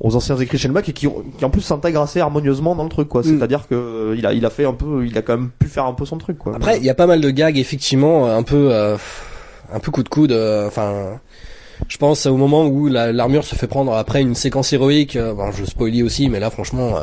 aux 0.00 0.16
anciens 0.16 0.36
écrits 0.36 0.58
Shane 0.58 0.72
Black 0.72 0.88
et 0.88 0.92
qui, 0.92 1.06
qui 1.38 1.44
en 1.44 1.50
plus 1.50 1.60
s'intègrent 1.60 2.00
assez 2.02 2.18
harmonieusement 2.18 2.74
dans 2.74 2.82
le 2.82 2.88
truc, 2.88 3.08
quoi. 3.08 3.20
Mm. 3.20 3.24
C'est-à-dire 3.24 3.68
que 3.68 3.74
euh, 3.76 4.14
il 4.18 4.26
a, 4.26 4.32
il 4.32 4.44
a 4.44 4.50
fait 4.50 4.64
un 4.64 4.72
peu, 4.72 5.06
il 5.06 5.16
a 5.16 5.22
quand 5.22 5.36
même 5.36 5.50
pu 5.56 5.68
faire 5.68 5.84
un 5.84 5.92
peu 5.92 6.04
son 6.06 6.18
truc, 6.18 6.38
quoi. 6.38 6.56
Après, 6.56 6.78
il 6.78 6.84
y 6.84 6.90
a 6.90 6.94
pas 6.94 7.06
mal 7.06 7.20
de 7.20 7.30
gags, 7.30 7.56
effectivement, 7.56 8.26
un 8.26 8.42
peu, 8.42 8.72
euh, 8.72 8.96
un 9.72 9.78
peu 9.78 9.92
coup 9.92 10.02
de 10.02 10.08
coude. 10.08 10.32
euh, 10.32 10.66
Enfin, 10.66 11.20
je 11.88 11.96
pense 11.98 12.26
au 12.26 12.36
moment 12.36 12.66
où 12.66 12.88
la- 12.88 13.12
l'armure 13.12 13.44
se 13.44 13.54
fait 13.54 13.66
prendre 13.66 13.92
après 13.94 14.20
une 14.22 14.34
séquence 14.34 14.72
héroïque. 14.72 15.16
euh, 15.16 15.34
bon, 15.34 15.52
je 15.52 15.64
spoilie 15.64 16.02
aussi, 16.02 16.28
mais 16.28 16.40
là, 16.40 16.50
franchement, 16.50 16.96
euh, 16.96 17.00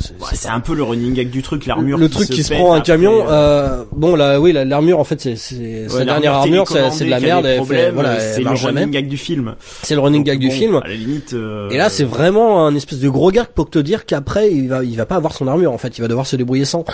c'est- 0.00 0.12
Ouais, 0.20 0.50
un 0.52 0.60
peu 0.60 0.74
le 0.74 0.82
running 0.82 1.14
gag 1.14 1.30
du 1.30 1.42
truc, 1.42 1.66
l'armure. 1.66 1.98
le 1.98 2.08
truc 2.08 2.28
qui 2.28 2.42
se 2.42 2.52
prend 2.52 2.72
un 2.72 2.78
après, 2.78 2.92
camion. 2.92 3.26
euh, 3.28 3.80
Euh, 3.80 3.84
bon, 3.92 4.16
là, 4.16 4.40
oui, 4.40 4.52
la- 4.52 4.64
l'armure, 4.64 4.98
en 4.98 5.04
fait, 5.04 5.20
c'est 5.36 5.86
ouais, 5.88 6.04
dernière 6.04 6.34
armure, 6.34 6.66
c'est 6.68 7.04
de 7.04 7.10
la 7.10 7.18
qui 7.18 7.24
merde. 7.26 7.46
voilà, 7.94 8.18
c'est 8.20 8.40
le 8.42 8.48
running 8.50 8.90
gag 8.90 9.08
du 9.08 9.16
film. 9.16 9.54
C'est 9.82 9.94
le 9.94 10.00
running 10.00 10.24
gag 10.24 10.38
du 10.38 10.50
film. 10.50 10.80
À 10.84 10.88
la 10.88 10.94
limite. 10.94 11.32
euh, 11.32 11.70
Et 11.70 11.76
là, 11.76 11.88
c'est 11.88 12.04
vraiment 12.04 12.66
un 12.66 12.74
espèce 12.74 12.98
de 13.00 13.08
gros 13.08 13.30
gag 13.30 13.46
pour 13.54 13.70
te 13.70 13.78
dire 13.78 14.04
qu'après, 14.06 14.50
il 14.52 14.68
va, 14.68 14.82
il 14.84 14.96
va 14.96 15.06
pas 15.06 15.16
avoir 15.16 15.32
son 15.32 15.46
armure. 15.48 15.72
En 15.72 15.78
fait, 15.78 15.96
il 15.98 16.00
va 16.00 16.08
devoir 16.08 16.26
se 16.26 16.36
débrouiller 16.36 16.64
sans. 16.64 16.84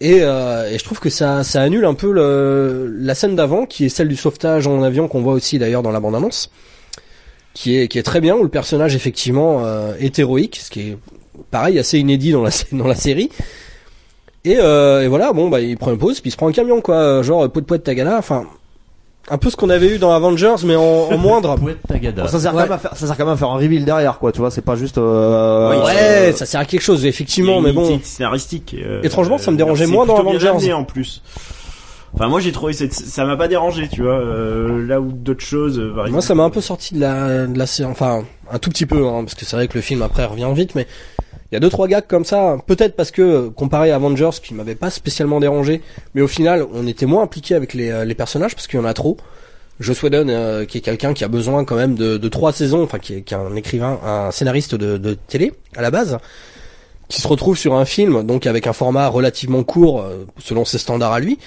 Et, 0.00 0.18
euh, 0.20 0.70
et 0.70 0.78
je 0.78 0.84
trouve 0.84 1.00
que 1.00 1.08
ça, 1.08 1.42
ça 1.42 1.62
annule 1.62 1.84
un 1.84 1.94
peu 1.94 2.12
le, 2.12 2.94
la 2.98 3.14
scène 3.14 3.34
d'avant, 3.34 3.64
qui 3.64 3.86
est 3.86 3.88
celle 3.88 4.08
du 4.08 4.16
sauvetage 4.16 4.66
en 4.66 4.82
avion 4.82 5.08
qu'on 5.08 5.22
voit 5.22 5.32
aussi 5.32 5.58
d'ailleurs 5.58 5.82
dans 5.82 5.90
la 5.90 6.00
bande-annonce, 6.00 6.50
qui 7.54 7.78
est, 7.78 7.88
qui 7.88 7.98
est 7.98 8.02
très 8.02 8.20
bien 8.20 8.36
où 8.36 8.42
le 8.42 8.50
personnage 8.50 8.94
effectivement 8.94 9.64
euh, 9.64 9.94
est 9.98 10.18
héroïque, 10.18 10.56
ce 10.56 10.70
qui 10.70 10.80
est 10.80 10.98
pareil 11.50 11.78
assez 11.78 11.98
inédit 11.98 12.32
dans 12.32 12.42
la, 12.42 12.50
dans 12.72 12.86
la 12.86 12.94
série. 12.94 13.30
Et, 14.44 14.58
euh, 14.58 15.02
et 15.02 15.08
voilà, 15.08 15.32
bon 15.32 15.48
bah 15.48 15.60
il 15.60 15.76
prend 15.76 15.90
une 15.90 15.98
pause, 15.98 16.20
puis 16.20 16.28
il 16.28 16.32
se 16.32 16.36
prend 16.36 16.48
un 16.48 16.52
camion 16.52 16.80
quoi, 16.80 17.22
genre 17.22 17.50
pot 17.50 17.60
de 17.60 17.66
poète 17.66 17.82
tagala, 17.82 18.18
enfin 18.18 18.46
un 19.28 19.38
peu 19.38 19.50
ce 19.50 19.56
qu'on 19.56 19.70
avait 19.70 19.88
eu 19.94 19.98
dans 19.98 20.12
Avengers, 20.12 20.54
mais 20.64 20.76
en, 20.76 20.82
en 20.82 21.18
moindre. 21.18 21.56
Ça 22.28 22.38
sert 22.40 22.54
Ouais. 22.54 22.62
quand 22.62 22.68
même 22.68 22.72
à 22.72 22.78
faire, 22.78 22.96
ça 22.96 23.06
sert 23.06 23.16
quand 23.16 23.24
même 23.24 23.34
à 23.34 23.36
faire 23.36 23.50
un 23.50 23.56
reveal 23.56 23.84
derrière, 23.84 24.18
quoi. 24.18 24.30
Tu 24.32 24.38
vois, 24.38 24.50
c'est 24.50 24.62
pas 24.62 24.76
juste. 24.76 24.98
Euh, 24.98 25.70
Oui, 25.70 25.84
Ouais, 25.84 25.92
euh, 25.98 26.32
ça 26.32 26.46
sert 26.46 26.60
à 26.60 26.64
quelque 26.64 26.80
chose 26.82 27.04
effectivement, 27.06 27.60
mais 27.60 27.72
bon. 27.72 27.98
scénaristique. 28.02 28.74
euh, 28.78 29.02
Étrangement, 29.02 29.38
ça 29.38 29.50
me 29.50 29.56
euh, 29.56 29.58
dérangeait 29.58 29.86
moins 29.86 30.06
dans 30.06 30.16
Avengers. 30.18 30.48
amené, 30.48 30.72
en 30.72 30.84
plus. 30.84 31.22
Enfin, 32.14 32.28
moi, 32.28 32.40
j'ai 32.40 32.52
trouvé 32.52 32.72
cette, 32.72 32.94
ça 32.94 33.24
m'a 33.26 33.36
pas 33.36 33.46
dérangé, 33.48 33.88
tu 33.92 34.02
vois. 34.02 34.12
euh, 34.14 34.86
là 34.86 35.00
où 35.00 35.12
d'autres 35.12 35.44
choses. 35.44 35.78
euh, 35.78 36.08
Moi, 36.08 36.22
ça 36.22 36.34
m'a 36.34 36.44
un 36.44 36.50
peu 36.50 36.62
sorti 36.62 36.94
de 36.94 37.00
la, 37.00 37.46
de 37.46 37.58
la 37.58 37.66
série, 37.66 37.90
enfin, 37.90 38.24
un 38.50 38.58
tout 38.58 38.70
petit 38.70 38.86
peu, 38.86 39.06
hein, 39.06 39.22
parce 39.24 39.34
que 39.34 39.44
c'est 39.44 39.56
vrai 39.56 39.68
que 39.68 39.74
le 39.74 39.82
film 39.82 40.00
après 40.02 40.24
revient 40.24 40.48
vite, 40.54 40.74
mais 40.74 40.86
il 41.50 41.54
y 41.54 41.56
a 41.56 41.60
deux 41.60 41.70
trois 41.70 41.88
gags 41.88 42.06
comme 42.06 42.24
ça. 42.24 42.56
Peut-être 42.66 42.96
parce 42.96 43.10
que 43.10 43.22
euh, 43.22 43.50
comparé 43.50 43.90
à 43.90 43.96
Avengers, 43.96 44.30
qui 44.42 44.54
m'avait 44.54 44.74
pas 44.74 44.90
spécialement 44.90 45.40
dérangé, 45.40 45.82
mais 46.14 46.22
au 46.22 46.28
final, 46.28 46.66
on 46.74 46.86
était 46.86 47.06
moins 47.06 47.22
impliqué 47.22 47.54
avec 47.54 47.74
les, 47.74 47.90
euh, 47.90 48.04
les 48.04 48.14
personnages 48.14 48.54
parce 48.54 48.66
qu'il 48.66 48.78
y 48.78 48.82
en 48.82 48.86
a 48.86 48.94
trop. 48.94 49.16
Joss 49.78 50.02
Whedon, 50.02 50.28
euh, 50.30 50.64
qui 50.64 50.78
est 50.78 50.80
quelqu'un 50.80 51.12
qui 51.12 51.22
a 51.22 51.28
besoin 51.28 51.64
quand 51.64 51.76
même 51.76 51.96
de, 51.96 52.16
de 52.16 52.28
trois 52.28 52.52
saisons, 52.52 52.82
enfin 52.82 52.98
qui 52.98 53.16
est, 53.16 53.20
qui 53.22 53.34
est 53.34 53.36
un 53.36 53.54
écrivain, 53.56 53.98
un 54.02 54.30
scénariste 54.30 54.74
de, 54.74 54.96
de 54.96 55.12
télé 55.14 55.52
à 55.76 55.82
la 55.82 55.90
base, 55.90 56.16
qui 57.08 57.20
se 57.20 57.28
retrouve 57.28 57.58
sur 57.58 57.74
un 57.74 57.84
film 57.84 58.24
donc 58.24 58.46
avec 58.46 58.66
un 58.66 58.72
format 58.72 59.06
relativement 59.08 59.62
court 59.64 60.00
euh, 60.00 60.24
selon 60.38 60.64
ses 60.64 60.78
standards 60.78 61.12
à 61.12 61.20
lui, 61.20 61.38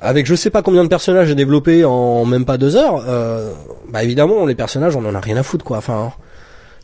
avec 0.00 0.26
je 0.26 0.34
sais 0.34 0.50
pas 0.50 0.62
combien 0.62 0.82
de 0.82 0.88
personnages 0.88 1.30
à 1.30 1.34
développer 1.34 1.84
en 1.84 2.24
même 2.24 2.44
pas 2.44 2.58
deux 2.58 2.74
heures. 2.74 3.04
euh, 3.06 3.52
bah 3.90 4.02
évidemment 4.02 4.44
les 4.44 4.56
personnages 4.56 4.96
on 4.96 5.04
en 5.04 5.14
a 5.14 5.20
rien 5.20 5.36
à 5.36 5.44
foutre 5.44 5.64
quoi. 5.64 5.78
Enfin 5.78 6.12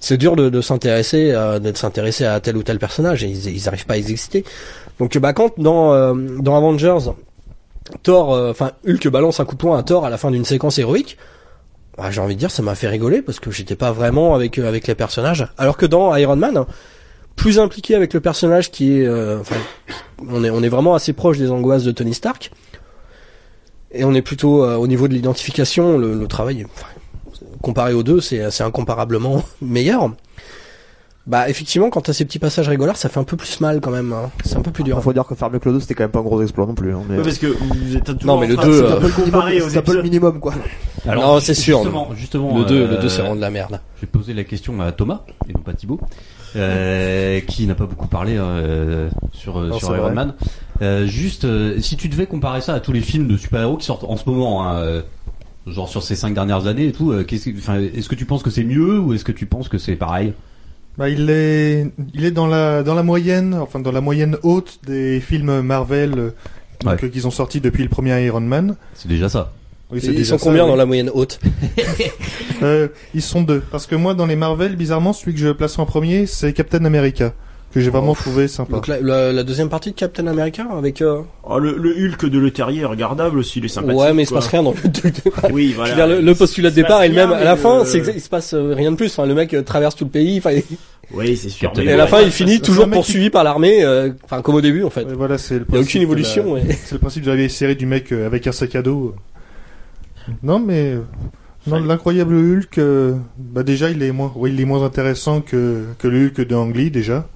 c'est 0.02 0.18
dur 0.18 0.34
de, 0.36 0.50
de 0.50 0.60
s'intéresser 0.60 1.30
euh, 1.30 1.58
de 1.60 1.74
s'intéresser 1.76 2.26
à 2.26 2.40
tel 2.40 2.56
ou 2.56 2.62
tel 2.62 2.78
personnage 2.78 3.22
et 3.24 3.28
ils, 3.28 3.46
ils 3.56 3.68
arrivent 3.68 3.86
pas 3.86 3.94
à 3.94 3.96
exister. 3.98 4.44
Donc 4.98 5.16
bah 5.16 5.32
quand 5.32 5.52
dans 5.58 5.94
euh, 5.94 6.12
dans 6.40 6.56
Avengers 6.56 7.12
Thor, 8.02 8.34
euh, 8.34 8.50
enfin 8.50 8.72
Hulk 8.86 9.08
balance 9.08 9.40
un 9.40 9.44
coup 9.44 9.54
de 9.54 9.60
poing 9.60 9.78
à 9.78 9.82
Thor 9.82 10.04
à 10.04 10.10
la 10.10 10.18
fin 10.18 10.30
d'une 10.30 10.44
séquence 10.44 10.78
héroïque. 10.78 11.16
bah, 11.96 12.10
j'ai 12.10 12.20
envie 12.20 12.34
de 12.34 12.40
dire 12.40 12.50
ça 12.50 12.62
m'a 12.62 12.74
fait 12.74 12.88
rigoler 12.88 13.22
parce 13.22 13.40
que 13.40 13.50
j'étais 13.50 13.76
pas 13.76 13.92
vraiment 13.92 14.34
avec 14.34 14.58
euh, 14.58 14.68
avec 14.68 14.86
les 14.86 14.94
personnages. 14.94 15.46
Alors 15.58 15.76
que 15.76 15.86
dans 15.86 16.14
Iron 16.16 16.36
Man, 16.36 16.64
plus 17.36 17.58
impliqué 17.58 17.94
avec 17.94 18.12
le 18.14 18.20
personnage 18.20 18.70
qui 18.70 18.98
est, 18.98 19.06
euh, 19.06 19.40
enfin, 19.40 19.56
on 20.28 20.42
est 20.44 20.50
on 20.50 20.62
est 20.62 20.68
vraiment 20.68 20.94
assez 20.94 21.12
proche 21.12 21.38
des 21.38 21.50
angoisses 21.50 21.84
de 21.84 21.92
Tony 21.92 22.14
Stark. 22.14 22.50
Et 23.94 24.04
on 24.04 24.14
est 24.14 24.22
plutôt 24.22 24.64
euh, 24.64 24.76
au 24.76 24.86
niveau 24.86 25.06
de 25.06 25.12
l'identification, 25.12 25.98
le, 25.98 26.18
le 26.18 26.26
travail, 26.26 26.64
enfin, 26.74 26.86
comparé 27.62 27.94
aux 27.94 28.02
deux, 28.02 28.20
c'est 28.20 28.50
c'est 28.50 28.64
incomparablement 28.64 29.42
meilleur. 29.62 30.10
Bah 31.24 31.48
effectivement, 31.48 31.88
quand 31.88 32.00
t'as 32.00 32.12
ces 32.12 32.24
petits 32.24 32.40
passages 32.40 32.68
rigolards, 32.68 32.96
ça 32.96 33.08
fait 33.08 33.20
un 33.20 33.24
peu 33.24 33.36
plus 33.36 33.60
mal 33.60 33.80
quand 33.80 33.92
même. 33.92 34.12
hein. 34.12 34.28
C'est 34.44 34.56
un 34.56 34.60
peu 34.60 34.72
plus 34.72 34.82
dur. 34.82 34.96
Il 34.98 35.02
faut 35.04 35.12
dire 35.12 35.24
que 35.24 35.36
faire 35.36 35.50
le 35.50 35.60
2, 35.60 35.78
c'était 35.78 35.94
quand 35.94 36.02
même 36.02 36.10
pas 36.10 36.18
un 36.18 36.22
gros 36.22 36.42
exploit 36.42 36.66
non 36.66 36.74
plus. 36.74 36.92
hein, 36.92 37.02
mais- 37.08 37.18
Ouais, 37.18 37.22
parce 37.22 37.38
que 37.38 37.46
vous 37.46 37.96
êtes 37.96 38.04
toujours 38.18 38.24
Non, 38.34 38.40
mais 38.40 38.48
le 38.48 38.56
train 38.56 38.66
deux, 38.66 38.82
de 38.82 38.84
euh, 38.86 38.88
C'est 38.88 38.96
un 38.96 39.00
peu 39.00 39.06
le 39.06 39.12
minimum, 39.22 39.42
aux 39.66 39.68
c'est 39.70 39.78
un 39.78 39.82
peu 39.82 39.92
le 39.92 39.98
épisodes. 40.00 40.02
minimum, 40.02 40.40
quoi. 40.40 40.54
Non, 41.06 41.38
c'est 41.38 41.54
sûr. 41.54 41.78
Justement, 41.78 42.08
justement 42.16 42.58
Le 42.58 42.64
2, 42.64 42.74
euh, 42.74 42.88
le 42.88 42.96
2 42.98 43.08
c'est 43.08 43.20
vraiment 43.20 43.36
de 43.36 43.40
la 43.40 43.50
merde. 43.50 43.80
J'ai 44.00 44.08
posé 44.08 44.34
la 44.34 44.42
question 44.42 44.80
à 44.80 44.90
Thomas 44.90 45.20
et 45.48 45.52
non 45.52 45.60
pas 45.60 45.74
Thibaut, 45.74 46.00
euh, 46.56 47.38
qui 47.46 47.68
n'a 47.68 47.76
pas 47.76 47.86
beaucoup 47.86 48.08
parlé 48.08 48.34
euh, 48.36 49.08
sur 49.32 49.58
euh, 49.60 49.68
Non, 49.68 49.78
sur 49.78 49.94
Iron 49.94 50.02
vrai. 50.06 50.14
Man. 50.14 50.34
Euh, 50.82 51.06
juste, 51.06 51.44
euh, 51.44 51.80
si 51.80 51.96
tu 51.96 52.08
devais 52.08 52.26
comparer 52.26 52.60
ça 52.60 52.74
à 52.74 52.80
tous 52.80 52.92
les 52.92 53.00
films 53.00 53.28
de 53.28 53.36
super-héros 53.36 53.76
qui 53.76 53.86
sortent 53.86 54.02
en 54.04 54.16
ce 54.16 54.28
moment, 54.28 54.66
hein, 54.66 54.74
euh, 54.78 55.02
genre 55.66 55.88
sur 55.88 56.02
ces 56.02 56.16
cinq 56.16 56.34
dernières 56.34 56.66
années 56.66 56.86
et 56.88 56.92
tout, 56.92 57.12
euh, 57.12 57.24
que- 57.24 57.34
est-ce 57.36 58.08
que 58.08 58.14
tu 58.14 58.24
penses 58.24 58.42
que 58.42 58.50
c'est 58.50 58.64
mieux 58.64 58.98
ou 58.98 59.12
est-ce 59.14 59.24
que 59.24 59.32
tu 59.32 59.46
penses 59.46 59.68
que 59.68 59.78
c'est 59.78 59.96
pareil? 59.96 60.32
Bah, 60.98 61.08
il 61.08 61.30
est, 61.30 61.86
il 62.14 62.24
est 62.24 62.30
dans 62.32 62.46
la, 62.46 62.82
dans 62.82 62.94
la 62.94 63.02
moyenne, 63.02 63.54
enfin 63.54 63.78
dans 63.80 63.92
la 63.92 64.00
moyenne 64.02 64.36
haute 64.42 64.78
des 64.86 65.20
films 65.20 65.60
Marvel 65.62 66.14
euh, 66.18 66.30
Ouais. 66.84 66.96
euh, 67.04 67.08
qu'ils 67.08 67.28
ont 67.28 67.30
sortis 67.30 67.60
depuis 67.60 67.84
le 67.84 67.88
premier 67.88 68.24
Iron 68.26 68.40
Man. 68.40 68.74
C'est 68.94 69.06
déjà 69.08 69.28
ça. 69.28 69.52
Oui, 69.92 70.00
c'est 70.00 70.08
Ils 70.08 70.16
déjà 70.16 70.30
sont 70.36 70.38
ça, 70.38 70.44
combien 70.50 70.64
oui. 70.64 70.70
dans 70.70 70.76
la 70.76 70.84
moyenne 70.86 71.10
haute? 71.14 71.38
Euh, 72.62 72.88
Ils 73.14 73.22
sont 73.22 73.42
deux. 73.42 73.60
Parce 73.72 73.86
que 73.88 73.94
moi, 73.96 74.14
dans 74.14 74.26
les 74.26 74.36
Marvel, 74.36 74.76
bizarrement, 74.76 75.12
celui 75.12 75.32
que 75.34 75.40
je 75.40 75.48
place 75.48 75.78
en 75.78 75.86
premier, 75.86 76.26
c'est 76.26 76.52
Captain 76.52 76.84
America, 76.84 77.32
que 77.72 77.80
j'ai 77.80 77.90
vraiment 77.90 78.14
trouvé 78.14 78.48
sympa. 78.48 78.72
Donc 78.74 78.86
la, 78.86 79.00
la- 79.00 79.32
la 79.32 79.42
deuxième 79.44 79.68
partie 79.68 79.90
de 79.90 79.96
Captain 79.96 80.26
America 80.26 80.66
avec. 80.76 81.00
euh, 81.02 81.22
Oh, 81.44 81.58
le, 81.58 81.76
le 81.78 81.90
Hulk 81.90 82.26
de 82.26 82.38
Leterrier 82.38 82.82
est 82.82 82.86
regardable 82.86 83.38
aussi, 83.38 83.58
il 83.58 83.64
est 83.64 83.68
sympathique. 83.68 83.98
Ouais, 84.00 84.12
mais 84.12 84.22
il 84.22 84.26
se 84.26 84.34
passe 84.34 84.46
rien 84.48 84.62
dans 84.62 84.72
le 84.84 84.92
truc. 84.92 85.14
Oui, 85.52 85.72
voilà. 85.74 85.94
dire, 85.94 86.06
le, 86.06 86.20
le 86.20 86.34
postulat 86.34 86.70
de 86.70 86.74
départ 86.74 87.02
est 87.02 87.08
le 87.08 87.14
même. 87.14 87.32
À 87.32 87.44
la 87.44 87.56
fin, 87.56 87.80
le- 87.80 87.84
c'est 87.84 87.98
il 88.14 88.20
se 88.20 88.28
passe 88.28 88.54
euh, 88.54 88.74
rien 88.74 88.90
de 88.92 88.96
plus. 88.96 89.10
Enfin, 89.10 89.26
le 89.26 89.34
mec 89.34 89.54
euh, 89.54 89.62
traverse 89.62 89.96
tout 89.96 90.04
le 90.04 90.10
pays. 90.10 90.38
Enfin, 90.38 90.50
et 90.50 90.64
Oui, 91.14 91.36
c'est 91.36 91.48
sûr. 91.50 91.72
Mais 91.76 91.92
à 91.92 91.96
la 91.96 92.04
ouais, 92.04 92.08
fin, 92.10 92.20
il 92.22 92.30
finit 92.30 92.60
toujours 92.60 92.84
qui- 92.84 92.90
poursuivi 92.92 93.28
par 93.30 93.44
l'armée. 93.44 93.84
euh, 93.84 94.10
Enfin, 94.24 94.40
comme 94.42 94.54
au 94.54 94.60
début, 94.60 94.82
en 94.84 94.90
fait. 94.90 95.04
Voilà, 95.12 95.36
c'est 95.38 95.58
le 95.58 95.66
Il 95.68 95.74
y 95.74 95.78
a 95.78 95.80
aucune 95.80 96.02
évolution. 96.02 96.44
la- 96.54 96.62
ouais. 96.62 96.62
C'est 96.84 96.92
le 96.92 96.98
principe 97.00 97.24
de 97.24 97.30
la 97.30 97.36
vieille 97.36 97.50
série 97.50 97.76
du 97.76 97.86
mec 97.86 98.12
euh, 98.12 98.26
avec 98.26 98.46
un 98.46 98.52
sac 98.52 98.74
à 98.76 98.82
dos. 98.82 99.14
Non, 100.42 100.58
mais 100.60 100.94
non, 101.66 101.80
l'incroyable 101.84 102.34
Hulk, 102.34 102.78
euh, 102.78 103.14
bah 103.38 103.62
déjà 103.62 103.90
il 103.90 104.02
est 104.02 104.12
moins, 104.12 104.32
oui, 104.36 104.50
il 104.54 104.60
est 104.60 104.64
moins 104.64 104.84
intéressant 104.84 105.40
que 105.40 105.82
que 105.98 106.06
le 106.08 106.26
Hulk 106.26 106.40
de 106.46 106.54
Ang 106.54 106.74
Lee 106.74 106.90
déjà. 106.90 107.28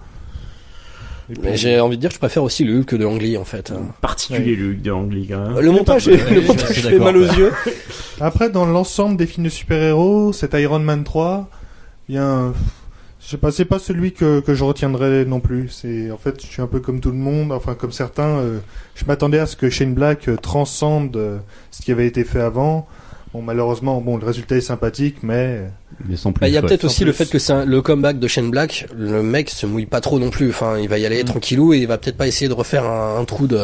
Mais 1.42 1.56
j'ai 1.56 1.80
envie 1.80 1.96
de 1.96 2.00
dire 2.00 2.10
que 2.10 2.14
je 2.14 2.20
préfère 2.20 2.42
aussi 2.44 2.64
le 2.64 2.78
Hulk 2.78 2.94
de 2.94 3.04
Ang 3.04 3.20
Lee, 3.20 3.36
en 3.36 3.44
fait. 3.44 3.72
Particulier 4.00 4.54
le 4.54 4.70
Hulk 4.70 4.82
de 4.82 4.90
Ang 4.92 5.12
Lee, 5.12 5.26
quand 5.28 5.40
même. 5.40 5.58
Le 5.60 5.70
montage, 5.72 6.06
Ouais, 6.06 6.16
le 6.34 6.40
montage 6.42 6.80
fait 6.80 6.98
mal 6.98 7.16
aux 7.16 7.28
ouais. 7.28 7.36
yeux. 7.36 7.52
Après, 8.20 8.48
dans 8.50 8.64
l'ensemble 8.64 9.16
des 9.16 9.26
films 9.26 9.44
de 9.44 9.50
super-héros, 9.50 10.32
cet 10.32 10.54
Iron 10.54 10.78
Man 10.78 11.02
3, 11.04 11.48
bien, 12.08 12.52
je 13.20 13.28
sais 13.28 13.36
pas, 13.38 13.50
c'est 13.50 13.64
pas 13.64 13.80
celui 13.80 14.12
que, 14.12 14.38
que 14.40 14.54
je 14.54 14.62
retiendrai 14.62 15.24
non 15.24 15.40
plus. 15.40 15.68
C'est, 15.68 16.12
en 16.12 16.16
fait, 16.16 16.40
je 16.40 16.46
suis 16.46 16.62
un 16.62 16.68
peu 16.68 16.78
comme 16.78 17.00
tout 17.00 17.10
le 17.10 17.16
monde, 17.16 17.50
enfin, 17.50 17.74
comme 17.74 17.90
certains, 17.92 18.38
euh, 18.38 18.58
je 18.94 19.04
m'attendais 19.04 19.40
à 19.40 19.46
ce 19.46 19.56
que 19.56 19.68
Shane 19.68 19.94
Black 19.94 20.28
euh, 20.28 20.36
transcende 20.36 21.16
euh, 21.16 21.38
ce 21.72 21.82
qui 21.82 21.90
avait 21.90 22.06
été 22.06 22.22
fait 22.22 22.40
avant. 22.40 22.86
Bon, 23.32 23.42
malheureusement, 23.42 24.00
bon, 24.00 24.16
le 24.16 24.24
résultat 24.24 24.56
est 24.56 24.60
sympathique, 24.62 25.16
mais 25.22 25.62
Mais 26.08 26.16
sans 26.16 26.32
plus. 26.32 26.40
Bah, 26.40 26.48
il 26.48 26.54
y 26.54 26.56
a 26.56 26.62
peut-être 26.62 26.84
aussi 26.84 27.04
le 27.04 27.12
fait 27.12 27.26
que 27.28 27.38
c'est 27.38 27.52
un- 27.52 27.64
le 27.66 27.82
comeback 27.82 28.18
de 28.18 28.28
Shane 28.28 28.50
Black. 28.50 28.86
Le 28.96 29.22
mec 29.22 29.50
se 29.50 29.66
mouille 29.66 29.84
pas 29.86 30.00
trop 30.00 30.18
non 30.18 30.30
plus. 30.30 30.50
Enfin, 30.50 30.78
il 30.78 30.88
va 30.88 30.96
y 30.98 31.04
aller 31.04 31.22
Mm. 31.22 31.26
tranquillou 31.26 31.74
et 31.74 31.78
il 31.78 31.86
va 31.86 31.98
peut-être 31.98 32.16
pas 32.16 32.26
essayer 32.28 32.48
de 32.48 32.54
refaire 32.54 32.84
un, 32.84 33.18
un 33.20 33.24
trou 33.24 33.46
de. 33.46 33.58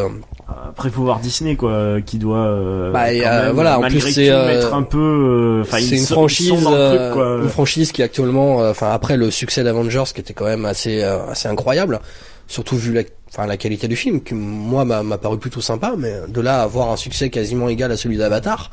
Après, 0.68 0.90
faut 0.90 1.02
voir 1.02 1.20
Disney, 1.20 1.56
quoi, 1.56 2.00
qui 2.04 2.18
doit, 2.18 2.38
euh, 2.46 2.92
Bah, 2.92 3.12
et, 3.12 3.20
quand 3.20 3.26
euh, 3.28 3.46
même, 3.46 3.54
voilà, 3.54 3.78
en 3.78 3.82
plus, 3.82 4.00
c'est, 4.00 4.30
euh, 4.30 4.70
un 4.72 4.82
peu, 4.82 4.98
euh, 4.98 5.64
c'est 5.64 5.96
une 5.96 6.04
franchise, 6.06 6.48
truc, 6.50 6.66
euh, 6.68 7.12
quoi. 7.14 7.38
une 7.42 7.48
franchise 7.48 7.92
qui 7.92 8.02
actuellement, 8.02 8.60
euh, 8.62 8.70
enfin 8.72 8.90
après 8.90 9.16
le 9.16 9.30
succès 9.30 9.62
d'Avengers, 9.62 10.04
qui 10.14 10.20
était 10.20 10.34
quand 10.34 10.44
même 10.44 10.64
assez 10.66 11.02
euh, 11.02 11.26
assez 11.30 11.48
incroyable, 11.48 12.00
surtout 12.48 12.76
vu 12.76 12.92
la, 12.92 13.02
enfin 13.30 13.46
la 13.46 13.56
qualité 13.56 13.88
du 13.88 13.96
film, 13.96 14.22
qui 14.22 14.34
moi 14.34 14.84
m'a 14.84 15.02
m'a 15.02 15.18
paru 15.18 15.38
plutôt 15.38 15.60
sympa, 15.62 15.94
mais 15.96 16.12
de 16.28 16.40
là 16.40 16.60
à 16.60 16.62
avoir 16.64 16.90
un 16.90 16.96
succès 16.96 17.30
quasiment 17.30 17.68
égal 17.68 17.90
à 17.92 17.96
celui 17.96 18.16
d'Avatar, 18.18 18.70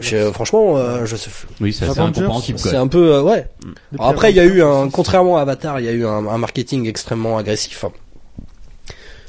je- 0.00 0.30
franchement, 0.32 0.76
euh, 0.76 1.04
je 1.06 1.16
sais, 1.16 1.30
Oui, 1.60 1.72
c'est 1.72 1.84
assez 1.86 1.98
Avengers, 1.98 2.20
incompréhensible. 2.20 2.58
c'est 2.58 2.70
Quoi. 2.70 2.78
un 2.80 2.88
peu 2.88 3.14
euh, 3.14 3.22
ouais. 3.22 3.46
Alors 3.94 4.08
après, 4.08 4.30
il 4.30 4.36
y 4.36 4.40
a 4.40 4.44
eu 4.44 4.62
un, 4.62 4.66
Avengers, 4.66 4.90
contrairement 4.92 5.38
à 5.38 5.42
Avatar, 5.42 5.80
il 5.80 5.86
y 5.86 5.88
a 5.88 5.92
eu 5.92 6.04
un, 6.06 6.26
un 6.26 6.38
marketing 6.38 6.86
extrêmement 6.88 7.38
agressif. 7.38 7.84
hein. 7.84 7.92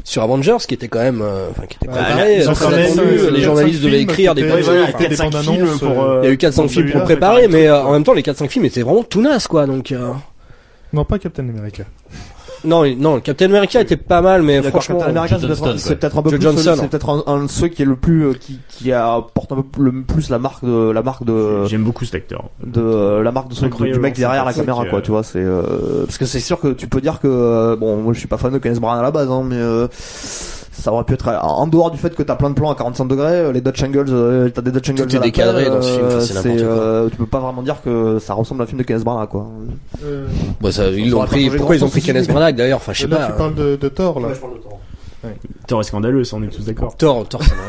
Sur 0.06 0.22
Avengers, 0.24 0.58
qui 0.68 0.74
était 0.74 0.90
quand 0.90 1.00
même, 1.00 1.22
euh, 1.22 1.48
enfin, 1.52 1.64
qui 1.66 1.78
était 1.78 1.88
préparé, 1.88 2.38
ils 2.40 2.50
ont 2.50 2.54
très 2.54 2.66
quand 2.66 2.72
même 2.72 2.92
attendu, 2.92 3.08
eu, 3.08 3.32
les 3.32 3.40
euh, 3.40 3.44
journalistes 3.44 3.82
devaient 3.82 3.98
films 4.00 4.10
écrire 4.10 4.36
des 4.36 4.42
étaient- 4.42 4.52
Ouais, 4.54 4.62
voilà, 4.62 4.84
enfin, 4.84 4.98
des 4.98 5.08
4-5 5.16 5.32
bandes 5.32 5.44
films 5.44 5.64
annonces, 5.64 5.80
pour, 5.80 5.90
euh, 6.04 6.18
euh, 6.18 6.20
il 6.24 6.26
y 6.26 6.30
a 6.30 6.34
eu 6.34 6.38
4-5 6.38 6.68
films 6.68 6.92
pour 6.92 7.04
préparer 7.04 7.48
mais 7.48 7.68
euh, 7.68 7.84
en 7.84 7.94
même 7.94 8.04
temps, 8.04 8.14
les 8.14 8.22
4-5 8.22 8.50
films 8.50 8.66
étaient 8.66 8.82
vraiment 8.82 9.04
tout 9.04 9.22
naze, 9.22 9.48
quoi. 9.48 9.66
Donc, 9.66 9.94
euh, 9.94 10.12
Non, 10.92 11.06
pas 11.06 11.20
Captain 11.20 11.48
America. 11.48 11.84
Non, 12.66 12.84
non, 12.98 13.16
le 13.16 13.22
Captain 13.22 13.46
America 13.46 13.82
était 13.82 13.98
pas 13.98 14.22
mal, 14.22 14.42
mais 14.42 14.62
franchement, 14.62 14.98
Captain 15.00 15.16
America, 15.16 15.38
c'est 15.40 15.48
peut-être 15.48 15.64
un- 15.64 15.66
Johnston, 15.66 15.78
c'est 15.78 15.96
peut-être 15.98 16.18
un 16.18 16.22
peu 16.22 16.30
Joe 16.30 16.40
plus, 16.40 16.44
Johnson. 16.64 16.76
c'est 16.82 16.88
peut-être 16.88 17.10
un, 17.10 17.24
un 17.28 17.44
de 17.44 17.48
ceux 17.50 17.68
qui 17.68 17.82
est 17.82 17.86
le 17.86 17.96
plus, 17.96 18.28
euh, 18.28 18.34
qui, 18.34 18.60
qui 18.70 18.92
apporte 18.94 19.52
un 19.52 19.56
peu 19.58 19.64
plus- 19.64 19.84
le 19.92 20.02
plus 20.04 20.30
la 20.30 20.40
marque 20.40 20.64
de, 20.64 20.92
la 20.92 21.02
marque 21.02 21.26
de, 21.26 21.66
J'aime 21.66 21.84
beaucoup 21.84 22.06
cet 22.06 22.16
acteur. 22.16 22.50
de 22.66 23.20
la 23.22 23.32
marque 23.32 23.50
de 23.50 23.56
son, 23.56 23.68
du 23.68 24.00
mec 24.00 24.16
derrière 24.16 24.46
la 24.46 24.54
caméra 24.54 24.86
quoi 24.86 25.00
euh. 25.00 25.02
tu 25.02 25.12
vois 25.12 25.24
c'est 25.24 25.40
euh, 25.40 26.06
parce 26.06 26.18
que 26.18 26.26
c'est 26.26 26.40
sûr 26.40 26.60
que 26.60 26.70
tu 26.70 26.88
peux 26.88 27.02
dire 27.02 27.20
que 27.20 27.28
euh, 27.28 27.76
bon 27.76 27.98
moi 27.98 28.14
je 28.14 28.20
suis 28.20 28.28
pas 28.28 28.38
fan 28.38 28.52
de 28.54 28.58
Kenneth 28.60 28.80
Branagh 28.80 29.00
à 29.00 29.04
la 29.04 29.12
base 29.12 29.30
hein, 29.30 29.44
mais 29.46 29.56
euh, 29.58 29.88
ça 30.74 30.92
aurait 30.92 31.04
pu 31.04 31.14
être 31.14 31.30
en 31.30 31.68
dehors 31.68 31.92
du 31.92 31.98
fait 31.98 32.14
que 32.16 32.24
t'as 32.24 32.36
plein 32.36 32.50
de 32.50 32.56
plans 32.56 32.72
à 32.72 32.76
45 32.76 33.06
degrés 33.06 33.28
euh, 33.40 33.52
les 33.52 33.62
Dutch 33.62 33.82
angles 33.84 34.06
euh, 34.10 34.50
t'as 34.50 34.62
des 34.62 34.72
Dutch 34.72 34.90
angles 34.90 35.02
est 35.04 35.16
à 35.16 35.20
la 35.20 35.24
décadré 35.26 35.66
dans 35.70 35.82
ce 35.82 35.88
film, 35.94 36.04
euh, 36.06 36.20
c'est 36.20 36.34
n'importe 36.34 36.58
quoi. 36.64 36.68
euh, 36.74 37.10
tu 37.10 37.16
peux 37.18 37.26
pas 37.28 37.40
vraiment 37.40 37.62
dire 37.62 37.82
que 37.84 38.18
ça 38.20 38.34
ressemble 38.34 38.62
à 38.62 38.64
un 38.64 38.68
film 38.68 38.80
de 38.80 38.84
Kenneth 38.84 39.04
Branagh 39.04 39.30
quoi 39.30 39.48
Euh, 40.04 40.28
Bah, 40.60 40.72
ça, 40.72 40.88
ils 40.90 41.10
l'ont 41.12 41.24
pris. 41.26 41.50
Pourquoi 41.50 41.76
ils 41.76 41.86
ont 41.86 41.90
pris 41.90 42.02
Kenneth. 42.02 42.28
Branagh 42.28 42.56
d'ailleurs? 42.56 42.78
Enfin, 42.78 42.92
je 42.94 43.02
sais 43.02 43.08
pas. 43.08 43.28
tu 43.28 43.34
parles 43.34 43.56
de, 43.56 43.76
de 43.76 43.88
Thor, 43.88 44.20
là. 44.20 44.30
Thor 45.68 45.80
est 45.82 45.84
scandaleux, 45.86 46.24
ça 46.24 46.36
on 46.38 46.44
est 46.44 46.48
tous 46.48 46.66
d'accord. 46.66 46.96
Thor, 46.98 47.28
Thor, 47.28 47.42
c'est 47.44 47.50
vrai. 47.52 47.64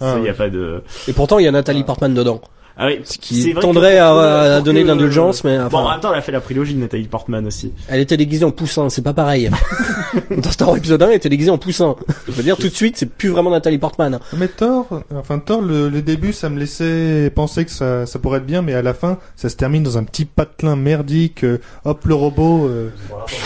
Ah, 0.00 0.12
Ça, 0.12 0.18
y 0.18 0.22
ouais. 0.22 0.30
a 0.30 0.34
pas 0.34 0.48
de. 0.48 0.82
Et 1.08 1.12
pourtant, 1.12 1.38
il 1.38 1.44
y 1.44 1.48
a 1.48 1.52
Nathalie 1.52 1.82
Portman 1.82 2.14
dedans. 2.14 2.40
Ah 2.80 2.86
oui, 2.86 3.00
Ce 3.04 3.18
qui 3.18 3.54
tendrait 3.54 3.98
à, 3.98 4.12
à 4.56 4.60
donner 4.60 4.82
de 4.84 4.88
l'indulgence, 4.88 5.42
mais 5.42 5.58
Bon, 5.58 5.64
en 5.64 5.66
enfin, 5.82 5.90
même 5.92 6.00
temps, 6.00 6.12
elle 6.12 6.18
a 6.18 6.22
fait 6.22 6.30
la 6.32 6.40
prélogie 6.40 6.74
de 6.74 6.80
Nathalie 6.80 7.08
Portman 7.08 7.44
aussi. 7.44 7.72
elle 7.88 8.00
était 8.00 8.16
déguisée 8.16 8.44
en 8.44 8.52
poussin, 8.52 8.88
c'est 8.88 9.02
pas 9.02 9.12
pareil. 9.14 9.50
Dans 10.30 10.50
Star 10.50 10.68
Wars 10.68 10.76
épisode 10.76 11.02
1, 11.02 11.08
elle 11.08 11.14
était 11.16 11.28
déguisée 11.28 11.50
en 11.50 11.58
poussin. 11.58 11.96
Je 12.26 12.32
veux 12.32 12.42
dire, 12.42 12.56
tout 12.56 12.68
de 12.68 12.74
suite, 12.74 12.96
c'est 12.96 13.10
plus 13.10 13.30
vraiment 13.30 13.50
Nathalie 13.50 13.78
Portman. 13.78 14.20
Mais 14.36 14.46
Thor, 14.48 14.86
enfin 15.16 15.38
Thor, 15.40 15.60
le, 15.60 15.88
le 15.88 16.02
début, 16.02 16.32
ça 16.32 16.48
me 16.48 16.58
laissait 16.58 17.30
penser 17.34 17.64
que 17.64 17.70
ça, 17.72 18.06
ça 18.06 18.18
pourrait 18.20 18.38
être 18.38 18.46
bien, 18.46 18.62
mais 18.62 18.74
à 18.74 18.82
la 18.82 18.94
fin, 18.94 19.18
ça 19.36 19.48
se 19.48 19.56
termine 19.56 19.82
dans 19.82 19.98
un 19.98 20.04
petit 20.04 20.24
patelin 20.24 20.76
merdique. 20.76 21.42
euh, 21.44 21.58
hop, 21.84 22.04
le 22.06 22.14
robot. 22.14 22.66
euh, 22.68 22.90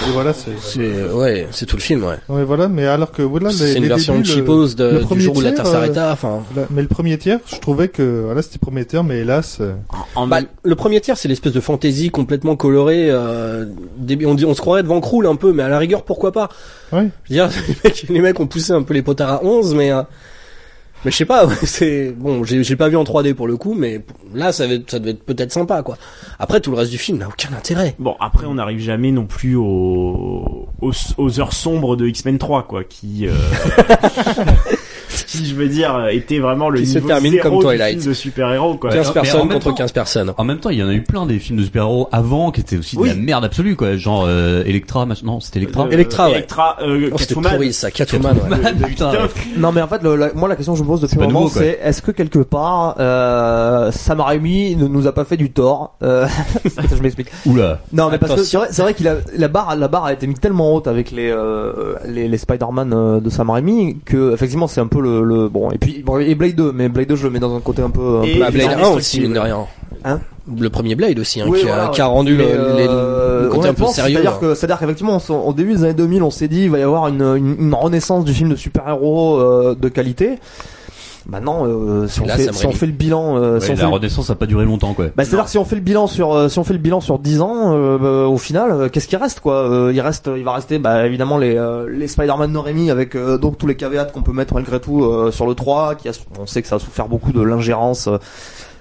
et 0.07 0.11
voilà, 0.13 0.33
c'est. 0.35 0.51
C'est, 0.61 1.05
ouais, 1.11 1.47
c'est 1.53 1.65
tout 1.67 1.77
le 1.77 1.83
film, 1.83 2.05
ouais. 2.05 2.17
Ouais, 2.29 2.45
voilà. 2.45 2.69
Mais 2.69 2.87
alors 2.87 3.11
que 3.13 3.23
voilà, 3.23 3.49
les, 3.49 3.55
C'est 3.55 3.75
une 3.77 3.83
les 3.85 3.89
version 3.89 4.19
débuts, 4.21 4.37
le- 4.41 4.75
de, 4.75 4.85
le 4.85 4.99
du 5.01 5.05
premier 5.07 5.21
jour 5.23 5.37
où 5.37 5.41
la 5.41 5.53
tiers, 5.53 5.63
Terre 5.65 5.73
euh, 5.73 5.75
s'arrêta, 5.75 6.13
enfin. 6.13 6.41
Mais 6.71 6.83
le 6.83 6.89
premier 6.89 7.17
tiers, 7.19 7.39
je 7.51 7.57
trouvais 7.59 7.89
que 7.89 8.23
voilà, 8.27 8.43
c'était 8.43 8.59
prometteur, 8.59 9.05
mais 9.05 9.22
hélas, 9.23 9.59
euh, 9.61 9.73
En 10.15 10.27
Bah, 10.27 10.41
même- 10.43 10.49
le 10.63 10.75
premier 10.77 11.01
tiers, 11.01 11.17
c'est 11.17 11.29
l'espèce 11.29 11.53
de 11.53 11.61
fantaisie 11.61 12.11
complètement 12.11 12.55
colorée. 12.57 13.07
Euh, 13.11 13.65
on, 14.27 14.35
dit, 14.35 14.45
on 14.45 14.55
se 14.55 14.61
croirait 14.61 14.83
devant 14.83 15.01
Krul 15.01 15.27
un 15.27 15.37
peu, 15.37 15.53
mais 15.53 15.63
à 15.63 15.69
la 15.69 15.79
rigueur, 15.79 16.03
pourquoi 16.05 16.31
pas? 16.33 16.49
Ouais. 16.93 17.09
Je 17.25 17.35
veux 17.35 17.35
dire, 17.37 17.49
les 17.69 17.75
mecs, 17.85 18.05
les 18.09 18.21
mecs 18.21 18.39
ont 18.41 18.47
poussé 18.47 18.73
un 18.73 18.83
peu 18.83 18.95
les 18.95 19.03
potards 19.03 19.31
à 19.31 19.45
11, 19.45 19.75
mais 19.75 19.91
euh, 19.91 20.03
mais 21.05 21.11
je 21.11 21.17
sais 21.17 21.25
pas. 21.25 21.47
ouais, 21.49 21.55
c'est 21.65 22.11
bon, 22.17 22.45
j'ai 22.45 22.63
j'ai 22.63 22.77
pas 22.77 22.89
vu 22.89 22.97
en 22.97 23.03
3D 23.05 23.35
pour 23.35 23.49
le 23.49 23.57
coup, 23.57 23.75
mais 23.75 24.03
là, 24.35 24.53
ça, 24.53 24.67
va 24.69 24.75
être- 24.75 24.91
ça 24.91 24.99
devait 25.01 25.11
être 25.13 25.25
peut-être 25.25 25.51
sympa, 25.53 25.83
quoi. 25.83 25.97
Après, 26.39 26.61
tout 26.61 26.71
le 26.71 26.77
reste 26.77 26.91
du 26.93 26.99
film 26.99 27.19
n'a 27.19 27.27
aucun 27.29 27.49
intérêt. 27.57 27.95
Bon, 27.99 28.15
après, 28.21 28.47
on 28.47 28.55
n'arrive 28.55 28.79
jamais 28.79 29.11
non 29.11 29.27
plus 29.27 29.57
aux, 29.57 30.69
aux, 30.81 30.93
aux 31.19 31.41
heures 31.41 31.53
sombres 31.53 31.97
de 31.97 32.07
X-Men 32.07 32.39
3, 32.39 32.65
quoi, 32.69 32.85
qui, 32.85 33.27
euh, 33.27 33.33
qui, 35.39 35.47
je 35.47 35.55
veux 35.55 35.69
dire, 35.69 36.09
était 36.11 36.39
vraiment 36.39 36.69
le 36.71 36.81
Qui 36.81 36.87
se 36.87 36.95
niveau 36.97 37.09
termine 37.09 37.33
zéro 37.33 37.49
comme 37.51 37.61
Twilight. 37.63 37.99
film 38.01 38.09
de 38.11 38.15
super-héros, 38.15 38.75
quoi. 38.77 38.91
15 38.91 39.01
mais 39.05 39.11
en 39.11 39.13
personnes 39.13 39.49
contre 39.49 39.59
temps- 39.69 39.75
15 39.75 39.93
personnes. 39.93 40.33
En 40.37 40.45
même 40.45 40.59
temps, 40.59 40.71
il 40.71 40.79
y 40.79 40.83
en 40.83 40.89
a 40.89 40.93
eu 40.95 41.03
plein 41.03 41.27
des 41.27 41.39
films 41.39 41.59
de 41.59 41.65
super-héros 41.65 42.09
avant 42.13 42.51
qui 42.51 42.61
étaient 42.61 42.77
aussi 42.79 42.97
Oui. 42.97 43.11
de 43.11 43.15
la 43.15 43.21
merde 43.21 43.45
absolue, 43.45 43.77
quoi. 43.77 43.97
Genre 43.97 44.25
euh, 44.29 44.63
Electra. 44.65 45.07
Non, 45.25 45.41
c'était 45.41 45.59
Electra. 45.61 45.85
Euh, 45.87 45.91
Electra, 45.91 46.27
ouais. 46.27 46.33
Electra, 46.35 46.77
euh, 46.83 47.11
Oh, 47.13 47.17
c'était 47.19 47.35
Catwoman. 47.35 47.53
pourri 47.53 47.73
ça, 47.73 47.91
Catwoman. 47.91 48.35
ouais. 48.37 48.43
Catwoman, 48.51 48.75
putain. 48.89 49.13
Non 49.57 49.73
mais 49.73 49.83
en 49.83 49.89
fait 49.89 50.03
le- 50.03 50.17
la- 50.17 50.33
moi 50.35 50.49
la 50.49 50.57
question 50.57 50.73
que 50.73 50.79
je 50.79 50.83
me 50.85 50.89
pose 50.89 51.01
depuis 51.01 51.19
un 51.19 51.27
moment 51.27 51.49
c'est 51.49 51.79
est-ce 51.83 52.03
que 52.03 52.11
quelque 52.11 52.39
part 52.41 52.97
euh, 52.99 53.91
Sam 53.93 54.21
Raimi 54.21 54.77
ne 54.77 54.87
nous 54.87 55.07
a 55.07 55.13
pas 55.13 55.25
fait 55.25 55.37
du 55.37 55.51
tort 55.51 55.97
euh, 56.03 56.27
Je 56.65 57.03
m'explique. 57.03 57.29
Oula. 57.47 57.81
Non 57.93 58.09
mais 58.11 58.19
parce 58.19 58.35
que 58.35 58.43
c'est 58.43 58.83
vrai, 58.83 58.95
qu'il 58.95 59.09
a 59.09 59.17
la 59.37 59.49
barre 59.49 59.77
la 59.77 59.89
barre 59.89 60.05
a 60.07 60.13
été 60.13 60.27
mise 60.27 60.41
tellement 60.41 60.75
haute 60.75 60.87
avec 60.87 61.11
les 61.11 61.31
euh, 61.31 61.95
les, 62.07 62.29
les 62.29 62.39
Spider-Man 62.39 62.93
euh, 62.95 63.21
de 63.21 63.31
Sam 63.31 63.51
Raimi 63.51 63.99
que 64.05 64.33
effectivement 64.33 64.67
c'est 64.67 64.81
un 64.81 64.87
peu 64.87 65.01
le, 65.01 65.22
le 65.25 65.49
bon 65.49 65.71
et 65.71 65.79
puis 65.79 66.03
bon, 66.05 66.19
et 66.19 66.35
Blade 66.35 66.55
2 66.55 66.73
mais 66.73 66.89
Blade 66.89 67.09
2 67.09 67.17
je 67.17 67.25
le 67.25 67.31
mets 67.31 67.39
dans 67.41 67.55
un 67.57 67.61
côté 67.61 67.83
un 67.83 67.91
peu, 67.91 68.19
un 68.19 68.23
Et 68.23 68.33
peu 68.33 68.39
Blade 68.39 68.55
Indestructible. 68.55 68.85
1 68.85 68.97
aussi, 68.97 69.21
mine 69.21 69.33
de 69.35 69.39
rien. 69.39 69.59
Hein 70.05 70.21
Le 70.61 70.69
premier 70.69 70.95
Blade 70.97 71.19
aussi, 71.19 71.41
hein, 71.41 71.47
Oui, 71.49 71.61
qui, 71.61 71.69
a, 71.69 71.89
qui 71.89 72.03
rendu 72.03 72.37
le, 72.37 72.45
euh, 72.45 73.43
le 73.45 73.49
côté 73.49 73.69
un 73.69 73.75
peu 73.75 73.87
sérieux. 73.87 74.15
C'est-à-dire 74.17 74.33
hein. 74.33 74.39
que, 74.41 74.55
c'est-à-dire 74.55 74.79
qu'effectivement, 74.81 75.15
on 75.15 75.19
s- 75.19 75.31
au 75.31 75.53
début 75.53 75.75
des 75.75 75.85
années 75.85 75.95
2000, 75.95 76.23
on 76.25 76.31
s'est 76.31 76.49
dit 76.49 76.63
il 76.65 76.71
va 76.71 76.79
y 76.79 76.83
avoir 76.83 77.07
une, 77.09 77.23
une, 77.23 77.57
une 77.59 77.75
renaissance 77.75 78.25
du 78.25 78.33
film 78.35 78.51
de 78.51 78.57
super-héros 78.57 79.39
euh, 79.39 79.77
de 79.81 79.89
qualité. 79.89 80.39
Maintenant, 81.27 81.67
euh, 81.67 82.09
si, 82.09 82.21
on 82.21 82.27
là, 82.27 82.37
fait, 82.37 82.53
si 82.53 82.67
on 82.67 82.73
fait 82.73 82.87
le 82.87 82.93
bilan, 82.93 83.37
euh, 83.37 83.61
si 83.61 83.71
on 83.71 83.77
fait 83.77 83.83
la 83.83 83.89
le- 83.89 83.95
renaissance 83.95 84.29
a 84.31 84.35
pas 84.35 84.47
duré 84.47 84.65
longtemps, 84.65 84.93
quoi. 84.93 85.07
bah, 85.17 85.25
c'est-à-dire 85.25 85.49
si 85.49 85.57
on 85.57 85.65
fait 85.65 85.77
le 85.77 85.81
bilan 85.81 86.07
sur 86.09 86.33
euh, 86.35 86.49
si 86.49 86.59
on 86.59 86.65
fait 86.65 86.73
le 86.73 86.81
bilan 86.81 87.01
sur 87.01 87.19
10 87.21 87.41
ans, 87.41 87.73
euh, 87.77 87.99
bah, 87.99 88.29
au 88.29 88.39
final, 88.39 88.71
euh, 88.73 88.89
qu'est-ce 88.89 89.07
qui 89.07 89.17
reste 89.17 89.39
quoi? 89.41 89.55
Euh, 89.71 89.93
Il 89.95 90.01
reste, 90.01 90.29
il 90.37 90.43
va 90.43 90.53
rester, 90.53 90.79
bah, 90.79 91.07
évidemment 91.07 91.39
les 91.39 91.57
euh, 91.57 91.89
les 91.89 92.09
Spider-Man 92.09 92.53
de 92.53 92.59
Rémi 92.59 92.91
avec 92.91 93.15
euh, 93.15 93.39
donc 93.39 93.57
tous 93.59 93.67
les 93.69 93.77
caveats 93.77 94.05
qu'on 94.07 94.23
peut 94.23 94.33
mettre 94.33 94.55
malgré 94.55 94.81
tout 94.81 95.05
euh, 95.05 95.31
sur 95.31 95.47
le 95.47 95.55
3, 95.55 95.95
qui 95.95 96.09
a, 96.09 96.13
on 96.41 96.47
sait 96.47 96.61
que 96.63 96.69
ça 96.69 96.77
a 96.77 96.79
souffert 96.81 97.09
beaucoup 97.09 97.33
de 97.33 97.41
l'ingérence. 97.41 98.09
euh, 98.09 98.19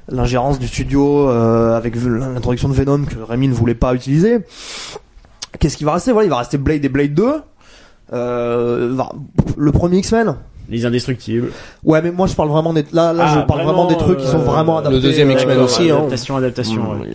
l'ingérence 0.10 0.58
du 0.58 0.68
studio 0.68 1.30
euh, 1.30 1.78
avec 1.78 1.96
l'introduction 1.96 2.68
de 2.68 2.74
Venom 2.74 3.04
que 3.06 3.22
Rémi 3.22 3.48
ne 3.48 3.54
voulait 3.54 3.76
pas 3.76 3.94
utiliser. 3.94 4.39
Qu'est-ce 5.60 5.78
qui 5.78 5.84
va 5.84 5.94
rester? 5.94 6.12
Voilà, 6.12 6.26
il 6.26 6.30
va 6.32 6.38
rester 6.39 6.58
Blade 6.58 6.84
et 6.84 6.89
Blade 6.89 7.14
2. 7.14 7.34
Euh, 8.14 8.98
le 9.58 9.72
premier 9.72 9.98
X-Men. 10.00 10.36
Les 10.72 10.86
Indestructibles. 10.86 11.50
Ouais, 11.84 12.02
mais 12.02 12.12
moi 12.12 12.26
je 12.28 12.34
parle 12.34 12.50
vraiment 12.50 12.74
des 12.74 12.86
là 12.94 13.12
là 13.14 13.26
Ah, 13.28 13.34
je 13.42 13.46
parle 13.46 13.62
vraiment, 13.64 13.86
vraiment, 13.86 13.90
des 13.90 13.98
trucs 13.98 14.18
qui 14.20 14.26
sont 14.28 14.40
euh, 14.40 14.44
vraiment 14.44 14.80
le 14.80 14.88
adaptés. 14.88 15.02
deuxième 15.02 15.30
X-Men 15.32 15.58
euh, 15.60 15.64
aussi, 15.66 15.92
hein. 15.92 15.98
Adaptation, 15.98 16.38
adaptation. 16.38 16.82
Mm, 16.82 17.02
ouais. 17.02 17.08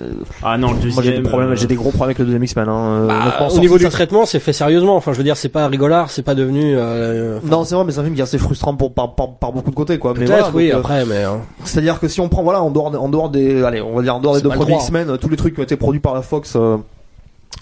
Ah 0.42 0.58
non, 0.58 0.72
le 0.72 0.74
deuxième. 0.76 0.94
Moi 0.94 1.02
j'ai 1.02 1.12
des 1.16 1.22
problèmes, 1.28 1.50
euh, 1.50 1.56
j'ai 1.56 1.66
des 1.66 1.74
gros 1.74 1.88
problèmes 1.88 2.08
avec 2.10 2.18
le 2.18 2.24
deuxième 2.26 2.44
X-Men. 2.44 2.68
Hein. 2.68 3.06
Bah, 3.08 3.48
au 3.50 3.58
niveau 3.58 3.78
du 3.78 3.84
ça- 3.84 3.90
traitement, 3.90 4.26
c'est 4.26 4.38
fait 4.40 4.52
sérieusement. 4.52 4.94
Enfin, 4.96 5.12
je 5.12 5.18
veux 5.18 5.24
dire, 5.24 5.36
c'est 5.36 5.48
pas 5.48 5.66
rigolard, 5.68 6.10
c'est 6.10 6.22
pas 6.22 6.34
devenu. 6.34 6.74
Euh, 6.76 7.38
Non, 7.44 7.64
c'est 7.64 7.74
vrai, 7.74 7.84
mais 7.84 7.92
c'est 7.92 8.00
un 8.00 8.04
film 8.04 8.14
qui 8.14 8.20
est 8.20 8.24
assez 8.24 8.38
frustrant 8.38 8.74
pour 8.76 8.92
par, 8.92 9.14
par, 9.14 9.34
par 9.38 9.52
beaucoup 9.52 9.70
de 9.70 9.74
côtés, 9.76 9.98
quoi. 9.98 10.12
Mais 10.16 10.26
Peut-être, 10.26 10.50
voilà, 10.50 10.54
oui. 10.54 10.68
donc, 10.70 10.80
Après, 10.80 11.04
mais 11.06 11.22
hein. 11.24 11.38
C'est-à-dire 11.64 11.98
que 11.98 12.08
si 12.08 12.20
on 12.20 12.28
prend, 12.28 12.42
voilà, 12.42 12.62
en 12.62 12.70
dehors, 12.70 12.92
en 13.00 13.08
dehors 13.08 13.30
des, 13.30 13.64
allez, 13.64 13.80
on 13.80 13.94
va 13.96 14.02
dire 14.02 14.16
en 14.16 14.20
dehors 14.20 14.34
des 14.36 14.42
deux 14.42 14.50
premiers. 14.50 14.74
X-Men, 14.74 15.16
tous 15.18 15.28
les 15.30 15.36
trucs 15.36 15.54
qui 15.54 15.60
ont 15.60 15.64
été 15.64 15.76
produits 15.76 16.00
par 16.00 16.14
la 16.14 16.20
Fox. 16.22 16.54
Euh, 16.56 16.76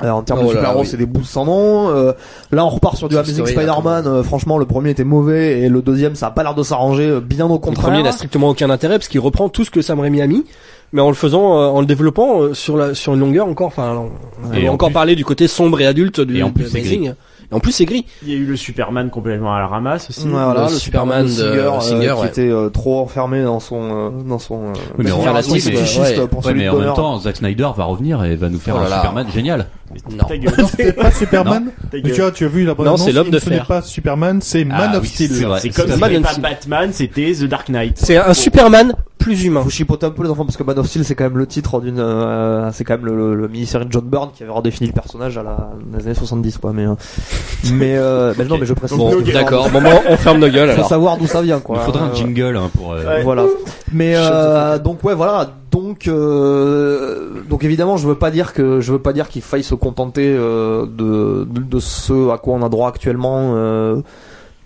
euh, 0.03 0.11
en 0.11 0.23
termes 0.23 0.41
Oh 0.43 0.47
de 0.47 0.49
super-héros, 0.51 0.81
oui. 0.81 0.87
c'est 0.87 0.97
des 0.97 1.07
bouts 1.07 1.23
sans 1.25 1.45
nom. 1.45 1.89
Euh, 1.91 2.13
là, 2.51 2.65
on 2.65 2.69
repart 2.69 2.97
sur 2.97 3.09
du 3.09 3.17
Amazing 3.17 3.47
Spider-Man. 3.47 4.07
euh, 4.07 4.23
franchement, 4.25 4.59
le 4.59 4.65
premier 4.67 4.91
était 4.91 5.05
mauvais 5.05 5.61
et 5.61 5.69
le 5.69 5.83
deuxième, 5.83 6.15
ça 6.17 6.27
a 6.27 6.31
pas 6.31 6.43
l'air 6.43 6.55
de 6.55 6.63
s'arranger. 6.63 7.07
euh, 7.09 7.21
Bien 7.21 7.47
au 7.47 7.53
le 7.53 7.59
contraire. 7.59 7.87
premier 7.91 8.03
n'a 8.03 8.13
strictement 8.13 8.49
aucun 8.51 8.71
intérêt 8.71 8.99
parce 8.99 9.09
qu'il 9.09 9.21
reprend 9.21 9.49
tout 9.49 9.65
ce 9.65 9.71
que 9.71 9.83
Sam 9.83 10.01
Raimi 10.01 10.21
a 10.21 10.27
mis, 10.27 10.45
mais 10.93 11.01
en 11.01 11.09
le 11.09 11.15
faisant, 11.15 11.59
euh, 11.59 11.67
en 11.69 11.81
le 11.81 11.87
développant 11.87 12.41
euh, 12.43 12.55
sur 12.55 12.77
la 12.77 12.95
sur 12.95 13.15
une 13.15 13.21
longueur 13.21 13.47
encore. 13.47 13.69
Enfin, 13.69 14.03
on 14.45 14.53
Et 14.53 14.65
va 14.65 14.71
en 14.71 14.75
encore 14.75 14.89
plus- 14.89 14.95
parler 14.95 15.15
du 15.15 15.25
côté 15.25 15.47
sombre 15.49 15.81
et 15.81 15.87
adulte 15.87 16.21
du 16.21 16.39
Et 16.39 16.43
en 16.43 16.51
plus, 16.51 16.75
Amazing. 16.75 17.15
Et 17.55 17.57
en 17.57 17.61
plus, 17.61 17.71
c'est 17.73 17.85
gris. 17.85 18.05
Il 18.25 18.31
y 18.31 18.35
a 18.35 18.37
eu 18.37 18.45
le 18.47 18.57
Superman 18.57 19.11
complètement 19.11 19.55
à 19.55 19.61
la 19.61 19.67
ramasse 19.69 20.11
aussi. 20.11 20.25
Ouais, 20.27 20.31
voilà, 20.33 20.65
Le 20.67 20.73
le 20.73 20.79
Superman 20.79 21.29
Superman 21.29 21.77
de 21.79 21.81
Singer, 21.83 22.09
euh, 22.09 22.15
qui 22.15 22.21
ouais. 22.23 22.27
était 22.27 22.51
euh, 22.51 22.69
trop 22.69 23.01
enfermé 23.01 23.43
dans 23.45 23.61
son 23.61 23.81
euh, 23.83 24.11
dans 24.27 24.39
son 24.41 24.65
euh, 24.69 24.73
mais 24.99 25.13
on- 25.13 25.21
oui, 25.21 25.63
mais- 25.65 26.01
ouais. 26.21 26.27
pour 26.27 26.43
celui 26.45 26.59
mais 26.61 26.65
de 26.67 26.71
en 26.71 26.79
même 26.79 26.95
temps, 26.95 27.19
Zack 27.21 27.37
Snyder 27.37 27.69
va 27.77 27.85
revenir 27.85 28.25
et 28.25 28.35
va 28.37 28.49
nous 28.49 28.59
faire 28.59 28.75
Oh 28.77 28.89
là 28.89 28.97
un. 28.97 29.01
Superman 29.01 29.27
génial. 29.33 29.67
Non. 30.11 30.25
Ta 30.25 30.37
gueule. 30.37 30.53
C'était 30.69 30.93
pas 30.93 31.11
Superman. 31.13 31.71
Tu 31.93 32.13
vois, 32.13 32.31
tu 32.33 32.45
as 32.45 32.49
vu 32.49 32.65
la 32.65 32.75
bonne 32.75 32.87
Non, 32.87 32.97
c'est 32.97 33.13
l'homme 33.13 33.31
de 33.31 33.37
ne 33.37 33.39
ce 33.41 33.51
n'est 33.51 33.57
fer. 33.57 33.67
pas 33.67 33.83
Superman, 33.83 34.41
c'est 34.43 34.65
Man 34.65 34.91
Ah 34.95 34.99
of 34.99 35.07
Steel. 35.07 35.29
c'est 35.61 35.71
comme 35.71 35.91
si 35.93 35.99
pas. 35.99 36.09
Batman, 36.41 36.91
c'était 36.93 37.33
The 37.33 37.45
Dark 37.45 37.69
Knight. 37.69 37.99
C'est 38.03 38.17
un 38.17 38.35
Superman 38.35 38.95
plus 39.25 39.45
humain. 39.45 39.63
Faut 39.63 39.71
chipoter 39.71 40.05
un 40.07 40.11
peu 40.11 40.23
les 40.23 40.29
enfants 40.31 40.45
parce 40.45 40.57
que 40.59 40.63
Man 40.63 40.79
of 40.79 40.87
Steel 40.87 41.05
c'est 41.05 41.15
quand 41.15 41.25
même 41.25 41.39
le 41.39 41.47
titre 41.47 41.81
d'une, 41.81 41.99
euh, 41.99 42.71
c'est 42.73 42.85
quand 42.85 42.95
même 42.99 43.07
le, 43.07 43.17
le, 43.17 43.35
le 43.35 43.49
mini-série 43.49 43.87
de 43.87 43.93
John 43.93 44.05
Byrne 44.05 44.29
qui 44.35 44.43
avait 44.43 44.53
redéfini 44.53 44.87
le 44.89 44.93
personnage 44.93 45.39
à 45.39 45.43
la, 45.43 45.71
dans 45.91 45.99
les 45.99 46.05
années 46.05 46.15
70 46.15 46.59
quoi. 46.59 46.73
Mais, 46.75 46.85
euh, 46.87 46.95
mais, 47.73 47.97
euh, 47.97 48.35
mais 48.39 48.45
non, 48.45 48.59
mais 48.59 48.67
je 48.67 48.75
précise. 48.75 48.99
Bon, 48.99 49.11
faut- 49.11 49.21
d'accord. 49.23 49.71
Bon, 49.71 49.81
bon, 49.81 49.91
on 50.09 50.17
ferme 50.19 50.39
nos 50.41 50.49
gueules 50.49 50.69
Faut 50.69 50.75
alors. 50.75 50.89
savoir 50.89 51.17
d'où 51.17 51.27
ça 51.27 51.41
vient 51.43 51.61
quoi. 51.61 51.79
Il 51.81 51.85
faudra 51.87 52.05
un 52.05 52.11
Euh, 52.11 52.15
jingle 52.15 52.57
hein, 52.57 52.71
pour. 52.77 52.93
euh, 52.93 53.03
Ouais. 53.05 53.23
Voilà. 53.23 53.45
Mais 53.93 54.15
euh, 54.17 54.79
donc 54.79 55.03
ouais 55.05 55.15
voilà 55.15 55.51
donc 55.71 56.09
euh, 56.09 57.43
donc 57.49 57.65
évidemment 57.65 57.97
je 57.97 58.07
veux 58.07 58.15
pas 58.15 58.31
dire 58.31 58.53
que 58.53 58.81
je 58.81 58.93
veux 58.93 58.99
pas 58.99 59.13
dire 59.13 59.29
qu'il 59.29 59.43
faille 59.43 59.63
se 59.63 59.75
contenter 59.75 60.35
euh, 60.37 60.85
de, 60.87 61.45
de 61.51 61.61
de 61.61 61.79
ce 61.81 62.31
à 62.31 62.39
quoi 62.39 62.55
on 62.55 62.63
a 62.65 62.69
droit 62.69 62.89
actuellement 62.89 63.53
euh, 63.57 64.01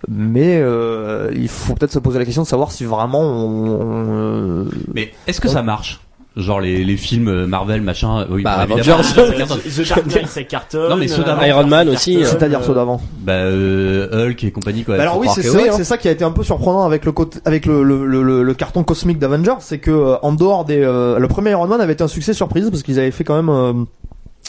mais 0.09 0.57
euh, 0.61 1.29
il 1.35 1.47
faut 1.47 1.75
peut-être 1.75 1.91
se 1.93 1.99
poser 1.99 2.17
la 2.19 2.25
question 2.25 2.41
de 2.43 2.47
savoir 2.47 2.71
si 2.71 2.83
vraiment 2.83 3.21
on, 3.21 3.67
on, 3.81 4.05
euh, 4.09 4.65
Mais 4.93 5.11
est-ce 5.27 5.39
que 5.39 5.47
ça 5.47 5.61
marche? 5.61 6.01
Genre 6.35 6.61
les, 6.61 6.83
les 6.85 6.95
films 6.95 7.27
euh, 7.27 7.47
Marvel, 7.47 7.81
machin. 7.81 8.25
Oui, 8.29 8.43
Bah, 8.43 8.65
bon, 8.67 8.77
évidemment, 8.77 8.99
Avengers. 8.99 9.09
ça 9.13 9.33
cartonne. 9.33 9.59
The 9.83 9.89
Dark 9.89 10.05
Knight, 10.05 10.27
ça 10.27 10.43
cartonne. 10.43 10.89
Non, 10.89 10.95
mais 10.95 11.07
ceux 11.07 11.23
d'avant. 11.23 11.41
Euh, 11.41 11.47
Iron 11.47 11.65
Man 11.67 11.89
aussi, 11.89 12.17
hein. 12.17 12.25
c'est-à-dire 12.25 12.63
ceux 12.63 12.73
d'avant 12.73 13.01
Bah, 13.21 13.33
euh, 13.33 14.27
Hulk 14.29 14.43
et 14.43 14.51
compagnie 14.51 14.83
quoi. 14.83 14.95
Bah 14.95 15.01
alors 15.03 15.17
oui, 15.17 15.27
c'est 15.33 15.41
c'est 15.41 15.63
que 15.63 15.69
hein. 15.69 15.73
c'est 15.75 15.83
ça 15.83 15.97
qui 15.97 16.07
a 16.07 16.11
été 16.11 16.23
un 16.23 16.31
peu 16.31 16.43
surprenant 16.43 16.85
avec 16.85 17.03
le 17.03 17.11
côté, 17.11 17.39
avec 17.45 17.65
le, 17.65 17.83
le, 17.83 18.05
le, 18.05 18.21
le- 18.23 18.43
le 18.43 18.53
carton 18.53 18.83
cosmique 18.83 19.19
d'Avengers, 19.19 19.55
c'est 19.59 19.79
que 19.79 19.91
euh, 19.91 20.15
en 20.21 20.31
dehors 20.31 20.65
des, 20.65 20.81
euh, 20.81 21.19
le 21.19 21.27
premier 21.27 21.49
Iron 21.51 21.67
Man 21.67 21.81
avait 21.81 21.93
été 21.93 22.03
un 22.03 22.07
succès 22.07 22.33
surprise 22.33 22.69
parce 22.69 22.83
qu'ils 22.83 22.99
avaient 22.99 23.11
fait 23.11 23.23
quand 23.25 23.35
même, 23.35 23.49
euh, 23.49 23.73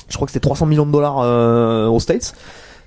je 0.09 0.15
crois 0.17 0.27
que 0.27 0.33
c'était 0.33 0.43
300 0.45 0.67
millions 0.67 0.87
de 0.87 0.93
dollars 0.93 1.19
euh, 1.23 1.87
aux 1.89 1.99
States. 1.99 2.35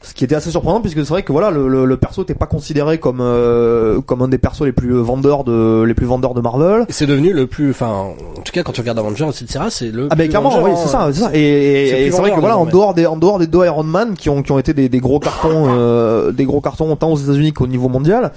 Ce 0.06 0.14
qui 0.14 0.26
était 0.26 0.36
assez 0.36 0.52
surprenant 0.52 0.82
puisque 0.82 0.98
c'est 1.00 1.10
vrai 1.10 1.24
que 1.24 1.32
voilà 1.32 1.50
le, 1.50 1.70
le, 1.70 1.86
le 1.86 1.98
perso 1.98 2.22
n'était 2.22 2.36
pas 2.36 2.46
considéré 2.46 2.98
comme 3.00 3.20
euh, 3.22 4.02
comme 4.02 4.22
un 4.22 4.28
des 4.28 4.38
persos 4.38 4.64
les 4.66 4.74
plus 4.74 4.92
vendeurs 4.94 5.46
de 5.46 5.84
les 5.84 5.94
plus 5.94 6.06
vendeurs 6.06 6.34
de 6.34 6.42
Marvel. 6.42 6.86
Et 6.90 6.92
c'est 6.92 7.06
devenu 7.06 7.32
le 7.32 7.48
plus, 7.48 7.72
enfin, 7.72 7.88
en 8.38 8.42
tout 8.44 8.52
cas 8.52 8.64
quand 8.64 8.74
tu 8.74 8.82
regardes 8.82 9.00
Avengers, 9.00 9.30
etc., 9.30 9.66
c'est 9.70 9.92
le. 9.92 10.10
Ah 10.12 10.16
ben 10.16 10.28
clairement, 10.28 10.62
oui, 10.62 10.72
c'est 10.76 10.90
ça, 10.90 11.08
c'est 11.14 11.22
ça. 11.22 11.30
Et, 11.34 11.40
et- 11.40 11.90
C'est 11.90 12.02
et 12.02 12.04
plus 12.08 12.12
c'est 12.16 12.22
vrai 12.22 12.32
que 12.32 12.40
voilà, 12.42 12.58
en 12.58 12.66
dehors 12.66 12.94
des 12.94 13.06
en 13.06 13.16
dehors 13.16 13.40
des 13.40 13.48
deux 13.48 13.64
Iron 13.66 13.84
Man 13.84 14.16
qui 14.16 14.30
ont 14.30 14.44
qui 14.44 14.52
ont 14.52 14.60
été 14.60 14.74
des, 14.74 14.90
des 14.90 15.00
gros 15.00 15.20
cartons, 15.20 15.68
euh, 15.70 16.32
des 16.34 16.44
gros 16.44 16.60
cartons 16.60 16.94
tant 16.98 17.10
aux 17.12 17.18
États-Unis 17.18 17.54
qu'au 17.54 17.68
niveau 17.68 17.88
mondial. 17.88 18.34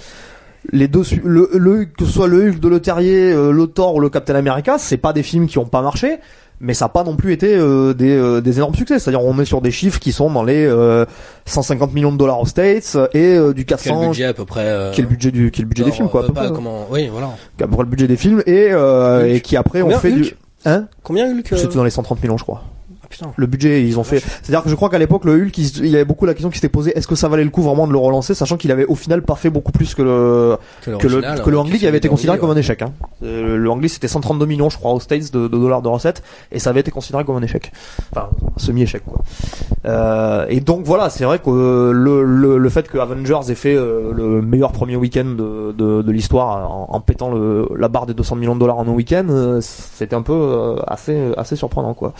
Les 0.72 0.88
deux, 0.88 1.02
le, 1.22 1.48
le 1.54 1.84
que 1.84 2.04
ce 2.04 2.10
soit 2.12 2.26
le 2.26 2.48
Hulk 2.48 2.58
de 2.58 2.68
Le 2.68 2.80
Terrier, 2.80 3.32
euh, 3.32 3.52
le 3.52 3.66
Thor 3.68 3.94
ou 3.94 4.00
le 4.00 4.08
Captain 4.08 4.34
America, 4.34 4.76
c'est 4.78 4.96
pas 4.96 5.12
des 5.12 5.22
films 5.22 5.46
qui 5.46 5.58
ont 5.58 5.64
pas 5.64 5.80
marché, 5.80 6.18
mais 6.60 6.74
ça 6.74 6.86
n'a 6.86 6.88
pas 6.88 7.04
non 7.04 7.16
plus 7.16 7.32
été 7.32 7.54
euh, 7.54 7.92
des, 7.94 8.16
euh, 8.16 8.40
des 8.40 8.56
énormes 8.56 8.74
succès. 8.74 8.98
C'est-à-dire 8.98 9.22
on 9.22 9.38
est 9.38 9.44
sur 9.44 9.60
des 9.60 9.70
chiffres 9.70 9.98
qui 9.98 10.12
sont 10.12 10.30
dans 10.30 10.42
les 10.42 10.64
euh, 10.64 11.04
150 11.46 11.92
millions 11.92 12.12
de 12.12 12.16
dollars 12.18 12.40
aux 12.40 12.46
States 12.46 12.96
et 13.12 13.34
euh, 13.36 13.52
du 13.52 13.64
Quel 13.64 13.78
400 13.78 14.08
budget 14.08 14.24
à 14.24 14.34
peu 14.34 14.44
près 14.44 14.66
euh, 14.66 14.90
qui 14.92 15.00
est 15.00 15.04
le 15.04 15.08
budget 15.08 15.30
du 15.30 15.50
qui 15.50 15.60
est 15.60 15.64
le 15.64 15.68
budget 15.68 15.84
des 15.84 15.92
films 15.92 16.08
quoi. 16.08 16.20
à 16.20 16.24
euh, 16.24 16.26
peu 16.28 16.32
pas 16.32 16.40
près, 16.42 16.50
hein. 16.50 16.52
comment, 16.54 16.86
oui, 16.90 17.08
voilà. 17.10 17.30
Qui 17.56 17.62
est 17.62 17.64
à 17.64 17.68
peu 17.68 17.74
près 17.74 17.84
le 17.84 17.90
budget 17.90 18.08
des 18.08 18.16
films 18.16 18.42
et 18.46 18.68
euh, 18.70 19.32
et 19.32 19.40
qui 19.40 19.56
après 19.56 19.80
Combien, 19.80 19.96
ont 19.96 20.00
fait 20.00 20.12
Hulk 20.12 20.22
du 20.22 20.36
hein 20.64 20.86
Combien 21.02 21.28
euh, 21.30 21.42
C'était 21.56 21.74
dans 21.76 21.84
les 21.84 21.90
130 21.90 22.22
millions 22.22 22.38
je 22.38 22.44
crois. 22.44 22.62
Ah, 23.06 23.08
putain. 23.08 23.32
Le 23.36 23.46
budget, 23.46 23.84
ils 23.84 23.98
ont 23.98 24.04
fait. 24.04 24.20
C'est-à-dire 24.20 24.62
que 24.62 24.70
je 24.70 24.74
crois 24.74 24.90
qu'à 24.90 24.98
l'époque, 24.98 25.24
le 25.24 25.34
Hulk, 25.34 25.56
il, 25.58 25.86
y 25.86 25.94
avait 25.94 26.04
beaucoup 26.04 26.26
la 26.26 26.34
question 26.34 26.50
qui 26.50 26.56
s'était 26.56 26.68
posée 26.68 26.96
est-ce 26.96 27.06
que 27.06 27.14
ça 27.14 27.28
valait 27.28 27.44
le 27.44 27.50
coup 27.50 27.62
vraiment 27.62 27.86
de 27.86 27.92
le 27.92 27.98
relancer, 27.98 28.34
sachant 28.34 28.56
qu'il 28.56 28.70
avait 28.72 28.86
au 28.86 28.94
final 28.94 29.22
pas 29.22 29.36
fait 29.36 29.50
beaucoup 29.50 29.72
plus 29.72 29.94
que 29.94 30.02
le 30.02 30.56
que 30.82 30.90
le, 30.90 31.20
que 31.42 31.50
le 31.50 31.62
Lee, 31.62 31.78
qui 31.78 31.86
avait 31.86 31.98
été 31.98 32.08
considéré 32.08 32.38
comme 32.38 32.50
un 32.50 32.56
échec. 32.56 32.82
Hein. 32.82 32.92
Euh, 33.22 33.56
le 33.56 33.70
Ang 33.70 33.80
Lee, 33.80 33.88
c'était 33.88 34.08
132 34.08 34.46
millions, 34.46 34.70
je 34.70 34.78
crois, 34.78 34.92
aux 34.92 35.00
States 35.00 35.32
de, 35.32 35.40
de 35.40 35.48
dollars 35.48 35.82
de 35.82 35.88
recettes, 35.88 36.22
et 36.52 36.58
ça 36.58 36.70
avait 36.70 36.80
été 36.80 36.90
considéré 36.90 37.24
comme 37.24 37.36
un 37.36 37.42
échec. 37.42 37.72
Enfin, 38.12 38.28
un 38.56 38.58
semi-échec 38.58 39.02
quoi. 39.04 39.20
Euh, 39.86 40.46
et 40.48 40.60
donc 40.60 40.84
voilà, 40.84 41.10
c'est 41.10 41.24
vrai 41.24 41.38
que 41.38 41.90
le, 41.92 42.22
le, 42.24 42.58
le 42.58 42.68
fait 42.68 42.88
que 42.88 42.98
Avengers 42.98 43.40
ait 43.50 43.54
fait 43.54 43.74
euh, 43.74 44.12
le 44.12 44.42
meilleur 44.42 44.72
premier 44.72 44.96
week-end 44.96 45.24
de, 45.24 45.72
de, 45.72 46.02
de 46.02 46.12
l'histoire 46.12 46.70
en, 46.70 46.88
en 46.90 47.00
pétant 47.00 47.30
le, 47.30 47.68
la 47.76 47.88
barre 47.88 48.06
des 48.06 48.14
200 48.14 48.36
millions 48.36 48.54
de 48.54 48.60
dollars 48.60 48.78
en 48.78 48.86
un 48.86 48.92
week-end, 48.92 49.26
euh, 49.28 49.60
c'était 49.60 50.16
un 50.16 50.22
peu 50.22 50.32
euh, 50.32 50.76
assez 50.86 51.32
assez 51.36 51.56
surprenant 51.56 51.94
quoi. 51.94 52.12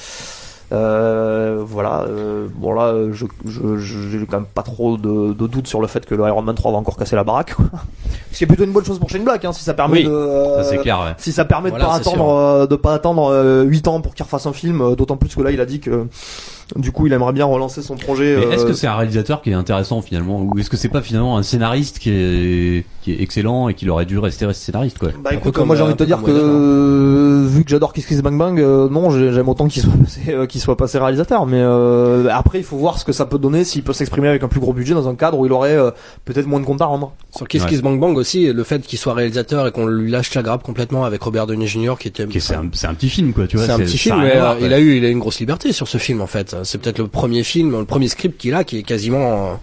Euh, 0.72 1.62
voilà. 1.64 2.02
euh, 2.08 2.48
bon 2.54 2.72
là, 2.74 2.86
euh, 2.86 3.12
je 3.12 3.26
je 3.44 3.78
j'ai 3.78 4.26
quand 4.26 4.38
même 4.38 4.46
pas 4.52 4.62
trop 4.62 4.96
de, 4.96 5.32
de 5.32 5.46
doutes 5.46 5.68
sur 5.68 5.80
le 5.80 5.86
fait 5.86 6.04
que 6.04 6.14
le 6.14 6.26
Iron 6.26 6.42
Man 6.42 6.54
3 6.56 6.72
va 6.72 6.78
encore 6.78 6.96
casser 6.96 7.14
la 7.16 7.22
baraque. 7.24 7.54
Quoi. 7.54 7.66
Ce 8.32 8.38
qui 8.38 8.44
est 8.44 8.46
plutôt 8.48 8.64
une 8.64 8.72
bonne 8.72 8.84
chose 8.84 8.98
pour 8.98 9.08
Shane 9.08 9.24
Black, 9.24 9.44
hein, 9.44 9.52
si 9.52 9.62
ça 9.62 9.74
permet 9.74 9.98
Oui, 9.98 10.04
de. 10.04 10.10
euh, 10.10 10.62
Ça 10.62 10.70
c'est 10.70 10.78
clair, 10.78 10.98
ouais. 11.00 11.14
Si 11.18 11.32
ça 11.32 11.44
permet 11.44 11.70
Voilà, 11.70 11.84
de 11.84 11.88
pas 11.90 11.94
c'est 12.02 12.08
attendre, 12.10 12.34
euh, 12.34 12.66
de 12.66 12.76
pas 12.76 12.94
attendre 12.94 13.30
euh, 13.32 13.62
8 13.62 13.88
ans 13.88 14.00
pour 14.00 14.14
qu'il 14.14 14.24
refasse 14.24 14.46
un 14.46 14.52
film, 14.52 14.80
euh, 14.82 14.96
d'autant 14.96 15.16
plus 15.16 15.34
que 15.34 15.40
là 15.40 15.50
il 15.52 15.60
a 15.60 15.66
dit 15.66 15.78
que 15.80 16.06
du 16.74 16.90
coup 16.90 17.06
il 17.06 17.12
aimerait 17.12 17.32
bien 17.32 17.44
relancer 17.44 17.82
son 17.82 17.96
projet. 17.96 18.36
Mais 18.38 18.54
est-ce 18.54 18.64
euh, 18.64 18.68
que 18.68 18.72
c'est 18.72 18.86
un 18.88 18.96
réalisateur 18.96 19.40
qui 19.42 19.50
est 19.50 19.54
intéressant 19.54 20.02
finalement 20.02 20.40
ou 20.42 20.58
est-ce 20.58 20.68
que 20.70 20.76
c'est 20.76 20.88
pas 20.88 21.02
finalement 21.02 21.36
un 21.38 21.42
scénariste 21.42 21.98
qui 22.00 22.10
est 22.10 22.84
qui 23.02 23.12
est 23.12 23.22
excellent 23.22 23.68
et 23.68 23.74
qui 23.74 23.88
aurait 23.88 24.04
dû 24.06 24.18
rester 24.18 24.52
scénariste 24.52 24.98
quoi 24.98 25.10
Bah 25.22 25.32
écoute, 25.32 25.56
moi 25.58 25.76
j'ai 25.76 25.82
euh, 25.82 25.84
envie 25.84 25.92
de 25.94 25.98
te 25.98 26.02
peu 26.02 26.06
dire 26.06 26.22
que 26.22 26.30
euh, 26.30 27.44
vu 27.46 27.64
que 27.64 27.70
j'adore 27.70 27.92
Kiss 27.92 28.06
Kiss 28.06 28.20
Bang 28.20 28.36
Bang, 28.36 28.58
euh, 28.58 28.88
non, 28.88 29.10
j'ai- 29.10 29.32
j'aime 29.32 29.48
autant 29.48 29.68
qu'il 29.68 29.82
soit 29.82 29.92
passé, 29.92 30.20
euh, 30.28 30.46
qu'il 30.46 30.60
soit 30.60 30.76
passé 30.76 30.98
réalisateur. 30.98 31.46
Mais 31.46 31.60
euh, 31.60 32.28
après, 32.32 32.58
il 32.58 32.64
faut 32.64 32.76
voir 32.76 32.98
ce 32.98 33.04
que 33.04 33.12
ça 33.12 33.26
peut 33.26 33.38
donner 33.38 33.62
s'il 33.64 33.82
peut 33.84 33.92
s'exprimer 33.92 34.26
avec 34.28 34.42
un 34.42 34.48
plus 34.48 34.60
gros 34.60 34.72
budget 34.72 34.94
dans 34.94 35.08
un 35.08 35.14
cadre 35.14 35.38
où 35.38 35.46
il 35.46 35.52
aurait 35.52 35.76
euh, 35.76 35.90
peut-être 36.24 36.46
moins 36.46 36.58
de 36.60 36.64
comptes 36.64 36.82
à 36.82 36.86
rendre. 36.86 37.12
Sur 37.34 37.46
Kiss 37.46 37.62
Ouais. 37.62 37.68
Kiss 37.68 37.82
Bang 37.82 37.98
Bang 38.00 38.16
aussi, 38.16 38.52
le 38.52 38.64
fait 38.64 38.80
qu'il 38.82 38.98
soit 38.98 39.14
réalisateur 39.14 39.66
et 39.66 39.72
qu'on 39.72 39.86
lui 39.86 40.10
lâche 40.10 40.34
la 40.34 40.42
grappe 40.42 40.62
complètement 40.62 41.04
avec 41.04 41.22
Robert 41.22 41.46
Downey 41.46 41.66
Jr. 41.66 41.94
qui 41.98 42.08
était. 42.08 42.26
C'est 42.40 42.54
un, 42.54 42.66
petit 42.94 43.08
film 43.08 43.32
quoi, 43.32 43.46
tu 43.46 43.56
vois. 43.56 43.66
C'est 43.66 43.72
un 43.72 43.78
petit 43.78 43.98
film, 43.98 44.20
mais 44.20 44.36
euh, 44.36 44.54
il 44.60 44.72
a 44.72 44.80
eu, 44.80 44.96
il 44.96 45.04
a 45.04 45.08
eu 45.08 45.12
une 45.12 45.18
grosse 45.20 45.38
liberté 45.40 45.72
sur 45.72 45.86
ce 45.88 45.98
film 45.98 46.20
en 46.20 46.26
fait. 46.26 46.55
C'est 46.64 46.78
peut-être 46.78 46.98
le 46.98 47.07
premier 47.09 47.42
film, 47.42 47.72
le 47.78 47.84
premier 47.84 48.09
script 48.09 48.40
qu'il 48.40 48.54
a 48.54 48.64
qui 48.64 48.78
est 48.78 48.82
quasiment. 48.82 49.18
euh, 49.18 49.54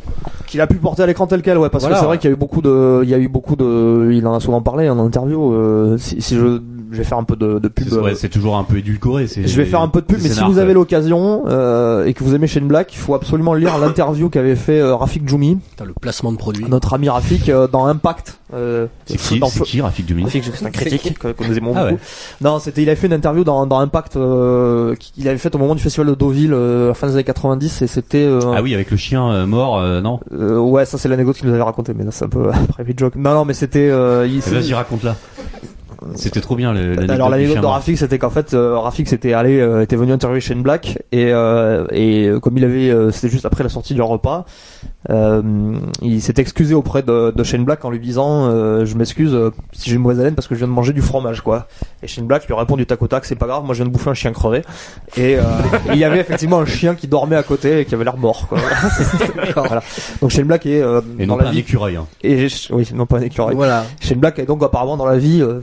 Qu'il 0.48 0.62
a 0.62 0.68
pu 0.68 0.76
porter 0.76 1.02
à 1.04 1.08
l'écran 1.08 1.26
tel 1.26 1.42
quel, 1.42 1.58
ouais, 1.58 1.70
parce 1.70 1.84
Voilà. 1.84 1.96
que 1.96 2.00
c'est 2.02 2.06
vrai 2.06 2.18
qu'il 2.20 2.30
y 2.30 2.34
a 2.34 2.36
eu 2.36 2.40
beaucoup 2.40 2.62
de, 2.62 3.02
il 3.04 3.10
y 3.10 3.14
a 3.14 3.18
eu 3.18 3.28
beaucoup 3.28 3.56
de, 3.56 4.12
il 4.14 4.26
en 4.28 4.36
a 4.36 4.40
souvent 4.40 4.62
parlé 4.62 4.88
en 4.90 5.00
interview. 5.00 5.52
euh, 5.54 5.98
si, 5.98 6.22
si 6.22 6.36
je, 6.36 6.60
je 6.94 6.98
vais 7.00 7.04
faire 7.04 7.18
un 7.18 7.24
peu 7.24 7.36
de, 7.36 7.60
de 7.60 7.68
pub. 7.68 7.88
C'est- 7.90 7.96
ouais, 7.98 8.12
euh, 8.12 8.16
c'est 8.16 8.30
toujours 8.30 8.56
un 8.58 8.64
peu 8.64 8.78
édulcoré. 8.78 9.28
c'est- 9.28 9.46
Je 9.48 9.58
vais 9.58 9.66
faire 9.66 9.82
un 9.82 9.88
peu 9.90 10.02
de 10.02 10.06
pub, 10.06 10.20
mais 10.22 10.30
si 10.30 10.44
vous 10.44 10.60
avez 10.60 10.74
l'occasion 10.74 11.44
euh, 11.48 12.06
et 12.06 12.14
que 12.14 12.24
vous 12.24 12.36
aimez 12.36 12.48
Shane 12.48 12.68
Black, 12.68 12.94
il 12.94 12.98
faut 12.98 13.16
absolument 13.16 13.54
lire 13.54 13.78
l'interview 13.78 14.30
qu'avait 14.30 14.56
fait 14.56 14.80
euh, 14.80 14.96
Rafik 14.96 15.28
Djoumi, 15.28 15.58
putain, 15.58 15.86
le 15.86 15.94
placement 16.00 16.32
de 16.32 16.38
produit. 16.38 16.66
notre 16.70 16.94
ami 16.94 17.10
Rafik, 17.10 17.50
euh, 17.50 17.68
dans 17.68 17.86
Impact. 17.86 18.38
Euh, 18.56 18.86
C'est 19.08 19.18
qui, 19.18 19.40
qui 19.64 19.82
Rafik 19.82 20.12
Rafik, 20.22 20.44
c'est 20.54 20.66
un 20.66 20.70
critique 20.70 21.18
que, 21.18 21.30
que 21.30 21.44
nous 21.44 21.58
aimons 21.58 21.74
Ah 21.76 21.86
beaucoup. 21.86 21.96
ouais. 21.96 22.00
Non, 22.42 22.60
c'était, 22.60 22.84
il 22.84 22.90
avait 22.90 22.96
fait 22.96 23.08
une 23.08 23.14
interview 23.14 23.44
dans, 23.44 23.66
dans 23.66 23.80
Impact 23.80 24.16
euh, 24.16 24.94
qu'il 24.96 25.28
avait 25.28 25.40
fait 25.40 25.54
au 25.56 25.58
moment 25.58 25.74
du 25.74 25.82
festival 25.82 26.08
de 26.08 26.14
Deauville, 26.14 26.54
euh, 26.54 26.86
à 26.86 26.88
la 26.90 26.94
fin 26.94 27.08
des 27.08 27.14
années 27.14 27.24
90, 27.24 27.82
et 27.82 27.88
c'était. 27.88 28.18
euh, 28.20 28.40
Ah 28.56 28.62
oui, 28.62 28.76
avec 28.76 28.92
le 28.92 28.98
chien 28.98 29.28
euh, 29.32 29.46
mort, 29.48 29.80
euh, 29.80 30.02
non? 30.02 30.20
Euh, 30.34 30.60
ouais, 30.60 30.86
ça 30.86 31.00
c'est 31.00 31.10
l'anecdote 31.10 31.36
qu'il 31.38 31.48
nous 31.48 31.54
avait 31.56 31.64
raconté, 31.64 31.94
mais 31.98 32.04
là 32.04 32.12
c'est 32.12 32.26
un 32.26 32.30
peu 32.30 32.52
private 32.70 33.00
joke. 33.00 33.16
Non, 33.16 33.34
non, 33.34 33.46
mais 33.46 33.56
c'était. 33.56 33.90
Euh, 33.90 34.28
il, 34.28 34.40
Vas-y, 34.42 34.74
raconte-la. 34.76 35.16
C'était 36.16 36.42
trop 36.42 36.56
bien. 36.56 36.76
Alors 37.10 37.30
l'anecdote 37.30 37.62
de. 37.62 37.66
Rafik 37.66 37.98
c'était 37.98 38.20
qu'en 38.20 38.30
fait 38.30 38.54
euh, 38.54 38.78
Rafik 38.78 39.08
s'était 39.08 39.34
allé 39.34 39.60
euh, 39.60 39.82
était 39.82 39.96
venu 39.96 40.12
interviewer 40.12 40.42
Shane 40.42 40.62
Black 40.62 41.00
et 41.12 41.32
euh, 41.32 41.86
et 41.92 42.30
comme 42.42 42.58
il 42.58 42.64
avait 42.66 42.90
euh, 42.90 43.12
c'était 43.12 43.30
juste 43.30 43.46
après 43.46 43.64
la 43.64 43.70
sortie 43.70 43.94
de 43.94 44.00
leur 44.00 44.08
repas 44.08 44.46
euh, 45.10 45.42
il 46.02 46.22
s'est 46.22 46.36
excusé 46.38 46.74
auprès 46.74 47.04
de, 47.04 47.32
de 47.36 47.44
Shane 47.44 47.66
Black 47.66 47.84
en 47.86 47.90
lui 47.90 48.00
disant 48.00 48.48
euh, 48.50 48.86
je 48.86 48.96
m'excuse 48.96 49.34
euh, 49.34 49.52
si 49.74 49.90
j'ai 49.90 49.96
une 49.98 50.02
mauvaise 50.02 50.20
haleine 50.20 50.36
parce 50.36 50.48
que 50.48 50.56
je 50.56 50.60
viens 50.60 50.68
de 50.68 50.74
manger 50.74 50.94
du 50.94 51.02
fromage 51.02 51.42
quoi 51.42 51.68
et 52.02 52.08
Shane 52.08 52.26
Black 52.26 52.48
lui 52.48 52.54
répond 52.54 52.78
du 52.78 52.86
tac 52.86 53.02
au 53.02 53.08
tac 53.08 53.26
c'est 53.26 53.36
pas 53.36 53.48
grave 53.48 53.64
moi 53.66 53.74
je 53.74 53.80
viens 53.84 53.88
de 53.88 53.92
bouffer 53.94 54.10
un 54.10 54.14
chien 54.14 54.32
crevé 54.32 54.62
et, 55.18 55.36
euh, 55.38 55.42
et 55.90 55.94
il 55.94 55.98
y 56.00 56.04
avait 56.06 56.20
effectivement 56.20 56.60
un 56.60 56.66
chien 56.66 56.96
qui 56.96 57.08
dormait 57.08 57.36
à 57.36 57.44
côté 57.44 57.80
et 57.82 57.86
qui 57.86 57.96
avait 57.96 58.04
l'air 58.06 58.18
mort 58.18 58.48
quoi 58.48 58.60
voilà. 59.56 59.82
donc 60.22 60.30
Shane 60.32 60.46
Black 60.46 60.66
est 60.66 60.82
euh, 60.82 61.02
Et 61.20 61.26
dans 61.26 61.34
non 61.34 61.40
pas 61.40 61.46
la 61.46 61.50
un 61.52 61.54
écureuil. 61.54 61.96
Hein. 61.98 62.06
et 62.24 62.48
oui 62.72 62.90
non 62.94 63.06
pas 63.06 63.18
un 63.18 63.22
écureuil 63.22 63.56
Voilà. 63.56 63.84
Shane 64.00 64.20
Black 64.20 64.40
est 64.40 64.46
donc 64.46 64.64
apparemment 64.64 64.98
dans 64.98 65.06
la 65.06 65.18
vie 65.18 65.42
euh, 65.42 65.62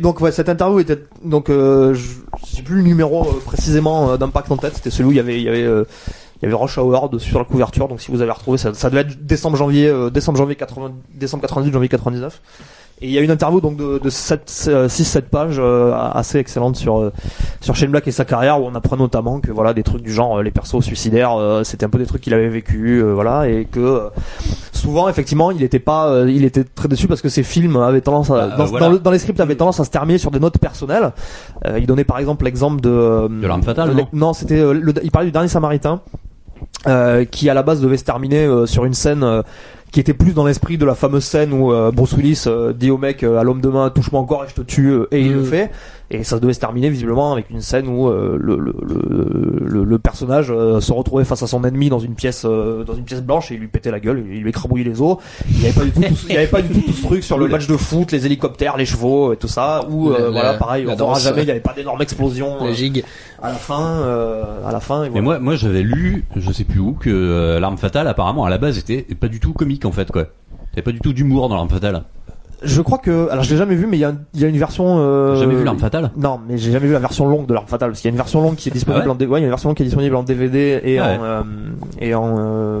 donc 0.00 0.20
ouais, 0.20 0.32
cette 0.32 0.48
interview 0.48 0.80
était 0.80 0.98
donc 1.24 1.50
euh, 1.50 1.94
je 1.94 2.46
sais 2.46 2.62
plus 2.62 2.76
le 2.76 2.82
numéro 2.82 3.24
euh, 3.24 3.40
précisément 3.44 4.10
euh, 4.10 4.16
d'impact 4.16 4.50
en 4.50 4.56
tête. 4.56 4.74
C'était 4.74 4.90
celui 4.90 5.08
où 5.08 5.12
il 5.12 5.16
y 5.16 5.20
avait 5.20 5.36
il 5.38 5.42
y 5.42 5.48
avait 5.48 5.62
euh, 5.62 5.84
il 6.42 6.46
y 6.48 6.52
avait 6.52 6.54
Rush 6.54 6.78
dessus 7.10 7.30
sur 7.30 7.38
la 7.38 7.44
couverture. 7.44 7.88
Donc 7.88 8.00
si 8.00 8.10
vous 8.10 8.22
avez 8.22 8.30
retrouvé 8.30 8.58
ça, 8.58 8.72
ça 8.74 8.88
devait 8.90 9.02
être 9.02 9.26
décembre 9.26 9.56
janvier 9.56 9.88
euh, 9.88 10.10
décembre 10.10 10.38
janvier 10.38 10.56
80 10.56 10.92
décembre 11.14 11.42
98 11.42 11.72
janvier 11.72 11.88
99. 11.88 12.40
Et 13.02 13.06
il 13.06 13.12
y 13.12 13.18
a 13.18 13.22
une 13.22 13.30
interview 13.30 13.62
donc 13.62 13.76
de, 13.76 13.98
de 13.98 14.10
6-7 14.10 15.22
pages 15.22 15.56
euh, 15.58 15.94
assez 16.12 16.38
excellente 16.38 16.76
sur 16.76 16.98
euh, 17.00 17.12
sur 17.62 17.74
Shane 17.74 17.90
Black 17.90 18.06
et 18.06 18.10
sa 18.10 18.26
carrière 18.26 18.60
où 18.60 18.66
on 18.66 18.74
apprend 18.74 18.96
notamment 18.98 19.40
que 19.40 19.50
voilà 19.50 19.72
des 19.72 19.82
trucs 19.82 20.02
du 20.02 20.12
genre 20.12 20.38
euh, 20.38 20.42
les 20.42 20.50
persos 20.50 20.82
suicidaires 20.82 21.32
euh, 21.38 21.64
c'était 21.64 21.86
un 21.86 21.88
peu 21.88 21.96
des 21.98 22.04
trucs 22.04 22.20
qu'il 22.20 22.34
avait 22.34 22.48
vécu 22.50 22.98
euh, 23.02 23.14
voilà 23.14 23.48
et 23.48 23.64
que 23.64 23.80
euh, 23.80 24.08
souvent 24.72 25.08
effectivement 25.08 25.50
il 25.50 25.62
était 25.62 25.78
pas 25.78 26.08
euh, 26.08 26.30
il 26.30 26.44
était 26.44 26.64
très 26.64 26.88
déçu 26.88 27.08
parce 27.08 27.22
que 27.22 27.30
ses 27.30 27.42
films 27.42 27.76
avaient 27.76 28.02
tendance 28.02 28.30
à 28.30 28.48
Bah, 28.48 28.56
dans, 28.58 28.64
euh, 28.64 28.66
voilà. 28.66 28.86
dans 28.86 28.92
le- 28.92 28.98
dans 28.98 29.10
les 29.10 29.18
scripts 29.18 29.40
avaient 29.40 29.56
tendance 29.56 29.80
à 29.80 29.84
se 29.84 29.90
terminer 29.90 30.18
sur 30.18 30.30
des 30.30 30.40
notes 30.40 30.58
personnelles 30.58 31.12
Euh, 31.66 31.78
il 31.78 31.86
donnait 31.86 32.04
par 32.04 32.18
exemple 32.18 32.44
l'exemple 32.44 32.82
de 32.82 32.90
euh, 32.90 33.28
De 33.28 33.46
l'arme 33.46 33.62
fatale, 33.62 33.94
le- 33.96 34.02
non 34.12 34.34
c'était 34.34 34.60
euh, 34.60 34.78
il 35.02 35.10
parlait 35.10 35.26
du 35.28 35.32
dernier 35.32 35.48
Samaritain 35.48 36.00
euh, 36.86 37.24
qui 37.24 37.48
à 37.48 37.54
la 37.54 37.62
base 37.62 37.80
devait 37.80 37.96
se 37.96 38.04
terminer 38.04 38.44
euh, 38.44 38.66
sur 38.66 38.84
une 38.84 38.94
scène 38.94 39.22
euh, 39.22 39.42
qui 39.90 40.00
était 40.00 40.14
plus 40.14 40.32
dans 40.34 40.44
l'esprit 40.44 40.78
de 40.78 40.84
la 40.84 40.94
fameuse 40.94 41.24
scène 41.24 41.52
où 41.52 41.72
euh, 41.72 41.90
Bruce 41.90 42.12
Willis 42.12 42.44
euh, 42.46 42.72
dit 42.72 42.90
au 42.90 42.98
mec 42.98 43.22
euh, 43.22 43.38
à 43.38 43.42
l'homme 43.44 43.60
de 43.60 43.68
main 43.68 43.90
touche-moi 43.90 44.20
encore 44.20 44.44
et 44.44 44.48
je 44.48 44.54
te 44.54 44.60
tue 44.62 44.88
euh, 44.90 45.08
et 45.10 45.20
il 45.20 45.32
le 45.32 45.40
Mm. 45.40 45.44
fait 45.44 45.70
et 46.12 46.24
ça 46.24 46.40
devait 46.40 46.52
se 46.52 46.58
terminer 46.60 46.90
visiblement 46.90 47.32
avec 47.32 47.50
une 47.50 47.60
scène 47.60 47.86
où 47.88 48.08
euh, 48.08 48.36
le, 48.40 48.56
le, 48.56 48.74
le, 48.82 49.66
le- 49.66 49.84
le 49.84 49.98
personnage 49.98 50.48
euh, 50.50 50.80
se 50.80 50.92
retrouvait 50.92 51.24
face 51.24 51.42
à 51.42 51.46
son 51.46 51.62
ennemi 51.64 51.88
dans 51.88 51.98
une 52.00 52.14
pièce 52.14 52.44
euh, 52.44 52.82
dans 52.84 52.94
une 52.94 53.04
pièce 53.04 53.22
blanche 53.22 53.50
et 53.52 53.54
il 53.54 53.60
lui 53.60 53.68
pétait 53.68 53.90
la 53.92 54.00
gueule 54.00 54.18
et 54.28 54.36
il 54.36 54.42
lui 54.42 54.48
écrabouillait 54.50 54.84
les 54.84 55.00
os 55.00 55.18
il 55.48 55.62
y 55.62 55.66
avait 55.66 55.72
pas 55.72 55.84
du 55.84 55.90
tout 55.92 56.00
tout- 56.02 56.26
il 56.28 56.34
y 56.34 56.36
avait 56.38 56.46
pas 56.48 56.62
du 56.62 56.68
tout 56.68 56.80
tout 56.80 56.92
ce 56.92 57.02
truc 57.06 57.22
sur 57.24 57.38
le 57.38 57.46
match 57.48 57.66
de 57.68 57.76
foot 57.76 58.10
les 58.12 58.26
hélicoptères 58.26 58.76
les 58.76 58.86
chevaux 58.86 59.32
et 59.32 59.36
tout 59.36 59.46
ça 59.48 59.84
où 59.88 60.10
La- 60.10 60.16
euh, 60.18 60.30
voilà 60.30 60.54
pareil 60.54 60.84
on 60.88 60.96
verra 60.96 61.18
jamais 61.18 61.42
il 61.42 61.48
y 61.48 61.50
avait 61.52 61.60
pas 61.60 61.74
d'énorme 61.74 62.02
explosion 62.02 62.64
La 62.64 62.72
gigue. 62.72 63.04
à 63.40 63.48
la 63.48 63.54
fin 63.54 64.00
euh, 64.00 64.66
à 64.66 64.72
la 64.72 64.80
fin 64.80 65.04
et 65.04 65.10
Mais 65.10 65.20
voilà. 65.20 65.22
moi, 65.22 65.38
moi, 65.38 65.54
j'avais 65.56 65.82
lu, 65.82 66.24
je 66.36 66.52
sais 66.52 66.64
plus 66.64 66.80
où, 66.80 66.92
que 66.92 67.08
euh, 67.10 67.60
l'arme 67.60 67.76
fatale, 67.78 68.06
apparemment, 68.08 68.44
à 68.44 68.50
la 68.50 68.58
base, 68.58 68.76
était 68.78 69.02
pas 69.18 69.28
du 69.28 69.40
tout 69.40 69.52
comique, 69.52 69.84
en 69.84 69.92
fait, 69.92 70.10
quoi. 70.10 70.26
Avait 70.72 70.82
pas 70.82 70.92
du 70.92 71.00
tout 71.00 71.12
d'humour 71.12 71.48
dans 71.48 71.54
l'arme 71.56 71.68
fatale. 71.68 72.02
Je 72.62 72.82
crois 72.82 72.98
que, 72.98 73.28
alors 73.30 73.42
je 73.42 73.50
l'ai 73.50 73.56
jamais 73.56 73.74
vu, 73.74 73.86
mais 73.86 73.96
il 73.96 74.00
y 74.00 74.04
a, 74.04 74.12
il 74.34 74.40
y 74.40 74.44
a 74.44 74.48
une 74.48 74.58
version. 74.58 74.96
Euh... 74.98 75.34
J'ai 75.34 75.42
jamais 75.42 75.54
vu 75.54 75.64
l'arme 75.64 75.78
fatale. 75.78 76.10
Non, 76.16 76.38
mais 76.46 76.58
j'ai 76.58 76.72
jamais 76.72 76.86
vu 76.86 76.92
la 76.92 76.98
version 76.98 77.26
longue 77.26 77.46
de 77.46 77.54
l'arme 77.54 77.66
fatale 77.66 77.90
parce 77.90 78.00
qu'il 78.00 78.08
y 78.08 78.12
a 78.12 78.14
une 78.14 78.18
version 78.18 78.42
longue 78.42 78.56
qui 78.56 78.68
est 78.68 78.72
disponible 78.72 79.02
Ah 79.04 79.08
ouais 79.08 79.26
en 79.26 79.30
ouais, 79.30 79.40
il 79.40 79.42
y 79.42 79.44
a 79.44 79.46
une 79.46 79.50
version 79.50 79.68
longue 79.70 79.76
qui 79.76 79.82
est 79.82 79.86
disponible 79.86 80.16
en 80.16 80.22
DVD 80.22 80.80
et 80.82 80.98
Ah 80.98 81.04
en 81.04 81.24
euh, 81.24 81.42
et 82.00 82.14
en 82.14 82.36
euh, 82.38 82.80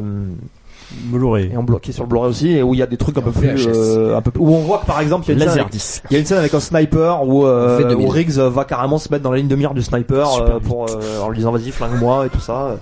Blu-ray. 1.04 1.50
et 1.52 1.56
en 1.56 1.62
bloqué 1.62 1.92
sur 1.92 2.02
le 2.04 2.08
Blu-ray 2.08 2.28
aussi 2.30 2.50
et 2.52 2.62
où 2.62 2.74
il 2.74 2.78
y 2.80 2.82
a 2.82 2.86
des 2.86 2.96
trucs 2.96 3.16
un 3.16 3.22
peu 3.22 3.30
plus 3.30 3.66
euh, 3.68 4.16
un 4.16 4.20
peu 4.22 4.30
plus- 4.30 4.40
où 4.42 4.48
on 4.48 4.60
voit 4.60 4.78
que 4.78 4.86
par 4.86 5.00
exemple 5.00 5.24
il 5.26 5.28
y 5.28 5.30
a 5.32 5.34
une 5.34 5.50
scène 5.50 5.64
il 6.10 6.14
y 6.14 6.16
a 6.16 6.20
une 6.20 6.26
scène 6.26 6.38
avec 6.38 6.52
un 6.54 6.60
sniper 6.60 7.26
où, 7.26 7.46
euh, 7.46 7.78
Fait 7.78 7.84
2000. 7.84 8.06
où 8.06 8.08
Riggs 8.08 8.30
va 8.38 8.64
carrément 8.64 8.98
se 8.98 9.08
mettre 9.10 9.22
dans 9.22 9.30
la 9.30 9.38
ligne 9.38 9.48
de 9.48 9.56
mire 9.56 9.74
du 9.74 9.82
sniper 9.82 10.28
euh, 10.42 10.58
pour 10.58 10.86
euh, 10.90 11.20
en 11.22 11.28
lui 11.28 11.38
disant 11.38 11.52
vas-y 11.52 11.70
flingue-moi 11.70 12.26
et 12.26 12.28
tout 12.28 12.40
ça. 12.40 12.76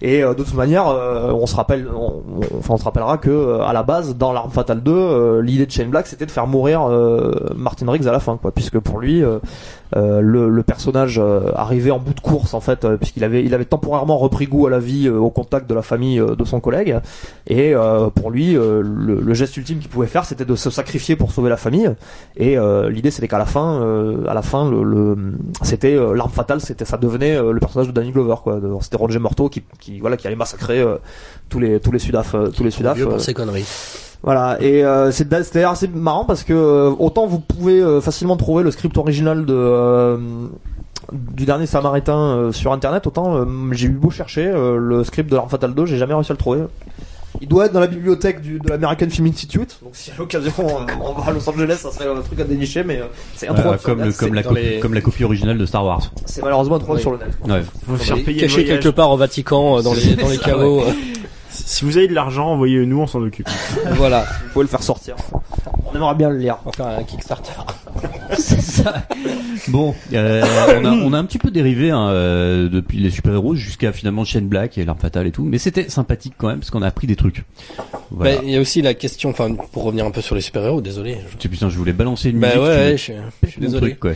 Et 0.00 0.22
euh, 0.22 0.28
de 0.34 0.44
toute 0.44 0.54
manière, 0.54 0.86
euh, 0.86 1.32
on 1.32 1.46
se 1.46 1.56
rappelle, 1.56 1.88
on, 1.92 2.22
on- 2.40 2.58
enfin 2.58 2.74
on 2.74 2.76
se 2.76 2.84
rappellera 2.84 3.18
que 3.18 3.30
euh, 3.30 3.62
à 3.62 3.72
la 3.72 3.82
base 3.82 4.16
dans 4.16 4.32
l'arme 4.32 4.50
fatale 4.52 4.80
2, 4.82 4.92
euh, 4.92 5.42
l'idée 5.42 5.66
de 5.66 5.72
Shane 5.72 5.88
Black 5.90 6.06
c'était 6.06 6.26
de 6.26 6.30
faire 6.30 6.46
mourir 6.46 6.82
euh, 6.88 7.32
Martin 7.56 7.90
Riggs 7.90 8.06
à 8.06 8.12
la 8.12 8.20
fin, 8.20 8.36
quoi, 8.40 8.52
puisque 8.52 8.78
pour 8.78 9.00
lui, 9.00 9.24
euh, 9.96 10.20
le, 10.20 10.48
le 10.48 10.62
personnage 10.62 11.18
euh, 11.18 11.50
arrivait 11.54 11.90
en 11.90 11.98
bout 11.98 12.14
de 12.14 12.20
course 12.20 12.54
en 12.54 12.60
fait, 12.60 12.84
euh, 12.84 12.96
puisqu'il 12.96 13.24
avait 13.24 13.44
il 13.44 13.54
avait 13.54 13.64
temporairement 13.64 14.18
repris 14.18 14.46
goût 14.46 14.66
à 14.66 14.70
la 14.70 14.78
vie 14.78 15.06
euh, 15.08 15.16
au 15.18 15.30
contact 15.30 15.68
de 15.68 15.74
la 15.74 15.82
famille 15.82 16.20
euh, 16.20 16.34
de 16.34 16.44
son 16.44 16.60
collègue, 16.60 16.98
et 17.46 17.74
euh, 17.74 18.10
pour 18.10 18.30
lui 18.30 18.56
euh, 18.56 18.82
le, 18.82 19.20
le 19.20 19.34
geste 19.34 19.56
ultime 19.56 19.78
qu'il 19.78 19.88
pouvait 19.88 20.06
faire 20.06 20.24
c'était 20.24 20.44
de 20.44 20.56
se 20.56 20.70
sacrifier 20.70 21.16
pour 21.16 21.32
sauver 21.32 21.50
la 21.50 21.56
famille, 21.56 21.90
et 22.36 22.58
euh, 22.58 22.90
l'idée 22.90 23.10
c'était 23.10 23.28
qu'à 23.28 23.38
la 23.38 23.46
fin 23.46 23.80
euh, 23.82 24.26
à 24.26 24.34
la 24.34 24.42
fin 24.42 24.70
le, 24.70 24.82
le 24.82 25.16
c'était 25.62 25.94
euh, 25.94 26.14
l'arme 26.14 26.30
fatale 26.30 26.60
c'était 26.60 26.84
ça 26.84 26.96
devenait 26.96 27.36
euh, 27.36 27.52
le 27.52 27.60
personnage 27.60 27.88
de 27.88 27.92
Danny 27.92 28.12
Glover 28.12 28.36
quoi, 28.42 28.60
c'était 28.80 28.96
Roger 28.96 29.18
Morto 29.18 29.48
qui, 29.48 29.62
qui 29.80 30.00
voilà 30.00 30.16
qui 30.16 30.26
allait 30.26 30.36
massacrer 30.36 30.80
euh, 30.80 30.96
tous 31.48 31.60
les 31.60 31.80
tous 31.80 31.92
les 31.92 31.98
Sudaf 31.98 32.34
tous 32.54 32.64
les 32.64 32.70
Sudaf 32.70 32.98
pour 33.02 33.20
ces 33.20 33.34
conneries. 33.34 33.64
Voilà, 34.22 34.56
et 34.60 34.84
euh, 34.84 35.10
c'est 35.12 35.28
d'a- 35.28 35.44
c'est 35.44 35.54
d'ailleurs 35.54 35.72
assez 35.72 35.88
marrant 35.88 36.24
parce 36.24 36.42
que 36.42 36.52
euh, 36.52 36.90
autant 36.98 37.26
vous 37.26 37.38
pouvez 37.38 37.80
euh, 37.80 38.00
facilement 38.00 38.36
trouver 38.36 38.62
le 38.64 38.70
script 38.70 38.96
original 38.98 39.44
de 39.46 39.54
euh, 39.54 40.16
du 41.12 41.46
dernier 41.46 41.66
Samaritain 41.66 42.18
euh, 42.18 42.52
sur 42.52 42.72
internet, 42.72 43.06
autant 43.06 43.36
euh, 43.36 43.44
j'ai 43.72 43.86
eu 43.86 43.90
beau 43.90 44.10
chercher 44.10 44.46
euh, 44.46 44.76
le 44.76 45.04
script 45.04 45.30
de 45.30 45.36
l'Arme 45.36 45.48
Fatale 45.48 45.74
2, 45.74 45.86
j'ai 45.86 45.96
jamais 45.98 46.14
réussi 46.14 46.32
à 46.32 46.34
le 46.34 46.38
trouver. 46.38 46.60
Il 47.40 47.46
doit 47.46 47.66
être 47.66 47.72
dans 47.72 47.78
la 47.80 47.86
bibliothèque 47.86 48.40
du, 48.40 48.58
de 48.58 48.68
l'American 48.68 49.08
Film 49.08 49.28
Institute, 49.28 49.78
donc 49.82 49.92
si 49.94 50.10
à 50.10 50.14
l'occasion 50.18 50.52
euh, 50.58 50.92
on 51.00 51.12
va 51.12 51.28
à 51.28 51.32
Los 51.32 51.48
Angeles, 51.48 51.76
ça 51.80 51.92
serait 51.92 52.08
un 52.08 52.20
truc 52.20 52.40
à 52.40 52.44
dénicher, 52.44 52.82
mais 52.82 52.98
euh, 53.00 53.04
c'est 53.36 53.48
introuvable 53.48 53.78
sur 53.78 53.88
comme, 53.90 54.00
net, 54.02 54.16
comme, 54.16 54.34
la 54.34 54.42
copie, 54.42 54.60
les- 54.60 54.80
comme 54.80 54.94
la 54.94 55.00
copie 55.00 55.24
originale 55.24 55.56
de 55.58 55.64
Star 55.66 55.84
Wars. 55.84 56.10
c'est 56.26 56.42
malheureusement 56.42 56.78
Oui. 56.88 57.00
sur 57.00 57.12
le 57.12 57.18
net. 57.18 57.28
Ouais. 57.46 57.62
Faut 57.86 57.96
faire 57.96 58.16
payer 58.24 58.40
Caché 58.40 58.64
quelque 58.64 58.88
part 58.88 59.10
au 59.10 59.16
Vatican, 59.16 59.78
euh, 59.78 59.82
dans 59.82 59.92
les, 59.94 60.16
dans 60.16 60.28
les 60.28 60.38
caveaux. 60.38 60.80
euh, 60.80 60.90
Si 61.70 61.84
vous 61.84 61.98
avez 61.98 62.08
de 62.08 62.14
l'argent, 62.14 62.46
envoyez-nous, 62.52 62.98
on 62.98 63.06
s'en 63.06 63.20
occupe. 63.20 63.46
voilà. 63.92 64.22
Vous 64.44 64.48
pouvez 64.54 64.62
le 64.64 64.68
faire 64.70 64.82
sortir. 64.82 65.16
On 65.84 65.94
aimerait 65.94 66.14
bien 66.14 66.30
le 66.30 66.38
lire. 66.38 66.56
On 66.64 66.70
va 66.70 66.72
faire 66.72 66.86
un 66.86 67.02
Kickstarter. 67.02 67.52
C'est 68.38 68.62
ça. 68.62 69.06
Bon, 69.68 69.94
euh, 70.14 70.42
on, 70.80 70.84
a, 70.86 70.90
on 70.92 71.12
a 71.12 71.18
un 71.18 71.24
petit 71.26 71.36
peu 71.38 71.50
dérivé 71.50 71.90
hein, 71.90 72.08
euh, 72.08 72.70
depuis 72.70 72.98
les 72.98 73.10
super-héros 73.10 73.54
jusqu'à 73.54 73.92
finalement 73.92 74.24
Shane 74.24 74.46
Black 74.48 74.78
et 74.78 74.84
l'arme 74.86 74.98
fatale 74.98 75.26
et 75.26 75.30
tout, 75.30 75.44
mais 75.44 75.58
c'était 75.58 75.90
sympathique 75.90 76.34
quand 76.38 76.48
même 76.48 76.60
parce 76.60 76.70
qu'on 76.70 76.80
a 76.82 76.86
appris 76.86 77.06
des 77.06 77.16
trucs. 77.16 77.44
Voilà. 78.10 78.36
Bah, 78.36 78.40
il 78.44 78.50
y 78.50 78.56
a 78.56 78.60
aussi 78.60 78.80
la 78.80 78.94
question, 78.94 79.28
enfin, 79.30 79.54
pour 79.72 79.82
revenir 79.84 80.06
un 80.06 80.10
peu 80.10 80.22
sur 80.22 80.34
les 80.34 80.40
super-héros, 80.40 80.80
désolé. 80.80 81.18
je- 81.38 81.48
putain, 81.48 81.68
je 81.68 81.76
voulais 81.76 81.92
balancer 81.92 82.30
une 82.30 82.38
Bah 82.40 82.48
musique. 82.48 82.62
ouais, 82.62 82.74
tu- 82.74 82.80
ouais, 82.80 82.96
je 82.96 83.02
suis, 83.02 83.12
je 83.42 83.48
suis 83.50 83.60
mon 83.60 83.66
désolé. 83.66 83.86
truc, 83.90 84.00
quoi. 84.00 84.12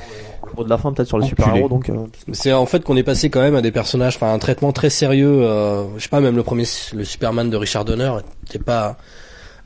De 0.58 0.68
la 0.68 0.78
fin 0.78 0.92
peut-être 0.92 1.08
sur 1.08 1.18
les 1.18 1.26
super-héros, 1.26 1.68
donc... 1.68 1.88
euh, 1.90 1.94
C'est 2.32 2.52
en 2.52 2.66
fait 2.66 2.82
qu'on 2.84 2.96
est 2.96 3.02
passé 3.02 3.30
quand 3.30 3.40
même 3.40 3.54
à 3.56 3.62
des 3.62 3.70
personnages, 3.72 4.16
enfin 4.16 4.32
un 4.32 4.38
traitement 4.38 4.72
très 4.72 4.90
sérieux. 4.90 5.42
Euh, 5.42 5.84
je 5.96 6.02
sais 6.02 6.08
pas, 6.08 6.20
même 6.20 6.36
le 6.36 6.42
premier, 6.42 6.64
le 6.94 7.04
Superman 7.04 7.48
de 7.50 7.56
Richard 7.56 7.84
Donner, 7.84 8.12
était 8.48 8.58
pas 8.58 8.96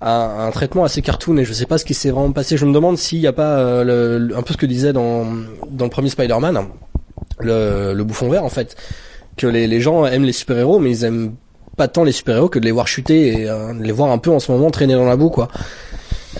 un, 0.00 0.46
un 0.46 0.50
traitement 0.50 0.84
assez 0.84 1.02
cartoon 1.02 1.36
et 1.38 1.44
je 1.44 1.52
sais 1.52 1.66
pas 1.66 1.78
ce 1.78 1.84
qui 1.84 1.94
s'est 1.94 2.10
vraiment 2.10 2.32
passé. 2.32 2.56
Je 2.56 2.66
me 2.66 2.72
demande 2.72 2.98
s'il 2.98 3.18
y 3.18 3.26
a 3.26 3.32
pas 3.32 3.58
euh, 3.58 3.84
le- 3.84 4.18
le- 4.28 4.36
un 4.36 4.42
peu 4.42 4.52
ce 4.52 4.58
que 4.58 4.66
disait 4.66 4.92
dans 4.92 5.24
dans 5.70 5.84
le 5.86 5.90
premier 5.90 6.10
Spider-Man, 6.10 6.60
le, 7.40 7.92
le 7.94 8.04
bouffon 8.04 8.28
vert 8.28 8.44
en 8.44 8.48
fait, 8.50 8.76
que 9.36 9.46
les, 9.46 9.66
les 9.66 9.80
gens 9.80 10.04
aiment 10.06 10.24
les 10.24 10.32
super-héros, 10.32 10.78
mais 10.78 10.90
ils 10.90 11.04
aiment 11.04 11.34
pas 11.76 11.88
tant 11.88 12.04
les 12.04 12.12
super-héros 12.12 12.48
que 12.48 12.58
de 12.58 12.64
les 12.64 12.70
voir 12.72 12.88
chuter 12.88 13.42
et 13.42 13.50
euh, 13.50 13.74
de 13.74 13.82
les 13.82 13.92
voir 13.92 14.10
un 14.10 14.18
peu 14.18 14.30
en 14.30 14.38
ce 14.38 14.50
moment 14.50 14.70
traîner 14.70 14.94
dans 14.94 15.04
la 15.04 15.16
boue 15.16 15.28
quoi. 15.30 15.48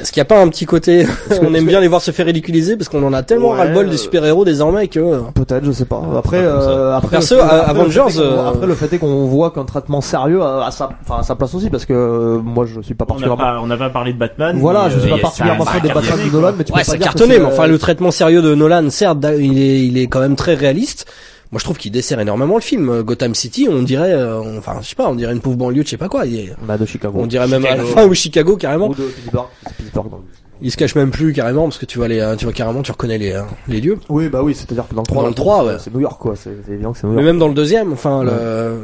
Est-ce 0.00 0.12
qu'il 0.12 0.20
n'y 0.20 0.26
a 0.26 0.26
pas 0.26 0.40
un 0.40 0.48
petit 0.48 0.66
côté, 0.66 1.06
on 1.42 1.54
aime 1.54 1.66
bien 1.68 1.80
les 1.80 1.88
voir 1.88 2.00
se 2.02 2.10
faire 2.10 2.26
ridiculiser 2.26 2.76
parce 2.76 2.88
qu'on 2.88 3.02
en 3.02 3.12
a 3.12 3.22
tellement 3.22 3.50
Ouais, 3.50 3.58
ras-le-bol 3.58 3.86
euh, 3.86 3.90
des 3.90 3.96
super-héros 3.96 4.44
désormais 4.44 4.88
que 4.88 5.00
euh, 5.00 5.18
Peut-être, 5.34 5.64
je 5.64 5.72
sais 5.72 5.84
pas. 5.84 6.02
Après, 6.16 6.38
euh, 6.42 6.94
après, 6.96 7.10
Perso, 7.16 7.36
à- 7.38 7.44
après, 7.44 7.72
le 7.74 7.80
Avengers, 7.80 8.02
fait 8.08 8.10
est 8.10 8.22
qu'on- 8.22 8.22
euh, 8.36 8.48
après 8.48 8.66
le 8.66 8.74
fait 8.74 8.92
est 8.92 8.98
qu'on 8.98 9.24
voit 9.26 9.50
qu'un 9.50 9.64
traitement 9.64 10.00
sérieux 10.00 10.42
a, 10.42 10.66
a 10.66 10.70
sa, 10.70 10.90
enfin, 11.08 11.22
sa 11.22 11.34
place 11.34 11.54
aussi 11.54 11.70
parce 11.70 11.84
que 11.86 11.92
euh, 11.94 12.38
moi 12.42 12.66
je 12.66 12.80
suis 12.82 12.94
pas 12.94 13.04
On 13.08 13.14
n'a 13.18 13.26
particulièrement. 13.28 13.68
pas, 13.68 13.74
on 13.74 13.78
pas 13.78 13.90
parlé 13.90 14.12
de 14.12 14.18
Batman. 14.18 14.56
Voilà, 14.58 14.88
je 14.90 14.98
suis 14.98 15.08
euh, 15.10 15.14
pas 15.16 15.22
particulièrement 15.22 15.64
fan 15.64 15.80
des 15.80 15.88
cartonné, 15.88 16.08
Batman 16.10 16.28
de. 16.28 16.32
Nolan, 16.36 16.52
mais 16.58 16.64
tu 16.64 16.72
Ouais, 16.72 16.78
peux 16.80 16.84
ça 16.84 16.92
pas 16.92 16.98
dire 16.98 17.12
que 17.14 17.18
c'est, 17.18 17.26
mais 17.26 17.44
enfin 17.44 17.64
euh, 17.64 17.68
le 17.68 17.78
traitement 17.78 18.10
sérieux 18.10 18.42
de 18.42 18.54
Nolan, 18.54 18.90
certes, 18.90 19.18
il 19.38 19.58
est, 19.58 19.86
il 19.86 19.98
est 19.98 20.06
quand 20.08 20.20
même 20.20 20.36
très 20.36 20.54
réaliste. 20.54 21.06
Moi, 21.56 21.60
je 21.60 21.64
trouve 21.64 21.78
qu'il 21.78 21.90
dessert 21.90 22.20
énormément 22.20 22.56
le 22.56 22.60
film. 22.60 23.00
Gotham 23.00 23.34
City, 23.34 23.66
on 23.70 23.82
dirait, 23.82 24.12
euh, 24.12 24.38
on- 24.42 24.58
enfin, 24.58 24.76
je 24.82 24.88
sais 24.88 24.94
pas, 24.94 25.08
on 25.08 25.14
dirait 25.14 25.32
une 25.32 25.40
pauvre 25.40 25.56
banlieue, 25.56 25.80
de 25.80 25.86
je 25.86 25.92
sais 25.92 25.96
pas 25.96 26.10
quoi. 26.10 26.26
Il 26.26 26.38
est- 26.38 26.52
bah, 26.68 26.76
de 26.76 26.84
Chicago. 26.84 27.16
on 27.18 27.26
dirait 27.26 27.48
même 27.48 27.64
à 27.64 27.68
la 27.70 27.76
Chicago. 27.76 27.94
fin 27.94 28.06
ou 28.06 28.12
Chicago 28.12 28.56
carrément. 28.58 28.88
Ou 28.90 28.94
de 28.94 29.04
Pittsburgh. 29.04 29.46
C'est 29.66 29.74
Pittsburgh, 29.78 30.10
dans 30.10 30.16
le- 30.18 30.22
Il 30.62 30.70
se 30.70 30.76
cache 30.76 30.94
même 30.94 31.10
plus 31.10 31.32
carrément 31.32 31.64
parce 31.64 31.78
que 31.78 31.86
tu 31.86 31.98
vois 31.98 32.08
les, 32.08 32.20
euh, 32.20 32.34
tu 32.36 32.44
vois 32.44 32.52
carrément, 32.54 32.82
tu 32.82 32.90
reconnais 32.92 33.18
les, 33.18 33.32
euh, 33.32 33.42
les 33.68 33.80
lieux. 33.80 33.98
Oui, 34.08 34.28
bah 34.28 34.42
oui, 34.42 34.54
c'est-à-dire 34.54 34.88
que 34.88 34.94
dans 34.94 35.02
le 35.02 35.06
3, 35.06 35.22
Dans 35.22 35.28
le 35.28 35.34
3, 35.34 35.64
ouais. 35.66 35.72
c'est 35.78 35.92
New 35.92 36.00
York 36.00 36.18
quoi, 36.20 36.34
c'est 36.36 36.50
c'est 36.66 36.72
évident 36.72 36.92
que 36.92 36.98
c'est 36.98 37.06
New 37.06 37.12
Mais 37.12 37.22
York. 37.22 37.26
même 37.26 37.38
dans 37.38 37.48
le 37.48 37.54
deuxième, 37.54 37.92
enfin, 37.92 38.24
le, 38.24 38.76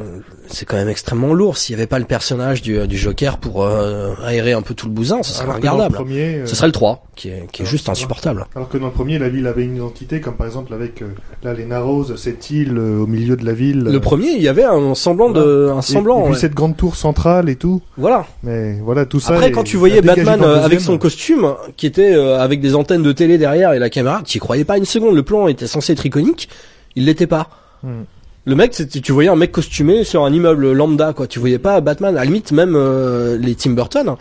c'est 0.48 0.66
quand 0.66 0.76
même 0.76 0.88
extrêmement 0.88 1.32
lourd. 1.32 1.56
S'il 1.56 1.74
y 1.74 1.78
avait 1.78 1.86
pas 1.86 1.98
le 1.98 2.04
personnage 2.04 2.60
du, 2.62 2.86
du 2.86 2.98
Joker 2.98 3.38
pour 3.38 3.64
euh, 3.64 4.14
aérer 4.24 4.52
un 4.52 4.62
peu 4.62 4.74
tout 4.74 4.86
le 4.86 4.92
bousin, 4.92 5.22
ce 5.22 5.32
serait 5.32 5.44
Alors 5.44 5.56
regardable. 5.56 5.94
premier, 5.94 6.36
euh, 6.40 6.46
Ce 6.46 6.54
serait 6.54 6.66
le 6.66 6.72
3, 6.72 7.06
qui 7.16 7.28
est, 7.28 7.46
qui 7.52 7.62
est 7.62 7.64
Alors, 7.64 7.70
juste 7.70 7.88
insupportable. 7.88 8.46
Alors 8.54 8.68
que 8.68 8.76
dans 8.76 8.86
le 8.86 8.92
premier, 8.92 9.18
la 9.18 9.28
ville 9.30 9.46
avait 9.46 9.64
une 9.64 9.76
identité, 9.76 10.20
comme 10.20 10.34
par 10.34 10.46
exemple 10.46 10.74
avec 10.74 11.00
euh, 11.00 11.06
là 11.42 11.54
les 11.54 11.64
Narrows, 11.64 12.16
cette 12.16 12.50
île 12.50 12.76
euh, 12.76 12.98
au 13.02 13.06
milieu 13.06 13.36
de 13.36 13.46
la 13.46 13.52
ville. 13.54 13.78
Le 13.84 13.94
euh, 13.94 14.00
premier, 14.00 14.28
il 14.32 14.42
y 14.42 14.48
avait 14.48 14.64
un 14.64 14.94
semblant 14.94 15.30
de, 15.30 15.70
un 15.74 15.80
semblant. 15.80 16.20
Et, 16.20 16.24
puis 16.24 16.32
ouais. 16.34 16.38
cette 16.38 16.54
grande 16.54 16.76
tour 16.76 16.96
centrale 16.96 17.48
et 17.48 17.56
tout. 17.56 17.80
Voilà. 17.96 18.26
Mais 18.42 18.78
voilà, 18.84 19.06
tout 19.06 19.20
ça. 19.20 19.32
Après, 19.32 19.48
est- 19.48 19.52
quand 19.52 19.64
tu 19.64 19.76
voyais 19.78 20.02
Batman 20.02 20.40
euh, 20.42 20.62
avec 20.62 20.80
son 20.80 20.98
costume, 20.98 21.54
qui 21.76 21.86
était 21.86 22.14
euh, 22.14 22.38
avec 22.40 22.60
des 22.60 22.74
antennes 22.74 23.02
de 23.02 23.12
télé 23.12 23.38
derrière 23.38 23.72
et 23.72 23.78
la 23.78 23.90
caméra, 23.90 24.22
tu 24.24 24.38
y 24.38 24.40
croyais 24.40 24.64
pas 24.64 24.78
une 24.78 24.84
seconde. 24.84 25.14
Le 25.14 25.22
plan 25.22 25.48
était 25.48 25.66
censé 25.66 25.92
être 25.92 26.04
iconique, 26.06 26.48
il 26.96 27.06
l'était 27.06 27.26
pas. 27.26 27.48
Hmm. 27.82 28.02
Le 28.44 28.56
mec, 28.56 28.72
tu 29.02 29.12
voyais 29.12 29.28
un 29.30 29.36
mec 29.36 29.52
costumé 29.52 30.02
sur 30.02 30.24
un 30.24 30.32
immeuble 30.32 30.72
lambda, 30.72 31.12
quoi. 31.12 31.28
Tu 31.28 31.38
voyais 31.38 31.60
pas 31.60 31.80
Batman. 31.80 32.16
À 32.16 32.20
la 32.20 32.24
limite, 32.24 32.50
même 32.50 32.74
euh, 32.74 33.38
les 33.38 33.54
Tim 33.54 33.70
Burton, 33.70 34.16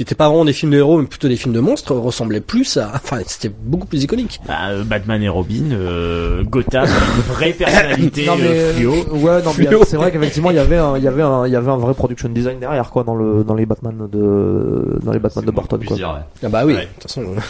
qui 0.00 0.04
étaient 0.04 0.14
pas 0.14 0.28
vraiment 0.30 0.46
des 0.46 0.54
films 0.54 0.72
de 0.72 0.78
héros, 0.78 0.96
mais 0.98 1.06
plutôt 1.06 1.28
des 1.28 1.36
films 1.36 1.52
de 1.52 1.60
monstres, 1.60 1.94
ressemblaient 1.94 2.40
plus 2.40 2.78
à. 2.78 2.90
Enfin, 2.94 3.18
c'était 3.26 3.50
beaucoup 3.50 3.86
plus 3.86 4.02
iconique. 4.02 4.40
Bah, 4.48 4.70
euh, 4.70 4.82
Batman 4.82 5.22
et 5.22 5.28
Robin, 5.28 5.72
euh, 5.72 6.42
Gotham, 6.42 6.86
une 6.86 7.22
vraie 7.34 7.52
personnalité 7.58 8.24
Non 8.24 8.36
mais 8.36 8.46
euh, 8.48 8.72
fluo. 8.72 8.94
euh, 8.94 9.18
ouais 9.18 9.42
non 9.42 9.50
mais 9.58 9.66
c'est 9.84 9.96
vrai 9.98 10.10
qu'effectivement 10.10 10.50
il 10.50 10.56
y 10.56 10.58
avait 10.58 10.78
un 10.78 10.96
il 10.96 11.04
y 11.04 11.06
avait 11.06 11.20
un 11.22 11.46
il 11.46 11.52
y 11.52 11.56
avait 11.56 11.70
un 11.70 11.76
vrai 11.76 11.92
production 11.92 12.30
design 12.30 12.58
derrière 12.58 12.88
quoi 12.90 13.04
dans 13.04 13.14
le 13.14 13.44
dans 13.44 13.54
les 13.54 13.66
Batman 13.66 14.08
de 14.10 14.98
dans 15.02 15.12
les 15.12 15.18
Batman 15.18 15.44
de 15.44 15.50
Burton 15.50 15.84
quoi. 15.84 15.96
Ah 16.42 16.48
bah 16.48 16.62
oui. 16.64 16.72
Ouais. 16.72 16.80
De 16.80 16.86
toute 16.94 17.02
façon. 17.02 17.20
euh, 17.24 17.40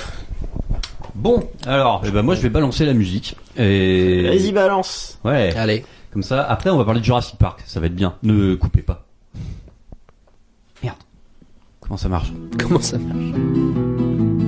Bon, 1.14 1.40
alors, 1.66 2.02
eh 2.04 2.10
ben 2.10 2.22
moi 2.22 2.34
je 2.34 2.40
vais 2.40 2.48
balancer 2.48 2.84
la 2.84 2.94
musique. 2.94 3.36
Et... 3.56 4.22
Vas-y, 4.26 4.50
balance. 4.52 5.18
Ouais, 5.24 5.54
Allez. 5.56 5.84
comme 6.12 6.22
ça. 6.24 6.42
Après, 6.42 6.70
on 6.70 6.78
va 6.78 6.84
parler 6.84 6.98
de 7.00 7.04
Jurassic 7.04 7.36
Park. 7.38 7.60
Ça 7.66 7.78
va 7.78 7.86
être 7.86 7.94
bien. 7.94 8.14
Ne 8.22 8.54
coupez 8.56 8.82
pas. 8.82 9.04
Comment 11.90 11.98
ça 11.98 12.08
marche 12.08 12.32
Comment 12.56 12.80
ça 12.80 12.98
marche 12.98 14.39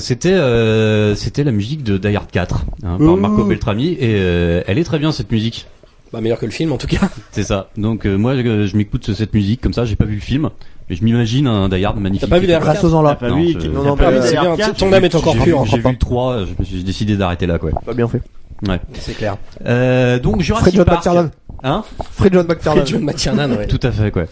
C'était 0.00 0.32
euh, 0.32 1.14
c'était 1.14 1.44
la 1.44 1.52
musique 1.52 1.82
de 1.84 1.96
Die 1.98 2.14
Hard 2.16 2.30
4 2.30 2.64
hein, 2.84 2.98
par 2.98 3.16
Marco 3.16 3.44
Beltrami 3.44 3.92
et 3.92 4.14
euh, 4.16 4.62
elle 4.66 4.78
est 4.78 4.84
très 4.84 4.98
bien 4.98 5.12
cette 5.12 5.30
musique. 5.30 5.66
Bah 6.12 6.20
meilleur 6.20 6.38
que 6.40 6.46
le 6.46 6.50
film 6.52 6.72
en 6.72 6.76
tout 6.76 6.88
cas. 6.88 7.08
C'est 7.30 7.44
ça. 7.44 7.68
Donc 7.76 8.04
euh, 8.06 8.16
moi 8.16 8.34
je, 8.36 8.66
je 8.66 8.76
m'écoute 8.76 9.12
cette 9.14 9.32
musique 9.32 9.60
comme 9.60 9.72
ça, 9.72 9.84
j'ai 9.84 9.94
pas 9.96 10.04
vu 10.06 10.16
le 10.16 10.20
film, 10.20 10.50
mais 10.88 10.96
je 10.96 11.04
m'imagine 11.04 11.46
un 11.46 11.68
Die 11.68 11.84
Hard 11.84 11.98
magnifique. 11.98 12.28
T'as 12.28 12.34
pas 12.34 12.40
vu 12.40 12.46
Die 12.48 12.52
Hard 12.52 12.84
aux 12.84 13.02
là. 13.02 13.16
Non, 13.22 13.38
je- 13.48 13.68
non, 13.68 13.82
non, 13.84 13.96
pas 13.96 14.10
vu 14.10 14.18
c'est 14.22 14.30
Die 14.32 14.36
Hard 14.38 14.56
bien, 14.56 14.66
4? 14.66 14.76
ton 14.76 14.92
âme 14.92 15.04
est 15.04 15.14
encore 15.14 15.34
J'ai 15.34 15.38
vu- 15.52 15.54
J'ai 15.66 15.78
vu 15.78 15.90
le 15.90 15.96
3, 15.98 16.38
je 16.46 16.50
me 16.58 16.64
suis 16.64 16.82
décidé 16.82 17.16
d'arrêter 17.16 17.46
là 17.46 17.58
quoi. 17.58 17.70
Pas 17.86 17.94
bien 17.94 18.08
fait. 18.08 18.20
Ouais. 18.66 18.80
C'est 18.94 19.14
clair. 19.16 19.36
Euh, 19.66 20.18
donc 20.18 20.34
Fred 20.36 20.44
Jurassic 20.46 20.74
John 20.74 20.84
Park. 20.84 20.98
McTiernan. 20.98 21.30
Hein 21.62 21.84
Fred 22.12 22.32
John 22.34 22.46
McTiernan. 22.46 22.84
John 22.86 23.04
McTiernan, 23.04 23.50
ouais. 23.52 23.66
Tout 23.68 23.80
à 23.82 23.92
fait 23.92 24.10
quoi. 24.10 24.24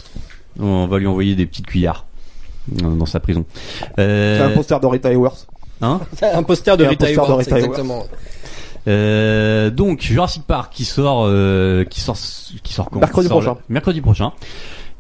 On 0.59 0.87
va 0.87 0.99
lui 0.99 1.07
envoyer 1.07 1.35
des 1.37 1.47
petites 1.47 1.67
cuillères 1.67 2.05
euh, 2.83 2.95
dans 2.97 3.07
sa 3.07 3.21
prison. 3.21 3.45
C'est 3.97 4.03
un 4.03 4.05
Euh, 4.05 4.55
poster 4.55 4.81
de 4.81 4.87
Rita 4.87 5.11
Hayworth. 5.11 5.47
Hein 5.81 6.01
un 6.23 6.43
poster 6.43 6.77
de 6.77 6.85
Rita 6.85 7.09
Hayworth, 7.09 7.41
exactement. 7.49 8.05
Euh, 8.87 9.71
donc 9.71 10.01
Jurassic 10.01 10.45
Park 10.47 10.73
qui 10.73 10.85
sort 10.85 11.25
euh, 11.27 11.85
qui 11.85 12.01
sort 12.01 12.17
qui 12.63 12.73
sort 12.73 12.89
quand 12.91 13.01
Mercredi 13.01 13.29
sort 13.29 13.39
prochain. 13.41 13.57
le- 13.69 13.73
mercredi 13.75 14.01
prochain 14.01 14.33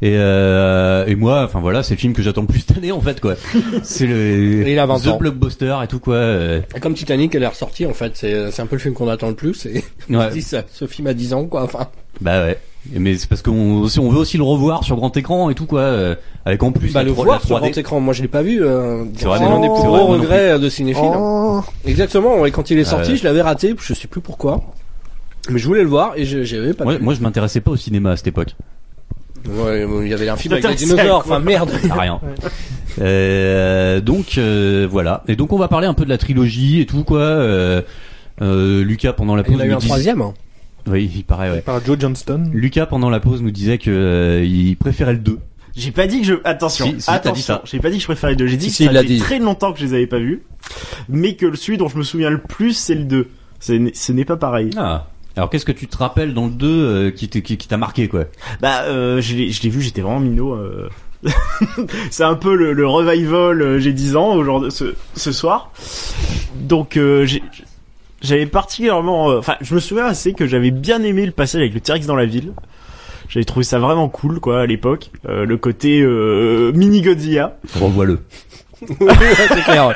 et 0.02 0.14
euh, 0.16 1.06
et 1.06 1.14
moi 1.14 1.42
enfin 1.44 1.60
voilà 1.60 1.82
c'est 1.82 1.94
le 1.94 1.98
film 1.98 2.12
que 2.12 2.20
j'attends 2.22 2.42
le 2.42 2.46
plus 2.48 2.60
cette 2.60 2.76
année 2.76 2.92
en 2.92 3.00
fait 3.00 3.20
quoi 3.20 3.34
c'est 3.82 4.06
le 4.06 4.66
Et 4.66 4.72
il 4.72 4.78
a 4.78 4.84
20 4.86 4.98
the 5.00 5.06
ans. 5.08 5.16
blockbuster 5.16 5.76
et 5.82 5.86
tout 5.86 6.00
quoi 6.00 6.16
euh, 6.16 6.60
Et 6.76 6.80
Comme 6.80 6.94
Titanic, 6.94 7.34
elle 7.34 7.44
est 7.44 7.48
ressortie 7.48 7.86
en 7.86 7.94
fait. 7.94 8.12
C'est 8.14 8.50
c'est 8.50 8.60
un 8.62 8.66
peu 8.66 8.76
le 8.76 8.80
film 8.82 8.94
qu'on 8.94 9.08
attend 9.08 9.28
le 9.28 9.34
plus. 9.34 9.64
Et 9.66 9.82
ouais, 10.10 10.40
ça, 10.40 10.62
ce 10.70 10.86
film 10.86 11.06
a 11.06 11.14
10 11.14 11.32
ans 11.34 11.44
quoi. 11.46 11.62
Enfin, 11.62 11.88
bah 12.20 12.42
ouais 12.44 12.58
mais 12.94 13.16
c'est 13.16 13.28
parce 13.28 13.42
qu'on 13.42 13.52
on 13.52 14.08
veut 14.10 14.18
aussi 14.18 14.36
le 14.36 14.42
revoir 14.44 14.84
sur 14.84 14.96
grand 14.96 15.14
écran 15.16 15.50
et 15.50 15.54
tout 15.54 15.66
quoi 15.66 15.80
euh, 15.80 16.14
avec 16.44 16.62
en 16.62 16.72
plus 16.72 16.92
bah, 16.92 17.02
le 17.02 17.10
voir 17.10 17.44
sur 17.44 17.56
3D. 17.56 17.60
grand 17.60 17.78
écran. 17.78 18.00
Moi, 18.00 18.14
je 18.14 18.22
l'ai 18.22 18.28
pas 18.28 18.42
vu. 18.42 18.62
Euh, 18.64 19.04
C'est 19.16 19.26
vrai, 19.26 19.38
c'est 19.38 19.44
mais 19.44 19.50
un 19.50 19.54
non, 19.56 19.60
des 19.60 19.68
plus 19.68 19.88
gros 19.88 20.06
regrets 20.06 20.58
de 20.58 20.68
cinéphile. 20.68 21.10
Oh. 21.14 21.60
Exactement. 21.86 22.46
Et 22.46 22.50
quand 22.50 22.70
il 22.70 22.78
est 22.78 22.84
sorti, 22.84 23.12
ouais. 23.12 23.16
je 23.16 23.24
l'avais 23.24 23.42
raté. 23.42 23.74
Je 23.78 23.92
sais 23.94 24.08
plus 24.08 24.20
pourquoi. 24.20 24.62
Mais 25.50 25.58
je 25.58 25.66
voulais 25.66 25.82
le 25.82 25.88
voir 25.88 26.12
et 26.16 26.24
je- 26.24 26.42
j'avais 26.44 26.72
pas. 26.74 26.84
moi, 26.84 26.96
pu. 26.96 27.02
moi 27.02 27.14
je 27.14 27.20
m'intéressais 27.20 27.60
pas 27.60 27.70
au 27.70 27.76
cinéma 27.76 28.12
à 28.12 28.16
cette 28.16 28.26
époque 28.28 28.54
Ouais, 29.48 29.86
bon, 29.86 30.02
il 30.02 30.08
y 30.08 30.14
avait 30.14 30.28
un 30.28 30.36
film 30.36 30.52
avec 30.54 30.66
des 30.66 30.74
dinosaures. 30.74 31.18
Enfin, 31.24 31.38
merde. 31.38 31.70
à 31.90 31.94
rien 32.00 32.20
Euh, 33.00 34.00
donc 34.00 34.36
euh, 34.38 34.88
voilà 34.90 35.22
et 35.28 35.36
donc 35.36 35.52
on 35.52 35.58
va 35.58 35.68
parler 35.68 35.86
un 35.86 35.94
peu 35.94 36.04
de 36.04 36.10
la 36.10 36.18
trilogie 36.18 36.80
et 36.80 36.86
tout 36.86 37.04
quoi 37.04 37.20
euh, 37.20 37.80
euh, 38.42 38.82
Lucas 38.82 39.12
pendant 39.12 39.36
la 39.36 39.42
Il 39.46 39.52
y 39.52 39.52
pause 39.52 39.60
en 39.60 39.64
a 39.64 39.66
eu 39.66 39.72
un 39.72 39.78
dis- 39.78 39.86
troisième. 39.86 40.20
hein. 40.20 40.34
Oui 40.86 41.10
il 41.14 41.24
paraît 41.24 41.50
ouais 41.50 41.60
Par 41.60 41.84
Joe 41.84 41.98
Johnston. 41.98 42.50
Lucas 42.52 42.86
pendant 42.86 43.10
la 43.10 43.20
pause 43.20 43.42
nous 43.42 43.50
disait 43.50 43.78
que 43.78 43.90
euh, 43.90 44.44
il 44.44 44.76
préférait 44.76 45.12
le 45.14 45.18
2. 45.18 45.38
J'ai 45.76 45.90
pas 45.92 46.06
dit 46.06 46.20
que 46.22 46.26
je 46.26 46.34
attention 46.44 46.86
Si, 46.86 47.00
si, 47.00 47.06
t'as 47.06 47.12
attention 47.12 47.34
dit 47.34 47.42
ça. 47.42 47.62
j'ai 47.64 47.78
pas 47.78 47.90
dit 47.90 47.96
que 47.96 48.02
je 48.02 48.06
préférais 48.06 48.32
le 48.32 48.36
2 48.36 48.46
j'ai 48.46 48.56
dit 48.56 48.70
Si, 48.70 48.84
que 48.86 48.90
si, 48.90 48.96
ça 48.96 49.02
fait 49.04 49.18
très 49.18 49.38
longtemps 49.38 49.72
que 49.72 49.78
je 49.80 49.84
les 49.84 49.94
avais 49.94 50.06
pas 50.06 50.18
vus 50.18 50.42
mais 51.08 51.34
que 51.34 51.54
celui 51.56 51.78
dont 51.78 51.88
je 51.88 51.96
me 51.98 52.02
souviens 52.02 52.30
le 52.30 52.38
plus 52.38 52.72
c'est 52.72 52.94
le 52.94 53.04
2 53.04 53.28
C'est- 53.60 53.94
ce 53.94 54.12
n'est 54.12 54.24
pas 54.24 54.36
pareil 54.36 54.70
Ah. 54.76 55.06
Alors 55.36 55.50
qu'est-ce 55.50 55.64
que 55.66 55.70
tu 55.72 55.86
te 55.86 55.96
rappelles 55.96 56.34
dans 56.34 56.46
le 56.46 56.52
2 56.52 56.66
euh, 56.68 57.10
qui 57.12 57.28
t'est- 57.28 57.42
qui, 57.42 57.56
qui 57.58 57.68
t'a 57.68 57.76
marqué 57.76 58.08
quoi? 58.08 58.24
Bah 58.60 58.82
euh, 58.86 59.20
je 59.20 59.36
l'ai 59.36 59.50
je 59.52 59.62
l'ai 59.62 59.68
vu 59.68 59.80
j'étais 59.82 60.00
vraiment 60.00 60.18
minot 60.20 60.54
euh. 60.54 60.88
c'est 62.10 62.24
un 62.24 62.34
peu 62.34 62.54
le, 62.56 62.72
le 62.72 62.86
revival 62.86 63.60
euh, 63.62 63.78
j'ai 63.78 63.92
10 63.92 64.16
ans 64.16 64.34
aujourd'hui 64.34 64.70
ce, 64.72 64.94
ce 65.14 65.30
soir 65.32 65.70
donc 66.56 66.96
euh, 66.96 67.24
j'ai 67.24 67.42
j'avais 68.22 68.46
particulièrement 68.46 69.30
euh, 69.30 69.38
enfin 69.38 69.54
je 69.60 69.74
me 69.74 69.80
souviens 69.80 70.06
assez 70.06 70.32
que 70.32 70.46
j'avais 70.46 70.70
bien 70.70 71.02
aimé 71.02 71.24
le 71.26 71.32
passage 71.32 71.60
avec 71.60 71.74
le 71.74 71.80
T-Rex 71.80 72.06
dans 72.06 72.16
la 72.16 72.26
ville 72.26 72.52
j'avais 73.28 73.44
trouvé 73.44 73.64
ça 73.64 73.78
vraiment 73.78 74.08
cool 74.08 74.40
quoi 74.40 74.60
à 74.62 74.66
l'époque 74.66 75.10
Euh, 75.28 75.44
le 75.44 75.56
côté 75.56 76.00
euh, 76.00 76.72
mini 76.74 77.02
Godzilla 77.02 77.58
Revois-le. 77.80 78.20
c'est 78.88 79.62
clair. 79.64 79.88
ouais. 79.88 79.94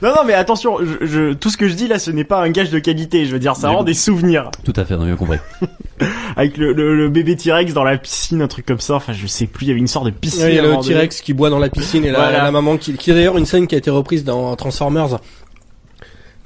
Non, 0.00 0.10
non, 0.10 0.22
mais 0.24 0.34
attention, 0.34 0.78
je, 0.80 1.06
je- 1.06 1.32
tout 1.32 1.50
ce 1.50 1.56
que 1.56 1.66
je 1.68 1.74
dis 1.74 1.88
là, 1.88 1.98
ce 1.98 2.12
n'est 2.12 2.22
pas 2.24 2.40
un 2.40 2.50
gage 2.50 2.70
de 2.70 2.78
qualité. 2.78 3.24
Je 3.24 3.32
veux 3.32 3.40
dire, 3.40 3.56
ça 3.56 3.68
rend 3.70 3.82
des 3.82 3.94
souvenirs. 3.94 4.50
Tout 4.64 4.72
à 4.76 4.84
fait, 4.84 4.94
on 4.94 5.02
a 5.02 5.06
bien 5.06 5.16
compris. 5.16 5.38
Avec 6.36 6.56
le, 6.56 6.72
le, 6.72 6.96
le 6.96 7.08
bébé 7.08 7.34
T-Rex 7.34 7.72
dans 7.72 7.82
la 7.82 7.96
piscine, 7.98 8.42
un 8.42 8.46
truc 8.46 8.64
comme 8.66 8.78
ça. 8.78 8.94
Enfin, 8.94 9.12
je 9.12 9.26
sais 9.26 9.46
plus, 9.46 9.64
il 9.64 9.68
y 9.68 9.70
avait 9.72 9.80
une 9.80 9.88
sorte 9.88 10.04
de 10.06 10.10
piscine. 10.10 10.42
Ouais, 10.44 10.52
Il 10.52 10.56
y 10.56 10.58
a 10.60 10.62
le. 10.62 10.76
T-Rex 10.80 11.20
qui 11.20 11.32
boit 11.32 11.50
dans 11.50 11.58
la 11.58 11.68
piscine 11.68 12.04
et 12.04 12.10
la, 12.12 12.18
Voilà. 12.18 12.44
la 12.44 12.50
maman 12.52 12.76
qui, 12.76 12.92
qui 12.94 13.10
est 13.10 13.14
d'ailleurs 13.14 13.38
une 13.38 13.46
scène 13.46 13.66
qui 13.66 13.74
a 13.74 13.78
été 13.78 13.90
reprise 13.90 14.22
dans 14.22 14.54
Transformers 14.54 15.18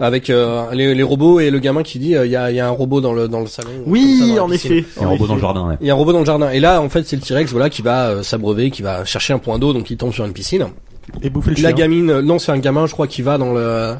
avec 0.00 0.30
euh, 0.30 0.64
les, 0.72 0.94
les 0.94 1.02
robots 1.02 1.38
et 1.40 1.50
le 1.50 1.58
gamin 1.58 1.82
qui 1.82 1.98
dit 1.98 2.16
euh, 2.16 2.24
il 2.26 2.32
y, 2.32 2.36
a, 2.36 2.50
y 2.50 2.58
a 2.58 2.66
un 2.66 2.70
robot 2.70 3.00
dans 3.00 3.12
le 3.12 3.28
dans 3.28 3.40
le 3.40 3.46
salon. 3.46 3.70
ça, 3.70 3.82
Oui, 3.86 4.36
en 4.40 4.50
effet. 4.50 4.84
Il 4.96 5.02
y 5.02 5.04
a 5.04 5.06
un 5.06 5.10
robot 5.10 5.26
dans 5.26 5.34
le 5.34 5.40
jardin. 5.40 5.76
Il 5.80 5.86
y 5.86 5.90
a 5.90 5.92
un 5.92 5.96
robot 5.96 6.12
dans 6.12 6.20
le 6.20 6.24
jardin 6.24 6.50
et 6.50 6.58
là 6.58 6.80
en 6.80 6.88
fait 6.88 7.06
c'est 7.06 7.16
le 7.16 7.22
T-Rex 7.22 7.52
voilà 7.52 7.68
qui 7.70 7.82
va 7.82 8.08
euh, 8.08 8.22
s'abreuver, 8.22 8.70
qui 8.70 8.82
va 8.82 9.04
chercher 9.04 9.34
un 9.34 9.38
point 9.38 9.58
d'eau 9.58 9.72
donc 9.72 9.90
il 9.90 9.96
tombe 9.96 10.12
sur 10.12 10.24
une 10.24 10.32
piscine. 10.32 10.66
Et 11.22 11.28
bouffer 11.30 11.50
le 11.50 11.56
La 11.62 11.68
chien. 11.70 11.76
gamine, 11.76 12.10
euh, 12.10 12.22
non 12.22 12.38
c'est 12.38 12.52
un 12.52 12.58
gamin 12.58 12.86
je 12.86 12.92
crois 12.92 13.06
qui 13.06 13.20
va 13.22 13.36
dans 13.36 13.52
le 13.52 13.94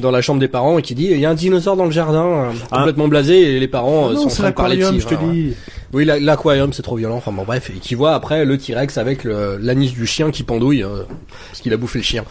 dans 0.00 0.10
la 0.10 0.20
chambre 0.22 0.40
des 0.40 0.48
parents 0.48 0.78
et 0.78 0.82
qui 0.82 0.94
dit 0.94 1.08
il 1.10 1.18
y 1.20 1.26
a 1.26 1.30
un 1.30 1.34
dinosaure 1.34 1.76
dans 1.76 1.84
le 1.84 1.90
jardin 1.90 2.24
euh, 2.24 2.50
Ah. 2.70 2.78
complètement 2.78 3.08
blasé 3.08 3.56
et 3.56 3.60
les 3.60 3.68
parents 3.68 4.10
euh, 4.10 4.14
non, 4.14 4.20
sont 4.22 4.26
en 4.28 4.30
train 4.30 4.50
de 4.50 4.54
parler 4.54 4.76
l'aquarium, 4.76 4.96
dessus. 4.96 5.08
je 5.10 5.14
te 5.16 5.22
Enfin, 5.22 5.32
dis. 5.32 5.52
Oui, 5.94 6.04
la- 6.04 6.18
l'aquarium 6.20 6.72
c'est 6.74 6.82
trop 6.82 6.96
violent. 6.96 7.16
Enfin 7.16 7.32
bon 7.32 7.44
bref, 7.44 7.70
et 7.70 7.78
qui 7.78 7.94
voit 7.94 8.12
après 8.14 8.44
le 8.44 8.58
T-Rex 8.58 8.98
avec 8.98 9.24
l'anis 9.24 9.92
du 9.92 10.06
chien 10.06 10.30
qui 10.30 10.42
pendouille 10.42 10.82
euh, 10.82 11.04
parce 11.48 11.60
qu'il 11.62 11.72
a 11.72 11.76
bouffé 11.78 11.98
le 12.00 12.04
chien. 12.04 12.24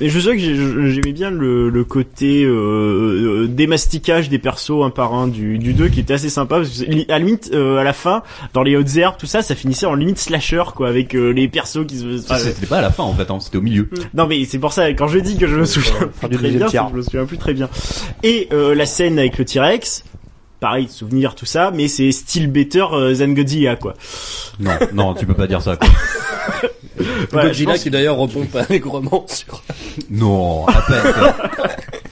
Mais 0.00 0.08
je 0.08 0.20
sais 0.20 0.32
que 0.32 0.38
j'ai- 0.38 0.54
j'aimais 0.90 1.12
bien 1.12 1.30
le, 1.30 1.68
le 1.68 1.84
côté 1.84 2.44
euh, 2.44 3.42
euh, 3.44 3.48
démasticage 3.48 4.28
des 4.28 4.38
persos 4.38 4.84
un 4.84 4.90
par 4.90 5.14
un 5.14 5.26
du, 5.28 5.58
du 5.58 5.74
2 5.74 5.88
qui 5.88 6.00
était 6.00 6.14
assez 6.14 6.28
sympa. 6.28 6.56
Parce 6.56 6.68
que 6.68 6.74
c'est- 6.76 7.10
à 7.10 7.18
la 7.18 7.18
limite, 7.18 7.50
euh, 7.52 7.78
à 7.78 7.84
la 7.84 7.92
fin, 7.92 8.22
dans 8.54 8.62
les 8.62 8.76
hautes 8.76 8.96
herbes, 8.96 9.16
tout 9.18 9.26
ça, 9.26 9.42
ça 9.42 9.54
finissait 9.56 9.86
en 9.86 9.94
limite 9.94 10.18
slasher, 10.18 10.62
quoi, 10.74 10.88
avec 10.88 11.14
euh, 11.16 11.30
les 11.32 11.48
persos 11.48 11.84
qui 11.86 11.98
se... 11.98 12.04
Enfin, 12.20 12.36
C'était 12.38 12.66
pas 12.66 12.78
à 12.78 12.82
la 12.82 12.90
fin 12.90 13.02
en 13.02 13.14
fait, 13.14 13.30
hein, 13.30 13.38
c'était 13.40 13.58
au 13.58 13.62
milieu. 13.62 13.88
Non 14.14 14.26
mais 14.26 14.44
c'est 14.44 14.58
pour 14.58 14.72
ça 14.72 14.88
quand 14.90 15.08
je 15.08 15.18
dis 15.18 15.36
que 15.36 15.46
je 15.48 15.56
me 15.56 15.64
souviens 15.64 15.92
très 16.20 16.28
bien, 16.28 16.68
me 17.02 17.10
souviens 17.10 17.26
plus 17.26 17.38
très 17.38 17.52
bien. 17.54 17.68
Et 18.22 18.48
euh, 18.52 18.74
la 18.74 18.86
scène 18.86 19.18
avec 19.18 19.38
le 19.38 19.44
T-Rex, 19.44 20.04
pareil, 20.60 20.88
souvenir 20.88 21.34
tout 21.34 21.46
ça, 21.46 21.70
mais 21.74 21.88
c'est 21.88 22.10
still 22.12 22.46
better 22.50 22.84
euh, 22.92 23.14
than 23.16 23.32
Godzilla 23.32 23.76
quoi. 23.76 23.94
Non, 24.60 24.72
non, 24.92 25.14
tu 25.14 25.26
peux 25.26 25.34
pas 25.34 25.46
dire 25.46 25.62
ça. 25.62 25.76
Quoi. 25.76 25.88
Voilà, 27.30 27.48
Godzilla 27.48 27.78
qui 27.78 27.90
d'ailleurs 27.90 28.16
repompe 28.16 28.54
allègrement 28.56 29.24
sur 29.28 29.62
Non, 30.10 30.66
à 30.66 30.82
peine. 30.82 31.14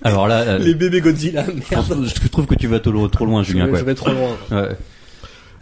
Alors 0.02 0.26
là, 0.26 0.40
euh, 0.40 0.58
les 0.58 0.74
bébés 0.74 1.00
Godzilla. 1.00 1.44
je, 1.46 1.74
pense- 1.74 1.88
je 2.22 2.28
trouve 2.28 2.46
que 2.46 2.54
tu 2.54 2.66
vas 2.66 2.80
trop, 2.80 2.90
loin, 3.26 3.42
Julien. 3.42 3.66
je 3.66 3.70
Quoi. 3.70 3.82
vais 3.82 3.94
trop 3.94 4.10
loin. 4.10 4.30
Ouais. 4.50 4.68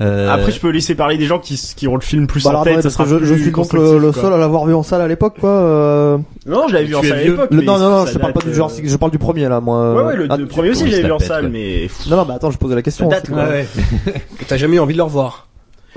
Euh, 0.00 0.30
Après 0.32 0.52
je 0.52 0.60
peux 0.60 0.68
laisser 0.70 0.94
parler 0.94 1.16
des 1.18 1.26
gens 1.26 1.40
qui, 1.40 1.60
qui 1.76 1.88
ont 1.88 1.96
le 1.96 2.00
film 2.00 2.28
plus 2.28 2.44
Bah 2.44 2.50
en 2.50 2.52
alors, 2.52 2.64
tête, 2.64 2.72
attendez, 2.74 2.82
ça 2.84 2.90
sera 2.90 3.04
je, 3.04 3.24
je 3.24 3.34
suis 3.34 3.50
donc 3.50 3.72
le, 3.72 3.98
le 3.98 4.12
seul 4.12 4.32
à 4.32 4.36
l'avoir 4.36 4.64
vu 4.64 4.72
en 4.74 4.84
salle 4.84 5.00
à 5.00 5.08
l'époque, 5.08 5.38
quoi. 5.40 5.50
euh, 5.50 6.18
Non, 6.46 6.68
je 6.68 6.74
l'avais 6.74 6.86
vu 6.86 6.94
en 6.94 7.02
salle 7.02 7.12
à 7.18 7.22
l'époque. 7.24 7.48
mais 7.50 7.62
non, 7.64 7.78
non, 7.78 7.90
non, 7.90 8.06
je 8.06 8.16
parle 8.18 8.32
pas 8.32 8.40
du 8.40 8.50
euh, 8.50 8.54
Jurassic, 8.54 8.88
je 8.88 8.96
parle 8.96 9.10
du 9.10 9.18
premier 9.18 9.48
là, 9.48 9.60
moi. 9.60 9.94
Ouais, 9.94 10.02
ouais, 10.04 10.16
le, 10.16 10.26
Ah, 10.30 10.36
le 10.36 10.46
premier 10.46 10.70
aussi, 10.70 10.82
comment 10.84 10.90
je 10.92 10.96
l'avais 10.96 11.02
il 11.02 11.06
vu 11.06 11.12
en 11.12 11.18
salle, 11.18 11.48
mais. 11.48 11.88
Non, 12.08 12.16
non, 12.18 12.24
bah 12.26 12.34
attends, 12.36 12.50
je 12.52 12.58
posais 12.58 12.76
la 12.76 12.82
question. 12.82 13.08
Ouais. 13.08 13.66
T'as 14.48 14.56
jamais 14.56 14.76
eu 14.76 14.80
envie 14.80 14.92
de 14.94 14.98
le 14.98 15.04
revoir. 15.04 15.48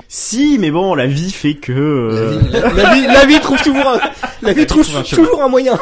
Si, 0.08 0.58
mais 0.58 0.70
bon, 0.72 0.94
la 0.96 1.06
vie 1.06 1.30
fait 1.30 1.54
que. 1.54 1.72
euh, 1.72 2.40
La, 2.50 2.60
vie, 2.60 2.72
la, 2.76 2.94
vie, 2.94 3.06
la 3.06 3.24
vie 3.24 3.40
trouve 3.40 3.62
toujours 3.62 3.86
un, 3.88 4.00
la 4.42 4.52
vie 4.52 4.66
trouve 4.66 4.82
trouve 4.84 4.96
un 4.98 5.04
chemin. 5.04 5.22
toujours 5.24 5.42
un 5.42 5.48
moyen. 5.48 5.78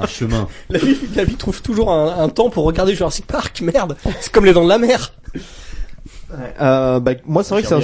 un 0.00 0.06
chemin. 0.06 0.46
La 0.70 0.78
vie, 0.78 0.96
la 1.16 1.24
vie 1.24 1.34
trouve 1.34 1.60
toujours 1.60 1.92
un, 1.92 2.22
un 2.22 2.28
temps 2.28 2.50
pour 2.50 2.64
regarder 2.64 2.94
Jurassic 2.94 3.26
Park. 3.26 3.60
Merde, 3.62 3.96
c'est 4.20 4.32
comme 4.32 4.44
les 4.46 4.52
dents 4.52 4.64
de 4.64 4.68
la 4.68 4.78
mer. 4.78 5.12
Euh, 6.60 7.00
bah, 7.00 7.12
moi, 7.26 7.42
c'est 7.42 7.54
vrai 7.54 7.62
que 7.62 7.68
c'est 7.68 7.74
un, 7.74 7.80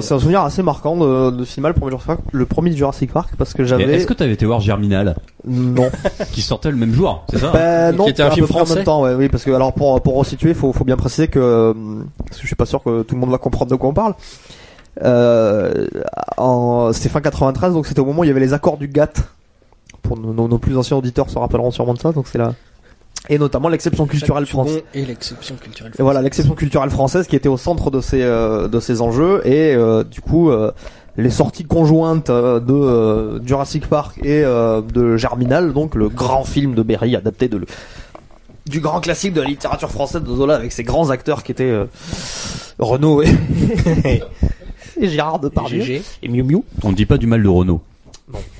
sou- 0.00 0.18
souvenir 0.20 0.42
assez 0.42 0.62
marquant 0.62 0.96
de, 0.96 1.30
de 1.32 1.44
cinéma, 1.44 1.68
le 1.70 1.74
premier 1.74 1.90
Jurassic 1.90 2.06
Park, 2.06 2.20
le 2.32 2.46
premier 2.46 2.72
Jurassic 2.72 3.12
Park, 3.12 3.30
parce 3.36 3.54
que 3.54 3.64
j'avais. 3.64 3.84
Est-ce 3.92 4.06
que 4.06 4.14
t'avais 4.14 4.34
été 4.34 4.46
voir 4.46 4.60
Germinal, 4.60 5.16
Non. 5.44 5.90
qui 6.32 6.40
sortait 6.42 6.70
le 6.70 6.76
même 6.76 6.92
jour, 6.94 7.24
c'est 7.28 7.38
ça 7.38 7.50
Bah, 7.52 7.90
non, 7.92 8.06
était 8.06 8.22
un 8.22 8.30
film 8.30 8.46
près 8.46 8.54
en 8.54 8.58
français. 8.58 8.74
même 8.76 8.84
temps, 8.84 9.02
ouais, 9.02 9.14
oui, 9.14 9.28
parce 9.28 9.42
que 9.42 9.50
alors 9.50 9.72
pour 9.72 10.00
pour 10.00 10.14
resituer, 10.16 10.54
faut 10.54 10.72
faut 10.72 10.84
bien 10.84 10.96
préciser 10.96 11.26
que 11.28 11.40
euh, 11.40 11.74
parce 12.24 12.36
que 12.36 12.42
je 12.42 12.46
suis 12.46 12.56
pas 12.56 12.66
sûr 12.66 12.82
que 12.84 13.02
tout 13.02 13.14
le 13.16 13.20
monde 13.20 13.30
va 13.30 13.38
comprendre 13.38 13.70
de 13.70 13.76
quoi 13.76 13.88
on 13.90 13.94
parle. 13.94 14.14
Euh, 15.04 15.86
en 16.36 16.92
c'était 16.92 17.08
fin 17.08 17.20
93, 17.20 17.72
donc 17.74 17.86
c'était 17.86 18.00
au 18.00 18.04
moment 18.04 18.20
où 18.20 18.24
il 18.24 18.28
y 18.28 18.30
avait 18.30 18.40
les 18.40 18.52
accords 18.52 18.76
du 18.78 18.88
GATT. 18.88 19.22
Pour 20.02 20.18
nos, 20.18 20.32
nos- 20.32 20.48
nos 20.48 20.58
plus 20.58 20.76
anciens 20.78 20.96
auditeurs 20.96 21.28
se 21.28 21.38
rappelleront 21.38 21.70
sûrement 21.72 21.94
de 21.94 21.98
ça, 21.98 22.12
donc 22.12 22.26
c'est 22.28 22.38
là. 22.38 22.54
Et 23.30 23.38
notamment 23.38 23.68
l'exception 23.68 24.06
culturelle 24.06 24.46
française. 24.46 24.82
Et 24.94 25.04
l'exception 25.04 25.54
culturelle. 25.56 25.92
Et 25.98 26.02
voilà, 26.02 26.22
l'exception 26.22 26.54
culturelle 26.54 26.90
française 26.90 27.26
qui 27.26 27.36
était 27.36 27.48
au 27.48 27.56
centre 27.58 27.90
de 27.90 28.00
ces 28.00 28.22
euh, 28.22 28.68
de 28.68 28.80
ces 28.80 29.00
enjeux 29.02 29.42
et 29.46 29.74
euh, 29.74 30.02
du 30.04 30.20
coup 30.20 30.50
euh, 30.50 30.72
les 31.16 31.30
sorties 31.30 31.64
conjointes 31.64 32.30
euh, 32.30 32.58
de 32.60 32.72
euh, 32.72 33.44
Jurassic 33.44 33.86
Park 33.88 34.18
et 34.24 34.42
euh, 34.44 34.80
de 34.80 35.16
Germinal, 35.16 35.72
donc 35.72 35.94
le 35.94 36.08
grand 36.08 36.44
film 36.44 36.74
de 36.74 36.82
Berry 36.82 37.16
adapté 37.16 37.48
de 37.48 37.58
le- 37.58 37.66
du 38.66 38.80
grand 38.80 39.00
classique 39.00 39.32
de 39.34 39.40
la 39.40 39.46
littérature 39.48 39.90
française 39.90 40.22
de 40.22 40.34
Zola 40.34 40.54
avec 40.56 40.72
ses 40.72 40.84
grands 40.84 41.10
acteurs 41.10 41.42
qui 41.42 41.52
étaient 41.52 41.64
euh, 41.64 41.86
Renaud 42.78 43.22
et, 43.22 43.28
et 45.00 45.08
Gérard 45.08 45.38
Depardieu 45.40 45.80
GG. 45.82 46.02
et 46.22 46.28
Miu 46.28 46.42
Miu. 46.42 46.62
On 46.82 46.90
ne 46.90 46.94
dit 46.94 47.06
pas 47.06 47.18
du 47.18 47.26
mal 47.26 47.42
de 47.42 47.48
Renault. 47.48 47.80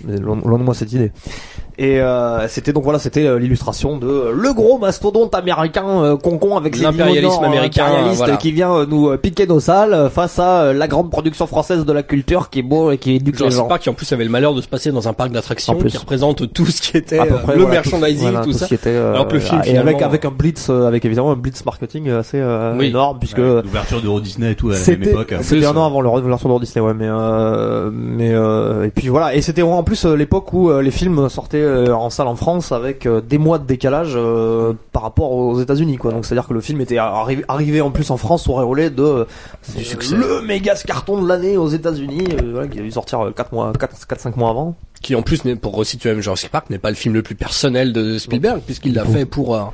Mais 0.05 0.17
loin, 0.17 0.37
loin 0.45 0.59
de 0.59 0.65
moi 0.65 0.75
cette 0.75 0.93
idée. 0.93 1.13
Et 1.81 2.01
euh, 2.01 2.49
c'était 2.49 2.73
donc 2.73 2.83
voilà, 2.83 2.99
c'était 2.99 3.25
euh, 3.25 3.39
l'illustration 3.39 3.99
de 3.99 4.09
euh, 4.09 4.33
le 4.35 4.53
gros 4.53 4.79
mastodonte 4.79 5.33
américain 5.37 5.87
euh, 5.87 6.17
concon 6.17 6.57
avec 6.57 6.75
ses 6.75 6.83
L'impérialisme 6.83 7.45
américain, 7.45 7.87
voilà. 8.15 8.37
qui 8.37 8.51
vient 8.51 8.85
nous 8.85 9.17
piquer 9.17 9.47
nos 9.47 9.61
salles 9.61 10.11
face 10.13 10.41
à 10.41 10.73
la 10.73 10.89
grande 10.89 11.09
production 11.11 11.47
française 11.47 11.85
de 11.85 11.93
la 11.93 12.03
culture 12.03 12.51
qui 12.51 12.59
est 12.59 12.63
beau 12.63 12.91
et 12.91 12.99
qui 12.99 13.15
éduque 13.15 13.39
les 13.39 13.51
gens. 13.53 13.67
Park 13.69 13.83
qui 13.83 13.91
en 13.91 13.95
plus 13.95 14.13
avait 14.13 14.25
le 14.25 14.31
malheur 14.31 14.55
de 14.55 14.61
se 14.61 14.67
passer 14.67 14.91
dans 14.91 15.07
un 15.07 15.13
parc 15.13 15.31
d'attractions 15.31 15.77
qui 15.79 15.97
représente 15.97 16.53
tout 16.53 16.67
ce 16.67 16.83
qui 16.83 16.97
était 16.97 17.19
À 17.21 17.27
peu 17.27 17.35
près, 17.37 17.55
le 17.55 17.63
voilà, 17.63 17.81
tout- 17.83 17.91
merchandising, 17.91 18.23
voilà, 18.31 18.41
tout 18.45 18.53
ce 18.53 18.59
ça. 18.59 18.67
qui 18.67 18.75
était, 18.75 18.89
euh, 18.91 19.13
Alors 19.15 19.29
que 19.29 19.35
le 19.35 19.41
film, 19.41 19.59
et 19.65 19.77
avec 19.77 19.81
finalement, 19.97 20.05
avec 20.07 20.25
un 20.25 20.31
blitz, 20.33 20.71
avec 20.71 21.05
évidemment 21.05 21.31
un 21.31 21.37
blitz 21.37 21.65
marketing 21.65 22.11
assez 22.11 22.39
euh, 22.41 22.75
Oui. 22.77 22.87
énorme 22.87 23.19
puisque 23.21 23.39
L'ouverture 23.39 24.03
d'Euro 24.03 24.21
Disney 24.21 24.51
et 24.51 24.55
tout 24.57 24.71
à 24.71 24.73
la 24.73 24.77
même 24.79 24.85
c'était 24.85 25.11
époque. 25.11 25.35
c'était 25.43 25.57
Plus, 25.61 25.67
un 25.67 25.77
an 25.77 25.87
avant 25.87 26.01
le 26.01 26.11
version 26.29 26.53
de 26.59 26.65
Disney 26.65 26.85
ouais 26.85 26.95
mais 26.95 27.07
euh, 27.09 27.91
mais 27.93 28.33
euh, 28.35 28.85
et 28.85 28.91
puis 28.91 29.09
voilà 29.09 29.35
et 29.37 29.43
c'était 29.43 29.63
en 29.63 29.85
plus 29.85 30.05
l'époque 30.07 30.53
où 30.53 30.73
les 30.81 30.91
films 30.91 31.29
sortaient 31.29 31.68
euh, 31.69 31.93
en 31.95 32.11
salle 32.11 32.27
en 32.27 32.35
France 32.37 32.73
avec 32.73 33.07
euh, 33.07 33.21
des 33.21 33.39
mois 33.39 33.59
de 33.59 33.67
décalage 33.67 34.15
euh, 34.17 34.73
par 34.93 35.03
rapport 35.03 35.31
aux 35.33 35.61
États-Unis 35.61 35.97
quoi. 35.97 36.11
Donc 36.13 36.25
c'est 36.27 36.33
à 36.35 36.37
dire 36.37 36.49
que 36.49 36.55
le 36.55 36.61
film 36.61 36.81
était 36.81 36.97
arri- 36.97 37.45
arrivé 37.49 37.81
en 37.81 37.91
plus 37.91 38.11
en 38.11 38.17
France 38.17 38.49
auréolé 38.49 38.91
de 38.91 39.27
Du 39.77 39.85
succès. 39.85 40.17
le 40.17 40.41
méga 40.43 40.75
carton 40.75 41.23
de 41.23 41.29
l'année 41.29 41.57
aux 41.57 41.69
États-Unis 41.69 42.25
voilà, 42.53 42.67
qui 42.69 42.79
a 42.79 42.83
dû 42.83 42.91
sortir 42.91 43.21
4 43.37 43.53
mois 43.53 43.73
4 43.79 44.07
4 44.07 44.21
5 44.21 44.37
mois 44.37 44.51
avant. 44.51 44.75
Qui 45.03 45.15
en 45.15 45.23
plus 45.23 45.43
pour 45.61 45.75
resituer 45.77 46.11
même 46.11 46.21
Jurassic 46.21 46.51
Park 46.51 46.71
n'est 46.71 46.79
pas 46.79 46.91
le 46.91 46.97
film 46.97 47.15
le 47.15 47.23
plus 47.23 47.35
personnel 47.37 47.93
de 47.93 48.19
Spielberg 48.19 48.61
puisqu'il 48.67 48.95
l'a 48.95 49.05
fait 49.05 49.27
pour 49.27 49.73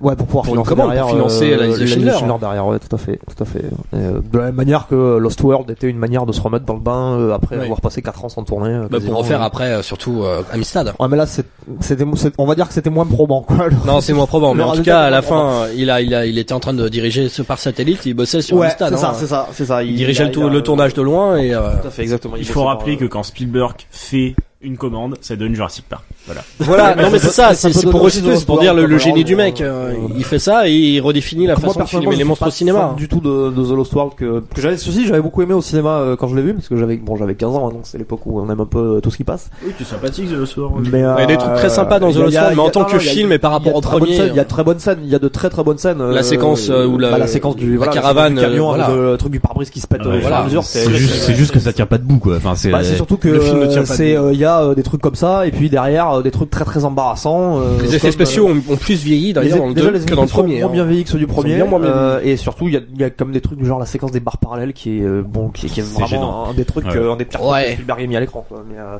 Ouais, 0.00 0.14
pour 0.14 0.26
pouvoir 0.26 0.44
Pour 0.44 0.52
financer 0.54 0.68
commande, 0.68 0.86
derrière, 0.88 1.06
pour 1.06 1.14
financer 1.14 1.52
euh, 1.52 1.56
la 1.56 1.66
liste 1.66 1.80
de 1.80 1.86
Schindler. 1.86 2.12
derrière, 2.40 2.66
ouais, 2.66 2.78
tout 2.78 2.94
à 2.94 2.98
fait, 2.98 3.18
tout 3.34 3.42
à 3.42 3.46
fait. 3.46 3.58
Et, 3.60 3.96
euh, 3.96 4.20
de 4.32 4.38
la 4.38 4.44
même 4.46 4.54
manière 4.54 4.86
que 4.86 5.16
Lost 5.18 5.42
World 5.42 5.68
était 5.70 5.88
une 5.88 5.98
manière 5.98 6.24
de 6.24 6.32
se 6.32 6.40
remettre 6.40 6.64
dans 6.64 6.74
le 6.74 6.80
bain 6.80 7.16
euh, 7.18 7.34
après 7.34 7.56
Ouais. 7.56 7.64
avoir 7.64 7.80
passé 7.80 8.00
4 8.00 8.24
ans 8.24 8.28
sans 8.28 8.44
tourner. 8.44 8.70
euh, 8.70 8.86
bah, 8.88 8.98
pour 9.04 9.16
refaire 9.16 9.42
euh. 9.42 9.46
après 9.46 9.64
euh, 9.72 9.82
surtout 9.82 10.22
euh, 10.22 10.42
Amistad. 10.52 10.92
Ouais, 11.00 11.08
mais 11.08 11.16
là, 11.16 11.26
c'était, 11.26 12.04
on 12.38 12.46
va 12.46 12.54
dire 12.54 12.68
que 12.68 12.74
c'était 12.74 12.90
moins 12.90 13.06
probant, 13.06 13.42
quoi. 13.42 13.68
le- 13.68 13.76
Non, 13.86 14.00
c'est 14.00 14.12
moins 14.12 14.26
probant, 14.26 14.54
mais 14.54 14.62
en 14.62 14.74
tout 14.74 14.82
cas 14.82 15.00
à 15.00 15.10
la 15.10 15.22
fin, 15.22 15.66
il 15.76 15.90
a 15.90 16.00
il 16.00 16.14
a 16.14 16.26
il 16.26 16.38
était 16.38 16.52
en 16.54 16.60
train 16.60 16.74
de 16.74 16.88
diriger 16.88 17.28
ce 17.28 17.42
par 17.42 17.58
satellite, 17.58 18.06
il 18.06 18.14
bossait 18.14 18.42
sur 18.42 18.56
Ouais, 18.58 18.66
Amistad. 18.66 18.90
c'est 18.96 19.04
hein. 19.04 19.12
ça, 19.12 19.14
c'est 19.18 19.26
ça, 19.26 19.48
c'est 19.52 19.64
ça. 19.66 19.82
Il 19.82 19.96
dirigeait 19.96 20.24
le, 20.24 20.30
il 20.30 20.32
tour- 20.32 20.46
a- 20.46 20.50
le 20.50 20.62
tournage 20.62 20.94
de 20.94 21.02
loin 21.02 21.36
et 21.38 21.52
euh, 21.54 21.60
Tout 21.82 21.88
à 21.88 21.90
fait, 21.90 22.02
exactement. 22.02 22.34
Il 22.36 22.44
faut 22.46 22.64
rappeler 22.64 22.94
euh, 22.94 22.98
que 23.00 23.04
quand 23.06 23.22
Spielberg 23.22 23.74
fait 23.90 24.34
une 24.60 24.76
commande, 24.76 25.14
ça 25.20 25.36
donne 25.36 25.54
Jurassic 25.54 25.84
Park. 25.88 26.02
Voilà. 26.26 26.40
voilà. 26.58 26.94
non 26.96 27.10
mais 27.12 27.20
c'est 27.20 27.28
ça, 27.28 27.54
ça 27.54 27.72
c'est 27.72 27.88
pour 27.88 28.10
c'est 28.10 28.44
pour 28.44 28.58
dire 28.58 28.74
le, 28.74 28.86
le 28.86 28.98
génie 28.98 29.22
du 29.22 29.36
mec. 29.36 29.60
euh, 29.60 29.92
euh, 29.92 29.94
Il 30.16 30.24
fait 30.24 30.40
ça 30.40 30.68
et 30.68 30.72
il 30.72 31.00
redéfinit 31.00 31.46
la 31.46 31.54
façon 31.54 31.78
de 31.78 31.84
filmer 31.86 32.16
les 32.16 32.24
monstres 32.24 32.42
pas 32.44 32.48
au 32.48 32.50
cinéma. 32.50 32.88
fan 32.88 32.96
du 32.96 33.06
tout 33.06 33.20
de, 33.20 33.50
de 33.50 33.64
The 33.64 33.70
Lost 33.70 33.92
World 33.94 34.14
que, 34.16 34.40
que 34.52 34.60
j'avais 34.60 34.76
ceci 34.76 35.06
j'avais 35.06 35.22
beaucoup 35.22 35.42
aimé 35.42 35.54
au 35.54 35.62
cinéma 35.62 35.98
euh, 36.00 36.16
quand 36.16 36.26
je 36.26 36.34
l'ai 36.34 36.42
vu 36.42 36.54
parce 36.54 36.66
que 36.68 36.76
j'avais 36.76 36.96
bon 36.96 37.14
j'avais 37.16 37.36
15 37.36 37.54
ans 37.54 37.68
hein, 37.68 37.72
donc 37.72 37.82
c'est 37.84 37.98
l'époque 37.98 38.26
où 38.26 38.40
on 38.40 38.50
aime 38.50 38.58
un 38.60 38.66
peu 38.66 38.96
euh, 38.96 39.00
tout 39.00 39.12
ce 39.12 39.16
qui 39.16 39.22
passe 39.22 39.48
Oui, 39.64 39.72
tu 39.76 39.84
es 39.84 39.86
sympathique 39.86 40.28
de 40.28 40.44
soir. 40.44 40.72
mais 40.90 40.98
Il 40.98 41.02
y 41.02 41.04
a 41.22 41.26
des 41.26 41.36
trucs 41.38 41.54
très 41.54 41.70
sympas 41.70 42.00
dans 42.00 42.10
The 42.10 42.16
Lost 42.16 42.36
World, 42.36 42.56
mais 42.56 42.62
en 42.62 42.70
tant 42.70 42.84
que 42.84 42.98
film 42.98 43.30
et 43.30 43.38
par 43.38 43.52
rapport 43.52 43.76
au 43.76 43.80
premier, 43.80 44.16
il 44.26 44.34
y 44.34 44.40
a 44.40 44.44
de 44.44 44.48
très 44.48 44.64
bonnes 44.64 44.80
scènes 44.80 44.98
il 45.04 45.08
y 45.08 45.14
a 45.14 45.20
de 45.20 45.28
très 45.28 45.50
très 45.50 45.62
bonnes 45.62 45.78
scènes 45.78 46.02
La 46.10 46.24
séquence, 46.24 46.68
euh, 46.68 46.84
où 46.84 46.98
la- 46.98 47.12
bah, 47.12 47.18
la 47.18 47.28
séquence 47.28 47.54
du 47.54 47.78
caravane, 47.78 48.34
le 48.40 49.14
truc 49.16 49.30
du 49.30 49.38
pare-brise 49.38 49.70
qui 49.70 49.78
se 49.80 49.86
pète 49.86 50.02
Ouais, 50.04 50.16
au 50.16 50.20
fur 50.20 50.30
et 50.30 50.32
à 50.32 50.42
mesure 50.42 50.64
C'est 50.64 50.92
juste, 50.92 51.14
c'est 51.14 51.34
juste 51.34 51.52
que 51.52 51.60
ça 51.60 51.72
tient 51.72 51.86
pas 51.86 51.98
debout 51.98 52.18
quoi. 52.18 52.36
Enfin, 52.38 52.54
c'est. 52.56 52.70
bah, 52.70 52.82
c'est 52.82 52.96
surtout 52.96 53.18
que 53.18 53.28
Le 53.28 53.38
film 53.40 53.60
ne 53.60 53.66
tient 53.66 53.82
pas 53.84 53.94
c'est 53.94 54.16
euh, 54.48 54.50
a 54.50 54.62
euh, 54.70 54.74
des 54.74 54.82
trucs 54.82 55.00
comme 55.00 55.14
ça 55.14 55.46
et 55.46 55.50
puis 55.50 55.70
derrière 55.70 56.10
euh, 56.10 56.22
des 56.22 56.30
trucs 56.30 56.50
très 56.50 56.64
très 56.64 56.84
embarrassants 56.84 57.60
euh, 57.60 57.78
Les 57.82 57.94
effets 57.94 58.08
comme, 58.08 58.12
spéciaux 58.12 58.48
euh, 58.48 58.54
ont, 58.68 58.72
ont 58.72 58.76
plus 58.76 59.02
vieilli 59.04 59.26
les- 59.28 59.32
d'ailleurs 59.34 59.58
dans 59.58 59.66
le 59.68 59.74
déjà, 59.74 59.86
2 59.90 59.92
les 59.98 60.04
que 60.04 60.14
dans 60.14 60.22
le 60.22 60.26
effets 60.26 60.34
sont 60.34 60.40
premier. 60.42 60.60
moins 60.60 60.68
hein. 60.68 60.72
bien 60.72 60.84
vieillis 60.84 61.04
que 61.04 61.10
ceux 61.10 61.18
du 61.18 61.26
premier 61.26 61.54
bien 61.56 61.64
moins 61.66 61.80
bien 61.80 61.90
euh, 61.90 62.20
et 62.22 62.36
surtout 62.36 62.68
il 62.68 62.74
y 62.74 62.76
a, 62.76 62.80
il 62.94 63.00
y 63.00 63.04
a 63.04 63.10
comme 63.10 63.32
des 63.32 63.40
trucs 63.40 63.58
du 63.58 63.66
genre 63.66 63.78
la 63.78 63.86
séquence 63.86 64.10
des 64.12 64.20
barres 64.20 64.38
parallèles 64.38 64.72
qui 64.72 64.98
est 64.98 65.02
euh, 65.02 65.22
bon 65.26 65.48
qui, 65.50 65.66
qui 65.68 65.80
est 65.80 65.82
C'est 65.84 66.00
vraiment 66.00 66.48
un 66.48 66.54
des 66.54 66.64
trucs 66.64 66.86
Ouais. 66.86 66.96
euh, 66.96 67.12
un 67.12 67.16
des 67.16 67.24
pires 67.24 67.44
Ouais. 67.44 67.50
trucs 67.62 67.66
que 67.66 67.72
Spielberg 67.74 68.00
ait 68.02 68.06
mis 68.06 68.16
à 68.16 68.20
l'écran 68.20 68.46
mais 68.70 68.78
euh, 68.78 68.96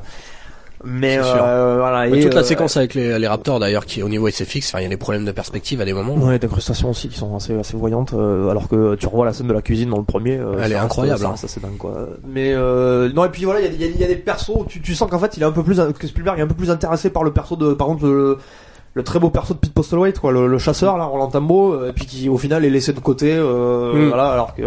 mais 0.83 1.17
euh, 1.17 1.75
voilà 1.79 2.09
Bah, 2.09 2.15
et, 2.17 2.21
toute 2.21 2.33
la 2.33 2.39
euh, 2.41 2.43
séquence 2.43 2.77
avec 2.77 2.93
les, 2.93 3.19
les 3.19 3.27
Raptors 3.27 3.59
d'ailleurs 3.59 3.85
qui 3.85 4.01
au 4.03 4.09
niveau 4.09 4.29
SFX, 4.29 4.69
enfin 4.69 4.79
il 4.79 4.83
y 4.83 4.85
a 4.85 4.89
des 4.89 4.97
problèmes 4.97 5.25
de 5.25 5.31
perspective 5.31 5.81
à 5.81 5.85
des 5.85 5.93
moments. 5.93 6.15
Ouais, 6.15 6.39
d'incrustations 6.39 6.89
aussi 6.91 7.09
qui 7.09 7.17
sont 7.17 7.35
assez 7.35 7.53
assez 7.57 7.75
voyantes. 7.75 8.13
euh, 8.13 8.49
alors 8.49 8.67
que 8.69 8.95
tu 8.95 9.05
revois 9.07 9.25
la 9.25 9.33
scène 9.33 9.47
de 9.47 9.53
la 9.53 9.61
cuisine 9.61 9.89
dans 9.89 9.97
le 9.97 10.03
premier. 10.03 10.37
euh, 10.37 10.59
Elle 10.61 10.71
est 10.71 10.75
incroyable, 10.75 11.19
Ça, 11.19 11.29
hein. 11.29 11.35
ça, 11.35 11.47
c'est 11.47 11.61
dingue 11.61 11.77
quoi. 11.77 12.07
Mais 12.27 12.53
euh, 12.53 13.11
non 13.13 13.25
et 13.25 13.29
puis 13.29 13.43
voilà, 13.45 13.59
il 13.61 13.79
y 13.81 13.83
a, 13.83 13.87
y 13.87 13.93
a- 13.93 13.95
y 13.97 14.03
a 14.03 14.07
des 14.07 14.15
persos. 14.15 14.49
où 14.55 14.65
Tu, 14.65 14.81
tu 14.81 14.95
sens 14.95 15.09
qu'en 15.09 15.19
fait 15.19 15.35
il 15.37 15.43
est 15.43 15.45
un 15.45 15.51
peu 15.51 15.63
plus 15.63 15.81
que 15.97 16.07
Spielberg 16.07 16.39
est 16.39 16.43
un 16.43 16.47
peu 16.47 16.53
plus 16.55 16.71
intéressé 16.71 17.09
par 17.09 17.23
le 17.23 17.31
perso 17.31 17.55
de 17.55 17.73
par 17.73 17.87
exemple 17.87 18.05
le, 18.05 18.37
le 18.93 19.03
très 19.03 19.19
beau 19.19 19.29
perso 19.29 19.53
de 19.53 19.59
Pete 19.59 19.73
Postlewaite 19.73 20.19
quoi, 20.19 20.31
le, 20.31 20.47
le 20.47 20.57
chasseur 20.57 20.97
là, 20.97 21.03
Roland 21.05 21.27
Tambo, 21.27 21.85
et 21.87 21.93
puis 21.93 22.05
qui 22.05 22.29
au 22.29 22.37
final 22.37 22.63
est 22.65 22.69
laissé 22.69 22.93
de 22.93 22.99
côté. 22.99 23.33
Euh, 23.33 23.93
Mm. 23.93 24.07
Voilà, 24.09 24.29
alors 24.29 24.55
que 24.55 24.61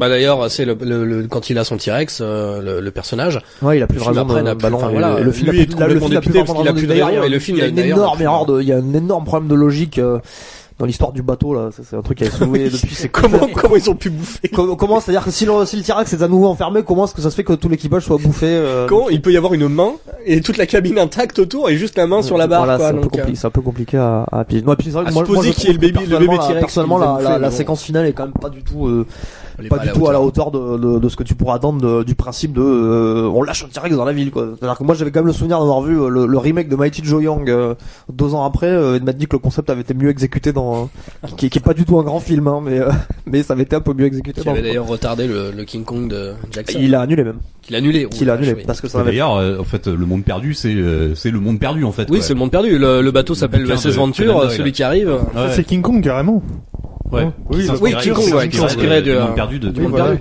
Bah 0.00 0.08
d'ailleurs 0.08 0.50
c'est 0.50 0.64
le, 0.64 0.76
le, 0.80 1.04
le- 1.04 1.26
quand 1.28 1.50
il 1.50 1.58
a 1.58 1.64
son 1.64 1.76
T-Rex, 1.76 2.20
euh, 2.22 2.60
le, 2.62 2.80
le 2.80 2.90
personnage. 2.90 3.38
ouais, 3.62 3.78
il 3.78 3.82
a 3.82 3.86
plus 3.86 3.98
film 4.00 4.08
raison. 4.18 4.24
de- 4.24 4.40
non, 4.40 4.76
enfin, 4.76 4.88
et 4.88 4.92
voilà, 4.92 5.18
le, 5.18 5.24
le 5.24 5.30
film 5.32 5.50
lui 5.50 5.60
a 5.60 5.62
est 5.62 5.70
complètement 5.72 6.08
dépité 6.08 6.42
parce 6.44 6.58
qu'il 6.58 6.66
a 6.68 6.72
plus 6.72 6.86
de 6.86 6.92
raison, 6.94 7.08
il 7.10 7.14
y 7.14 7.18
a- 7.18 7.26
et 7.26 7.28
le 7.28 7.38
film, 7.38 7.58
il 7.58 7.60
y 7.60 7.64
a 7.64 7.68
une 7.68 7.78
énorme 7.78 8.22
erreur 8.22 8.46
de, 8.46 8.60
il 8.62 8.68
y 8.68 8.72
a 8.72 8.76
un 8.78 8.94
énorme 8.94 9.24
problème 9.24 9.48
de 9.48 9.54
logique. 9.54 9.98
euh, 9.98 10.18
dans 10.78 10.86
l'histoire 10.86 11.12
du 11.12 11.20
bateau 11.20 11.52
là, 11.52 11.68
c'est 11.72 11.94
un 11.94 12.00
truc 12.00 12.16
qui 12.16 12.24
a 12.24 12.30
soulevé 12.30 12.70
depuis. 12.70 12.94
c'est 12.94 13.08
Comment 13.12 13.48
comment 13.54 13.76
ils 13.76 13.90
ont 13.90 13.94
pu 13.94 14.08
bouffer 14.08 14.48
comment, 14.48 14.76
comment 14.76 14.98
c'est-à-dire 14.98 15.22
que 15.22 15.30
si 15.30 15.44
le, 15.44 15.66
si 15.66 15.76
le 15.76 15.82
T-Rex 15.82 16.10
est 16.14 16.22
à 16.22 16.26
nouveau 16.28 16.46
enfermé, 16.46 16.82
comment 16.82 17.04
est-ce 17.04 17.12
que 17.12 17.20
ça 17.20 17.28
se 17.28 17.34
fait 17.36 17.44
que 17.44 17.52
tout 17.52 17.68
l'équipage 17.68 18.04
soit 18.06 18.16
bouffé 18.16 18.46
euh, 18.48 18.86
Comment 18.88 19.10
il 19.10 19.20
peut 19.20 19.30
y 19.30 19.36
avoir 19.36 19.52
une 19.52 19.68
main 19.68 19.92
et 20.24 20.40
toute 20.40 20.56
la 20.56 20.64
cabine 20.64 20.98
intacte 20.98 21.38
autour 21.38 21.68
et 21.68 21.76
juste 21.76 21.98
la 21.98 22.06
main 22.06 22.22
sur 22.22 22.38
la 22.38 22.46
barre 22.46 22.64
Voilà, 22.64 22.78
quoi. 22.78 22.86
c'est 22.88 22.92
un, 22.92 22.96
peu 22.96 23.02
donc, 23.02 23.14
euh, 23.14 23.18
compliqué, 23.18 23.38
c'est 23.38 23.46
un 23.46 23.50
peu 23.50 23.60
compliqué 23.60 23.96
à, 23.98 24.24
à 24.32 24.44
piger. 24.46 24.62
Non, 24.62 24.72
et 24.72 24.76
puis 24.76 24.88
vrai 24.88 25.04
À 25.06 25.10
moi, 25.10 25.22
supposer 25.26 25.48
y 25.50 25.50
ait 25.50 25.72
le 25.74 25.78
que 25.78 26.00
le 26.12 26.18
bébé 26.18 26.38
T-Rex 26.38 26.60
Personnellement, 26.60 27.18
qui 27.18 27.24
la, 27.24 27.30
la, 27.32 27.38
la 27.38 27.50
séquence 27.50 27.82
finale 27.82 28.06
est 28.06 28.12
quand 28.14 28.24
même 28.24 28.32
pas 28.32 28.48
du 28.48 28.62
tout, 28.62 28.86
euh, 28.86 29.06
pas, 29.68 29.78
du 29.78 29.90
tout 29.92 30.08
à 30.08 30.12
la 30.12 30.20
hauteur. 30.20 30.50
de, 30.50 30.78
de, 30.78 30.98
de 30.98 31.08
ce 31.08 31.16
que 31.16 31.22
tu 31.22 31.34
pourrais 31.34 31.54
attendre 31.54 31.80
de- 31.80 32.02
du 32.04 32.14
principe 32.14 32.52
de, 32.52 32.60
euh, 32.62 33.30
on 33.34 33.42
lâche 33.42 33.64
un 33.64 33.68
T-Rex 33.68 33.94
dans 33.96 34.04
la 34.04 34.12
ville, 34.12 34.30
quoi. 34.30 34.48
C'est-à-dire 34.58 34.78
que 34.78 34.84
moi, 34.84 34.94
j'avais 34.94 35.10
quand 35.10 35.20
même 35.20 35.26
le 35.26 35.32
souvenir 35.32 35.58
d'avoir 35.58 35.82
vu 35.82 36.00
euh, 36.00 36.08
le, 36.08 36.26
le 36.26 36.38
remake 36.38 36.68
de 36.68 36.76
Mighty 36.76 37.02
Joe 37.04 37.22
Young 37.22 37.48
euh, 37.50 37.74
deux 38.12 38.34
ans 38.34 38.44
après, 38.44 38.68
euh, 38.68 38.96
et 38.96 39.00
de 39.00 39.04
m'être 39.04 39.18
dit 39.18 39.26
que 39.26 39.36
le 39.36 39.40
concept 39.40 39.70
avait 39.70 39.82
été 39.82 39.94
mieux 39.94 40.08
exécuté 40.10 40.52
dans, 40.52 40.88
qui, 41.36 41.50
qui 41.50 41.58
est 41.58 41.62
pas 41.62 41.74
du 41.74 41.84
tout 41.84 41.98
un 41.98 42.02
grand 42.02 42.20
film, 42.20 42.46
hein, 42.48 42.60
mais, 42.64 42.78
euh, 42.78 42.90
mais 43.26 43.42
ça 43.42 43.52
avait 43.54 43.62
été 43.64 43.76
un 43.76 43.80
peu 43.80 43.92
mieux 43.94 44.06
exécuté. 44.06 44.40
Qui 44.40 44.48
avait 44.48 44.60
le- 44.60 44.68
d'ailleurs 44.68 44.86
retardé 44.86 45.26
le, 45.26 45.50
le 45.56 45.64
King 45.64 45.84
Kong 45.84 46.08
de 46.08 46.32
Jackson. 46.50 46.78
Il 46.80 46.94
a 46.94 47.00
annulé 47.02 47.24
même. 47.24 47.38
Qu'il 47.62 47.74
a 47.74 47.78
annulé. 47.78 48.06
Qu'il 48.08 48.30
a 48.30 48.34
annulé 48.34 48.54
oui. 48.56 48.62
parce 48.66 48.80
que 48.80 48.88
ça 48.88 49.00
avait 49.00 49.10
D'ailleurs, 49.10 49.36
euh, 49.36 49.58
en 49.58 49.64
fait, 49.64 49.86
le 49.86 50.06
monde 50.06 50.24
perdu, 50.24 50.54
c'est 50.54 50.74
euh, 50.74 51.14
c'est 51.14 51.30
le 51.30 51.40
monde 51.40 51.58
perdu 51.58 51.84
en 51.84 51.92
fait. 51.92 52.08
Oui, 52.10 52.18
quoi. 52.18 52.26
c'est 52.26 52.32
le 52.32 52.38
monde 52.38 52.50
perdu. 52.50 52.78
Le, 52.78 53.02
le 53.02 53.10
bateau 53.10 53.34
s'appelle 53.34 53.66
SS 53.76 53.96
Venture, 53.96 54.50
celui 54.50 54.72
qui 54.72 54.82
arrive. 54.82 55.18
C'est 55.52 55.64
King 55.64 55.82
Kong 55.82 56.02
carrément. 56.02 56.42
Ouais. 57.12 57.28
Oui, 57.48 57.64
Qui 57.66 57.70
oui, 57.80 57.94
qui 58.00 58.32
ouais, 58.32 58.48
qui 58.48 58.56
s'inspirait 58.58 59.02
de- 59.02 59.10
de- 59.10 59.16
du 59.16 59.18
monde 59.20 59.34
perdu 59.34 59.58
de 59.58 59.68
du 59.70 59.80
monde 59.80 59.94
perdu. 59.96 60.18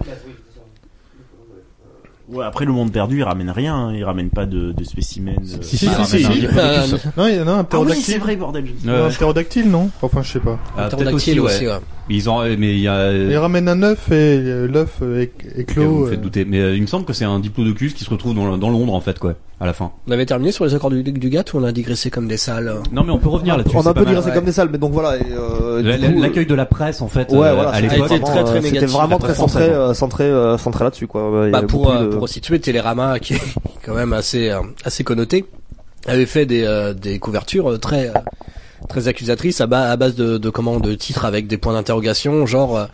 Ouais, 2.30 2.46
après 2.46 2.66
le 2.66 2.72
monde 2.72 2.92
perdu, 2.92 3.18
il 3.18 3.24
ramène 3.24 3.50
rien, 3.50 3.76
hein. 3.76 3.94
il 3.96 4.04
ramène 4.04 4.30
pas 4.30 4.46
de, 4.46 4.72
de 4.72 4.84
spécimens. 4.84 5.32
euh, 5.42 5.58
Si, 5.62 5.78
si, 5.78 5.88
enfin, 5.90 6.04
si, 6.04 6.20
si. 6.20 6.26
un- 6.26 6.58
Euh, 6.58 6.86
Non, 7.18 7.28
il 7.28 7.36
y 7.36 7.40
en 7.40 7.48
a 7.48 7.52
un 7.52 7.56
Ah 7.56 7.60
oui, 7.62 7.66
ptérodactyle. 7.66 8.04
c'est 8.04 8.18
vrai, 8.20 8.36
bordel. 8.36 8.66
Ouais, 8.66 8.92
Un 8.92 9.04
ouais. 9.08 9.10
ptérodactyle, 9.10 9.70
non? 9.70 9.90
Enfin, 10.04 10.22
je 10.22 10.34
sais 10.34 10.40
pas. 10.40 10.60
Ah, 10.78 10.82
peut-être 10.84 10.90
Pterodactyle 10.98 11.40
aussi, 11.40 11.56
aussi, 11.56 11.68
ouais. 11.68 11.80
Ils 12.10 12.30
ont, 12.30 12.42
mais 12.58 12.74
il 12.74 12.80
y 12.80 12.88
a. 12.88 13.12
Il 13.14 13.38
ramène 13.38 13.68
un 13.68 13.84
œuf 13.84 14.12
et 14.12 14.14
euh, 14.40 14.68
l'œuf 14.68 14.98
euh, 15.02 15.24
éc- 15.26 15.30
Vous 15.54 15.62
éclos. 15.62 16.00
me 16.06 16.10
faites 16.10 16.20
euh, 16.20 16.22
douter, 16.24 16.46
mais 16.46 16.60
euh, 16.60 16.76
il 16.76 16.82
me 16.82 16.88
semble 16.88 17.06
que 17.06 17.14
c'est 17.14 17.26
un 17.26 17.40
diplodocus 17.40 17.94
qui 17.94 18.04
se 18.04 18.10
retrouve 18.10 18.34
dans, 18.36 18.58
dans 18.58 18.70
Londres 18.70 18.94
en 18.94 19.00
fait, 19.02 19.20
quoi, 19.20 19.36
à 19.60 19.66
la 19.68 19.74
fin. 19.74 19.92
On 20.08 20.12
avait 20.12 20.26
terminé 20.26 20.52
sur 20.52 20.66
les 20.66 20.74
accords 20.74 20.90
du, 20.90 21.04
du 21.04 21.30
GATT 21.30 21.54
ou 21.54 21.58
on 21.60 21.64
a 21.64 21.72
digressé 21.72 22.10
comme 22.10 22.28
des 22.28 22.38
salles 22.38 22.74
Non, 22.92 23.04
mais 23.04 23.12
on 23.12 23.20
peut 23.20 23.30
revenir 23.30 23.58
là-dessus. 23.58 23.78
on 23.78 23.86
a 23.86 23.90
un 23.90 23.94
peu 23.94 24.06
digressé 24.06 24.30
ouais. 24.30 24.34
comme 24.34 24.46
des 24.46 24.52
salles, 24.52 24.70
mais 24.72 24.78
donc 24.80 24.92
voilà. 24.92 25.18
euh, 25.32 25.82
L'accueil 26.20 26.46
de 26.48 26.56
la 26.56 26.66
presse 26.66 27.02
en 27.02 27.08
fait 27.08 27.32
Ouais, 27.32 27.48
euh, 27.48 27.54
voilà, 27.54 27.70
à 27.70 27.76
c'était 27.82 27.96
l'époque. 27.96 28.08
très, 28.08 28.20
très 28.22 28.40
euh, 28.40 28.46
C'était 28.56 28.62
négatif, 28.62 28.90
vraiment 28.90 29.20
très 29.20 29.36
centré, 29.36 29.64
euh, 29.66 29.94
centré, 29.94 30.24
euh, 30.24 30.58
centré 30.58 30.84
là-dessus, 30.86 31.08
quoi. 31.08 31.50
Bah, 31.52 31.62
pour, 31.62 31.92
euh, 31.92 32.06
de- 32.06 32.08
pour 32.08 32.22
resituer, 32.24 32.60
Télérama, 32.60 33.20
qui 33.20 33.34
est 33.36 33.42
quand 33.86 33.94
même 33.94 34.14
assez, 34.14 34.50
euh, 34.50 34.62
assez 34.84 35.04
connoté, 35.04 35.46
avait 36.08 36.26
fait 36.26 36.46
des, 36.48 36.64
euh, 36.64 36.94
des 36.94 37.20
couvertures 37.20 37.70
euh, 37.72 37.78
très, 37.78 38.08
euh, 38.10 38.14
très 38.88 39.08
accusatrices 39.08 39.62
à, 39.62 39.68
ba- 39.68 39.90
à 39.92 39.96
base 39.98 40.16
de, 40.16 40.38
de 40.38 40.50
comment, 40.50 40.80
de 40.80 40.94
titres 40.96 41.26
avec 41.26 41.48
des 41.48 41.58
points 41.58 41.74
d'interrogation, 41.74 42.46
genre, 42.46 42.78
euh, 42.78 42.86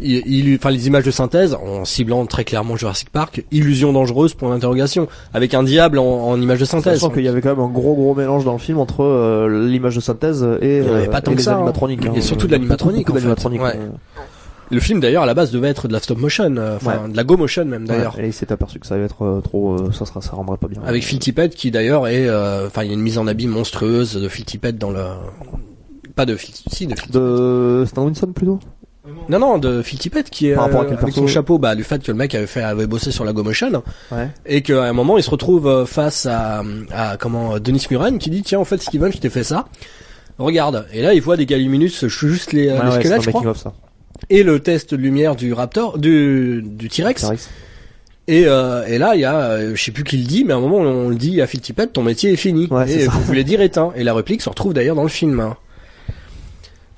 il, 0.00 0.22
il- 0.26 0.56
enfin, 0.56 0.70
les 0.70 0.86
images 0.86 1.04
de 1.04 1.10
synthèse, 1.10 1.54
en 1.54 1.84
ciblant 1.84 2.26
très 2.26 2.44
clairement 2.44 2.76
Jurassic 2.76 3.10
Park, 3.10 3.44
illusion 3.52 3.92
dangereuse, 3.92 4.34
point 4.34 4.50
d'interrogation, 4.50 5.08
avec 5.32 5.54
un 5.54 5.62
diable 5.62 5.98
en, 5.98 6.04
en 6.04 6.40
image 6.40 6.60
de 6.60 6.64
synthèse. 6.64 6.94
Sachant 7.00 7.10
qu'il 7.12 7.22
y 7.24 7.28
avait 7.28 7.40
quand 7.40 7.50
même 7.50 7.64
un 7.64 7.68
gros 7.68 7.94
gros 7.94 8.14
mélange 8.14 8.44
dans 8.44 8.52
le 8.52 8.58
film 8.58 8.78
entre 8.78 9.02
euh, 9.04 9.66
l'image 9.68 9.94
de 9.96 10.00
synthèse 10.00 10.42
et, 10.60 10.80
euh, 10.80 11.06
pas 11.06 11.20
tant 11.20 11.30
et 11.30 11.34
que 11.34 11.38
les 11.38 11.44
ça, 11.44 11.52
hein. 11.52 11.56
animatroniques. 11.56 12.04
hein. 12.06 12.12
Et 12.16 12.20
surtout 12.20 12.46
de 12.46 12.52
l'animatronique, 12.52 13.08
en 13.10 13.14
fait. 13.14 13.48
Ouais. 13.58 13.78
Le 14.72 14.80
film 14.80 15.00
d'ailleurs 15.00 15.24
à 15.24 15.26
la 15.26 15.34
base 15.34 15.50
devait 15.52 15.68
être 15.68 15.86
de 15.86 15.92
la 15.92 16.00
stop 16.00 16.18
motion, 16.18 16.56
euh, 16.56 16.76
enfin 16.76 17.08
de 17.08 17.16
la 17.16 17.24
go 17.24 17.36
motion 17.36 17.64
même 17.66 17.86
d'ailleurs. 17.86 18.16
ouais, 18.16 18.24
et 18.24 18.26
il 18.28 18.32
s'est 18.32 18.50
aperçu 18.50 18.78
que 18.78 18.86
ça 18.86 18.94
allait 18.94 19.04
être 19.04 19.22
euh, 19.22 19.40
trop, 19.42 19.74
euh, 19.74 19.92
ça 19.92 20.06
sera, 20.06 20.22
ça 20.22 20.30
rendrait 20.32 20.56
pas 20.56 20.68
bien. 20.68 20.80
Avec 20.86 21.04
Phil 21.04 21.18
Tippett 21.18 21.54
qui 21.54 21.70
d'ailleurs 21.70 22.08
est, 22.08 22.28
enfin 22.66 22.82
il 22.82 22.88
y 22.88 22.90
a 22.90 22.94
une 22.94 23.02
mise 23.02 23.18
en 23.18 23.26
habit 23.26 23.46
monstrueuse 23.48 24.14
de 24.14 24.28
Phil 24.28 24.44
Tippett 24.46 24.78
dans 24.78 24.90
le, 24.90 25.04
pas 26.16 26.24
de 26.24 26.34
Phil, 26.36 26.54
si 26.70 26.86
de 26.86 26.98
Phil. 26.98 27.10
De 27.12 27.84
Stan 27.86 28.04
Winston 28.04 28.32
plutôt? 28.32 28.58
Non 29.28 29.38
non 29.40 29.58
de 29.58 29.82
Phil 29.82 29.98
Tippett 29.98 30.30
qui 30.30 30.48
est 30.48 30.54
Par 30.54 30.64
rapport 30.64 30.82
à 30.82 30.84
quel 30.86 30.96
avec 30.98 31.12
son 31.14 31.26
chapeau, 31.26 31.58
bah 31.58 31.74
du 31.74 31.84
fait 31.84 32.02
que 32.02 32.10
le 32.10 32.16
mec 32.16 32.34
avait 32.34 32.46
fait, 32.46 32.62
avait 32.62 32.86
bossé 32.86 33.10
sur 33.10 33.24
la 33.24 33.32
go 33.34 33.42
motion 33.42 33.82
Ouais. 34.10 34.28
et 34.46 34.62
qu'à 34.62 34.84
un 34.84 34.92
moment 34.94 35.18
il 35.18 35.22
se 35.22 35.30
retrouve 35.30 35.84
face 35.86 36.24
à, 36.24 36.62
à 36.92 37.16
comment 37.18 37.58
Denis 37.58 37.84
Muren 37.90 38.18
qui 38.18 38.30
dit 38.30 38.42
tiens 38.42 38.60
en 38.60 38.64
fait 38.64 38.80
Steven 38.80 39.12
je 39.12 39.18
t'ai 39.18 39.28
fait 39.28 39.44
ça. 39.44 39.66
Regarde 40.38 40.86
et 40.94 41.02
là 41.02 41.12
il 41.12 41.20
voit 41.20 41.36
des 41.36 41.44
galiminus 41.46 42.06
juste 42.06 42.52
les, 42.52 42.70
Ouais, 42.70 42.74
les 42.78 42.80
ouais, 42.90 42.90
squelettes 42.92 43.22
je 43.22 43.30
crois 43.30 43.54
ça. 43.54 43.74
Et 44.32 44.42
le 44.42 44.60
test 44.60 44.92
de 44.92 44.96
lumière 44.96 45.36
du 45.36 45.52
Raptor 45.52 45.98
du 45.98 46.62
du 46.64 46.88
T-Rex. 46.88 47.26
Et, 48.28 48.44
euh, 48.46 48.86
et 48.86 48.98
là, 48.98 49.14
il 49.14 49.20
y 49.20 49.24
a, 49.24 49.36
euh, 49.36 49.72
je 49.74 49.82
sais 49.82 49.90
plus 49.90 50.04
qui 50.04 50.16
le 50.16 50.24
dit, 50.24 50.44
mais 50.44 50.52
à 50.52 50.56
un 50.56 50.60
moment, 50.60 50.78
on 50.78 51.08
le 51.08 51.16
dit 51.16 51.40
à 51.42 51.46
Tippett, 51.46 51.92
ton 51.92 52.02
métier 52.02 52.32
est 52.32 52.36
fini. 52.36 52.68
Ouais, 52.70 52.90
et 52.90 53.06
vous 53.08 53.20
voulez 53.22 53.42
dire 53.44 53.60
éteint. 53.60 53.92
Et 53.96 54.04
la 54.04 54.14
réplique 54.14 54.40
se 54.42 54.48
retrouve 54.48 54.72
d'ailleurs 54.74 54.94
dans 54.96 55.02
le 55.02 55.08
film. 55.08 55.40
hein. 55.40 55.56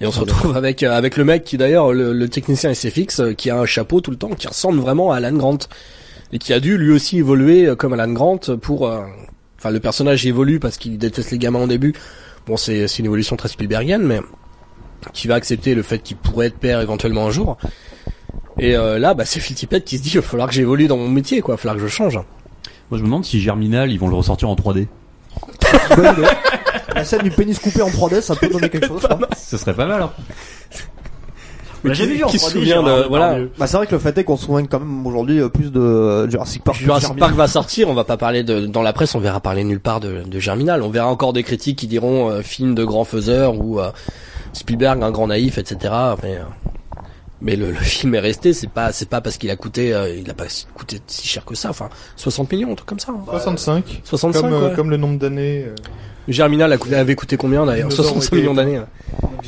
Et 0.01 0.07
on 0.07 0.13
se 0.13 0.21
retrouve 0.21 0.57
avec 0.57 0.83
euh, 0.83 0.93
avec 0.93 1.17
le 1.17 1.25
mec 1.25 1.45
qui 1.45 1.57
d'ailleurs 1.57 1.93
le, 1.93 2.13
le 2.13 2.29
technicien 2.29 2.73
SFX 2.75 3.23
qui 3.37 3.49
a 3.51 3.59
un 3.59 3.67
chapeau 3.67 4.01
tout 4.01 4.11
le 4.11 4.17
temps 4.17 4.31
qui 4.31 4.47
ressemble 4.47 4.81
vraiment 4.81 5.13
à 5.13 5.17
Alan 5.17 5.33
Grant 5.33 5.59
et 6.33 6.39
qui 6.39 6.53
a 6.53 6.61
dû 6.61 6.77
lui 6.77 6.93
aussi 6.93 7.19
évoluer 7.19 7.75
comme 7.79 7.93
Alan 7.95 8.13
Grant 8.13 8.41
pour 8.61 8.87
euh, 8.89 9.01
enfin 9.59 9.71
le 9.71 9.81
personnage 9.81 10.27
évolue 10.27 10.59
parce 10.61 10.77
qu'il 10.79 10.99
déteste 10.99 11.31
les 11.31 11.39
gamins 11.39 11.63
au 11.63 11.67
début. 11.69 11.95
Bon 12.47 12.57
c'est 12.57 12.87
c'est 12.89 12.99
une 12.99 13.07
évolution 13.07 13.37
très 13.37 13.49
Spielbergienne 13.49 14.03
mais 14.03 14.21
qui 15.13 15.29
va 15.29 15.35
accepter 15.35 15.75
le 15.75 15.83
fait 15.83 15.99
qu'il 16.01 16.17
pourrait 16.17 16.47
être 16.47 16.59
père 16.59 16.81
éventuellement 16.81 17.27
un 17.27 17.31
jour. 17.31 17.57
Et 18.59 18.77
euh, 18.77 18.99
là 18.99 19.15
bah 19.15 19.25
c'est 19.25 19.41
Phil 19.41 19.57
Tippett 19.57 19.85
qui 19.85 19.99
se 19.99 20.03
dit 20.03 20.11
il 20.11 20.17
va 20.17 20.23
falloir 20.23 20.49
que 20.49 20.55
j'évolue 20.55 20.87
dans 20.87 20.97
mon 20.97 21.09
métier 21.09 21.41
quoi, 21.41 21.55
il 21.55 21.57
va 21.57 21.59
falloir 21.59 21.77
que 21.77 21.83
je 21.83 21.89
change. 21.89 22.15
Moi, 22.91 22.99
je 22.99 22.99
me 22.99 23.05
demande 23.05 23.25
si 23.25 23.41
Germinal, 23.41 23.91
ils 23.91 23.99
vont 23.99 24.09
le 24.09 24.15
ressortir 24.15 24.49
en 24.49 24.55
3D. 24.55 24.87
Bonne 25.97 26.13
idée. 26.13 26.29
La 26.95 27.05
scène 27.05 27.23
du 27.23 27.31
pénis 27.31 27.59
coupé 27.59 27.81
en 27.83 27.89
3D, 27.89 28.21
ça 28.21 28.37
peut 28.37 28.49
donner 28.49 28.69
quelque 28.69 28.87
chose. 28.87 29.01
je 29.03 29.07
crois. 29.09 29.29
Ce 29.37 29.57
serait 29.57 29.75
pas 29.75 29.87
mal, 29.87 30.03
hein. 30.03 30.13
On 31.85 31.89
l'a 31.89 31.95
jamais 31.95 32.15
vu 32.15 32.25
en 32.25 32.29
qui 32.29 32.39
se 32.39 32.47
3D, 32.47 32.53
souvient 32.53 32.83
de- 32.83 33.09
voilà. 33.09 33.39
Bah, 33.59 33.67
c'est 33.67 33.77
vrai 33.77 33.87
que 33.87 33.93
le 33.95 33.99
fait 33.99 34.17
est 34.17 34.25
qu'on 34.25 34.37
se 34.39 34.47
souvient 34.47 34.65
quand 34.67 34.79
même 34.81 35.07
aujourd'hui 35.07 35.41
euh, 35.41 35.49
plus 35.51 35.71
de 35.71 35.81
euh, 35.81 36.31
Jurassic 36.31 36.63
Park. 36.65 36.79
que 36.79 36.85
Jurassic 36.85 37.09
Germinal. 37.09 37.29
Park 37.29 37.37
va 37.39 37.47
sortir, 37.49 37.89
on 37.91 37.95
va 37.95 38.05
pas 38.05 38.17
parler 38.17 38.43
de 38.43 38.67
dans 38.67 38.81
la 38.83 38.93
presse, 38.95 39.15
on 39.15 39.21
verra 39.21 39.41
parler 39.41 39.65
nulle 39.65 39.81
part 39.81 40.01
de, 40.01 40.23
de 40.23 40.39
Germinal. 40.39 40.83
On 40.83 40.89
verra 40.89 41.09
encore 41.09 41.33
des 41.35 41.43
critiques 41.43 41.79
qui 41.79 41.87
diront 41.87 42.31
euh, 42.31 42.43
film 42.43 42.75
de 42.75 42.85
grand 42.85 43.05
faiseur 43.05 43.59
ou 43.59 43.81
euh, 43.81 43.91
Spielberg 44.55 45.03
un 45.03 45.11
grand 45.11 45.27
naïf, 45.27 45.59
etc. 45.59 45.93
Mais 46.23 46.37
euh, 46.37 46.45
mais 47.41 47.57
le, 47.57 47.71
le 47.73 47.75
film 47.79 48.15
est 48.15 48.21
resté, 48.21 48.53
c'est 48.55 48.69
pas 48.71 48.93
c'est 48.93 49.09
pas 49.09 49.21
parce 49.21 49.37
qu'il 49.37 49.51
a 49.51 49.57
coûté 49.57 49.93
euh, 49.93 50.09
il 50.15 50.31
a 50.31 50.35
pas 50.35 50.45
coûté 50.75 51.01
si 51.07 51.27
cher 51.29 51.45
que 51.45 51.55
ça, 51.55 51.71
enfin 51.71 51.91
60 52.17 52.51
millions, 52.53 52.73
un 52.73 52.75
truc 52.75 52.89
comme 52.89 52.99
ça. 53.01 53.13
hein. 53.13 53.25
65. 53.31 54.01
65 54.05 54.41
Comme, 54.41 54.53
euh, 54.53 54.75
comme 54.75 54.91
le 54.91 54.97
nombre 54.97 55.19
d'années. 55.19 55.65
euh, 55.67 55.75
Germinal 56.29 56.73
avait 56.93 57.15
coûté 57.15 57.37
combien 57.37 57.67
d'ailleurs 57.67 57.89
Dinosaures 57.89 58.07
65 58.15 58.27
étaient- 58.29 58.37
millions 58.43 58.55
d'années. 58.55 58.77
hein. 58.77 58.87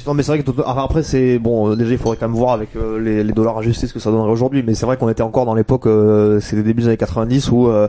Non 0.07 0.15
mais 0.15 0.23
c'est 0.23 0.33
vrai 0.37 0.43
que 0.43 0.51
enfin, 0.65 0.85
après 0.85 1.03
c'est 1.03 1.39
bon 1.41 1.71
euh, 1.71 1.75
déjà 1.75 1.91
il 1.93 1.99
faudrait 1.99 2.17
quand 2.17 2.29
même 2.29 2.37
voir 2.37 2.53
avec 2.53 2.77
euh, 2.77 3.01
les, 3.01 3.25
les 3.25 3.33
dollars 3.33 3.59
ajustés 3.59 3.87
ce 3.89 3.93
que 3.95 3.99
ça 3.99 4.11
donnerait 4.13 4.31
aujourd'hui 4.31 4.63
mais 4.65 4.75
c'est 4.75 4.87
vrai 4.87 4.97
qu'on 4.97 5.09
était 5.09 5.23
encore 5.25 5.47
dans 5.47 5.55
l'époque 5.55 5.87
euh, 5.87 6.39
c'est 6.39 6.55
les 6.55 6.63
débuts 6.63 6.83
des 6.83 6.89
années 6.89 6.97
90 6.97 7.51
où 7.51 7.67
euh, 7.69 7.89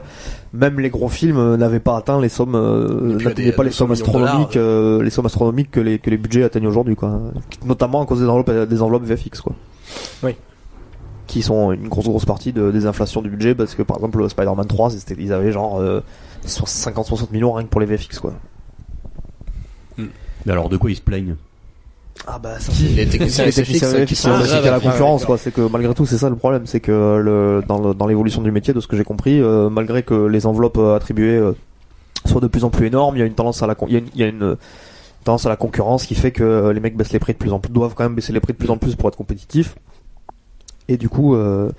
même 0.53 0.79
les 0.79 0.89
gros 0.89 1.09
films 1.09 1.55
n'avaient 1.57 1.79
pas 1.81 1.95
atteint 1.97 2.19
les 2.19 2.29
sommes 2.29 2.53
n'atteignaient 3.23 3.51
des- 3.51 3.51
pas 3.51 3.63
les 3.63 3.69
200 3.69 3.77
sommes 3.88 3.88
dollars, 4.13 4.35
astronomiques 4.39 5.03
les 5.03 5.09
sommes 5.11 5.25
astronomiques 5.27 5.69
que 5.71 5.79
les 5.79 5.99
que 5.99 6.09
les 6.09 6.17
budgets 6.17 6.43
atteignent 6.43 6.65
aujourd'hui 6.67 6.95
quoi 6.95 7.19
notamment 7.65 8.01
à 8.01 8.05
cause 8.07 8.21
des 8.21 8.27
enveloppes 8.27 8.67
des 8.67 8.81
enveloppes 8.81 9.03
VFX 9.03 9.41
quoi 9.41 9.53
Oui. 10.23 10.35
qui 11.27 11.43
sont 11.43 11.71
une 11.71 11.88
grosse 11.89 12.05
grosse 12.07 12.25
partie 12.25 12.51
de, 12.53 12.71
des 12.71 12.88
inflations 12.88 13.21
du 13.21 13.29
budget 13.29 13.53
parce 13.53 13.75
que 13.75 13.83
par 13.83 13.97
exemple 13.97 14.27
Spider-Man 14.27 14.65
3 14.65 14.89
c'était- 14.91 15.17
ils 15.21 15.33
avaient 15.33 15.51
genre 15.51 15.79
euh, 15.79 16.01
50-60 16.47 17.31
millions 17.31 17.51
rien 17.53 17.65
que 17.65 17.69
pour 17.69 17.81
les 17.81 17.85
VFX 17.88 18.19
quoi 18.19 18.33
Mais 19.97 20.51
alors, 20.51 20.69
de 20.69 20.77
quoi 20.77 20.91
ils 20.91 20.95
se 20.95 21.01
plaignent 21.01 21.35
ah 22.25 22.39
bah 22.39 22.59
ça 22.59 22.71
Les 22.95 23.05
techniciens 23.07 23.45
les 23.45 23.53
techniciens 23.53 23.89
qui 24.05 24.15
VFX, 24.15 24.15
sont 24.15 24.29
c'est 24.29 24.33
en 24.33 24.41
c'est 24.41 24.47
grève 24.47 24.57
qu'il 24.61 24.65
y 24.65 24.67
a 24.69 24.71
la 24.71 24.79
concurrence 24.79 25.23
quoi. 25.23 25.37
c'est 25.37 25.51
que 25.51 25.61
malgré 25.69 25.93
tout 25.93 26.07
c'est 26.07 26.17
ça 26.17 26.29
le 26.31 26.35
problème 26.35 26.65
c'est 26.65 26.79
que 26.79 26.91
le, 27.23 27.61
dans 27.67 27.77
le- 27.79 27.93
dans 27.93 28.07
l'évolution 28.07 28.41
du 28.41 28.49
métier 28.51 28.73
de 28.73 28.79
ce 28.79 28.87
que 28.87 28.97
j'ai 28.97 29.03
compris 29.03 29.39
euh, 29.39 29.69
malgré 29.69 30.01
que 30.01 30.25
les 30.25 30.47
enveloppes 30.47 30.79
euh, 30.79 30.95
attribuées 30.95 31.37
euh, 31.37 31.51
soient 32.25 32.41
de 32.41 32.47
plus 32.47 32.63
en 32.63 32.71
plus 32.71 32.87
énormes 32.87 33.15
il 33.15 33.19
y 33.19 33.21
a 33.21 33.25
une 33.25 33.35
tendance 33.35 33.61
à 33.61 33.67
la 33.67 33.75
il 33.87 33.93
y 33.93 33.95
a 33.97 33.99
une, 33.99 34.07
il 34.15 34.19
y 34.19 34.23
a 34.23 34.27
une, 34.27 34.57
tendance 35.25 35.45
à 35.45 35.49
la 35.49 35.57
concurrence 35.57 36.07
qui 36.07 36.15
fait 36.15 36.31
que 36.31 36.71
les 36.71 36.79
mecs 36.79 36.97
baissent 36.97 37.13
les 37.13 37.19
prix 37.19 37.33
de 37.33 37.37
plus 37.37 37.53
en 37.53 37.59
plus 37.59 37.71
doivent 37.71 37.93
quand 37.93 38.03
même 38.03 38.15
baisser 38.15 38.33
les 38.33 38.39
prix 38.39 38.53
de 38.53 38.57
plus 38.57 38.71
en 38.71 38.77
plus 38.77 38.95
pour 38.95 39.07
être 39.09 39.15
compétitifs 39.17 39.75
et 40.89 40.97
du 40.97 41.09
coup 41.09 41.35
euh, 41.35 41.69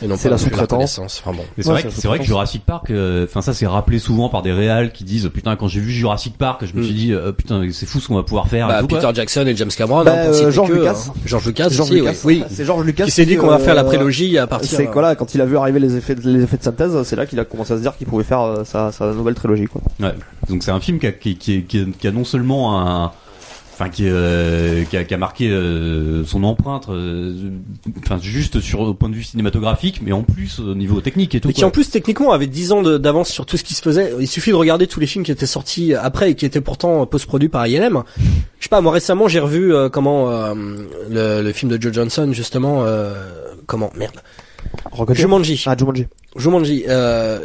C'est 0.00 0.28
la 0.28 0.36
sous-traitance. 0.38 0.60
reconnaissance. 0.60 1.22
Enfin 1.24 1.36
bon. 1.36 1.44
C'est 1.58 1.66
Ouais, 1.66 1.72
vrai, 1.80 1.82
que- 1.84 2.06
vrai. 2.06 2.22
Jurassic 2.22 2.64
Park, 2.66 2.90
euh, 2.90 3.24
enfin 3.24 3.40
ça 3.42 3.54
c'est 3.54 3.66
rappelé 3.66 3.98
souvent 3.98 4.28
par 4.28 4.42
des 4.42 4.52
réals 4.52 4.92
qui 4.92 5.04
disent 5.04 5.30
putain 5.32 5.56
quand 5.56 5.68
j'ai 5.68 5.80
vu 5.80 5.90
Jurassic 5.90 6.36
Park, 6.36 6.64
je 6.66 6.74
me 6.74 6.80
Mm. 6.80 6.84
suis 6.84 6.94
dit 6.94 7.12
euh, 7.12 7.32
putain 7.32 7.62
c'est 7.72 7.86
fou 7.86 8.00
ce 8.00 8.08
qu'on 8.08 8.16
va 8.16 8.22
pouvoir 8.22 8.48
faire. 8.48 8.66
et 8.66 8.68
Bah, 8.68 8.80
tout, 8.80 8.88
quoi. 8.88 8.98
Peter 9.00 9.12
Jackson 9.14 9.44
et 9.46 9.56
James 9.56 9.70
Cameron, 9.76 10.04
Bah, 10.04 10.12
hein, 10.12 10.16
euh, 10.28 10.32
citer 10.32 10.50
George 10.52 10.68
que, 10.68 10.74
Lucas. 10.74 11.04
hein. 11.08 11.12
George 11.24 11.46
Lucas, 11.46 11.68
George 11.70 11.90
aussi, 11.90 12.00
Lucas, 12.00 12.10
oui. 12.24 12.42
oui. 12.42 12.44
c'est 12.50 12.64
George 12.64 12.84
Lucas 12.84 13.04
Qui 13.06 13.10
s'est 13.10 13.26
dit 13.26 13.36
qu'on 13.36 13.46
va 13.48 13.58
faire 13.58 13.74
la 13.74 13.82
euh, 13.82 13.84
prélogie 13.84 14.36
à 14.38 14.46
partir. 14.46 14.76
c'est 14.76 14.86
que 14.86 14.98
là 14.98 15.14
quand 15.14 15.34
il 15.34 15.40
a 15.40 15.46
vu 15.46 15.56
arriver 15.56 15.80
les 15.80 15.96
effets 15.96 16.14
de, 16.14 16.28
les 16.30 16.42
effets 16.42 16.56
de 16.58 16.62
synthèse 16.62 17.02
c'est 17.04 17.16
là 17.16 17.26
qu'il 17.26 17.38
a 17.40 17.44
commencé 17.44 17.72
à 17.72 17.76
se 17.76 17.82
dire 17.82 17.96
qu'il 17.96 18.06
pouvait 18.06 18.24
faire 18.24 18.40
euh, 18.42 18.64
sa, 18.64 18.92
sa 18.92 19.12
nouvelle 19.12 19.34
trilogie 19.34 19.66
quoi 19.66 19.80
Ouais. 20.00 20.14
Donc 20.48 20.62
c'est 20.62 20.70
un 20.70 20.80
film 20.80 20.98
qui 20.98 21.06
a, 21.06 21.12
qui, 21.12 21.36
qui, 21.36 21.62
qui, 21.64 21.90
qui 21.92 22.06
a 22.06 22.10
non 22.12 22.24
seulement 22.24 22.80
un, 22.80 23.12
enfin 23.78 23.90
qui, 23.90 24.04
euh, 24.06 24.82
qui, 24.84 24.96
a, 24.96 25.04
qui 25.04 25.14
a 25.14 25.18
marqué 25.18 25.48
euh, 25.48 26.24
son 26.24 26.42
empreinte, 26.42 26.88
euh, 26.88 27.32
enfin 28.00 28.18
juste 28.20 28.58
sur 28.60 28.80
au 28.80 28.92
point 28.92 29.08
de 29.08 29.14
vue 29.14 29.22
cinématographique, 29.22 30.00
mais 30.02 30.10
en 30.10 30.22
plus 30.24 30.58
au 30.58 30.74
niveau 30.74 31.00
technique 31.00 31.36
et 31.36 31.40
tout. 31.40 31.48
Et 31.48 31.52
qui 31.52 31.60
quoi. 31.60 31.68
en 31.68 31.70
plus 31.70 31.88
techniquement 31.88 32.32
avait 32.32 32.48
10 32.48 32.72
ans 32.72 32.82
d'avance 32.82 33.28
sur 33.28 33.46
tout 33.46 33.56
ce 33.56 33.62
qui 33.62 33.74
se 33.74 33.82
faisait. 33.82 34.12
Il 34.18 34.26
suffit 34.26 34.50
de 34.50 34.56
regarder 34.56 34.88
tous 34.88 34.98
les 34.98 35.06
films 35.06 35.24
qui 35.24 35.30
étaient 35.30 35.46
sortis 35.46 35.94
après 35.94 36.32
et 36.32 36.34
qui 36.34 36.44
étaient 36.44 36.60
pourtant 36.60 37.06
post-produits 37.06 37.48
par 37.48 37.66
ILM. 37.68 38.02
Je 38.58 38.64
sais 38.64 38.68
pas, 38.68 38.80
moi 38.80 38.90
récemment 38.92 39.28
j'ai 39.28 39.40
revu 39.40 39.72
euh, 39.72 39.88
comment 39.88 40.28
euh, 40.30 40.54
le, 41.08 41.42
le 41.42 41.52
film 41.52 41.70
de 41.70 41.80
Joe 41.80 41.92
Johnson 41.92 42.30
justement 42.32 42.82
euh, 42.84 43.14
comment 43.66 43.92
merde 43.96 44.20
Jumanji. 45.10 45.62
ah 45.66 45.76
Jumanji 45.78 46.06
Jumanji. 46.36 46.84
Euh, 46.88 47.40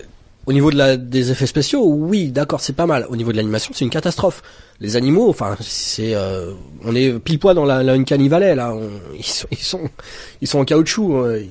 au 0.45 0.53
niveau 0.53 0.71
de 0.71 0.75
la, 0.77 0.97
des 0.97 1.31
effets 1.31 1.45
spéciaux, 1.47 1.83
oui, 1.85 2.29
d'accord, 2.31 2.59
c'est 2.61 2.75
pas 2.75 2.85
mal. 2.85 3.05
Au 3.09 3.15
niveau 3.15 3.31
de 3.31 3.37
l'animation, 3.37 3.71
c'est 3.73 3.85
une 3.85 3.91
catastrophe. 3.91 4.41
Les 4.79 4.95
animaux, 4.97 5.29
enfin, 5.29 5.55
c'est, 5.61 6.15
euh, 6.15 6.51
on 6.83 6.95
est 6.95 7.17
pile 7.19 7.39
poil 7.39 7.55
dans 7.55 7.65
la, 7.65 7.83
la 7.83 7.93
Uncanny 7.93 8.27
Valley 8.27 8.53
là. 8.55 8.73
On- 8.73 8.81
ils 9.17 9.23
sont, 9.23 9.47
ils 9.51 9.57
sont, 9.57 9.79
ils 10.41 10.47
sont 10.47 10.59
en 10.59 10.65
caoutchouc. 10.65 11.15
euh, 11.15 11.41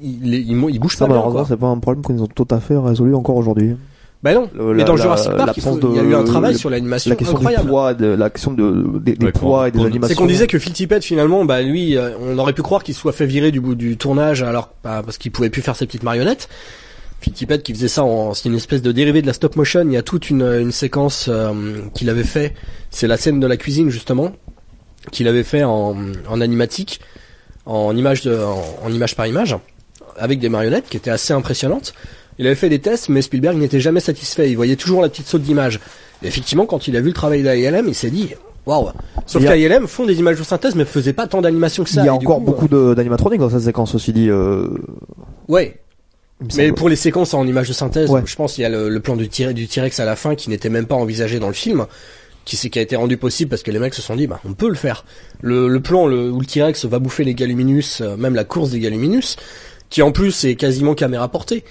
Ils, 0.00 0.24
ils, 0.26 0.50
ils, 0.52 0.70
ils 0.70 0.78
bougent 0.78 0.94
ça 0.96 1.06
pas 1.06 1.14
malheureusement 1.14 1.44
c'est 1.44 1.56
pas 1.56 1.66
un 1.66 1.78
problème 1.78 2.04
qu'ils 2.04 2.22
ont 2.22 2.28
tout 2.28 2.46
à 2.52 2.60
fait 2.60 2.76
résolu 2.76 3.16
encore 3.16 3.34
aujourd'hui 3.34 3.74
Bah 4.22 4.32
non. 4.34 4.48
Le- 4.54 4.72
mais 4.74 4.78
la- 4.78 4.84
dans 4.84 4.96
Jurassic 4.96 5.32
Park, 5.32 5.56
il, 5.56 5.96
y 5.96 5.98
a 5.98 6.02
eu 6.04 6.14
un 6.14 6.22
travail 6.22 6.52
le- 6.52 6.58
sur 6.58 6.70
l'animation 6.70 7.10
la 7.10 7.16
question 7.16 7.34
incroyable. 7.36 7.64
du 7.64 7.68
poids, 7.70 7.94
de, 7.94 8.06
la 8.06 8.30
question 8.30 8.52
de, 8.52 8.98
des, 9.00 9.16
des 9.16 9.26
Ouais, 9.26 9.32
poids 9.32 9.66
et 9.66 9.70
des 9.72 9.80
animations. 9.80 10.06
C'est 10.06 10.14
qu'on 10.14 10.26
disait 10.26 10.46
que 10.46 10.60
Phil 10.60 10.72
Tippett 10.72 11.02
finalement, 11.04 11.44
bah 11.44 11.62
lui, 11.62 11.96
euh, 11.96 12.10
on 12.20 12.38
aurait 12.38 12.52
pu 12.52 12.62
croire 12.62 12.84
qu'il 12.84 12.94
soit 12.94 13.10
fait 13.12 13.26
virer 13.26 13.50
du 13.50 13.60
bout 13.60 13.74
du 13.74 13.96
tournage 13.96 14.44
alors 14.44 14.70
bah, 14.84 15.02
parce 15.04 15.18
qu'il 15.18 15.32
pouvait 15.32 15.50
plus 15.50 15.62
faire 15.62 15.74
ses 15.74 15.86
petites 15.86 16.04
marionnettes. 16.04 16.48
Tippett 17.20 17.62
qui 17.62 17.74
faisait 17.74 17.88
ça, 17.88 18.04
c'est 18.34 18.48
une 18.48 18.54
espèce 18.54 18.82
de 18.82 18.92
dérivé 18.92 19.22
de 19.22 19.26
la 19.26 19.32
stop 19.32 19.56
motion. 19.56 19.82
Il 19.84 19.92
y 19.92 19.96
a 19.96 20.02
toute 20.02 20.30
une, 20.30 20.42
une 20.42 20.72
séquence 20.72 21.26
euh, 21.28 21.52
qu'il 21.94 22.08
avait 22.10 22.24
fait. 22.24 22.54
C'est 22.90 23.06
la 23.06 23.16
scène 23.16 23.38
de 23.40 23.46
la 23.46 23.56
cuisine 23.56 23.90
justement 23.90 24.32
qu'il 25.12 25.28
avait 25.28 25.42
fait 25.44 25.64
en, 25.64 25.96
en 26.28 26.40
animatique, 26.40 27.00
en 27.66 27.96
image 27.96 28.22
de, 28.22 28.36
en, 28.38 28.62
en 28.84 28.92
image 28.92 29.16
par 29.16 29.26
image, 29.26 29.56
avec 30.16 30.38
des 30.38 30.48
marionnettes 30.48 30.88
qui 30.88 30.96
étaient 30.96 31.10
assez 31.10 31.32
impressionnantes. 31.32 31.94
Il 32.38 32.46
avait 32.46 32.54
fait 32.56 32.68
des 32.68 32.78
tests, 32.78 33.08
mais 33.08 33.20
Spielberg 33.22 33.56
n'était 33.56 33.80
jamais 33.80 34.00
satisfait. 34.00 34.50
Il 34.50 34.54
voyait 34.56 34.76
toujours 34.76 35.02
la 35.02 35.08
petite 35.08 35.26
saute 35.26 35.42
d'image. 35.42 35.80
Effectivement, 36.22 36.66
quand 36.66 36.86
il 36.88 36.96
a 36.96 37.00
vu 37.00 37.08
le 37.08 37.12
travail 37.14 37.42
d'AILM, 37.42 37.88
il 37.88 37.94
s'est 37.94 38.10
dit, 38.10 38.30
waouh. 38.66 38.90
Sauf 39.26 39.42
qu'AILM 39.44 39.86
font 39.88 40.06
des 40.06 40.18
images 40.18 40.38
de 40.38 40.44
synthèse, 40.44 40.74
mais 40.74 40.84
faisaient 40.84 41.12
pas 41.12 41.26
tant 41.26 41.40
d'animation 41.40 41.84
que 41.84 41.90
ça. 41.90 42.02
Il 42.02 42.06
y 42.06 42.08
a 42.08 42.14
encore 42.14 42.38
coup, 42.38 42.44
beaucoup 42.44 42.68
d'animatroniques 42.68 43.40
dans 43.40 43.50
cette 43.50 43.62
séquence 43.62 43.94
aussi 43.94 44.12
dit. 44.12 44.28
Euh, 44.30 44.66
euh, 44.66 44.78
Ouais. 45.48 45.80
Mais 46.56 46.72
pour 46.72 46.88
les 46.88 46.96
séquences 46.96 47.34
en 47.34 47.46
images 47.46 47.68
de 47.68 47.72
synthèse, 47.72 48.10
Ouais. 48.10 48.22
je 48.24 48.36
pense 48.36 48.54
qu'il 48.54 48.62
y 48.62 48.64
a 48.64 48.68
le, 48.68 48.88
le 48.88 49.00
plan 49.00 49.16
du, 49.16 49.28
T-Rex 49.28 49.98
à 50.00 50.04
la 50.04 50.14
fin 50.16 50.34
qui 50.36 50.50
n'était 50.50 50.68
même 50.68 50.86
pas 50.86 50.94
envisagé 50.94 51.40
dans 51.40 51.48
le 51.48 51.52
film, 51.54 51.86
qui 52.44 52.56
qui 52.70 52.78
a 52.78 52.82
été 52.82 52.94
rendu 52.96 53.16
possible 53.16 53.50
parce 53.50 53.62
que 53.62 53.70
les 53.72 53.78
mecs 53.80 53.94
se 53.94 54.02
sont 54.02 54.14
dit, 54.16 54.26
bah 54.26 54.40
on 54.44 54.54
peut 54.54 54.68
le 54.68 54.74
faire. 54.76 55.04
Le, 55.40 55.68
le 55.68 55.80
plan 55.80 56.06
le- 56.06 56.30
où 56.30 56.38
le 56.40 56.46
T-Rex 56.46 56.84
va 56.84 56.98
bouffer 57.00 57.24
les 57.24 57.34
Galuminus, 57.34 58.00
euh, 58.00 58.16
même 58.16 58.34
la 58.36 58.44
course 58.44 58.70
des 58.70 58.78
Galuminus, 58.78 59.36
qui 59.90 60.00
en 60.02 60.12
plus 60.12 60.44
est 60.44 60.54
quasiment 60.54 60.94
caméra 60.94 61.28
portée, 61.28 61.64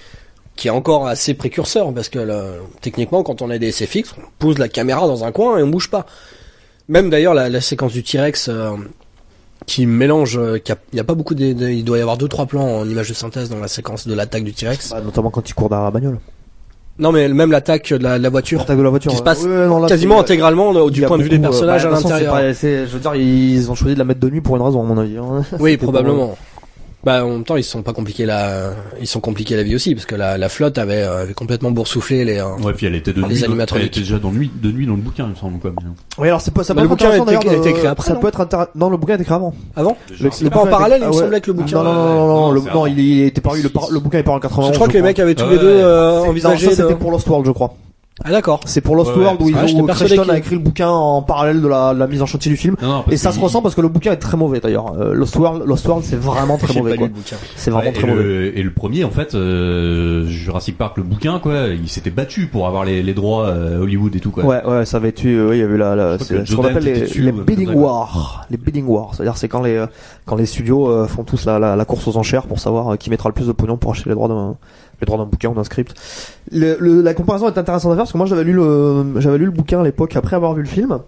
qui 0.54 0.68
est 0.68 0.72
encore 0.72 1.06
assez 1.06 1.32
précurseur 1.34 1.92
parce 1.94 2.08
que 2.10 2.18
le- 2.18 2.60
techniquement 2.82 3.22
quand 3.22 3.40
on 3.42 3.48
a 3.50 3.56
des 3.58 3.72
SFX, 3.72 4.14
on 4.18 4.22
pose 4.38 4.58
la 4.58 4.68
caméra 4.68 5.06
dans 5.06 5.24
un 5.24 5.32
coin 5.32 5.56
et 5.58 5.62
on 5.62 5.68
bouge 5.68 5.88
pas. 5.90 6.04
Même 6.88 7.08
d'ailleurs 7.10 7.34
la, 7.34 7.48
la 7.48 7.60
séquence 7.62 7.92
du 7.94 8.02
T-Rex 8.02 8.48
euh, 8.48 8.72
qui 9.68 9.86
mélange, 9.86 10.36
euh, 10.38 10.58
qui 10.58 10.72
a- 10.72 10.76
il 10.92 10.96
y 10.96 11.00
a 11.00 11.04
pas 11.04 11.14
beaucoup 11.14 11.34
de, 11.34 11.52
de- 11.52 11.68
il 11.68 11.84
doit 11.84 11.98
y 11.98 12.00
avoir 12.00 12.16
deux 12.16 12.26
trois 12.26 12.46
plans 12.46 12.66
en 12.80 12.88
image 12.88 13.08
de 13.10 13.14
synthèse 13.14 13.50
dans 13.50 13.60
la 13.60 13.68
séquence 13.68 14.08
de 14.08 14.14
l'attaque 14.14 14.42
du 14.42 14.52
T-Rex. 14.54 14.90
Bah, 14.90 15.00
notamment 15.04 15.30
quand 15.30 15.48
il 15.48 15.52
court 15.54 15.68
derrière 15.68 15.84
la 15.84 15.90
bagnole. 15.90 16.18
Non 16.98 17.12
mais 17.12 17.28
même 17.28 17.52
l'attaque 17.52 17.90
de 17.92 18.02
la, 18.02 18.18
de 18.18 18.22
la 18.24 18.28
voiture, 18.30 18.58
L'attaque 18.58 18.78
de 18.78 18.82
la 18.82 18.88
voiture. 18.90 19.10
Qui 19.12 19.18
se 19.18 19.22
passe 19.22 19.44
Ouais, 19.44 19.66
non, 19.68 19.78
là, 19.80 19.86
quasiment 19.86 20.18
intégralement 20.18 20.74
euh, 20.74 20.90
du 20.90 21.02
point 21.02 21.16
de 21.18 21.22
vue 21.22 21.28
des 21.28 21.36
euh, 21.36 21.40
personnages 21.42 21.84
bah, 21.84 21.90
à 21.90 21.92
l'intérieur. 21.92 22.36
Je 22.52 22.86
veux 22.92 22.98
dire, 22.98 23.14
ils 23.14 23.70
ont 23.70 23.76
choisi 23.76 23.94
de 23.94 23.98
la 24.00 24.04
mettre 24.04 24.18
de 24.20 24.28
nuit 24.30 24.40
pour 24.40 24.56
une 24.56 24.62
raison, 24.62 24.80
à 24.80 24.84
mon 24.84 24.98
avis. 24.98 25.16
hein. 25.16 25.42
Oui, 25.60 25.76
probablement. 25.76 26.36
Bah 27.08 27.24
en 27.24 27.30
même 27.30 27.44
temps 27.44 27.56
ils 27.56 27.64
sont 27.64 27.80
pas 27.82 27.94
compliqués 27.94 28.26
la, 28.26 28.72
ils 29.00 29.06
sont 29.06 29.20
compliqués 29.20 29.56
la 29.56 29.62
vie 29.62 29.74
aussi 29.74 29.94
parce 29.94 30.04
que 30.04 30.14
la, 30.14 30.36
la 30.36 30.48
flotte 30.50 30.76
avait, 30.76 31.02
euh, 31.04 31.22
avait 31.22 31.32
complètement 31.32 31.70
boursouflé 31.70 32.22
les. 32.26 32.36
euh, 32.38 32.44
Ouais, 32.62 32.74
puis 32.74 32.84
elle 32.84 32.94
était 32.96 33.14
de 33.14 33.22
Les 33.22 33.28
nuit. 33.28 33.44
Elle 33.74 33.82
était 33.82 34.00
déjà 34.00 34.18
dans 34.18 34.30
nuit, 34.30 34.50
de 34.62 34.70
nuit 34.70 34.86
dans 34.86 34.92
le 34.94 35.00
bouquin, 35.00 35.24
il 35.24 35.30
me 35.30 35.34
semble 35.34 35.58
quoi. 35.58 35.72
Oui, 36.18 36.28
alors 36.28 36.42
c'est 36.42 36.52
pas 36.52 36.64
ça. 36.64 36.74
Bah, 36.74 36.82
peut 36.82 36.88
le 36.88 36.92
être 36.92 36.98
bouquin 36.98 37.10
a 37.10 37.22
intéressant, 37.22 37.60
été- 37.62 37.70
écrit 37.70 37.86
après, 37.86 38.08
Ça 38.08 38.12
non 38.14 38.20
peut 38.20 38.28
être 38.28 38.42
intéressant. 38.42 38.70
Non, 38.74 38.90
le 38.90 38.98
bouquin 38.98 39.12
a 39.12 39.16
été 39.16 39.22
écrit 39.22 39.34
avant. 39.34 39.54
Avant. 39.74 39.96
Genre, 40.12 40.34
C'est 40.34 40.50
pas 40.50 40.60
en 40.60 40.66
parallèle, 40.66 41.00
il 41.00 41.08
me 41.08 41.14
ah 41.14 41.18
semblait 41.18 41.40
que 41.40 41.46
le 41.46 41.54
bouquin. 41.54 41.82
Non, 41.82 41.84
non, 41.84 41.94
non, 41.94 42.04
non, 42.04 42.26
non, 42.26 42.26
Non, 42.26 42.50
le, 42.52 42.60
c'est 42.60 42.66
non, 42.66 42.70
avant. 42.84 42.86
il 42.86 43.22
était 43.22 43.40
paru, 43.40 43.62
le, 43.62 43.70
par- 43.70 43.90
le 43.90 44.00
bouquin 44.00 44.18
est 44.18 44.22
paru 44.22 44.36
en 44.36 44.40
91. 44.40 44.72
Je 44.72 44.74
crois 44.78 44.88
que 44.88 44.92
les 44.92 45.02
mecs 45.02 45.18
avaient 45.18 45.34
tous 45.34 45.48
les 45.48 45.58
deux 45.58 45.66
euh, 45.66 46.20
envisagé. 46.24 46.66
ça 46.70 46.82
c'était 46.82 46.94
pour 46.94 47.10
Lost 47.10 47.26
World, 47.26 47.46
je 47.46 47.52
crois. 47.52 47.74
Ah 48.24 48.30
d'accord. 48.32 48.60
C'est 48.66 48.80
pour 48.80 48.96
Lost 48.96 49.10
Ouais, 49.10 49.16
ouais. 49.18 49.22
World 49.24 49.40
où, 49.42 49.48
ils 49.48 49.54
où 49.54 49.86
qu'il- 49.86 50.30
a 50.30 50.36
écrit 50.38 50.54
le 50.54 50.60
bouquin 50.60 50.88
en 50.88 51.22
parallèle 51.22 51.62
de 51.62 51.68
la, 51.68 51.94
de 51.94 51.98
la 51.98 52.06
mise 52.08 52.20
en 52.20 52.26
chantier 52.26 52.50
du 52.50 52.56
film. 52.56 52.74
Non, 52.82 52.88
non, 52.88 53.02
parce 53.02 53.12
Et 53.12 53.16
ça 53.16 53.30
se 53.32 53.38
ressent 53.38 53.62
parce 53.62 53.74
que 53.76 53.80
le 53.80 53.88
bouquin 53.88 54.12
est 54.12 54.16
très 54.16 54.36
mauvais 54.36 54.58
d'ailleurs. 54.60 54.92
Euh, 54.98 55.14
Lost 55.14 55.36
World, 55.36 55.62
Lost 55.66 55.86
World, 55.86 56.04
c'est 56.04 56.16
vraiment 56.16 56.56
très 56.58 56.74
mauvais. 56.78 56.96
C'est 57.56 57.70
vraiment 57.70 57.86
Ouais, 57.90 57.92
très 57.94 58.06
et, 58.08 58.10
mauvais. 58.10 58.22
le, 58.24 58.58
et 58.58 58.62
le 58.62 58.72
premier, 58.72 59.04
en 59.04 59.10
fait, 59.10 59.34
euh, 59.34 60.26
Jurassic 60.26 60.76
Park, 60.76 60.96
le 60.96 61.04
bouquin, 61.04 61.38
quoi, 61.38 61.68
il 61.68 61.88
s'était 61.88 62.10
battu 62.10 62.46
pour 62.46 62.66
avoir 62.66 62.84
les, 62.84 63.02
les 63.02 63.14
droits 63.14 63.46
euh, 63.46 63.80
Hollywood 63.82 64.14
et 64.16 64.20
tout, 64.20 64.30
quoi. 64.30 64.44
Ouais, 64.44 64.64
ouais, 64.66 64.84
ça 64.84 64.96
avait 64.96 65.10
été, 65.10 65.28
euh, 65.28 65.50
oui, 65.50 65.56
il 65.58 65.60
y 65.60 65.62
avait 65.62 65.78
la, 65.78 65.94
la 65.94 66.18
ce 66.18 66.54
qu'on 66.54 66.64
appelle 66.64 66.82
les, 66.84 67.00
dessus, 67.02 67.22
truc 67.32 67.46
bidding 67.46 67.72
wars. 67.72 68.46
Les 68.50 68.56
bidding 68.56 68.86
wars. 68.86 69.10
C'est-à-dire, 69.14 69.36
c'est 69.36 69.48
quand 69.48 69.62
les, 69.62 69.76
euh, 69.76 69.86
quand 70.26 70.36
les 70.36 70.46
studios 70.46 70.88
euh, 70.88 71.06
font 71.06 71.22
tous 71.24 71.44
la, 71.46 71.58
la, 71.58 71.76
la 71.76 71.84
course 71.84 72.08
aux 72.08 72.16
enchères 72.16 72.46
pour 72.46 72.58
savoir 72.58 72.92
euh, 72.92 72.96
qui 72.96 73.10
mettra 73.10 73.28
le 73.28 73.34
plus 73.34 73.46
de 73.46 73.52
pognon 73.52 73.76
pour 73.76 73.92
acheter 73.92 74.08
les 74.08 74.14
droits 74.14 74.28
d'un, 74.28 74.56
les 75.00 75.06
droits 75.06 75.18
d'un 75.18 75.24
bouquin 75.26 75.50
ou 75.50 75.54
d'un 75.54 75.64
script. 75.64 75.94
Le, 76.50 76.76
le- 76.80 77.02
la 77.02 77.14
comparaison 77.14 77.46
est 77.48 77.58
intéressante 77.58 77.92
à 77.92 77.94
faire 77.94 78.02
parce 78.04 78.12
que 78.12 78.18
moi 78.18 78.26
j'avais 78.26 78.44
lu 78.44 78.52
le, 78.52 79.04
j'avais 79.18 79.38
lu 79.38 79.44
le 79.46 79.50
bouquin 79.50 79.80
à 79.80 79.84
l'époque 79.84 80.16
après 80.16 80.36
avoir 80.36 80.54
vu 80.54 80.62
le 80.62 80.68
film. 80.68 80.98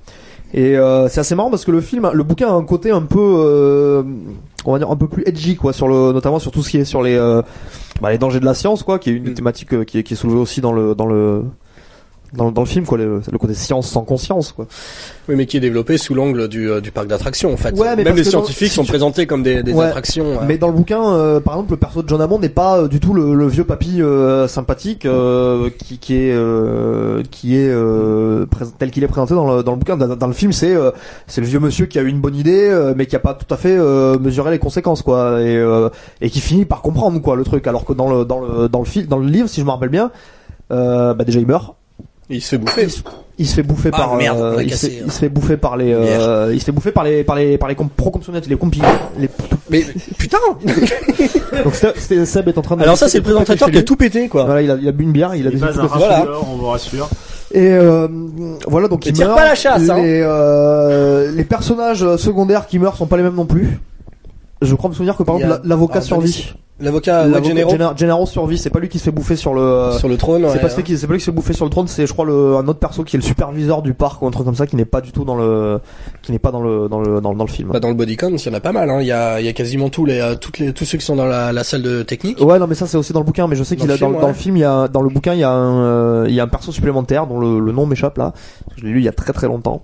Et 0.53 0.77
euh, 0.77 1.09
c'est 1.09 1.21
assez 1.21 1.37
marrant 1.37 1.49
parce 1.51 1.65
que 1.65 1.71
le 1.71 1.81
film, 1.81 2.11
le 2.13 2.23
bouquin 2.25 2.49
a 2.49 2.53
un 2.53 2.65
côté 2.65 2.91
un 2.91 3.03
peu, 3.03 3.21
euh, 3.21 4.03
on 4.65 4.73
va 4.73 4.79
dire 4.79 4.91
un 4.91 4.97
peu 4.97 5.07
plus 5.07 5.23
edgy 5.25 5.55
quoi, 5.55 5.73
sur 5.73 5.87
le, 5.87 6.13
notamment 6.13 6.41
sur 6.41 6.51
tout 6.51 6.63
ce 6.65 6.71
qui 6.71 6.79
est 6.79 6.85
sur 6.85 7.03
les, 7.03 7.15
euh, 7.15 7.41
bah, 8.01 8.11
les 8.11 8.19
dangers 8.19 8.41
de 8.41 8.45
la 8.45 8.55
science 8.55 8.83
quoi, 8.83 8.99
qui 8.99 9.11
est 9.11 9.13
une 9.13 9.23
des 9.25 9.31
Mm. 9.31 9.35
thématiques 9.35 9.75
euh, 9.75 9.85
qui, 9.85 9.99
est, 9.99 10.03
qui 10.03 10.15
est 10.15 10.17
soulevée 10.17 10.39
aussi 10.41 10.61
dans 10.61 10.73
le, 10.73 10.97
dans 10.97 11.07
le, 11.07 11.45
dans, 12.33 12.53
dans 12.53 12.63
le 12.63 12.67
film 12.67 12.87
quoi, 12.87 12.97
le, 12.99 13.21
le 13.31 13.39
côté 13.39 13.55
science 13.55 13.89
sans 13.91 14.03
conscience 14.03 14.53
quoi. 14.53 14.67
Oui, 15.29 15.35
mais 15.37 15.47
qui 15.47 15.57
est 15.57 15.61
développé 15.61 15.99
sous 15.99 16.15
l'angle 16.15 16.49
du, 16.49 16.69
euh, 16.71 16.81
du 16.81 16.91
parc 16.91 17.07
d'attractions 17.09 17.53
en 17.53 17.57
fait. 17.57 17.73
Ouais, 17.79 17.97
mais 17.97 18.05
Même 18.05 18.17
les 18.17 18.23
dans- 18.25 18.31
scientifiques 18.31 18.69
si 18.69 18.75
sont 18.75 18.83
tu- 18.85 18.89
présentés 18.91 19.27
comme 19.27 19.43
des, 19.43 19.63
des 19.63 19.73
Ouais, 19.73 19.87
attractions. 19.87 20.25
euh. 20.27 20.45
Mais 20.47 20.59
dans 20.59 20.69
le 20.69 20.73
bouquin, 20.75 21.03
euh, 21.13 21.41
par 21.41 21.55
exemple, 21.55 21.73
le 21.73 21.77
perso 21.77 22.03
de 22.03 22.09
John 22.09 22.21
Hammond 22.21 22.39
n'est 22.39 22.49
pas 22.49 22.79
euh, 22.83 22.89
du 22.89 23.01
tout 23.01 23.15
le, 23.15 23.35
le 23.35 23.47
vieux 23.49 23.65
papy 23.65 24.01
euh, 24.03 24.47
sympathique 24.49 25.07
euh, 25.07 25.71
qui, 25.79 25.99
qui 25.99 26.15
est 26.17 26.33
euh, 26.33 27.23
qui 27.31 27.57
est 27.57 27.69
euh, 27.69 28.47
tel 28.79 28.91
qu'il 28.91 29.03
est 29.05 29.09
présenté 29.09 29.35
dans 29.35 29.57
le, 29.57 29.63
dans 29.63 29.73
le 29.73 29.79
bouquin. 29.79 29.97
Dans, 29.97 30.15
dans 30.17 30.27
le 30.27 30.33
film, 30.33 30.53
c'est 30.53 30.75
euh, 30.75 30.91
c'est 31.27 31.41
le 31.41 31.47
vieux 31.47 31.61
monsieur 31.61 31.87
qui 31.87 31.99
a 31.99 32.03
eu 32.03 32.09
une 32.09 32.21
bonne 32.21 32.37
idée, 32.37 32.69
euh, 32.69 32.95
mais 32.97 33.07
qui 33.07 33.17
a 33.17 33.21
pas 33.21 33.35
tout 33.35 33.53
à 33.53 33.57
fait 33.57 33.77
euh, 33.77 34.19
mesuré 34.19 34.51
les 34.51 34.59
conséquences, 34.59 35.03
quoi, 35.03 35.41
et 35.41 35.57
euh, 35.57 35.89
et 36.21 36.31
qui 36.31 36.41
finit 36.41 36.65
par 36.65 36.81
comprendre 36.83 37.21
quoi 37.21 37.35
le 37.37 37.45
truc. 37.45 37.67
Alors 37.67 37.85
que 37.85 37.93
dans 37.93 38.11
le 38.11 38.25
dans 38.25 38.41
le 38.41 38.69
dans 38.69 38.79
le 38.81 38.85
film, 38.85 39.07
dans 39.07 39.19
le 39.19 39.27
livre, 39.27 39.49
si 39.49 39.61
je 39.61 39.65
me 39.67 39.71
rappelle 39.71 39.89
bien, 39.91 40.11
euh, 40.73 41.15
bah 41.15 41.25
déjà 41.25 41.39
il 41.41 41.47
meurt. 41.47 41.75
Il 42.31 42.41
se 42.41 42.51
fait 42.51 42.59
bouffer. 42.59 42.87
Il 43.39 43.47
se 43.47 43.55
fait 43.55 43.63
bouffer 43.63 43.91
Ah, 43.93 43.97
par 43.97 44.17
merde, 44.17 44.39
euh, 44.39 44.63
il, 44.63 44.67
se 44.67 44.71
cassé, 44.71 44.91
fait, 44.91 44.99
hein. 45.01 45.05
il 45.07 45.13
se 45.13 45.19
fait 45.19 45.29
bouffer 45.31 45.57
par 45.57 45.77
les 45.77 45.93
euh, 45.95 46.51
il 46.53 46.61
se 46.61 46.65
fait 46.67 46.73
bouffer 46.73 46.93
par 46.93 47.05
les 47.05 47.25
par 47.25 47.37
les 47.37 47.57
par 47.59 47.69
les 47.71 47.75
pro-compsommates, 47.75 48.47
les 48.47 48.57
compis 48.57 48.83
les 49.19 49.29
Mais 49.71 49.85
putain 50.19 50.37
donc 51.65 51.75
c'était- 51.75 52.27
Seb 52.27 52.49
est 52.49 52.59
en 52.59 52.63
train 52.63 52.77
de 52.77 52.83
Alors 52.83 52.97
ça 52.99 53.09
c'est 53.09 53.19
le 53.19 53.25
présentateur 53.25 53.71
qui 53.71 53.79
a 53.79 53.83
tout 53.83 53.97
pété 53.97 54.29
quoi. 54.29 54.45
Voilà, 54.45 54.63
il 54.63 54.71
a, 54.71 54.77
il 54.81 54.87
a 54.89 54.93
bu 54.93 55.05
une 55.05 55.13
bière, 55.13 55.35
il 55.35 55.47
a 55.47 55.51
des 55.51 55.57
Voilà. 55.57 56.27
on 56.43 56.57
vous 56.57 56.67
rassure. 56.67 57.09
Et 57.53 57.67
euh, 57.73 58.07
voilà, 58.69 58.87
donc 58.89 59.07
il 59.07 59.13
tire 59.13 59.27
meurt. 59.29 59.39
pas 59.39 59.45
la 59.47 59.55
chasse, 59.57 59.89
hein. 59.91 59.97
Les, 59.97 60.21
euh, 60.23 61.33
les 61.33 61.43
personnages 61.45 62.17
secondaires 62.17 62.67
qui 62.69 62.79
meurent 62.79 62.97
sont 62.97 63.07
pas 63.07 63.17
les 63.17 63.23
mêmes 63.25 63.35
non 63.35 63.47
plus. 63.47 63.81
Je 64.63 64.75
crois 64.75 64.89
me 64.91 64.95
souvenir 64.95 65.17
que 65.17 65.23
par 65.25 65.37
exemple 65.37 65.61
la- 65.65 65.69
l'avocat 65.69 66.01
survit. 66.03 66.53
L'avocat, 66.81 67.25
Gennaro 67.43 67.71
Gennaro- 67.71 67.97
Gennaro 67.97 68.27
survit. 68.27 68.59
C'est 68.59 68.71
pas 68.71 68.79
lui 68.81 68.89
qui 68.89 68.99
se 68.99 69.05
fait 69.05 69.11
bouffer 69.11 69.37
sur 69.37 69.55
le. 69.55 69.93
sur 69.99 70.09
le 70.09 70.17
trône. 70.17 70.43
c'est 70.49 70.55
ouais, 70.55 70.61
pas, 70.61 70.69
celui 70.71 70.83
qui- 70.85 70.97
c'est 70.99 71.07
pas 71.07 71.13
lui 71.13 71.19
qui 71.19 71.25
se 71.27 71.31
fait 71.31 71.35
bouffer 71.35 71.53
sur 71.53 71.65
le 71.65 71.71
trône, 71.71 71.87
c'est 71.89 72.07
je 72.07 72.13
crois 72.13 72.25
le, 72.25 72.57
un 72.57 72.67
autre 72.69 72.79
perso 72.79 73.05
qui 73.05 73.17
est 73.17 73.19
le 73.19 73.25
superviseur 73.25 73.83
du 73.83 73.93
parc 73.95 74.23
ou 74.23 74.27
un 74.27 74.31
truc 74.31 74.47
comme 74.47 74.55
ça 74.55 74.67
qui 74.67 74.77
n'est 74.77 74.85
pas 74.85 75.01
du 75.01 75.13
tout 75.13 75.25
dans 75.25 75.37
le 75.37 75.81
qui 76.23 76.33
n'est 76.33 76.39
pas 76.39 76.51
dans 76.51 76.63
le 76.63 76.89
dans 76.89 77.01
le 77.01 77.21
dans, 77.21 77.35
dans 77.35 77.45
le 77.45 77.51
film. 77.51 77.69
Bah, 77.73 77.81
dans 77.81 77.89
le 77.89 77.95
bodycon, 77.95 78.31
il 78.37 78.45
y 78.45 78.49
en 78.49 78.55
a 78.55 78.61
pas 78.61 78.73
mal. 78.73 78.89
Hein. 78.91 78.99
Il 79.01 79.07
y 79.07 79.13
a, 79.13 79.41
il 79.41 79.47
y 79.47 79.49
a 79.49 79.53
quasiment 79.53 79.89
tous 79.91 80.05
les, 80.07 80.21
euh, 80.21 80.35
toutes 80.37 80.59
les, 80.59 80.73
tous 80.73 80.85
ceux 80.85 80.99
qui 80.99 81.05
sont 81.05 81.17
dans 81.17 81.27
la, 81.27 81.53
la 81.53 81.65
salle 81.65 81.83
de 81.83 82.03
technique. 82.03 82.41
Ouais, 82.41 82.59
non, 82.59 82.67
mais 82.67 82.75
ça 82.75 82.87
c'est 82.87 82.97
aussi 82.97 83.13
dans 83.13 83.21
le 83.21 83.27
bouquin. 83.27 83.47
Mais 83.47 83.57
je 83.57 83.63
sais 83.65 83.77
qu'il 83.77 83.91
a 83.91 83.97
dans, 83.97 84.11
dans 84.11 84.29
le 84.29 84.35
film, 84.35 84.57
il 84.57 84.61
y 84.61 84.65
a 84.65 84.89
dans 84.89 85.03
le 85.03 85.11
bouquin, 85.11 85.35
il 85.35 85.41
y 85.41 85.45
a 85.45 85.51
un 85.51 85.85
euh, 85.85 86.27
il 86.29 86.35
y 86.35 86.41
a 86.41 86.45
un 86.45 86.49
perso 86.49 86.73
supplémentaire 86.73 87.27
dont 87.27 87.39
le, 87.41 87.61
le 87.61 87.73
nom 87.73 87.87
m'échappe 87.87 88.17
là. 88.19 88.33
Je 88.77 88.85
l'ai 88.85 88.91
lu 88.93 88.99
il 89.01 89.05
y 89.05 89.09
a 89.09 89.13
très 89.13 89.33
très 89.33 89.47
longtemps. 89.47 89.83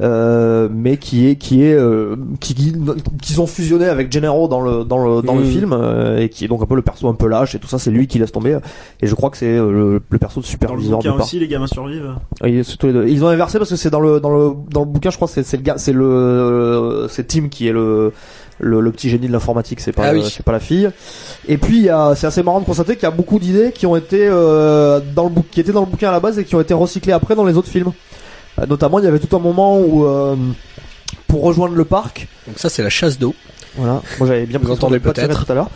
Euh, 0.00 0.68
mais 0.72 0.96
qui 0.96 1.28
est 1.28 1.36
qui 1.36 1.62
est 1.62 1.72
euh, 1.74 2.16
qui 2.40 2.52
qui- 2.56 2.74
qu'ils 3.22 3.40
ont 3.40 3.46
fusionné 3.46 3.84
avec 3.86 4.10
Gennaro 4.10 4.48
dans 4.48 4.60
le 4.60 4.82
dans 4.82 4.98
le 4.98 5.22
dans 5.22 5.36
le 5.36 5.44
Mhm. 5.44 5.50
film 5.50 5.72
euh, 5.72 6.18
et 6.18 6.28
qui 6.28 6.44
est 6.44 6.48
donc 6.48 6.60
un 6.62 6.66
peu 6.66 6.74
le 6.74 6.82
perso 6.82 7.06
un 7.06 7.14
peu 7.14 7.28
lâche 7.28 7.54
et 7.54 7.60
tout 7.60 7.68
ça 7.68 7.78
c'est 7.78 7.92
lui 7.92 8.08
qui 8.08 8.18
laisse 8.18 8.32
tomber 8.32 8.58
et 9.00 9.06
je 9.06 9.14
crois 9.14 9.30
que 9.30 9.36
c'est 9.36 9.46
euh, 9.56 9.70
le, 9.70 10.02
le 10.10 10.18
perso 10.18 10.40
de 10.40 10.44
Dans 10.44 10.48
le 10.48 10.50
superviseur 10.50 10.98
bouquin 10.98 11.12
aussi, 11.22 11.38
les 11.38 11.46
gamins 11.46 11.68
survivent. 11.68 12.10
Tous 12.40 12.86
les 12.88 12.92
deux. 12.92 13.06
Ils 13.06 13.24
ont 13.24 13.28
inversé 13.28 13.58
parce 13.58 13.70
que 13.70 13.76
c'est 13.76 13.90
dans 13.90 14.00
le 14.00 14.18
dans 14.18 14.30
le 14.36 14.50
dans 14.68 14.80
le 14.80 14.86
bouquin 14.86 15.10
je 15.10 15.16
crois 15.16 15.28
c'est 15.28 15.44
c'est 15.44 15.58
le 15.58 15.62
gars 15.62 15.78
c'est 15.78 15.92
le 15.92 17.06
c'est 17.08 17.28
Tim 17.28 17.46
qui 17.48 17.68
est 17.68 17.72
le 17.72 18.12
le, 18.58 18.80
le 18.80 18.90
petit 18.90 19.10
génie 19.10 19.28
de 19.28 19.32
l'informatique 19.32 19.78
c'est 19.78 19.92
pas 19.92 20.06
Ah 20.08 20.12
oui. 20.12 20.24
c'est 20.28 20.44
pas 20.44 20.50
la 20.52 20.58
fille 20.60 20.90
et 21.46 21.56
puis 21.56 21.88
c'est 22.16 22.26
assez 22.26 22.42
marrant 22.42 22.58
de 22.60 22.64
constater 22.66 22.94
qu'il 22.94 23.04
y 23.04 23.06
a 23.06 23.10
beaucoup 23.12 23.38
d'idées 23.38 23.70
qui 23.72 23.86
ont 23.86 23.94
été 23.94 24.26
euh, 24.28 24.98
dans 25.14 25.24
le 25.24 25.30
bouc- 25.30 25.44
qui 25.52 25.60
étaient 25.60 25.70
dans 25.72 25.80
le 25.80 25.86
bouquin 25.86 26.08
à 26.08 26.12
la 26.12 26.20
base 26.20 26.36
et 26.38 26.44
qui 26.44 26.56
ont 26.56 26.60
été 26.60 26.74
recyclées 26.74 27.12
après 27.12 27.36
dans 27.36 27.44
les 27.44 27.56
autres 27.56 27.68
films 27.68 27.92
notamment 28.68 28.98
il 28.98 29.04
y 29.04 29.08
avait 29.08 29.18
tout 29.18 29.34
un 29.36 29.40
moment 29.40 29.78
où 29.78 30.04
euh, 30.04 30.36
pour 31.28 31.42
rejoindre 31.42 31.74
le 31.74 31.84
parc 31.84 32.28
Donc 32.46 32.58
ça 32.58 32.68
c'est 32.68 32.82
la 32.82 32.90
chasse 32.90 33.18
d'eau. 33.18 33.34
voilà. 33.76 34.00
Moi 34.18 34.28
j'avais 34.28 34.46
bien 34.46 34.58
Vous 34.62 34.70
entendez 34.70 34.94
le 34.96 35.00
peut-être. 35.00 35.44
tout 35.44 35.52
à 35.52 35.54
l'heure. 35.54 35.70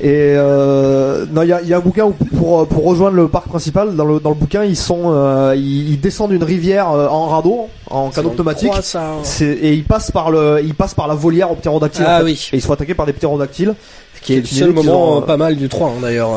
Et 0.00 0.34
euh, 0.36 1.26
non, 1.32 1.42
il 1.42 1.48
y 1.48 1.52
a, 1.52 1.60
il 1.60 1.66
y 1.68 1.74
a 1.74 1.78
un 1.78 1.80
bouquin 1.80 2.04
où 2.04 2.12
pour 2.12 2.68
pour 2.68 2.84
rejoindre 2.84 3.16
le 3.16 3.26
parc 3.26 3.48
principal 3.48 3.96
dans 3.96 4.04
le 4.04 4.20
dans 4.20 4.28
le 4.28 4.36
bouquin 4.36 4.62
ils 4.62 4.76
sont 4.76 5.06
euh, 5.06 5.54
ils, 5.56 5.90
ils 5.90 6.00
descendent 6.00 6.30
une 6.30 6.44
rivière 6.44 6.92
euh, 6.92 7.08
en 7.08 7.26
radeau 7.26 7.68
en 7.90 8.10
canot 8.10 8.28
le 8.28 8.34
automatique. 8.34 8.70
hein. 8.94 9.16
C'est 9.24 9.46
et 9.46 9.72
ils 9.72 9.82
passent 9.82 10.12
par 10.12 10.30
le 10.30 10.60
ils 10.62 10.74
passent 10.74 10.94
par 10.94 11.08
la 11.08 11.14
volière 11.16 11.50
aux 11.50 11.56
ptérodactyles. 11.56 12.04
Ah 12.06 12.16
en 12.16 12.18
fait. 12.18 12.24
oui. 12.26 12.48
Et 12.52 12.56
ils 12.58 12.62
sont 12.62 12.72
attaqués 12.72 12.94
par 12.94 13.06
des 13.06 13.12
ptérodactyles. 13.12 13.74
Qui 14.22 14.34
est 14.34 14.36
le 14.36 14.40
une 14.42 14.46
seul 14.46 14.72
moment 14.72 15.14
ont, 15.14 15.18
euh, 15.18 15.20
pas 15.22 15.36
mal 15.36 15.56
du 15.56 15.68
3 15.68 15.88
hein, 15.88 15.92
d'ailleurs. 16.02 16.30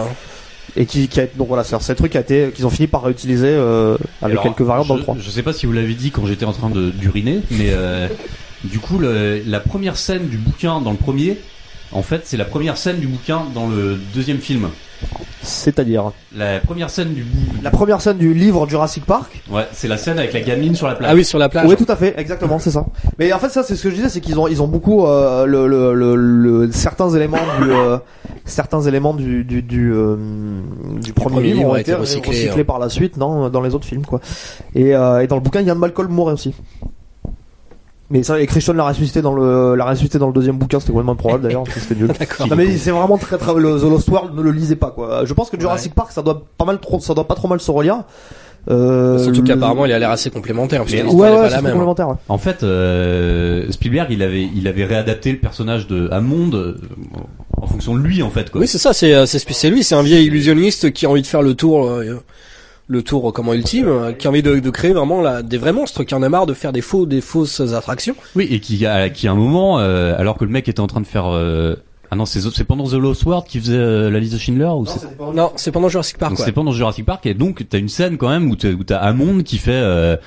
Et 0.75 0.85
qui, 0.85 1.07
qui 1.07 1.19
a 1.19 1.25
donc 1.35 1.47
voilà 1.49 1.63
c'est 1.63 1.79
c'est 1.81 1.91
un 1.91 1.95
truc 1.95 2.11
qui 2.13 2.17
a 2.17 2.21
été 2.21 2.51
qu'ils 2.55 2.65
ont 2.65 2.69
fini 2.69 2.87
par 2.87 3.03
réutiliser 3.03 3.47
euh, 3.49 3.97
avec 4.21 4.33
Alors, 4.39 4.43
quelques 4.43 4.61
variantes 4.61 4.85
je, 4.85 4.89
dans 4.89 4.95
le 4.97 5.01
3. 5.03 5.17
Je 5.19 5.29
sais 5.29 5.43
pas 5.43 5.53
si 5.53 5.65
vous 5.65 5.71
l'avez 5.73 5.93
dit 5.95 6.11
quand 6.11 6.25
j'étais 6.25 6.45
en 6.45 6.53
train 6.53 6.69
de 6.69 6.89
d'uriner, 6.91 7.41
mais 7.51 7.69
euh, 7.71 8.07
du 8.63 8.79
coup, 8.79 8.97
le- 8.99 9.41
la 9.45 9.59
première 9.59 9.97
scène 9.97 10.27
du 10.27 10.37
bouquin 10.37 10.79
dans 10.81 10.91
le 10.91 10.97
premier, 10.97 11.37
en 11.91 12.01
fait, 12.01 12.21
c'est 12.25 12.37
la 12.37 12.45
première 12.45 12.77
scène 12.77 12.97
du 12.99 13.07
bouquin 13.07 13.41
dans 13.53 13.67
le 13.67 13.97
deuxième 14.13 14.37
film. 14.37 14.69
C'est-à-dire 15.41 16.11
La 16.35 16.59
première 16.59 16.91
scène 16.91 17.13
du 17.15 17.23
bou- 17.23 17.53
la 17.63 17.71
première 17.71 17.99
scène 18.01 18.17
du 18.17 18.33
livre 18.35 18.69
Jurassic 18.69 19.03
Park 19.03 19.41
ouais, 19.49 19.67
c'est 19.73 19.87
la 19.87 19.97
scène 19.97 20.19
avec 20.19 20.31
la 20.33 20.41
gamine 20.41 20.75
sur 20.75 20.87
la 20.87 20.93
plage. 20.93 21.09
Ah 21.11 21.15
oui 21.15 21.25
sur 21.25 21.39
la 21.39 21.49
plage. 21.49 21.65
Oui, 21.67 21.75
tout 21.75 21.87
à 21.91 21.95
fait, 21.95 22.13
exactement, 22.19 22.59
c'est 22.59 22.69
ça. 22.69 22.85
Mais 23.17 23.33
en 23.33 23.39
fait, 23.39 23.49
ça, 23.49 23.63
c'est 23.63 23.75
ce 23.75 23.81
que 23.83 23.89
je 23.89 23.95
disais, 23.95 24.09
c'est 24.09 24.21
qu'ils 24.21 24.39
ont, 24.39 24.47
ils 24.47 24.61
ont 24.61 24.67
beaucoup 24.67 25.07
euh, 25.07 25.45
le, 25.47 25.65
le, 25.67 25.95
le, 25.95 26.15
le- 26.15 26.71
certains 26.71 27.09
éléments 27.09 27.39
du, 27.59 27.71
euh, 27.71 27.97
certains 28.45 28.81
éléments 28.81 29.15
du 29.15 29.43
du 29.43 29.63
du, 29.63 29.91
euh, 29.91 30.17
du 31.01 31.13
premier, 31.13 31.35
premier 31.35 31.47
livre 31.47 31.57
livre 31.57 31.69
ont 31.71 31.73
a 31.73 31.81
été 31.81 31.91
été 31.91 31.99
recyclé, 31.99 32.29
recyclés 32.29 32.61
hein. 32.61 32.65
par 32.65 32.77
la 32.77 32.89
suite, 32.89 33.17
non, 33.17 33.49
dans 33.49 33.61
les 33.61 33.73
autres 33.73 33.87
films, 33.87 34.05
quoi. 34.05 34.21
Et, 34.75 34.93
euh, 34.95 35.21
et 35.23 35.27
dans 35.27 35.35
le 35.35 35.41
bouquin, 35.41 35.61
Ian 35.61 35.75
Malcolm 35.75 36.11
mourait 36.11 36.33
aussi. 36.33 36.53
Mais 38.11 38.23
ça, 38.23 38.39
et 38.41 38.45
Christian 38.45 38.73
l'a 38.73 38.83
ressuscité 38.83 39.21
dans 39.21 39.33
le, 39.33 39.75
l'a 39.75 39.85
ressuscité 39.85 40.19
dans 40.19 40.27
le 40.27 40.33
deuxième 40.33 40.57
bouquin, 40.57 40.79
c'était 40.79 40.91
complètement 40.91 41.13
improbable 41.13 41.43
d'ailleurs, 41.43 41.63
c'était 41.73 41.95
nul. 41.95 42.11
D'accord. 42.19 42.47
Non 42.47 42.55
mais 42.55 42.75
c'est 42.77 42.91
vraiment 42.91 43.17
très 43.17 43.37
très 43.37 43.53
le 43.53 43.79
The 43.79 43.83
Lost 43.83 44.09
World 44.09 44.35
ne 44.35 44.41
le 44.41 44.51
lisez 44.51 44.75
pas 44.75 44.91
quoi. 44.91 45.23
Je 45.25 45.33
pense 45.33 45.49
que 45.49 45.59
Jurassic 45.59 45.95
Park 45.95 46.11
ça 46.11 46.21
doit 46.21 46.43
pas 46.57 46.65
mal 46.65 46.79
trop 46.79 46.99
ça 46.99 47.13
doit 47.13 47.27
pas 47.27 47.35
trop 47.35 47.47
mal 47.47 47.59
se 47.61 47.71
relire. 47.71 48.03
Euh, 48.69 49.17
Surtout 49.17 49.41
le- 49.41 49.47
qu'apparemment 49.47 49.85
il 49.87 49.91
a 49.91 49.97
l'air 49.97 50.11
assez 50.11 50.29
complémentaire. 50.29 50.81
Parce 50.81 50.91
que 50.91 50.97
Ouais 50.97 51.03
n'est 51.03 51.13
ouais, 51.15 51.29
pas 51.31 51.49
c'est 51.49 51.55
la 51.55 51.61
même. 51.63 51.65
hein. 51.67 51.73
complémentaire. 51.73 52.09
ouais. 52.09 52.15
En 52.29 52.37
fait, 52.37 52.61
euh, 52.61 53.65
Spielberg, 53.71 54.09
il 54.11 54.21
avait, 54.21 54.47
il 54.55 54.67
avait 54.67 54.85
réadapté 54.85 55.31
le 55.31 55.39
personnage 55.39 55.87
de 55.87 56.07
Hammond 56.11 56.51
euh, 56.53 56.77
en 57.59 57.65
fonction 57.65 57.95
de 57.95 58.01
lui, 58.01 58.21
en 58.21 58.29
fait. 58.29 58.51
Quoi. 58.51 58.61
Oui 58.61 58.67
c'est 58.67 58.77
ça. 58.77 58.93
C'est 58.93 59.15
euh, 59.15 59.25
c'est 59.25 59.39
c'est 59.51 59.69
lui. 59.71 59.83
C'est 59.83 59.95
un 59.95 60.03
vieil 60.03 60.27
illusionniste 60.27 60.91
qui 60.93 61.07
a 61.07 61.09
envie 61.09 61.23
de 61.23 61.27
faire 61.27 61.41
le 61.41 61.55
tour. 61.55 61.89
Le 62.91 63.01
tour 63.03 63.31
comment 63.33 63.53
ultime, 63.53 63.87
euh, 63.87 64.11
qui 64.11 64.27
a 64.27 64.29
envie 64.29 64.43
de, 64.43 64.59
de 64.59 64.69
créer 64.69 64.91
vraiment 64.93 65.21
la, 65.21 65.41
des 65.41 65.57
vrais 65.57 65.73
monstres, 65.73 66.03
qui 66.03 66.13
en 66.13 66.21
a 66.21 66.29
marre 66.29 66.45
de 66.45 66.53
faire 66.53 66.73
des 66.73 66.81
faux, 66.81 67.05
des 67.05 67.21
fausses 67.21 67.61
attractions. 67.61 68.15
Oui, 68.35 68.47
et 68.51 68.59
qui, 68.59 68.85
a, 68.85 69.09
qui 69.09 69.27
à 69.27 69.31
un 69.31 69.35
moment, 69.35 69.79
euh, 69.79 70.13
alors 70.17 70.37
que 70.37 70.43
le 70.45 70.51
mec 70.51 70.67
était 70.67 70.79
en 70.81 70.87
train 70.87 71.01
de 71.01 71.07
faire, 71.07 71.25
euh, 71.33 71.75
ah 72.11 72.15
non, 72.17 72.25
c'est 72.25 72.41
c'est 72.41 72.65
pendant 72.65 72.85
The 72.87 72.93
Lost 72.93 73.23
World 73.25 73.47
qu'il 73.47 73.61
faisait 73.61 73.77
euh, 73.77 74.09
la 74.09 74.19
liste 74.19 74.33
de 74.33 74.37
Schindler 74.37 74.65
ou 74.75 74.85
c'est 74.85 74.99
Non, 75.33 75.51
c'est 75.55 75.71
pendant 75.71 75.87
Jurassic 75.89 76.17
Park. 76.17 76.33
C'était 76.37 76.51
pendant 76.51 76.71
Jurassic 76.73 77.05
Park 77.05 77.25
et 77.25 77.33
donc 77.33 77.63
t'as 77.69 77.77
une 77.79 77.87
scène 77.89 78.17
quand 78.17 78.29
même 78.29 78.49
où 78.51 78.55
t'as 78.57 78.71
où 78.71 78.83
t'as 78.83 78.97
Hammond 78.97 79.43
qui 79.43 79.57
fait 79.57 79.71
euh, 79.71 80.17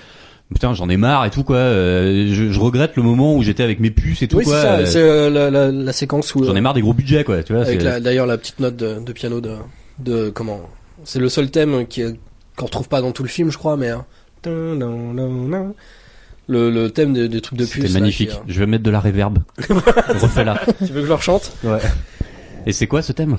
putain 0.52 0.72
j'en 0.72 0.88
ai 0.88 0.96
marre 0.96 1.26
et 1.26 1.30
tout 1.30 1.42
quoi. 1.44 1.56
euh, 1.56 2.28
je, 2.32 2.50
je 2.50 2.58
regrette 2.60 2.96
le 2.96 3.02
moment 3.02 3.36
où 3.36 3.42
j'étais 3.42 3.62
avec 3.62 3.80
mes 3.80 3.90
puces 3.90 4.22
et 4.22 4.28
tout 4.28 4.38
Oui, 4.38 4.44
c'est 4.46 4.50
quoi. 4.52 4.62
ça. 4.62 4.74
euh, 4.78 4.86
C'est 4.86 5.02
euh, 5.02 5.28
la, 5.28 5.50
la, 5.50 5.70
la 5.70 5.92
séquence 5.92 6.34
où 6.34 6.42
J'en 6.44 6.56
ai 6.56 6.60
marre 6.62 6.72
des 6.74 6.80
gros 6.80 6.94
budgets 6.94 7.22
quoi. 7.24 7.42
Tu 7.42 7.52
vois. 7.52 7.62
avec 7.62 7.80
c'est- 7.80 7.86
la- 7.86 8.00
d'ailleurs 8.00 8.26
la 8.26 8.38
petite 8.38 8.60
note 8.60 8.76
de, 8.76 9.04
de 9.04 9.12
piano 9.12 9.42
de, 9.42 9.56
de 9.98 10.30
comment. 10.30 10.60
C'est 11.04 11.18
le 11.18 11.28
seul 11.28 11.50
thème 11.50 11.86
qui 11.86 12.00
est- 12.00 12.16
qu'on 12.56 12.66
retrouve 12.66 12.88
pas 12.88 13.00
dans 13.00 13.12
tout 13.12 13.22
le 13.22 13.28
film, 13.28 13.50
je 13.50 13.58
crois, 13.58 13.76
mais. 13.76 13.90
hein. 13.90 14.04
Le, 16.46 16.70
le 16.70 16.90
thème 16.90 17.14
des, 17.14 17.28
des 17.28 17.40
trucs 17.40 17.58
de 17.58 17.64
puce. 17.64 17.82
Là, 17.94 18.00
magnifique. 18.00 18.28
qui, 18.30 18.36
euh, 18.36 18.40
Je 18.46 18.60
vais 18.60 18.66
mettre 18.66 18.82
de 18.84 18.90
la 18.90 19.00
reverb. 19.00 19.38
Refais-la. 19.58 20.60
Tu 20.78 20.92
veux 20.92 21.00
que 21.00 21.02
je 21.02 21.06
le 21.08 21.14
rechante? 21.14 21.52
Et 22.66 22.72
c'est 22.72 22.86
quoi 22.86 23.00
ce 23.02 23.12
thème? 23.12 23.38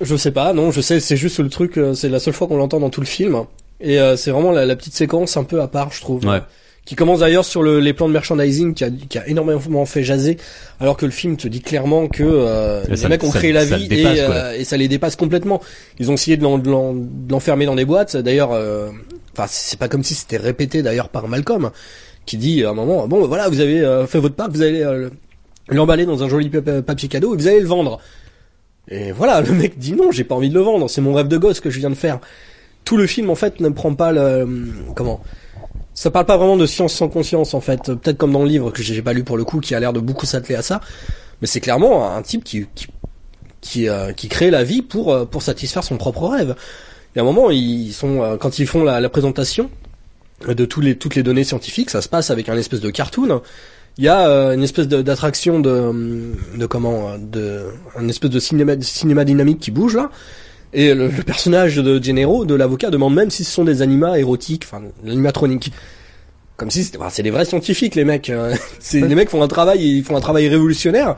Je 0.00 0.16
sais 0.16 0.30
pas, 0.32 0.52
non, 0.52 0.70
je 0.70 0.80
sais, 0.80 0.98
c'est 1.00 1.16
juste 1.16 1.38
le 1.40 1.48
truc, 1.48 1.78
euh, 1.78 1.94
c'est 1.94 2.08
la 2.08 2.18
seule 2.20 2.34
fois 2.34 2.46
qu'on 2.48 2.56
l'entend 2.56 2.80
dans 2.80 2.90
tout 2.90 3.00
le 3.00 3.06
film. 3.06 3.44
Et 3.80 3.98
euh, 4.00 4.16
c'est 4.16 4.30
vraiment 4.30 4.50
la, 4.52 4.66
la 4.66 4.76
petite 4.76 4.94
séquence 4.94 5.36
un 5.36 5.44
peu 5.44 5.60
à 5.60 5.68
part, 5.68 5.92
je 5.92 6.00
trouve, 6.00 6.24
Ouais. 6.26 6.40
Qui 6.84 6.96
commence 6.96 7.20
d'ailleurs 7.20 7.44
sur 7.44 7.62
le, 7.62 7.80
les 7.80 7.92
plans 7.94 8.08
de 8.08 8.12
merchandising 8.12 8.74
qui 8.74 8.84
a, 8.84 8.90
qui 8.90 9.16
a 9.18 9.26
énormément 9.26 9.86
fait 9.86 10.02
jaser, 10.04 10.36
alors 10.80 10.96
que 10.96 11.06
le 11.06 11.12
film 11.12 11.36
te 11.36 11.48
dit 11.48 11.60
clairement 11.62 12.08
que 12.08 12.22
euh, 12.24 12.82
les 12.88 12.96
ça- 12.96 13.08
mecs 13.08 13.24
ont 13.24 13.30
ça- 13.30 13.38
créé 13.38 13.52
la 13.52 13.64
vie 13.64 13.88
dépasse, 13.88 14.18
et, 14.18 14.20
euh, 14.20 14.52
et 14.58 14.64
ça 14.64 14.76
les 14.76 14.88
dépasse 14.88 15.16
complètement. 15.16 15.62
Ils 15.98 16.10
ont 16.10 16.14
essayé 16.14 16.36
de 16.36 16.42
l'en- 16.42 16.58
de 16.58 16.70
l'en- 16.70 16.92
de 16.94 17.30
l'enfermer 17.30 17.64
dans 17.66 17.74
des 17.74 17.84
boîtes. 17.86 18.16
D'ailleurs, 18.18 18.50
euh, 18.52 18.90
enfin 19.32 19.46
c'est 19.48 19.78
pas 19.78 19.88
comme 19.88 20.04
si 20.04 20.14
c'était 20.14 20.36
répété 20.36 20.82
d'ailleurs 20.82 21.08
par 21.08 21.26
Malcolm, 21.26 21.70
qui 22.26 22.36
dit 22.36 22.64
à 22.64 22.70
un 22.70 22.74
moment 22.74 23.06
bon 23.08 23.26
voilà 23.26 23.48
vous 23.48 23.60
avez 23.60 23.80
euh, 23.80 24.06
fait 24.06 24.18
votre 24.18 24.34
part, 24.34 24.50
vous 24.50 24.62
allez 24.62 24.82
euh, 24.82 25.08
l'emballer 25.68 26.04
dans 26.04 26.22
un 26.22 26.28
joli 26.28 26.50
pa- 26.50 26.82
papier 26.82 27.08
cadeau 27.08 27.34
et 27.34 27.36
vous 27.38 27.46
allez 27.48 27.60
le 27.60 27.66
vendre. 27.66 27.98
Et 28.88 29.12
voilà, 29.12 29.40
le 29.40 29.52
mec 29.52 29.78
dit 29.78 29.92
non, 29.94 30.10
j'ai 30.12 30.24
pas 30.24 30.34
envie 30.34 30.50
de 30.50 30.54
le 30.54 30.60
vendre, 30.60 30.90
c'est 30.90 31.00
mon 31.00 31.14
rêve 31.14 31.28
de 31.28 31.38
gosse 31.38 31.60
que 31.60 31.70
je 31.70 31.78
viens 31.78 31.88
de 31.88 31.94
faire. 31.94 32.20
Tout 32.84 32.98
le 32.98 33.06
film 33.06 33.30
en 33.30 33.34
fait 33.34 33.60
ne 33.60 33.70
prend 33.70 33.94
pas 33.94 34.12
le 34.12 34.46
comment 34.94 35.22
ça 35.94 36.10
parle 36.10 36.26
pas 36.26 36.36
vraiment 36.36 36.56
de 36.56 36.66
science 36.66 36.92
sans 36.92 37.08
conscience 37.08 37.54
en 37.54 37.60
fait, 37.60 37.84
peut-être 37.84 38.18
comme 38.18 38.32
dans 38.32 38.42
le 38.42 38.48
livre 38.48 38.70
que 38.70 38.82
j'ai 38.82 39.00
pas 39.02 39.12
lu 39.12 39.24
pour 39.24 39.36
le 39.36 39.44
coup 39.44 39.60
qui 39.60 39.74
a 39.74 39.80
l'air 39.80 39.92
de 39.92 40.00
beaucoup 40.00 40.26
s'atteler 40.26 40.56
à 40.56 40.62
ça, 40.62 40.80
mais 41.40 41.46
c'est 41.46 41.60
clairement 41.60 42.14
un 42.14 42.22
type 42.22 42.44
qui 42.44 42.66
qui 42.74 42.88
qui, 43.60 43.88
euh, 43.88 44.12
qui 44.12 44.28
crée 44.28 44.50
la 44.50 44.62
vie 44.62 44.82
pour 44.82 45.12
euh, 45.12 45.24
pour 45.24 45.42
satisfaire 45.42 45.84
son 45.84 45.96
propre 45.96 46.28
rêve. 46.28 46.54
Et 47.16 47.20
à 47.20 47.22
un 47.22 47.24
moment 47.24 47.50
ils 47.50 47.92
sont 47.92 48.22
euh, 48.22 48.36
quand 48.36 48.58
ils 48.58 48.66
font 48.66 48.84
la, 48.84 49.08
présentation 49.08 49.70
de 50.46 50.64
tous 50.64 50.80
les 50.80 50.96
toutes 50.96 51.14
les 51.14 51.22
données 51.22 51.44
scientifiques, 51.44 51.90
ça 51.90 52.02
se 52.02 52.08
passe 52.08 52.30
avec 52.30 52.48
un 52.48 52.56
espèce 52.56 52.80
de 52.80 52.90
cartoon. 52.90 53.40
Il 53.96 54.04
y 54.04 54.08
a 54.08 54.28
euh, 54.28 54.54
une 54.54 54.62
espèce 54.64 54.88
d'attraction 54.88 55.60
de, 55.60 56.32
de 56.56 56.66
comment 56.66 57.16
de 57.16 57.66
un 57.96 58.08
espèce 58.08 58.30
de 58.30 58.40
cinéma, 58.40 58.74
cinéma 58.80 59.24
dynamique 59.24 59.60
qui 59.60 59.70
bouge 59.70 59.94
là. 59.94 60.10
Et 60.74 60.92
le, 60.92 61.06
le 61.08 61.22
personnage 61.22 61.76
de 61.76 62.02
Gennaro, 62.02 62.44
de 62.44 62.54
l'avocat, 62.54 62.90
demande 62.90 63.14
même 63.14 63.30
si 63.30 63.44
ce 63.44 63.52
sont 63.52 63.64
des 63.64 63.80
animats 63.80 64.18
érotiques, 64.18 64.64
enfin 64.66 64.82
l'animatronique. 65.04 65.72
Comme 66.56 66.70
si 66.70 66.84
c'était, 66.84 66.98
c'est 67.10 67.22
des 67.22 67.30
vrais 67.30 67.44
scientifiques 67.44 67.94
les 67.94 68.04
mecs. 68.04 68.28
euh, 68.30 68.54
c'est 68.80 69.00
les 69.00 69.14
mecs 69.14 69.30
font 69.30 69.42
un 69.42 69.48
travail, 69.48 69.80
ils 69.80 70.04
font 70.04 70.16
un 70.16 70.20
travail 70.20 70.48
révolutionnaire. 70.48 71.16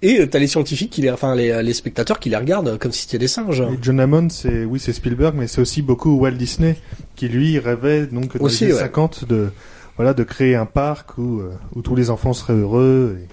Et 0.00 0.20
euh, 0.20 0.26
t'as 0.26 0.38
les 0.38 0.46
scientifiques 0.46 0.90
qui 0.90 1.02
les, 1.02 1.10
enfin 1.10 1.34
les, 1.34 1.62
les 1.62 1.72
spectateurs 1.72 2.18
qui 2.18 2.30
les 2.30 2.36
regardent 2.36 2.78
comme 2.78 2.92
si 2.92 3.02
c'était 3.02 3.18
des 3.18 3.28
singes. 3.28 3.60
Et 3.60 3.78
John 3.82 3.98
Hammond, 4.00 4.28
c'est 4.30 4.64
oui, 4.64 4.78
c'est 4.78 4.92
Spielberg, 4.92 5.34
mais 5.36 5.46
c'est 5.48 5.60
aussi 5.60 5.82
beaucoup 5.82 6.18
Walt 6.18 6.32
Disney 6.32 6.76
qui 7.16 7.28
lui 7.28 7.58
rêvait 7.58 8.06
donc 8.06 8.36
dans 8.38 8.44
Aussi, 8.44 8.64
les 8.64 8.70
années 8.72 8.80
ouais. 8.80 8.86
50 8.86 9.24
de 9.28 9.48
voilà 9.96 10.14
de 10.14 10.22
créer 10.22 10.54
un 10.54 10.66
parc 10.66 11.18
où 11.18 11.40
euh, 11.40 11.50
où 11.74 11.82
tous 11.82 11.96
les 11.96 12.10
enfants 12.10 12.32
seraient 12.32 12.54
heureux. 12.54 13.18
Et, 13.20 13.26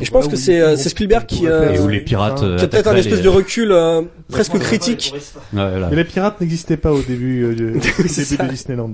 Et 0.00 0.04
je 0.04 0.10
pense 0.10 0.26
que 0.26 0.36
c'est, 0.36 0.60
euh, 0.60 0.76
Spielberg 0.76 1.24
qui, 1.26 1.46
euh, 1.46 1.78
où 1.80 1.88
les 1.88 2.00
pirates, 2.00 2.40
un- 2.40 2.44
euh, 2.46 2.56
qui 2.58 2.64
a 2.64 2.68
peut-être 2.68 2.88
un 2.88 2.96
espèce 2.96 3.18
les- 3.18 3.22
de 3.22 3.28
recul 3.28 3.70
euh, 3.70 4.02
presque 4.28 4.58
critique. 4.58 5.12
Ouais, 5.14 5.20
voilà. 5.52 5.88
Mais 5.88 5.96
les 5.96 6.04
pirates 6.04 6.40
n'existaient 6.40 6.76
pas 6.76 6.92
au 6.92 7.00
début, 7.00 7.44
euh, 7.44 7.54
du- 7.54 7.70
début 7.78 8.02
de 8.02 8.48
Disneyland. 8.50 8.92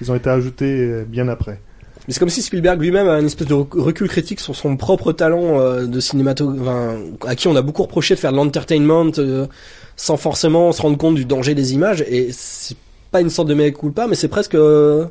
Ils 0.00 0.10
ont 0.10 0.14
été 0.16 0.28
ajoutés 0.30 0.64
euh, 0.76 1.04
bien 1.06 1.28
après. 1.28 1.60
Mais 2.08 2.14
c'est 2.14 2.18
comme 2.18 2.30
si 2.30 2.42
Spielberg 2.42 2.80
lui-même 2.80 3.08
a 3.08 3.20
une 3.20 3.26
espèce 3.26 3.46
de 3.46 3.54
rec- 3.54 3.74
recul 3.74 4.08
critique 4.08 4.40
sur 4.40 4.56
son 4.56 4.76
propre 4.76 5.12
talent 5.12 5.60
euh, 5.60 5.86
de 5.86 6.00
cinémato, 6.00 6.52
enfin, 6.60 6.96
à 7.26 7.36
qui 7.36 7.46
on 7.46 7.54
a 7.54 7.62
beaucoup 7.62 7.82
reproché 7.82 8.14
de 8.14 8.18
faire 8.20 8.32
de 8.32 8.36
l'entertainment 8.36 9.12
euh, 9.18 9.46
sans 9.96 10.16
forcément 10.16 10.72
se 10.72 10.82
rendre 10.82 10.96
compte 10.98 11.14
du 11.14 11.26
danger 11.26 11.54
des 11.54 11.74
images. 11.74 12.02
Et 12.08 12.30
c'est 12.32 12.76
pas 13.12 13.20
une 13.20 13.30
sorte 13.30 13.46
de 13.48 13.54
mea 13.54 13.70
culpa, 13.70 14.06
mais 14.08 14.16
c'est 14.16 14.28
presque 14.28 14.54
euh, 14.56 15.04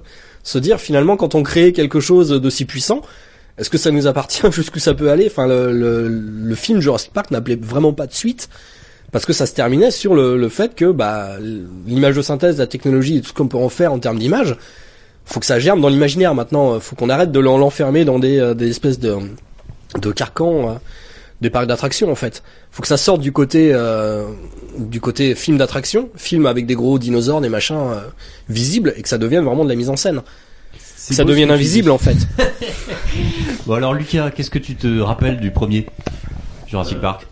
se 0.43 0.57
dire 0.57 0.79
finalement 0.81 1.15
quand 1.15 1.35
on 1.35 1.43
crée 1.43 1.71
quelque 1.71 1.99
chose 2.01 2.29
de 2.29 2.49
si 2.49 2.65
puissant, 2.65 3.01
est-ce 3.57 3.69
que 3.69 3.77
ça 3.77 3.91
nous 3.91 4.07
appartient 4.07 4.43
jusqu'où 4.51 4.79
ça 4.79 4.93
peut 4.93 5.09
aller? 5.09 5.27
Enfin, 5.27 5.47
le, 5.47 6.53
film 6.55 6.79
Jurassic 6.79 7.11
Park 7.13 7.31
n'appelait 7.31 7.59
vraiment 7.61 7.93
pas 7.93 8.07
de 8.07 8.13
suite 8.13 8.49
parce 9.11 9.25
que 9.25 9.33
ça 9.33 9.45
se 9.45 9.53
terminait 9.53 9.91
sur 9.91 10.13
le, 10.15 10.49
fait 10.49 10.75
que 10.75 10.91
bah, 10.91 11.31
l'image 11.87 12.15
de 12.15 12.21
synthèse, 12.21 12.57
la 12.57 12.67
technologie 12.67 13.17
et 13.17 13.21
tout 13.21 13.29
ce 13.29 13.33
qu'on 13.33 13.47
peut 13.47 13.57
en 13.57 13.69
faire 13.69 13.91
en 13.91 13.99
termes 13.99 14.19
d'image, 14.19 14.55
faut 15.25 15.39
que 15.39 15.45
ça 15.45 15.59
germe 15.59 15.81
dans 15.81 15.89
l'imaginaire 15.89 16.33
maintenant. 16.35 16.73
euh, 16.73 16.79
Faut 16.79 16.95
qu'on 16.95 17.09
arrête 17.09 17.31
de 17.31 17.39
l'en- 17.39 17.57
l'enfermer 17.57 18.05
dans 18.05 18.19
des, 18.19 18.39
euh, 18.39 18.55
espèces 18.59 18.99
de, 18.99 19.17
carcans 20.15 20.69
euh, 20.69 20.73
des 21.41 21.49
parcs 21.49 21.67
d'attractions 21.67 22.11
en 22.11 22.15
fait. 22.15 22.43
Faut 22.71 22.81
que 22.81 22.87
ça 22.87 22.97
sorte 22.97 23.21
du 23.21 23.31
côté 23.31 23.73
du 24.77 25.01
côté 25.01 25.33
film 25.35 25.57
d'attraction, 25.57 26.09
film 26.15 26.45
avec 26.45 26.65
des 26.65 26.75
gros 26.75 26.99
dinosaures, 26.99 27.41
des 27.41 27.49
machins 27.49 27.79
visibles 28.47 28.93
et 28.95 29.01
que 29.01 29.09
ça 29.09 29.17
devienne 29.17 29.43
vraiment 29.43 29.63
de 29.63 29.69
la 29.69 29.75
mise 29.75 29.89
en 29.89 29.95
scène. 29.95 30.21
Ça 31.15 31.23
beau 31.23 31.33
tu 31.33 31.51
invisible 31.51 31.91
en 31.91 31.97
fait. 31.97 32.17
Bon 33.65 33.73
alors 33.75 33.93
Lucas, 33.93 34.31
qu'est-ce 34.31 34.49
que 34.49 34.57
tu 34.59 34.75
te 34.75 34.99
rappelles 34.99 35.39
du 35.39 35.51
premier 35.51 35.85
Jurassic 36.67 36.99
Park 37.01 37.27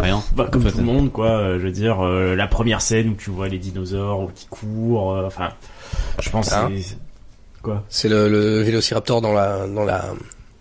Rien. 0.00 0.22
Bah, 0.36 0.48
comme 0.50 0.64
tout 0.64 0.76
le 0.78 0.84
monde, 0.84 1.12
quoi. 1.12 1.26
euh, 1.30 1.58
je 1.58 1.64
veux 1.66 1.72
dire, 1.72 2.00
euh, 2.04 2.34
la 2.36 2.46
première 2.46 2.80
scène 2.80 3.10
où 3.10 3.14
tu 3.14 3.30
vois 3.30 3.48
les 3.48 3.58
dinosaures 3.58 4.30
qui 4.34 4.46
courent. 4.46 5.14
euh, 5.16 5.26
enfin, 5.26 5.50
je 6.20 6.30
pense. 6.30 6.48
Que 6.50 6.54
c'est- 6.80 6.96
Quoi? 7.62 7.82
C'est 7.88 8.08
le, 8.08 8.28
le 8.28 8.62
vélociraptor 8.62 9.20
dans 9.20 9.32
la 9.32 9.66
dans 9.66 9.84
la 9.84 10.04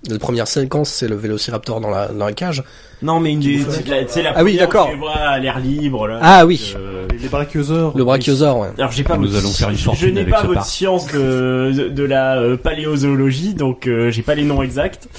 la 0.10 0.20
première 0.20 0.48
séquence, 0.48 0.90
c'est 0.90 1.08
le 1.08 1.16
vélociraptor 1.16 1.82
dans 1.82 1.90
la 1.90 2.08
dans 2.10 2.26
la 2.26 2.34
cage. 2.34 2.64
Non, 3.02 3.20
mais 3.20 3.32
une 3.34 3.40
des. 3.40 3.62
c'est 3.70 3.88
la- 3.88 4.08
c'est 4.08 4.22
la 4.24 4.34
Ah 4.36 4.44
oui, 4.44 4.58
d'accord. 4.58 4.88
Tu 4.88 4.94
les 4.94 5.00
vois 5.00 5.14
à 5.16 5.40
l'air 5.40 5.60
libre 5.60 6.08
là. 6.08 6.20
Ah 6.22 6.46
oui. 6.46 6.74
Euh, 6.78 7.06
Les, 7.12 7.18
les 7.20 7.28
brachiosaures. 7.30 7.98
Le 7.98 8.04
brachiosaure, 8.04 8.58
ouais. 8.60 8.70
alors 8.78 8.92
j'ai 8.92 9.04
pas. 9.04 9.18
Nous 9.18 9.28
votre- 9.28 9.38
allons 9.40 9.52
faire 9.52 9.70
une 9.70 9.76
je- 9.96 10.08
n'ai 10.08 10.26
pas 10.26 10.44
votre 10.44 10.66
science 10.66 11.08
de 11.12 11.72
de, 11.76 11.88
de 11.90 12.04
la 12.04 12.38
euh, 12.38 12.58
paléozoologie, 12.58 13.54
donc 13.54 13.88
euh, 13.88 14.10
j'ai 14.12 14.22
pas 14.24 14.36
les 14.36 14.44
noms 14.44 14.62
exacts. 14.64 15.08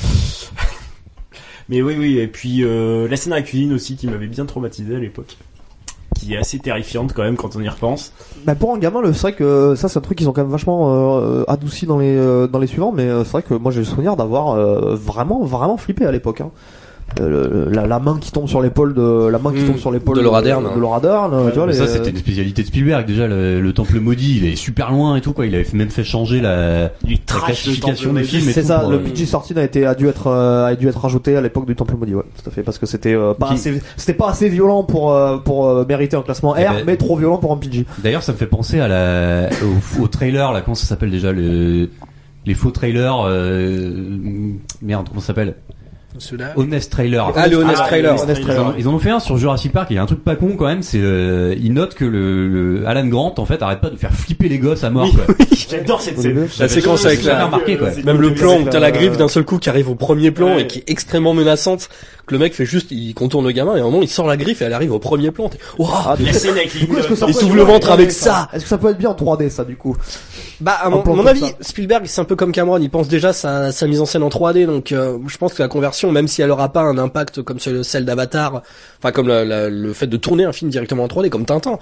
Mais 1.68 1.82
oui, 1.82 1.96
oui. 1.98 2.18
Et 2.18 2.28
puis 2.28 2.64
euh, 2.64 3.06
la 3.08 3.16
scène 3.16 3.32
à 3.32 3.36
la 3.36 3.42
cuisine 3.42 3.72
aussi 3.74 3.96
qui 3.96 4.06
m'avait 4.06 4.26
bien 4.26 4.46
traumatisé 4.46 4.96
à 4.96 4.98
l'époque, 4.98 5.36
qui 6.18 6.34
est 6.34 6.36
assez 6.38 6.58
terrifiante 6.58 7.12
quand 7.14 7.22
même 7.22 7.36
quand 7.36 7.54
on 7.56 7.60
y 7.60 7.68
repense. 7.68 8.12
Bah 8.44 8.54
pour 8.54 8.74
un 8.74 8.78
gamin, 8.78 9.00
le- 9.00 9.12
c'est 9.12 9.22
vrai 9.22 9.32
que 9.34 9.74
ça 9.76 9.88
c'est 9.88 9.98
un 9.98 10.02
truc 10.02 10.18
qu'ils 10.18 10.28
ont 10.28 10.32
quand 10.32 10.42
même 10.42 10.50
vachement 10.50 10.90
euh, 10.92 11.44
adouci 11.48 11.86
dans 11.86 11.98
les 11.98 12.16
euh, 12.16 12.46
dans 12.48 12.58
les 12.58 12.66
suivants, 12.66 12.92
mais 12.92 13.04
euh, 13.04 13.24
c'est 13.24 13.30
vrai 13.32 13.42
que 13.42 13.54
moi 13.54 13.70
j'ai 13.72 13.78
le 13.80 13.84
souvenir 13.86 14.16
d'avoir 14.16 14.50
euh, 14.50 14.94
vraiment 14.96 15.44
vraiment 15.44 15.76
flippé 15.76 16.04
à 16.04 16.10
l'époque. 16.12 16.40
Hein. 16.40 16.50
Euh, 17.20 17.68
la, 17.72 17.86
la 17.86 17.98
main 17.98 18.18
qui 18.20 18.30
tombe 18.30 18.46
sur 18.48 18.60
l'épaule 18.60 18.92
de 18.94 19.28
la 19.28 19.38
main 19.38 19.52
qui 19.52 19.62
Mm, 19.62 19.66
tombe 19.66 19.78
sur 19.78 19.90
l'épaule 19.90 20.16
de 20.16 20.20
Laura 20.22 20.42
Dern. 20.42 20.62
de 20.74 20.78
Laura 20.78 21.00
Dern, 21.00 21.32
euh, 21.32 21.48
tu 21.50 21.56
vois 21.56 21.66
les- 21.66 21.72
ça 21.72 21.86
c'était 21.88 22.10
une 22.10 22.16
spécialité 22.18 22.62
de 22.62 22.66
Spielberg 22.68 23.06
déjà 23.06 23.26
le, 23.26 23.60
le 23.62 23.72
temple 23.72 23.98
maudit 23.98 24.36
il 24.36 24.44
est 24.46 24.56
super 24.56 24.92
loin 24.92 25.16
et 25.16 25.20
tout 25.22 25.32
quoi 25.32 25.46
il 25.46 25.54
avait 25.54 25.66
même 25.72 25.88
fait 25.88 26.04
changer 26.04 26.40
la, 26.40 26.82
la 26.82 26.90
classification 27.26 28.12
des 28.12 28.24
films 28.24 28.48
et 28.50 28.52
c'est 28.52 28.62
ça, 28.62 28.80
pour, 28.80 28.90
le 28.90 28.96
euh, 28.98 29.00
PG 29.00 29.24
sorti 29.26 29.58
a 29.58 29.64
été 29.64 29.86
a 29.86 29.94
dû 29.94 30.06
être 30.06 30.26
euh, 30.28 30.66
a 30.66 30.76
dû 30.76 30.86
être 30.86 31.00
rajouté 31.00 31.34
à 31.34 31.40
l'époque 31.40 31.66
du 31.66 31.74
Temple 31.74 31.96
maudit, 31.98 32.14
ouais, 32.14 32.22
tout 32.42 32.48
à 32.48 32.52
fait, 32.52 32.62
parce 32.62 32.78
que 32.78 32.86
c'était 32.86 33.14
euh, 33.14 33.32
pas 33.34 33.48
Qui- 33.48 33.54
assez, 33.54 33.80
c'était 33.96 34.12
pas 34.14 34.28
assez 34.30 34.48
violent 34.50 34.84
pour 34.84 35.12
euh, 35.12 35.38
pour 35.38 35.66
euh, 35.66 35.84
mériter 35.88 36.16
un 36.16 36.22
classement 36.22 36.50
R, 36.52 36.56
Eh 36.58 36.62
ben- 36.64 36.84
mais 36.86 36.96
trop 36.96 37.16
violent 37.16 37.38
pour 37.38 37.52
un 37.52 37.56
PG. 37.56 37.86
D'ailleurs, 38.02 38.22
ça 38.22 38.32
me 38.32 38.36
fait 38.36 38.46
penser 38.46 38.80
à 38.80 38.86
la 38.86 39.48
au, 39.98 40.02
au 40.02 40.08
trailer 40.08 40.52
là, 40.52 40.60
comment 40.60 40.74
ça 40.74 40.86
s'appelle 40.86 41.10
déjà 41.10 41.32
le 41.32 41.88
les 42.46 42.54
faux 42.54 42.70
trailers 42.70 43.24
euh, 43.26 44.52
merde, 44.82 45.06
comment 45.08 45.20
ça 45.20 45.28
s'appelle? 45.28 45.54
Honest 46.56 46.90
Trailer. 46.92 47.32
Ah, 47.36 47.48
le 47.48 47.56
Honest 47.56 47.80
Ah, 47.82 47.86
Trailer. 47.88 48.20
Honest 48.22 48.42
Trailer. 48.42 48.66
en, 48.66 48.74
ils 48.78 48.88
en 48.88 48.94
ont 48.94 48.98
fait 48.98 49.10
un 49.10 49.20
sur 49.20 49.36
Jurassic 49.36 49.72
Park. 49.72 49.88
Il 49.90 49.94
y 49.96 49.98
a 49.98 50.02
un 50.02 50.06
truc 50.06 50.22
pas 50.24 50.36
con 50.36 50.54
quand 50.56 50.66
même, 50.66 50.82
c'est 50.82 51.00
euh, 51.00 51.54
ils 51.60 51.72
notent 51.72 51.94
que 51.94 52.04
le, 52.04 52.48
le 52.48 52.86
Alan 52.88 53.06
Grant 53.06 53.34
en 53.38 53.44
fait 53.44 53.62
arrête 53.62 53.80
pas 53.80 53.90
de 53.90 53.96
faire 53.96 54.12
flipper 54.12 54.48
les 54.48 54.58
gosses 54.58 54.84
à 54.84 54.90
mort. 54.90 55.08
Oui. 55.38 55.46
J'adore 55.70 56.00
cette 56.00 56.18
scène. 56.20 56.48
La 56.58 56.68
séquence 56.68 57.04
avec 57.06 57.22
la, 57.24 57.46
remarqué, 57.46 57.76
quoi. 57.76 57.90
C'est 57.90 58.04
Même 58.04 58.20
le 58.20 58.34
plan 58.34 58.58
où 58.60 58.64
t'as 58.64 58.80
la- 58.80 58.88
la 58.88 58.90
griffe 58.90 59.16
d'un 59.16 59.28
seul 59.28 59.44
coup 59.44 59.58
qui 59.58 59.68
arrive 59.68 59.90
au 59.90 59.94
premier 59.94 60.30
plan 60.30 60.54
Ouais. 60.54 60.62
et 60.62 60.66
qui 60.66 60.78
est 60.80 60.84
extrêmement 60.90 61.34
menaçante, 61.34 61.88
que 62.28 62.34
le 62.34 62.38
mec 62.38 62.54
fait 62.54 62.64
juste, 62.66 62.92
il 62.92 63.12
contourne 63.14 63.44
le 63.44 63.50
gamin 63.52 63.74
et 63.76 63.80
à 63.80 63.82
un 63.82 63.86
moment 63.86 64.02
il 64.02 64.08
sort 64.08 64.26
la 64.26 64.36
griffe 64.36 64.62
et 64.62 64.66
elle 64.66 64.72
arrive 64.72 64.92
au 64.92 64.98
premier 65.00 65.30
plan. 65.32 65.50
La 66.24 66.32
scène 66.32 66.52
avec 66.52 66.72
les 66.74 67.16
ça 67.16 67.26
Il 67.26 67.34
s'ouvre 67.34 67.56
le 67.56 67.62
ventre 67.62 67.88
3D, 67.88 67.92
avec 67.92 68.12
ça. 68.12 68.48
Est-ce 68.52 68.62
que 68.64 68.68
ça 68.68 68.78
peut 68.78 68.90
être 68.90 68.98
bien 68.98 69.10
en 69.10 69.14
3D 69.14 69.48
ça 69.48 69.64
du 69.64 69.76
coup 69.76 69.96
Bah, 70.60 70.76
à 70.80 70.90
mon, 70.90 71.26
avis, 71.26 71.40
ça. 71.40 71.46
Spielberg, 71.60 72.04
c'est 72.06 72.20
un 72.20 72.24
peu 72.24 72.36
comme 72.36 72.52
Cameron. 72.52 72.78
Il 72.78 72.90
pense 72.90 73.08
déjà 73.08 73.32
sa, 73.32 73.72
sa 73.72 73.86
mise 73.86 74.00
en 74.00 74.06
scène 74.06 74.22
en 74.22 74.28
3D, 74.28 74.66
donc 74.66 74.92
euh, 74.92 75.18
je 75.26 75.36
pense 75.38 75.54
que 75.54 75.62
la 75.62 75.68
conversion, 75.68 76.12
même 76.12 76.28
si 76.28 76.42
elle 76.42 76.50
aura 76.50 76.72
pas 76.72 76.82
un 76.82 76.98
impact 76.98 77.42
comme 77.42 77.58
ce- 77.58 77.82
celle 77.82 78.04
d'Avatar, 78.04 78.62
enfin 78.98 79.10
comme 79.12 79.28
la- 79.28 79.44
la- 79.44 79.68
le 79.68 79.92
fait 79.92 80.06
de 80.06 80.16
tourner 80.16 80.44
un 80.44 80.52
film 80.52 80.70
directement 80.70 81.04
en 81.04 81.08
3D, 81.08 81.30
comme 81.30 81.44
Tintin. 81.46 81.78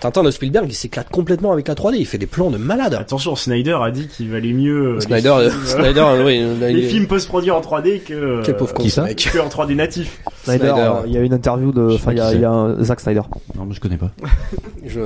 Tintin 0.00 0.22
de 0.22 0.30
Spielberg, 0.30 0.66
il 0.68 0.74
s'éclate 0.74 1.10
complètement 1.10 1.52
avec 1.52 1.68
la 1.68 1.74
3D. 1.74 1.96
Il 1.98 2.06
fait 2.06 2.16
des 2.18 2.26
plans 2.26 2.50
de 2.50 2.56
malade. 2.56 2.94
Attention, 2.94 3.36
Snyder 3.36 3.76
a 3.82 3.90
dit 3.90 4.06
qu'il 4.08 4.30
valait 4.30 4.52
mieux 4.52 4.96
euh, 4.96 5.00
Snyder, 5.00 5.34
les 5.40 5.46
euh, 5.46 5.50
films, 5.50 5.66
Snyder, 5.66 6.00
euh, 6.00 6.24
oui, 6.24 6.40
là, 6.60 6.68
les 6.68 6.72
il 6.78 6.84
est- 6.84 6.88
films 6.88 7.06
post-produits 7.06 7.50
en 7.50 7.60
3D 7.60 8.00
que 8.02 8.14
euh, 8.14 8.42
Quel 8.44 8.56
pauvre 8.56 8.72
con, 8.72 8.82
qui 8.82 8.88
ce 8.90 8.96
ça 8.96 9.02
mec. 9.04 9.28
que 9.32 9.38
en 9.38 9.48
3D 9.48 9.74
natif. 9.74 10.20
Snyder, 10.44 10.66
Snyder. 10.68 10.80
euh, 10.80 11.02
il 11.06 11.12
y 11.12 11.16
a 11.18 11.20
une 11.20 11.34
interview 11.34 11.72
de, 11.72 11.88
Je 11.90 11.94
sais 11.96 12.00
enfin 12.00 12.12
il 12.12 12.18
y 12.18 12.20
a, 12.20 12.30
qui 12.30 12.36
il 12.36 12.40
y 12.40 12.44
a 12.44 12.50
un 12.50 12.82
Zack 12.82 13.00
Snyder, 13.00 13.22
Non, 13.56 13.66
mais 13.66 13.74
je 13.74 13.80
connais 13.80 13.98
pas. 13.98 14.10
Je- 14.86 15.00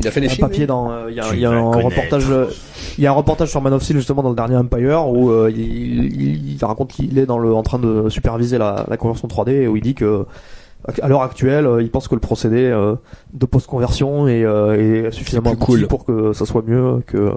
Il 0.00 0.06
a 0.06 0.10
fait 0.10 0.20
des 0.20 0.26
un 0.26 0.30
films. 0.30 0.48
papier 0.48 0.66
dans, 0.66 0.90
euh, 0.92 1.06
il 1.10 1.16
y 1.16 1.20
a, 1.20 1.24
Tu 1.28 1.34
il 1.36 1.40
y 1.40 1.46
a 1.46 1.50
vas 1.50 1.56
un 1.56 1.70
connaître. 1.72 1.88
reportage, 1.88 2.30
euh, 2.30 2.46
il 2.98 3.04
y 3.04 3.06
a 3.06 3.10
un 3.10 3.14
reportage 3.14 3.50
sur 3.50 3.60
Man 3.60 3.72
of 3.72 3.82
Steel 3.82 3.96
justement 3.96 4.22
dans 4.22 4.30
le 4.30 4.36
dernier 4.36 4.56
Empire 4.56 5.08
où 5.08 5.30
euh, 5.30 5.50
il, 5.52 5.58
il, 5.58 6.52
il 6.56 6.64
raconte 6.64 6.90
qu'il 6.92 7.18
est 7.18 7.26
dans 7.26 7.38
le, 7.38 7.52
en 7.52 7.62
train 7.62 7.78
de 7.78 8.08
superviser 8.10 8.58
la, 8.58 8.86
la 8.88 8.96
conversion 8.96 9.26
3D 9.28 9.50
et 9.62 9.68
où 9.68 9.76
il 9.76 9.82
dit 9.82 9.94
que 9.94 10.24
à 11.02 11.08
l'heure 11.08 11.22
actuelle, 11.22 11.66
euh, 11.66 11.82
il 11.82 11.90
pense 11.90 12.08
que 12.08 12.14
le 12.14 12.20
procédé 12.20 12.64
euh, 12.64 12.94
de 13.34 13.46
post-conversion 13.46 14.28
est, 14.28 14.44
euh, 14.44 15.06
est 15.08 15.10
suffisamment 15.10 15.50
abouti 15.50 15.64
cool. 15.66 15.86
pour 15.88 16.04
que 16.04 16.32
ça 16.32 16.46
soit 16.46 16.62
mieux 16.66 17.02
que. 17.06 17.16
euh, 17.16 17.32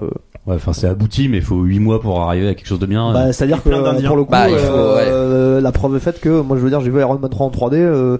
Ouais, 0.46 0.54
enfin 0.56 0.72
c'est 0.72 0.86
abouti, 0.86 1.28
mais 1.28 1.36
il 1.36 1.42
faut 1.42 1.60
8 1.62 1.78
mois 1.80 2.00
pour 2.00 2.20
arriver 2.22 2.48
à 2.48 2.54
quelque 2.54 2.66
chose 2.66 2.78
de 2.78 2.86
bien. 2.86 3.12
Bah, 3.12 3.30
c'est-à-dire 3.32 3.62
que 3.62 3.68
pour 4.06 4.16
le 4.16 4.24
coup, 4.24 4.30
Bah, 4.30 4.48
faut, 4.48 4.54
euh, 4.74 5.60
la 5.60 5.70
preuve 5.72 5.96
est 5.96 6.00
faite 6.00 6.18
que 6.20 6.40
moi 6.40 6.56
je 6.56 6.62
veux 6.62 6.70
dire 6.70 6.80
j'ai 6.80 6.90
vu 6.90 6.98
Iron 7.00 7.18
Man 7.18 7.30
3 7.30 7.46
en 7.46 7.50
3D. 7.50 8.18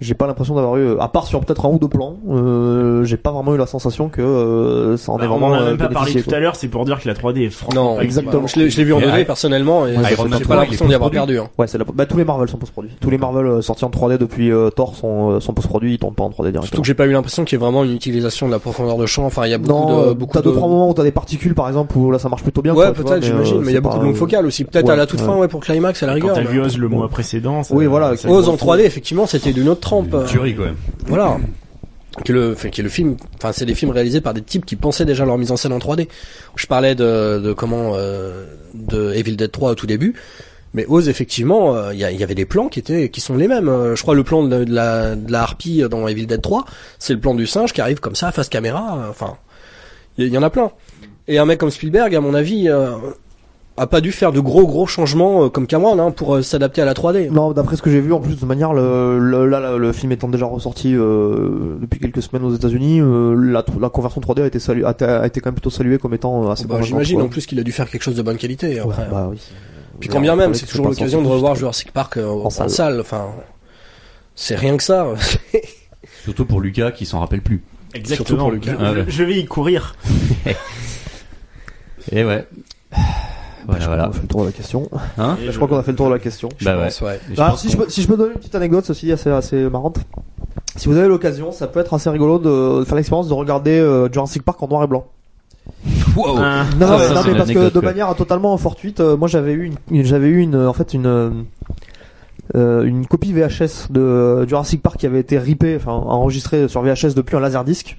J'ai 0.00 0.14
pas 0.14 0.26
l'impression 0.26 0.54
d'avoir 0.56 0.76
eu, 0.76 0.98
à 0.98 1.06
part 1.08 1.26
sur 1.26 1.40
peut-être 1.40 1.64
un 1.66 1.68
ou 1.68 1.78
deux 1.78 1.88
plans, 1.88 2.16
euh, 2.28 3.04
j'ai 3.04 3.16
pas 3.16 3.30
vraiment 3.30 3.54
eu 3.54 3.58
la 3.58 3.66
sensation 3.66 4.08
que 4.08 4.20
euh, 4.20 4.96
ça 4.96 5.12
en 5.12 5.18
est 5.18 5.20
Bah, 5.20 5.26
on 5.30 5.38
vraiment 5.38 5.46
en 5.46 5.54
a 5.54 5.60
euh, 5.62 5.66
même 5.70 5.76
pas 5.78 5.88
parlé 5.88 6.20
tout 6.20 6.34
à 6.34 6.40
l'heure, 6.40 6.56
c'est 6.56 6.66
pour 6.68 6.84
dire 6.84 7.00
que 7.00 7.06
la 7.08 7.14
3D 7.14 7.46
est 7.46 7.50
franchement 7.50 7.94
Non, 7.94 8.00
exactement. 8.00 8.42
bah, 8.42 8.48
je 8.52 8.58
l'ai 8.60 8.70
je 8.70 8.76
l'ai 8.76 8.84
vu 8.84 8.92
en 8.92 8.98
Et 8.98 9.04
2D 9.06 9.20
I- 9.22 9.24
personnellement 9.24 9.86
et 9.86 9.96
Ouais, 9.96 10.02
j'ai 10.10 10.16
pas 10.16 10.38
3, 10.40 10.56
l'impression 10.56 10.84
est 10.86 10.88
d'y 10.88 10.94
avoir 10.94 11.10
perdu. 11.10 11.38
hein. 11.38 11.46
Ouais, 11.58 11.68
c'est 11.68 11.78
la... 11.78 11.84
bah, 11.84 12.06
tous 12.06 12.16
les 12.16 12.24
Marvel 12.24 12.48
sont 12.48 12.56
post-produits. 12.58 12.90
Tous 13.00 13.08
les 13.08 13.18
Marvel 13.18 13.46
euh, 13.46 13.62
sortis 13.62 13.84
en 13.84 13.90
3D 13.90 14.18
depuis 14.18 14.50
euh, 14.50 14.68
Thor 14.70 14.96
sont, 14.96 15.38
sont 15.40 15.54
post-produits, 15.54 15.94
ils 15.94 15.98
tournent 15.98 16.14
pas 16.14 16.24
en 16.24 16.28
3D 16.30 16.32
Surtout 16.34 16.50
directement. 16.50 16.80
que 16.82 16.86
j'ai 16.88 16.94
pas 16.94 17.06
eu 17.06 17.12
l'impression 17.12 17.44
qu'il 17.44 17.56
y 17.56 17.60
ait 17.60 17.64
vraiment 17.64 17.84
une 17.84 17.92
utilisation 17.92 18.46
de 18.46 18.52
la 18.52 18.58
profondeur 18.58 18.96
de 18.98 19.06
champ. 19.06 19.24
Enfin, 19.26 19.46
il 19.46 19.50
y 19.52 19.54
a 19.54 19.58
beaucoup 19.58 19.72
Non, 19.78 20.02
de 20.02 20.08
euh, 20.10 20.14
beaucoup 20.14 20.32
t'as 20.34 20.40
de 20.40 20.44
deux 20.50 20.54
trois 20.56 20.68
moments 20.68 20.90
où 20.90 20.94
t'as 20.94 21.04
des 21.04 21.12
particules 21.12 21.54
par 21.54 21.68
exemple 21.68 21.96
où 21.96 22.10
là 22.10 22.18
ça 22.18 22.28
marche 22.28 22.42
plutôt 22.42 22.62
bien. 22.62 22.74
Ouais, 22.74 22.92
peut-être, 22.92 23.22
j'imagine, 23.22 23.60
mais 23.60 23.70
il 23.70 23.74
y 23.74 23.76
a 23.76 23.80
beaucoup 23.80 23.94
pas, 23.96 24.00
de 24.02 24.06
longues 24.06 24.16
focales 24.16 24.44
aussi. 24.44 24.64
Peut-être 24.64 24.90
à 24.90 24.96
la 24.96 25.06
toute 25.06 25.20
fin, 25.20 25.36
ouais, 25.36 25.46
pour 25.48 25.60
Climax 25.60 26.02
à 26.02 26.06
la 26.06 26.12
Quand 26.14 26.28
rigueur. 26.28 26.34
t'as 26.34 26.42
vu 26.42 26.60
Oz 26.60 26.76
le 26.78 26.88
mois 26.88 27.08
précédent. 27.08 27.62
Oui, 27.70 27.86
voilà. 27.86 28.16
ça 28.16 28.28
Oz 28.28 28.48
en 28.48 28.52
le 28.52 28.58
coup. 28.58 28.66
3D, 28.66 28.80
effectivement, 28.80 29.26
c'était 29.26 29.52
d'une 29.52 29.68
autre 29.68 29.83
trempe. 29.84 30.12
Une 30.14 30.24
tuerie, 30.26 30.54
quoi. 30.54 30.68
Voilà. 31.06 31.36
Que 32.24 32.32
le, 32.32 32.52
enfin, 32.52 32.70
que 32.70 32.80
le 32.82 32.88
film, 32.88 33.16
enfin, 33.36 33.52
c'est 33.52 33.66
des 33.66 33.74
films 33.74 33.90
réalisés 33.90 34.20
par 34.20 34.34
des 34.34 34.42
types 34.42 34.64
qui 34.64 34.76
pensaient 34.76 35.04
déjà 35.04 35.24
leur 35.24 35.36
mise 35.36 35.50
en 35.50 35.56
scène 35.56 35.72
en 35.72 35.78
3D. 35.78 36.08
Je 36.56 36.66
parlais 36.66 36.94
de, 36.94 37.40
de 37.40 37.52
comment, 37.52 37.92
euh, 37.94 38.44
de 38.74 39.12
Evil 39.14 39.36
Dead 39.36 39.50
3 39.50 39.72
au 39.72 39.74
tout 39.74 39.86
début. 39.86 40.14
Mais 40.74 40.86
Oz, 40.88 41.08
effectivement, 41.08 41.74
euh, 41.74 41.92
il 41.94 41.98
y, 42.00 42.04
avait 42.24 42.34
des 42.34 42.46
plans 42.46 42.68
qui 42.68 42.78
étaient, 42.80 43.08
qui 43.08 43.20
sont 43.20 43.36
les 43.36 43.46
mêmes. 43.48 43.68
Euh, 43.68 43.94
Je 43.96 44.02
crois 44.02 44.14
le 44.14 44.22
plan 44.24 44.42
de, 44.44 44.64
de 44.64 44.72
la, 44.74 45.14
de 45.16 45.30
la 45.30 45.42
harpie 45.42 45.82
dans 45.90 46.06
Evil 46.08 46.26
Dead 46.26 46.40
3, 46.42 46.64
c'est 46.98 47.12
le 47.14 47.20
plan 47.20 47.34
du 47.34 47.46
singe 47.46 47.72
qui 47.72 47.80
arrive 47.80 48.00
comme 48.00 48.14
ça, 48.16 48.30
face 48.32 48.48
caméra. 48.48 48.98
euh, 48.98 49.10
Enfin, 49.10 49.36
il 50.18 50.26
y, 50.26 50.30
y 50.30 50.38
en 50.38 50.42
a 50.42 50.50
plein. 50.50 50.70
Et 51.26 51.38
un 51.38 51.46
mec 51.46 51.58
comme 51.58 51.70
Spielberg, 51.70 52.14
à 52.14 52.20
mon 52.20 52.34
avis, 52.34 52.68
euh, 52.68 52.90
a 53.76 53.86
pas 53.88 54.00
dû 54.00 54.12
faire 54.12 54.30
de 54.30 54.38
gros 54.38 54.66
gros 54.66 54.86
changements 54.86 55.44
euh, 55.44 55.48
comme 55.48 55.66
Cameron 55.66 55.98
hein, 55.98 56.10
pour 56.12 56.36
euh, 56.36 56.42
s'adapter 56.42 56.80
à 56.80 56.84
la 56.84 56.94
3D. 56.94 57.30
Non, 57.30 57.50
d'après 57.52 57.76
ce 57.76 57.82
que 57.82 57.90
j'ai 57.90 58.00
vu, 58.00 58.12
en 58.12 58.20
plus 58.20 58.38
de 58.38 58.46
manière, 58.46 58.72
le, 58.72 59.18
le- 59.18 59.46
là, 59.48 59.76
le 59.76 59.92
film 59.92 60.12
étant 60.12 60.28
déjà 60.28 60.46
ressorti 60.46 60.94
euh, 60.94 61.76
depuis 61.80 61.98
quelques 61.98 62.22
semaines 62.22 62.44
aux 62.44 62.54
États-Unis, 62.54 63.00
euh, 63.00 63.34
la, 63.34 63.64
la 63.80 63.88
conversion 63.88 64.20
3D 64.20 64.42
a 64.42 64.46
été, 64.46 64.60
salu, 64.60 64.84
a, 64.84 64.92
été- 64.92 65.04
a 65.04 65.26
été 65.26 65.40
quand 65.40 65.48
même 65.48 65.54
plutôt 65.54 65.70
saluée 65.70 65.98
comme 65.98 66.14
étant 66.14 66.44
euh, 66.46 66.50
assez 66.52 66.66
Bah, 66.66 66.80
J'imagine 66.82 67.20
en 67.22 67.28
plus 67.28 67.46
qu'il 67.46 67.58
a 67.58 67.64
dû 67.64 67.72
faire 67.72 67.90
quelque 67.90 68.02
chose 68.02 68.14
de 68.14 68.22
bonne 68.22 68.36
qualité. 68.38 68.80
Ouais, 68.80 68.92
Après. 68.92 69.08
bah 69.10 69.28
oui. 69.30 69.40
Puis 69.98 70.08
quand 70.08 70.20
bien 70.20 70.36
même, 70.36 70.54
c'est 70.54 70.66
toujours 70.66 70.88
l'occasion 70.88 71.22
de 71.22 71.26
revoir. 71.28 71.54
Jurassic 71.56 71.90
Park 71.92 72.16
euh, 72.16 72.26
en, 72.28 72.50
salle. 72.50 72.70
salle. 72.70 73.00
Enfin, 73.00 73.26
c'est 74.36 74.54
rien 74.56 74.76
que 74.76 74.82
ça. 74.84 75.06
Surtout 76.24 76.44
pour 76.46 76.60
Lucas 76.60 76.92
qui 76.92 77.06
s'en 77.06 77.20
rappelle 77.20 77.42
plus. 77.42 77.62
Exactement. 77.94 78.16
Surtout 78.26 78.36
pour 78.36 78.50
Lucas. 78.52 79.04
Je, 79.06 79.10
je 79.10 79.24
vais 79.24 79.38
y 79.38 79.44
courir. 79.46 79.94
Et 82.12 82.24
ouais. 82.24 82.46
Voilà, 83.66 83.84
On 83.84 83.86
voilà. 83.88 84.04
a 84.06 84.12
fait 84.12 84.22
le 84.22 84.28
tour 84.28 84.40
de 84.42 84.46
la 84.46 84.52
question. 84.52 84.88
Hein 85.18 85.36
Je 85.44 85.50
crois 85.52 85.68
qu'on 85.68 85.76
a 85.78 85.82
fait 85.82 85.92
le 85.92 85.96
tour 85.96 86.08
de 86.08 86.12
la 86.12 86.18
question. 86.18 86.48
Bah 86.62 86.74
pense, 86.84 87.00
ouais. 87.00 87.20
Alors, 87.38 87.58
si, 87.58 87.70
je 87.70 87.76
peux, 87.76 87.86
si 87.88 88.02
je 88.02 88.08
peux 88.08 88.16
donner 88.16 88.32
une 88.32 88.38
petite 88.38 88.54
anecdote 88.54 88.88
aussi 88.90 89.10
assez, 89.12 89.30
assez 89.30 89.56
marrante. 89.70 89.98
Si 90.76 90.88
vous 90.88 90.96
avez 90.96 91.08
l'occasion, 91.08 91.52
ça 91.52 91.66
peut 91.68 91.80
être 91.80 91.94
assez 91.94 92.10
rigolo 92.10 92.38
de, 92.38 92.84
faire 92.84 92.96
l'expérience 92.96 93.28
de 93.28 93.34
regarder 93.34 93.78
euh, 93.78 94.10
Jurassic 94.12 94.42
Park 94.42 94.62
en 94.62 94.68
noir 94.68 94.82
et 94.84 94.86
blanc. 94.86 95.06
Wow. 96.16 96.36
Un- 96.38 96.64
Non, 96.78 96.86
non, 96.86 96.96
Ah, 96.98 96.98
ça, 97.08 97.14
non, 97.14 97.20
mais 97.26 97.34
parce 97.36 97.50
que 97.50 97.70
de 97.72 97.80
manière 97.80 98.14
totalement 98.14 98.56
fortuite, 98.58 99.00
euh, 99.00 99.16
moi 99.16 99.28
j'avais 99.28 99.52
eu 99.52 99.72
j'avais 99.90 100.28
eu 100.28 100.40
une, 100.40 100.56
en 100.56 100.72
fait 100.72 100.92
une, 100.94 101.44
euh, 102.54 102.82
une 102.84 103.06
copie 103.06 103.32
VHS 103.32 103.90
de 103.90 104.00
euh, 104.00 104.46
Jurassic 104.46 104.82
Park 104.82 104.96
qui 104.98 105.06
avait 105.06 105.20
été 105.20 105.38
ripée, 105.38 105.76
enfin 105.76 105.92
enregistrée 105.92 106.68
sur 106.68 106.82
VHS 106.82 107.14
depuis 107.14 107.36
un 107.36 107.40
laserdisc. 107.40 107.96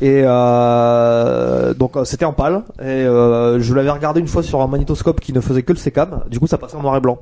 Et 0.00 0.22
euh, 0.24 1.74
donc 1.74 1.96
euh, 1.96 2.04
c'était 2.04 2.24
en 2.24 2.32
pâle. 2.32 2.62
Et 2.80 2.84
euh, 2.84 3.60
je 3.60 3.74
l'avais 3.74 3.90
regardé 3.90 4.20
une 4.20 4.28
fois 4.28 4.42
sur 4.42 4.60
un 4.60 4.66
magnétoscope 4.66 5.20
qui 5.20 5.32
ne 5.32 5.40
faisait 5.40 5.62
que 5.62 5.72
le 5.72 5.78
sécam. 5.78 6.20
Du 6.30 6.38
coup 6.40 6.46
ça 6.46 6.58
passait 6.58 6.76
en 6.76 6.82
noir 6.82 6.96
et 6.96 7.00
blanc. 7.00 7.18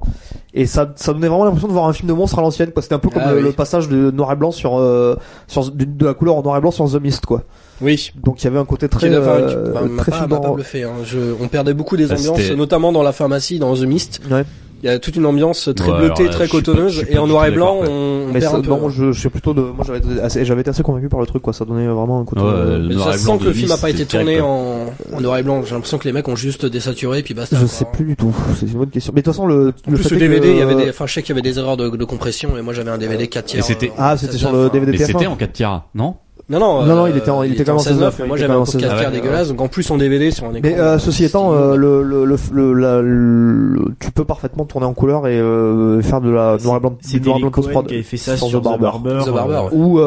Et 0.55 0.66
ça, 0.66 0.93
ça 0.97 1.12
donnait 1.12 1.28
vraiment 1.28 1.44
l'impression 1.44 1.69
de 1.69 1.73
voir 1.73 1.86
un 1.86 1.93
film 1.93 2.09
de 2.09 2.12
monstre 2.14 2.39
à 2.39 2.43
l'ancienne. 2.43 2.70
C'était 2.81 2.94
un 2.94 2.98
peu 2.98 3.09
comme 3.09 3.23
Ah 3.24 3.31
le, 3.32 3.39
oui. 3.39 3.43
le 3.44 3.52
passage 3.52 3.89
de 3.89 4.10
noir 4.10 4.32
et 4.32 4.36
blanc 4.36 4.51
sur, 4.51 4.78
euh, 4.78 5.16
sur 5.47 5.70
de, 5.70 5.85
de 5.85 6.05
la 6.06 6.14
couleur 6.14 6.36
en 6.36 6.43
noir 6.43 6.56
et 6.56 6.60
blanc 6.60 6.70
sur 6.70 6.90
The 6.90 7.01
Mist 7.01 7.24
quoi. 7.27 7.43
Oui. 7.81 8.12
Donc 8.23 8.43
il 8.43 8.44
y 8.44 8.47
avait 8.48 8.59
un 8.59 8.64
côté 8.64 8.89
très, 8.89 9.09
enfin, 9.16 9.36
qui- 9.47 9.55
euh, 9.55 9.73
enfin, 9.74 9.89
très 9.97 10.10
pas, 10.28 10.39
pas 10.40 10.51
bluffé. 10.51 10.85
Hein. 10.85 10.90
Je, 11.05 11.19
on 11.40 11.48
perdait 11.48 11.74
beaucoup 11.74 11.97
des 11.97 12.06
Bah, 12.06 12.14
ambiances, 12.19 12.51
notamment 12.52 12.93
dans 12.93 13.02
la 13.02 13.12
pharmacie, 13.12 13.59
dans 13.59 13.74
The 13.74 13.82
Mist. 13.82 14.20
Ouais. 14.31 14.44
Il 14.83 14.87
y 14.87 14.89
a 14.89 14.99
toute 14.99 15.15
une 15.15 15.27
ambiance 15.27 15.71
très 15.77 15.93
Ouais, 15.93 15.99
bleutée, 15.99 16.29
très 16.29 16.49
cotonneuse, 16.49 17.05
et 17.09 17.17
en 17.17 17.29
noir 17.29 17.47
et 17.47 17.53
blanc, 17.53 17.79
on, 17.83 17.87
on 17.89 18.27
Mais 18.33 18.41
perd 18.41 18.51
ça, 18.53 18.59
un 18.59 18.63
peu. 18.63 18.71
non, 18.71 18.89
je, 18.89 19.13
je 19.13 19.21
suis 19.21 19.29
plutôt 19.29 19.55
de, 19.55 19.61
moi 19.61 19.85
j'avais 19.87 19.99
été 20.01 20.21
assez, 20.21 20.45
j'avais 20.45 20.63
été 20.63 20.71
assez 20.71 20.83
convaincu 20.83 21.09
par 21.09 21.21
le 21.21 21.27
truc 21.27 21.41
quoi. 21.41 21.53
Ça 21.53 21.65
donnait 21.65 21.87
vraiment 21.87 22.19
un 22.21 22.25
côté. 22.25 22.43
Ouais, 22.43 22.49
euh, 22.49 22.79
le 22.79 22.89
Mais 22.89 22.95
noir 22.97 23.11
ça 23.11 23.15
et 23.15 23.19
se 23.19 23.25
blanc 23.25 23.35
sent 23.35 23.41
que 23.41 23.45
le 23.49 23.53
film 23.53 23.71
a 23.71 23.77
pas 23.77 23.91
été 23.91 24.05
tourné 24.07 24.41
en, 24.41 24.87
en 25.13 25.21
noir 25.21 25.39
et 25.39 25.45
blanc. 25.45 25.63
J'ai 25.65 25.75
l'impression 25.75 25.99
que 25.99 26.05
les 26.05 26.13
mecs 26.13 26.27
ont 26.27 26.35
juste 26.35 26.67
désaturé 26.67 27.21
et 27.21 27.23
puis 27.23 27.33
basta. 27.35 27.55
je 27.57 27.61
quoi. 27.61 27.69
sais 27.69 27.85
plus 27.93 28.05
du 28.05 28.17
tout. 28.17 28.35
C'est 28.59 28.67
une 28.67 28.73
bonne 28.79 28.91
question. 28.91 29.13
Mais 29.15 29.21
de 29.23 29.25
toute 29.25 29.35
façon 29.35 29.47
le, 29.47 29.73
En 29.87 29.91
le 29.93 29.97
plus, 29.97 30.03
fait 30.09 30.15
le 30.17 30.21
DVD, 30.21 30.41
que- 30.41 30.53
il 30.53 30.59
y 30.59 30.63
avait 30.63 30.75
des, 30.75 30.91
enfin, 30.91 31.07
je 31.07 31.13
sais 31.15 31.23
qu'il 31.23 31.31
y 31.37 31.39
avait 31.39 31.49
des 31.49 31.59
erreurs 31.61 31.77
de, 31.77 31.89
de 31.89 32.05
compression 32.05 32.57
et 32.59 32.63
moi 32.63 32.73
j'avais 32.75 32.91
un 32.91 32.99
DVD 32.99 33.29
4 33.29 33.45
tiers. 33.45 33.65
c'était- 33.65 33.91
euh, 33.91 33.99
Ah, 33.99 34.17
c'était 34.17 34.33
16-9, 34.33 34.39
sur 34.39 34.53
le 34.53 34.59
hein. 34.65 34.71
DVD 34.73 34.93
Mais 34.93 34.99
TF1. 34.99 35.07
c'était 35.07 35.27
en 35.27 35.37
4 35.37 35.53
tiers, 35.53 35.83
non? 35.95 36.17
Non, 36.48 36.59
non, 36.59 36.85
Non, 36.85 36.94
non, 36.97 37.05
euh, 37.06 37.10
il 37.10 37.16
était 37.16 37.31
en- 37.31 37.43
il 37.43 37.52
était 37.52 37.64
quand 37.64 37.73
même 37.73 37.78
en 37.78 37.82
16-9, 37.82 38.14
16-9, 38.14 38.14
mais 38.20 38.27
moi 38.27 38.36
j'avais 38.36 38.51
un 38.51 38.55
même 38.56 38.62
en 38.62 38.64
pauvre 38.66 38.78
4 38.78 38.97
tiers 38.98 39.09
16-9, 39.10 39.12
dégueulasse, 39.12 39.48
donc 39.48 39.60
en 39.60 39.69
plus 39.69 39.90
en 39.90 39.97
DVD 39.97 40.31
sur 40.31 40.44
un 40.47 40.55
écran. 40.55 40.60
Mais 40.62 40.78
euh, 40.78 40.98
ceci 40.98 41.24
étant, 41.24 41.52
euh, 41.55 41.77
le, 41.77 42.02
le, 42.02 42.24
le, 42.24 42.36
le- 42.52 42.73
la- 42.74 43.01
le- 43.01 43.85
tu 44.01 44.10
peux 44.10 44.24
parfaitement 44.24 44.64
tourner 44.64 44.86
en 44.86 44.93
couleur 44.93 45.27
et 45.28 45.39
euh, 45.39 46.02
faire 46.02 46.20
de 46.20 46.31
la 46.31 46.59
noir 46.62 46.77
et 46.77 46.81
blanc, 46.81 46.97
C'était 47.01 47.27
noir 47.27 47.39
et 47.39 47.40
blanc 47.43 47.82
qui 47.85 47.94
avait 47.94 48.02
fait 48.02 48.16
ça 48.16 48.36
sur 48.36 48.48
The 48.48 48.60
The 48.60 48.64
Barber. 48.64 48.82
Barber. 48.85 49.19
The 49.24 49.31
Barber, 49.32 49.55
euh, 49.55 49.62
ouais. 49.62 49.70
Ou 49.73 49.98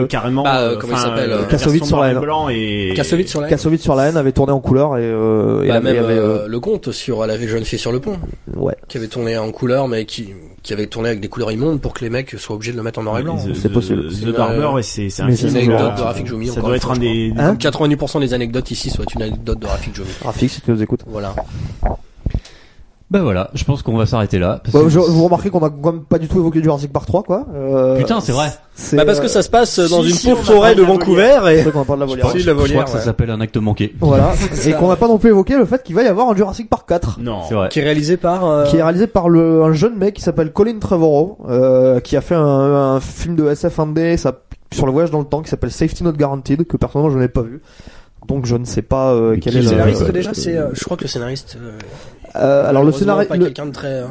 Qui 0.00 0.04
est 0.04 0.08
carrément. 0.08 0.42
bah, 0.42 0.58
euh, 0.60 0.76
comment 0.78 0.94
il 0.94 0.98
s'appelle, 0.98 1.32
Kassovitz 1.48 1.86
sur 1.86 2.00
la 2.00 2.10
haine. 2.12 2.94
Kassovitz 2.94 3.30
sur 3.30 3.40
la 3.40 3.48
Kassovitz 3.48 3.82
sur 3.82 3.94
la 3.94 4.08
haine 4.08 4.16
avait 4.16 4.32
tourné 4.32 4.52
en 4.52 4.60
couleur 4.60 4.96
et, 4.98 5.02
euh, 5.02 5.62
et 5.62 5.68
Bah, 5.68 5.80
même 5.80 5.94
il 5.94 5.96
y 5.96 6.04
avait, 6.04 6.48
le 6.48 6.60
conte 6.60 6.90
sur 6.92 7.24
la 7.26 7.38
jeune 7.38 7.64
fille 7.64 7.78
sur 7.78 7.92
le 7.92 8.00
pont, 8.00 8.16
ouais. 8.56 8.74
qui 8.88 8.98
avait 8.98 9.06
tourné 9.08 9.38
en 9.38 9.50
couleur, 9.52 9.88
mais 9.88 10.04
qui, 10.04 10.34
qui 10.62 10.72
avait 10.72 10.86
tourné 10.86 11.08
avec 11.08 11.20
des 11.20 11.28
couleurs 11.28 11.52
immondes 11.52 11.80
pour 11.80 11.94
que 11.94 12.04
les 12.04 12.10
mecs 12.10 12.30
soient 12.38 12.56
obligés 12.56 12.72
de 12.72 12.76
le 12.76 12.82
mettre 12.82 12.98
en 12.98 13.02
noir 13.02 13.18
et 13.18 13.22
blanc. 13.22 13.38
C'est 13.54 13.72
possible. 13.72 14.08
The 14.08 14.36
Barber, 14.36 14.78
euh, 14.78 14.82
c'est 14.82 15.08
c'est 15.10 15.22
un 15.22 15.26
film. 15.26 15.36
c'est 15.36 15.48
une 15.48 15.56
une 15.64 15.72
anecdote 15.72 15.92
euh, 15.92 15.96
de 15.96 16.02
Rafik 16.02 16.26
Joumi. 16.26 16.48
Ça 16.48 16.60
doit 16.60 16.76
être 16.76 16.90
un 16.90 16.98
des. 16.98 17.32
crois. 17.34 17.44
Hein 17.44 17.54
90% 17.54 18.20
des 18.20 18.34
anecdotes 18.34 18.70
ici 18.70 18.90
soit 18.90 19.12
une 19.14 19.22
anecdote 19.22 19.58
de 19.58 19.66
Rafik 19.66 19.94
Joumi. 19.94 20.10
Rafik, 20.22 20.50
si 20.50 20.60
tu 20.60 20.70
nous 20.70 20.82
écoutes. 20.82 21.02
Voilà. 21.06 21.34
Bah 23.10 23.20
voilà, 23.22 23.48
je 23.54 23.64
pense 23.64 23.82
qu'on 23.82 23.96
va 23.96 24.04
s'arrêter 24.04 24.38
là. 24.38 24.60
parce 24.62 24.74
Bah, 24.74 24.82
que- 24.82 24.90
je- 24.90 24.98
vous 24.98 25.24
remarquez 25.24 25.48
qu'on 25.48 25.64
a 25.64 25.70
quand 25.70 25.92
même 25.92 26.02
pas 26.02 26.18
du 26.18 26.28
tout 26.28 26.38
évoqué 26.40 26.62
Jurassic 26.62 26.92
Park 26.92 27.06
3 27.06 27.22
quoi. 27.22 27.46
Euh, 27.54 27.96
Putain, 27.96 28.20
c'est 28.20 28.32
vrai. 28.32 28.48
c'est, 28.74 28.96
Bah 28.96 29.06
parce 29.06 29.18
que 29.18 29.24
euh, 29.24 29.28
ça 29.28 29.42
se 29.42 29.48
passe 29.48 29.78
dans 29.78 30.02
si, 30.02 30.10
une 30.10 30.14
si, 30.14 30.28
pauvre 30.28 30.44
forêt 30.44 30.74
de 30.74 30.82
Vancouver 30.82 31.38
c'est 31.42 31.58
et 31.58 31.62
vrai 31.62 31.72
qu'on 31.72 31.84
parle 31.86 32.00
de 32.00 32.04
la 32.04 32.10
volière. 32.10 32.30
Si, 32.32 32.40
Je 32.40 32.50
la 32.50 32.54
crois 32.54 32.84
que 32.84 32.90
ça 32.90 33.00
s'appelle 33.00 33.30
un 33.30 33.40
acte 33.40 33.56
manqué. 33.56 33.94
Voilà. 33.98 34.34
et 34.66 34.72
qu'on 34.74 34.88
n'a 34.88 34.96
pas 34.96 35.08
non 35.08 35.16
plus 35.16 35.30
évoqué 35.30 35.56
le 35.56 35.64
fait 35.64 35.82
qu'il 35.82 35.94
va 35.94 36.02
y 36.02 36.06
avoir 36.06 36.28
un 36.28 36.36
Jurassic 36.36 36.68
Park 36.68 36.86
4. 36.86 37.18
Non. 37.20 37.40
C'est 37.48 37.54
vrai. 37.54 37.70
qui 37.70 37.78
est 37.80 37.82
réalisé 37.84 38.18
par 38.18 38.44
euh, 38.46 38.64
qui 38.66 38.76
est 38.76 38.82
réalisé 38.82 39.06
par 39.06 39.30
le, 39.30 39.62
un 39.62 39.72
jeune 39.72 39.96
mec 39.96 40.12
qui 40.14 40.20
s'appelle 40.22 40.52
Colin 40.52 40.78
Trevorrow, 40.78 41.38
euh, 41.48 42.00
qui 42.00 42.14
a 42.14 42.20
fait 42.20 42.34
un, 42.34 42.42
un 42.42 43.00
film 43.00 43.36
de 43.36 43.48
SF 43.48 43.78
indé 43.78 44.18
ça, 44.18 44.32
sur 44.70 44.84
le 44.84 44.92
voyage 44.92 45.10
dans 45.10 45.20
le 45.20 45.24
temps 45.24 45.40
qui 45.40 45.48
s'appelle 45.48 45.70
Safety 45.70 46.04
Not 46.04 46.12
Guaranteed, 46.12 46.66
que 46.66 46.76
personnellement 46.76 47.10
je 47.10 47.18
n'ai 47.18 47.28
pas 47.28 47.40
vu. 47.40 47.62
Donc 48.26 48.44
je 48.44 48.56
ne 48.56 48.66
sais 48.66 48.82
pas 48.82 49.12
euh, 49.14 49.38
quel 49.40 49.54
est 49.56 49.60
le 49.60 49.62
le 49.62 49.68
scénariste 49.70 50.02
ouais. 50.02 50.12
déjà 50.12 50.34
c'est 50.34 50.54
euh, 50.54 50.68
je 50.74 50.84
crois 50.84 50.98
que 50.98 51.04
le 51.04 51.08
scénariste 51.08 51.56
euh, 52.36 52.68
alors 52.68 52.84
le 52.84 52.92
scénario 52.92 53.26
pas 53.28 53.36
le- 53.36 53.44
quelqu'un 53.46 53.66
de 53.66 53.70
très 53.72 54.02
euh, 54.02 54.06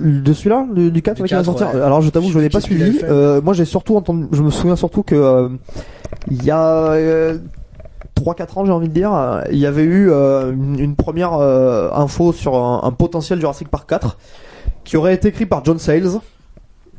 de 0.00 0.32
celui-là, 0.32 0.66
du, 0.72 0.90
du 0.90 1.02
4 1.02 1.16
Du 1.16 1.22
ouais, 1.22 1.28
qui 1.28 1.34
va 1.34 1.40
4, 1.40 1.44
sortir. 1.46 1.74
ouais. 1.74 1.80
Alors 1.80 2.00
je 2.00 2.10
t'avoue, 2.10 2.30
je 2.30 2.38
l'ai 2.38 2.48
pas 2.50 2.60
suivi. 2.60 3.00
Euh, 3.02 3.40
moi 3.42 3.54
j'ai 3.54 3.64
surtout 3.64 3.96
entendu, 3.96 4.26
je 4.32 4.42
me 4.42 4.50
souviens 4.50 4.76
surtout 4.76 5.02
que 5.02 5.14
euh, 5.14 5.48
il 6.30 6.44
y 6.44 6.50
a 6.50 6.92
euh, 6.92 7.38
3-4 8.16 8.58
ans, 8.58 8.64
j'ai 8.64 8.72
envie 8.72 8.88
de 8.88 8.94
dire, 8.94 9.12
il 9.50 9.58
y 9.58 9.66
avait 9.66 9.84
eu 9.84 10.10
une, 10.10 10.94
première 10.96 11.32
info 11.34 12.32
sur 12.32 12.54
un, 12.56 12.80
un 12.84 12.90
potentiel 12.92 13.40
Jurassic 13.40 13.68
Park 13.68 13.88
4 13.88 14.16
qui 14.84 14.96
aurait 14.96 15.14
été 15.14 15.28
écrit 15.28 15.46
par 15.46 15.64
John 15.64 15.78
Sayles. 15.78 16.18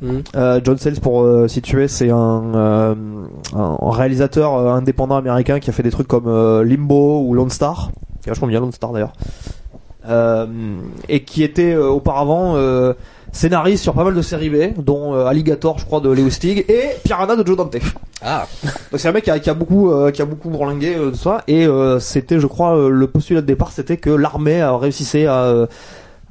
hmm. 0.02 0.18
Euh, 0.36 0.60
John 0.62 0.76
Sayles, 0.76 1.00
pour 1.00 1.22
euh, 1.22 1.48
situer, 1.48 1.88
c'est 1.88 2.10
un, 2.10 2.42
euh, 2.54 2.94
réalisateur 3.80 4.54
indépendant 4.74 5.16
américain 5.16 5.60
qui 5.60 5.70
a 5.70 5.72
fait 5.72 5.82
des 5.82 5.90
trucs 5.90 6.08
comme 6.08 6.26
Limbo 6.62 7.22
ou 7.26 7.32
Lone 7.34 7.50
Star, 7.50 7.90
vachement 8.26 8.48
bien 8.48 8.60
Lone 8.60 8.72
Star 8.72 8.92
d'ailleurs, 8.92 9.12
et 11.08 11.24
qui 11.24 11.42
était 11.42 11.72
euh, 11.72 11.88
auparavant 11.88 12.56
euh, 12.56 12.92
scénariste 13.32 13.82
sur 13.82 13.94
pas 13.94 14.04
mal 14.04 14.14
de 14.14 14.22
séries 14.22 14.50
B, 14.50 14.56
dont 14.78 15.14
euh, 15.14 15.26
Alligator, 15.26 15.78
je 15.78 15.84
crois, 15.84 16.00
de 16.00 16.10
Leo 16.10 16.30
Stig, 16.30 16.64
et 16.68 16.90
Piranha 17.02 17.36
de 17.36 17.46
Joe 17.46 17.56
Dante. 17.56 17.76
Ah, 18.22 18.46
Donc 18.90 19.00
c'est 19.00 19.08
un 19.08 19.12
mec 19.12 19.24
qui 19.24 19.30
a, 19.30 19.38
qui 19.38 19.50
a 19.50 19.54
beaucoup, 19.54 19.90
euh, 19.90 20.10
qui 20.10 20.22
a 20.22 20.24
beaucoup 20.24 20.50
euh, 20.50 21.10
de 21.10 21.16
ça, 21.16 21.42
et 21.48 21.66
euh, 21.66 21.98
c'était, 21.98 22.38
je 22.38 22.46
crois, 22.46 22.76
euh, 22.76 22.88
le 22.88 23.06
postulat 23.06 23.40
de 23.40 23.46
départ, 23.46 23.72
c'était 23.72 23.96
que 23.96 24.10
l'armée 24.10 24.62
réussissait 24.64 25.26
à 25.26 25.42
euh, 25.42 25.66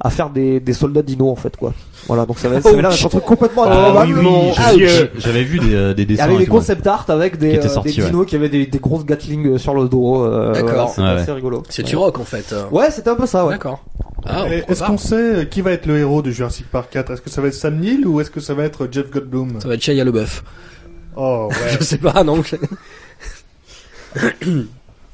à 0.00 0.10
faire 0.10 0.30
des, 0.30 0.60
des 0.60 0.72
soldats 0.72 1.02
dinos 1.02 1.30
en 1.30 1.36
fait 1.36 1.56
quoi. 1.56 1.72
Voilà 2.08 2.26
donc 2.26 2.38
ça 2.38 2.48
va, 2.48 2.60
ça 2.60 2.70
va 2.74 2.80
l'air 2.82 2.90
d'être 2.90 3.06
un 3.06 3.08
truc 3.08 3.24
complètement 3.24 3.62
Ah, 3.66 3.78
improbable. 3.88 4.18
oui, 4.18 4.26
oui, 4.26 4.52
Ah, 4.58 4.72
j'ai- 4.76 4.84
oui. 5.02 5.08
j'avais 5.18 5.42
vu 5.44 5.58
des, 5.60 5.74
euh, 5.74 5.94
des 5.94 6.04
dessins. 6.04 6.24
avec 6.24 6.38
des 6.38 6.44
tout. 6.46 6.50
concept 6.52 6.86
art 6.86 7.04
avec 7.08 7.38
des, 7.38 7.54
étaient 7.54 7.66
euh, 7.66 7.68
sortis, 7.68 7.96
des 7.96 8.02
dinos 8.06 8.26
qui 8.26 8.36
avaient 8.36 8.48
des, 8.48 8.66
des 8.66 8.78
grosses 8.78 9.04
Gatling 9.06 9.46
euh, 9.54 9.58
sur 9.58 9.74
le 9.74 9.88
dos. 9.88 10.24
Euh, 10.24 10.52
D'accord. 10.52 10.92
voilà, 10.96 11.14
Ouais, 11.14 11.20
assez 11.20 11.30
ouais. 11.30 11.36
rigolo. 11.36 11.62
c'est 11.68 11.82
Ouais. 11.82 11.88
Turok 11.88 12.18
en 12.18 12.24
fait. 12.24 12.52
euh. 12.52 12.64
Ouais, 12.70 12.90
c'était 12.90 13.10
un 13.10 13.14
peu 13.16 13.26
ça, 13.26 13.46
ouais. 13.46 13.52
D'accord. 13.54 13.82
Ah, 14.26 14.44
Et 14.50 14.64
Est-ce 14.68 14.82
qu'on 14.82 14.98
sait 14.98 15.14
euh, 15.14 15.44
qui 15.44 15.60
va 15.60 15.70
être 15.72 15.86
le 15.86 15.98
héros 15.98 16.22
de 16.22 16.30
Jurassic 16.30 16.66
Park 16.70 16.88
4 16.90 17.10
Est-ce 17.12 17.20
que 17.22 17.30
ça 17.30 17.40
va 17.40 17.48
être 17.48 17.54
Sam 17.54 17.78
Neill 17.78 18.06
ou 18.06 18.20
est-ce 18.20 18.30
que 18.30 18.40
ça 18.40 18.54
va 18.54 18.64
être 18.64 18.88
Jeff 18.90 19.10
Goldblum? 19.10 19.60
Ça 19.60 19.68
va 19.68 19.74
être 19.74 19.82
Shia 19.82 20.02
LeBeouf. 20.04 20.42
Oh 21.16 21.48
ouais. 21.50 21.76
Je 21.78 21.84
sais 21.84 21.98
pas, 21.98 22.24
non. 22.24 22.42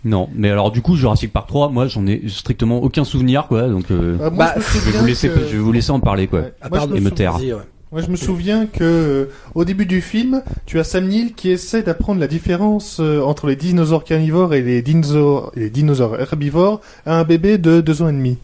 Non, 0.05 0.29
mais 0.35 0.49
alors 0.51 0.71
du 0.71 0.81
coup 0.81 0.97
Jurassic 0.97 1.33
Park 1.33 1.47
3, 1.49 1.69
moi 1.69 1.87
j'en 1.87 2.07
ai 2.07 2.23
strictement 2.29 2.83
aucun 2.83 3.05
souvenir 3.05 3.47
quoi, 3.49 3.69
donc 3.69 3.91
euh, 3.91 4.17
Ah, 4.21 4.31
moi, 4.31 4.47
Bah, 4.47 4.55
je 4.57 4.61
vais 4.61 4.81
souviens 4.81 5.01
vous 5.01 5.07
laisser, 5.07 5.29
que- 5.29 5.35
je 5.41 5.53
vais 5.57 5.59
vous 5.59 5.73
laisser 5.73 5.91
en 5.91 6.01
parler 6.01 6.27
quoi. 6.27 6.41
Ouais. 6.41 6.55
À 6.63 6.71
part 6.71 6.89
Et 6.95 7.01
me 7.01 7.11
taire. 7.11 7.35
Vas-y, 7.39 7.53
ouais. 7.53 7.61
Moi, 7.93 8.03
je 8.03 8.09
me 8.11 8.15
souviens 8.17 8.67
que 8.67 8.85
euh, 8.85 9.25
au 9.57 9.65
début 9.65 9.85
du 9.85 10.01
film, 10.01 10.43
tu 10.65 10.79
as 10.79 10.85
Sam 10.85 11.09
Neill 11.09 11.35
qui 11.35 11.51
essaie 11.51 11.83
d'apprendre 11.83 12.21
la 12.21 12.29
différence 12.29 12.99
euh, 13.01 13.21
entre 13.21 13.49
les 13.49 13.57
dinosaures 13.57 14.05
carnivores 14.05 14.55
et 14.55 14.63
les 14.63 14.81
dinosaures, 14.81 15.51
et 15.57 15.61
les 15.61 15.71
dinosaures 15.71 16.19
herbivores 16.21 16.81
à 17.05 17.19
un 17.19 17.25
bébé 17.25 17.59
de 17.59 17.81
deux 17.81 18.01
ans 18.03 18.09
et 18.09 18.13
demi. 18.13 18.39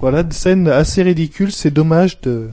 Voilà, 0.00 0.20
une 0.20 0.30
scène 0.32 0.68
assez 0.68 1.02
ridicule. 1.02 1.52
C'est 1.52 1.70
dommage 1.70 2.20
de, 2.22 2.48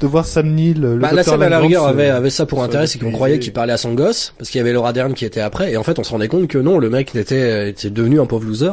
de 0.00 0.06
voir 0.06 0.26
Sam 0.26 0.48
Neill. 0.52 0.80
Le 0.80 0.96
Bah, 0.96 1.10
la 1.12 1.22
scène 1.22 1.42
à 1.42 1.48
la 1.48 1.58
rigueur 1.60 1.86
avait, 1.86 2.08
avait 2.08 2.30
ça 2.30 2.46
pour 2.46 2.62
intérêt, 2.62 2.86
c'est 2.86 2.98
qu'on 2.98 3.12
croyait 3.12 3.38
qu'il 3.38 3.52
parlait 3.52 3.72
à 3.72 3.76
son 3.76 3.94
gosse, 3.94 4.34
parce 4.38 4.50
qu'il 4.50 4.58
y 4.58 4.62
avait 4.62 4.72
Laura 4.72 4.92
Dern 4.92 5.14
qui 5.14 5.24
était 5.24 5.40
après, 5.40 5.72
et 5.72 5.76
en 5.76 5.82
fait 5.82 5.98
on 5.98 6.04
se 6.04 6.10
rendait 6.10 6.28
compte 6.28 6.48
que 6.48 6.58
non, 6.58 6.78
le 6.78 6.90
mec 6.90 7.14
était, 7.14 7.70
était 7.70 7.90
devenu 7.90 8.20
un 8.20 8.26
pauvre 8.26 8.46
loser. 8.46 8.72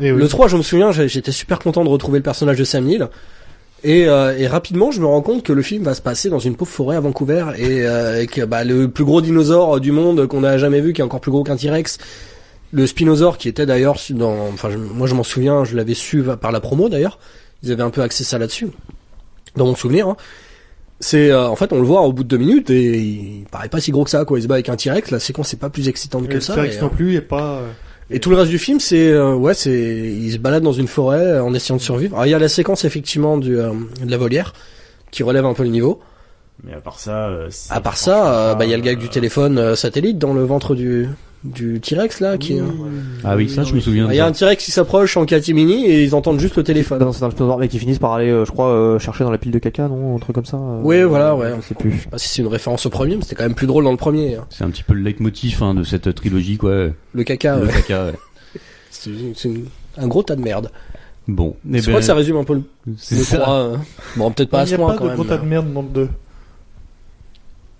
Eh 0.00 0.10
oui. 0.12 0.20
Le 0.20 0.28
3, 0.28 0.48
je 0.48 0.56
me 0.56 0.62
souviens, 0.62 0.90
j'étais 0.92 1.32
super 1.32 1.58
content 1.58 1.84
de 1.84 1.88
retrouver 1.90 2.18
le 2.18 2.22
personnage 2.22 2.56
de 2.56 2.64
Sam 2.64 2.84
Neill. 2.84 3.08
Et, 3.84 4.06
euh, 4.08 4.36
et 4.38 4.46
rapidement, 4.46 4.92
je 4.92 5.00
me 5.00 5.06
rends 5.06 5.22
compte 5.22 5.42
que 5.42 5.52
le 5.52 5.60
film 5.60 5.82
va 5.82 5.94
se 5.94 6.00
passer 6.00 6.30
dans 6.30 6.38
une 6.38 6.54
pauvre 6.54 6.70
forêt 6.70 6.96
à 6.96 7.00
Vancouver 7.00 7.46
et, 7.58 7.82
euh, 7.84 8.22
et 8.22 8.26
que 8.26 8.42
bah, 8.44 8.62
le 8.62 8.88
plus 8.88 9.04
gros 9.04 9.20
dinosaure 9.20 9.80
du 9.80 9.90
monde 9.90 10.26
qu'on 10.28 10.44
a 10.44 10.56
jamais 10.56 10.80
vu, 10.80 10.92
qui 10.92 11.00
est 11.00 11.04
encore 11.04 11.20
plus 11.20 11.32
gros 11.32 11.42
qu'un 11.42 11.56
T-Rex, 11.56 11.98
le 12.72 12.86
Spinosaure, 12.86 13.38
qui 13.38 13.48
était 13.48 13.66
d'ailleurs 13.66 13.98
dans, 14.10 14.48
enfin, 14.52 14.70
je- 14.70 14.78
moi 14.78 15.06
je 15.06 15.14
m'en 15.14 15.22
souviens, 15.22 15.64
je 15.64 15.76
l'avais 15.76 15.94
su 15.94 16.22
par 16.40 16.52
la 16.52 16.60
promo 16.60 16.88
d'ailleurs. 16.88 17.18
Ils 17.62 17.70
avaient 17.70 17.82
un 17.82 17.90
peu 17.90 18.02
axé 18.02 18.24
ça 18.24 18.38
là-dessus, 18.38 18.68
dans 19.56 19.66
mon 19.66 19.74
souvenir. 19.76 20.08
hein. 20.08 20.16
C'est, 21.00 21.30
euh, 21.30 21.48
en 21.48 21.56
fait, 21.56 21.72
on 21.72 21.78
le 21.80 21.86
voit 21.86 22.02
au 22.02 22.12
bout 22.12 22.22
de 22.22 22.28
deux 22.28 22.36
minutes 22.36 22.70
et 22.70 22.98
il 22.98 23.44
paraît 23.50 23.68
pas 23.68 23.80
si 23.80 23.90
gros 23.90 24.04
que 24.04 24.10
ça, 24.10 24.24
quoi. 24.24 24.38
Il 24.38 24.42
se 24.42 24.46
bat 24.48 24.54
avec 24.54 24.68
un 24.68 24.76
T-Rex, 24.76 25.10
la 25.10 25.18
séquence 25.18 25.52
est 25.52 25.56
pas 25.58 25.68
plus 25.70 25.88
excitante 25.88 26.24
Et 26.24 26.28
que 26.28 26.34
le 26.34 26.40
ça. 26.40 26.54
T-Rex 26.54 26.80
non 26.80 26.86
euh, 26.86 26.90
plus 26.90 27.16
est 27.16 27.20
pas. 27.20 27.56
euh, 27.58 27.68
et 28.10 28.20
tout 28.20 28.30
le 28.30 28.36
reste 28.36 28.50
du 28.50 28.58
film, 28.58 28.78
c'est 28.78 29.08
euh, 29.10 29.34
ouais, 29.34 29.54
c'est 29.54 29.72
il 29.72 30.30
se 30.32 30.38
balade 30.38 30.62
dans 30.62 30.72
une 30.72 30.86
forêt 30.86 31.18
euh, 31.18 31.42
en 31.44 31.52
essayant 31.54 31.76
de 31.76 31.82
survivre. 31.82 32.14
Alors 32.14 32.26
il 32.26 32.30
y 32.30 32.34
a 32.34 32.38
la 32.38 32.48
séquence 32.48 32.84
effectivement 32.84 33.36
du 33.38 33.58
euh, 33.58 33.70
de 34.04 34.10
la 34.10 34.16
volière 34.16 34.52
qui 35.10 35.22
relève 35.24 35.44
un 35.46 35.54
peu 35.54 35.62
le 35.64 35.70
niveau. 35.70 36.00
Mais 36.62 36.74
à 36.74 36.80
part 36.80 37.00
ça, 37.00 37.26
euh, 37.28 37.48
c'est 37.50 37.72
À 37.72 37.80
part 37.80 37.96
ça, 37.96 38.50
euh, 38.52 38.54
bah 38.54 38.64
il 38.64 38.70
y 38.70 38.74
a 38.74 38.76
le 38.76 38.82
gag 38.82 38.98
du 38.98 39.06
euh, 39.06 39.08
téléphone 39.08 39.58
euh, 39.58 39.74
satellite 39.76 40.18
dans 40.18 40.34
le 40.34 40.44
ventre 40.44 40.74
du 40.76 41.08
du 41.44 41.80
T-Rex 41.80 42.20
là 42.20 42.38
qui. 42.38 42.58
euh, 42.60 42.64
Ah 43.24 43.34
oui, 43.36 43.48
ça 43.48 43.64
je 43.64 43.74
me 43.74 43.80
souviens. 43.80 44.04
Il 44.06 44.10
de 44.10 44.14
y 44.14 44.20
a 44.20 44.26
un 44.26 44.32
T-Rex 44.32 44.64
qui 44.64 44.70
s'approche 44.70 45.16
en 45.16 45.24
catimini 45.26 45.86
et 45.86 46.04
ils 46.04 46.14
entendent 46.14 46.38
juste 46.38 46.56
le 46.56 46.62
téléphone. 46.62 46.98
Dans, 47.00 47.10
dans 47.10 47.26
le 47.26 47.32
Spinosaure, 47.32 47.58
mais 47.58 47.68
qui 47.68 47.78
finissent 47.80 47.98
par 47.98 48.12
aller, 48.12 48.28
euh, 48.30 48.44
je 48.44 48.52
crois, 48.52 48.68
euh, 48.68 48.98
chercher 49.00 49.24
dans 49.24 49.30
la 49.30 49.38
pile 49.38 49.50
de 49.50 49.58
caca, 49.58 49.88
non 49.88 50.14
Un 50.16 50.18
truc 50.20 50.34
comme 50.36 50.44
ça. 50.44 50.56
euh, 50.56 50.80
Oui, 50.82 51.02
voilà, 51.02 51.34
ouais. 51.34 51.52
Je 51.60 51.66
sais 51.68 51.74
plus. 51.74 51.92
Je 51.92 52.02
sais 52.02 52.08
pas 52.08 52.18
si 52.18 52.28
c'est 52.28 52.42
une 52.42 52.48
référence 52.48 52.86
au 52.86 52.90
premier, 52.90 53.16
mais 53.16 53.22
c'était 53.22 53.34
quand 53.34 53.42
même 53.44 53.54
plus 53.54 53.66
drôle 53.66 53.82
dans 53.84 53.90
le 53.90 53.96
premier. 53.96 54.36
hein. 54.36 54.46
C'est 54.50 54.62
un 54.64 54.70
petit 54.70 54.84
peu 54.84 54.94
le 54.94 55.02
leitmotiv 55.02 55.62
hein, 55.62 55.74
de 55.74 55.82
cette 55.82 56.14
trilogie, 56.14 56.58
quoi. 56.58 56.88
Le 57.12 57.24
caca, 57.24 57.56
Le 57.56 57.66
ouais. 57.66 57.72
caca, 57.72 58.06
ouais. 58.06 58.12
c'est 58.90 59.10
une- 59.48 59.66
un 59.98 60.06
gros 60.06 60.22
tas 60.22 60.36
de 60.36 60.42
merde. 60.42 60.70
Bon, 61.28 61.54
eh 61.72 61.78
Je 61.78 61.82
ben, 61.82 61.88
crois 61.90 62.00
que 62.00 62.06
ça 62.06 62.14
résume 62.14 62.36
un 62.36 62.44
peu 62.44 62.54
le, 62.54 62.62
c'est 62.98 63.16
le 63.16 63.22
ça. 63.22 63.38
3. 63.38 63.54
hein. 63.54 63.80
Bon, 64.16 64.30
peut-être 64.32 64.50
pas 64.50 64.60
à 64.60 64.62
Il 64.64 64.68
ce 64.68 64.70
n'y 64.70 64.74
a 64.74 64.84
point 64.84 64.92
pas 64.92 64.98
quand 64.98 65.04
de 65.04 65.08
même. 65.10 65.16
gros 65.18 65.24
tas 65.28 65.38
de 65.38 65.44
merde 65.46 65.72
dans 65.72 65.82
le 65.82 65.88
2. 65.88 66.08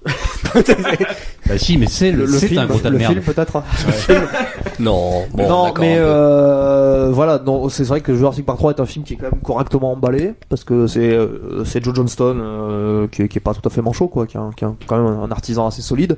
Bah 1.48 1.58
si, 1.58 1.76
mais 1.76 1.86
c'est 1.88 2.12
le, 2.12 2.18
Le, 2.18 2.26
le 2.26 2.38
c'est 2.38 2.46
film, 2.48 2.60
un 2.60 2.66
gros 2.66 2.78
tas 2.78 2.88
de 2.88 2.92
le 2.92 2.98
merde. 2.98 3.12
film 3.14 3.24
peut-être. 3.24 3.62
Non, 4.78 5.24
bon, 5.32 5.48
non, 5.48 5.64
d'accord, 5.66 5.78
mais 5.80 5.92
un 5.92 5.96
peu. 5.96 6.02
euh, 6.06 7.10
voilà, 7.12 7.40
non, 7.44 7.68
c'est 7.68 7.84
vrai 7.84 8.00
que 8.00 8.14
Jurassic 8.14 8.44
Park 8.46 8.58
3 8.58 8.72
est 8.74 8.80
un 8.80 8.86
film 8.86 9.04
qui 9.04 9.14
est 9.14 9.16
quand 9.16 9.30
même 9.30 9.40
correctement 9.42 9.92
emballé 9.92 10.34
parce 10.48 10.64
que 10.64 10.86
c'est 10.86 11.12
euh, 11.12 11.62
c'est 11.64 11.84
Joe 11.84 11.94
Johnston 11.94 12.36
euh, 12.40 13.06
qui, 13.08 13.22
est- 13.22 13.28
qui 13.28 13.38
est 13.38 13.40
pas 13.40 13.54
tout 13.54 13.66
à 13.66 13.70
fait 13.70 13.82
manchot 13.82 14.08
quoi, 14.08 14.26
qui 14.26 14.36
est, 14.36 14.40
un- 14.40 14.50
qui 14.56 14.64
est 14.64 14.66
un- 14.66 14.76
quand 14.86 14.96
même 14.96 15.06
un 15.20 15.30
artisan 15.30 15.66
assez 15.66 15.82
solide. 15.82 16.16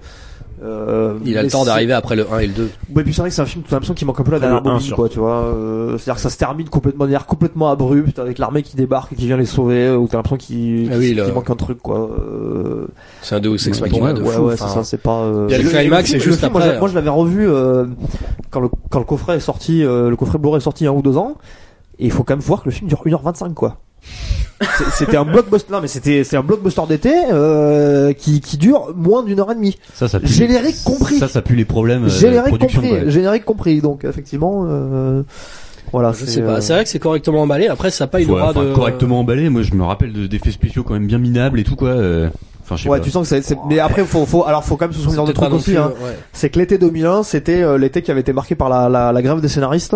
Euh, 0.65 1.15
Il 1.25 1.37
a 1.37 1.43
le 1.43 1.51
temps 1.51 1.65
d'arriver 1.65 1.93
après 1.93 2.17
le 2.17 2.27
1 2.33 2.39
et 2.39 2.47
le 2.47 2.53
2. 2.55 2.71
Ouais, 2.95 3.03
puis 3.05 3.13
c'est 3.13 3.21
vrai 3.21 3.29
que 3.29 3.35
c'est 3.37 3.43
un 3.43 3.47
film, 3.47 3.63
t'as 3.69 3.77
l'impression 3.77 3.93
qu'il 3.95 4.07
manque 4.07 4.19
un 4.21 4.25
peu 4.25 4.31
la 4.31 4.39
Après 4.39 4.49
dernière 4.49 4.63
bobine, 4.63 4.93
quoi, 4.93 5.09
tu 5.11 5.19
vois. 5.19 5.43
Euh, 5.45 5.99
C'est-à-dire 5.99 6.15
que 6.15 6.21
ça 6.23 6.31
se 6.31 6.39
termine 6.39 6.69
complètement, 6.69 7.05
de 7.05 7.11
manière 7.11 7.27
complètement 7.27 7.71
abrupte, 7.71 8.19
avec 8.19 8.39
l'armée 8.39 8.63
qui 8.63 8.75
débarque 8.77 9.13
et 9.13 9.17
qui 9.17 9.27
vient 9.27 9.37
les 9.37 9.45
sauver, 9.47 9.91
ou 9.91 10.09
t'as 10.09 10.17
l'impression 10.17 10.37
qu'il 10.39 10.89
Ah 10.93 10.97
oui, 10.99 11.09
qu'il 11.09 11.17
le- 11.19 11.33
manque 11.33 11.51
un 11.51 11.57
truc, 11.57 11.79
quoi. 11.83 11.99
Euh, 12.19 12.87
C'est 13.23 13.35
un 13.35 13.41
Deus 13.41 13.55
Ex 13.55 13.67
Ouais, 13.81 13.89
Machina 13.89 14.07
ouais, 14.07 14.15
de 14.15 14.23
ouais, 14.23 14.33
fou. 14.33 14.43
ouais, 14.47 14.55
enfin. 14.55 14.69
c'est 14.69 14.75
ça, 14.75 14.85
c'est 14.85 15.03
pas. 15.03 15.19
euh, 15.23 15.47
Il 15.49 15.53
y 15.53 15.55
a 15.55 15.63
le 15.63 15.69
climax, 15.69 16.11
c'est 16.11 16.19
film, 16.19 16.23
juste 16.33 16.43
le 16.43 16.49
film, 16.49 16.53
moi, 16.53 16.63
après, 16.63 16.75
je- 16.75 16.81
Moi, 16.81 16.89
je 16.89 16.95
l'avais 16.95 17.11
revu 17.11 17.47
euh, 17.49 17.87
quand 18.51 18.61
le 18.61 18.69
quand 18.91 18.99
le 19.01 19.05
coffret 19.05 19.37
est 19.37 19.41
sorti, 19.41 19.85
euh, 19.85 20.09
le 20.11 20.17
coffret 20.17 20.39
Blu-ray 20.39 20.59
est 20.59 20.61
sorti 20.61 20.85
il 20.85 20.87
y 20.87 20.89
a 20.89 20.93
un 20.93 20.95
ou 20.95 21.03
deux 21.03 21.17
ans, 21.17 21.35
et 21.99 22.07
il 22.07 22.11
faut 22.11 22.23
quand 22.25 22.35
même 22.35 22.41
voir 22.45 22.61
que 22.63 22.67
le 22.67 22.71
film 22.73 22.89
dure 22.89 23.03
1h25, 23.05 23.53
quoi. 23.55 23.79
C'était 24.97 25.17
un 25.17 25.25
blockbuster, 25.25 25.73
non 25.73 25.81
mais 25.81 25.89
c'était 25.89 26.25
c'est 26.25 26.37
un 26.37 26.43
blockbuster 26.43 26.83
d'été 26.89 27.13
euh, 27.33 28.13
qui 28.13 28.41
qui 28.41 28.57
dure 28.57 28.95
moins 28.97 29.23
d'une 29.23 29.41
heure 29.41 29.51
et 29.51 29.55
demie. 29.55 29.77
Ça, 29.95 30.09
ça 30.09 30.21
pue. 30.21 30.29
Générique 30.29 30.77
compris. 30.85 31.19
Ça, 31.19 31.29
ça 31.29 31.43
pue 31.43 31.57
les 31.57 31.65
problèmes. 31.65 32.03
euh, 32.05 32.07
de 32.07 32.11
Générique 32.11 32.49
production, 32.57 32.81
compris, 32.83 33.11
générique 33.11 33.45
compris. 33.45 33.81
Donc 33.81 34.05
effectivement, 34.05 34.65
euh, 34.69 35.23
voilà. 35.93 36.13
Je 36.13 36.25
c'est, 36.25 36.31
sais 36.31 36.41
pas. 36.43 36.57
euh, 36.57 36.61
C'est 36.61 36.73
vrai 36.73 36.85
que 36.85 36.91
c'est 36.91 36.99
correctement 37.01 37.43
emballé. 37.43 37.67
Après, 37.69 37.91
ça 37.91 38.05
a 38.05 38.07
pas 38.07 38.21
une 38.21 38.31
Ouais, 38.31 38.41
aura 38.41 38.51
enfin, 38.51 38.65
de. 38.65 38.73
correctement 38.73 39.21
emballé. 39.21 39.49
Moi, 39.51 39.63
je 39.63 39.75
me 39.75 39.83
rappelle 39.85 40.13
de- 40.13 40.27
d'effets 40.27 40.53
spéciaux 40.53 40.83
quand 40.85 40.95
même 40.95 41.07
bien 41.07 41.19
minables 41.19 41.59
et 41.61 41.65
tout 41.65 41.77
quoi. 41.77 41.91
Enfin, 42.69 42.89
Ouais, 42.89 42.99
pas. 42.99 43.05
tu 43.05 43.11
sens 43.11 43.29
que 43.29 43.41
c'est, 43.43 43.57
mais 43.69 43.79
après 43.79 44.05
faut, 44.05 44.25
faut, 44.27 44.45
alors 44.47 44.65
faut 44.65 44.77
quand 44.77 44.87
même 44.87 44.95
se 44.95 45.01
souvenir 45.01 45.25
de 45.25 45.33
trucs 45.33 45.53
aussi. 45.53 45.77
Hein. 45.77 45.93
ouais. 46.03 46.17
C'est 46.33 46.49
que 46.51 46.59
l'été 46.59 46.79
2001, 46.79 47.23
c'était 47.23 47.63
euh, 47.63 47.77
l'été 47.77 48.01
qui 48.03 48.11
avait 48.11 48.21
été 48.23 48.33
marqué 48.33 48.55
par 48.55 48.69
la, 48.69 48.89
la, 48.89 49.13
la 49.13 49.23
grève 49.23 49.41
des 49.41 49.49
scénaristes 49.49 49.95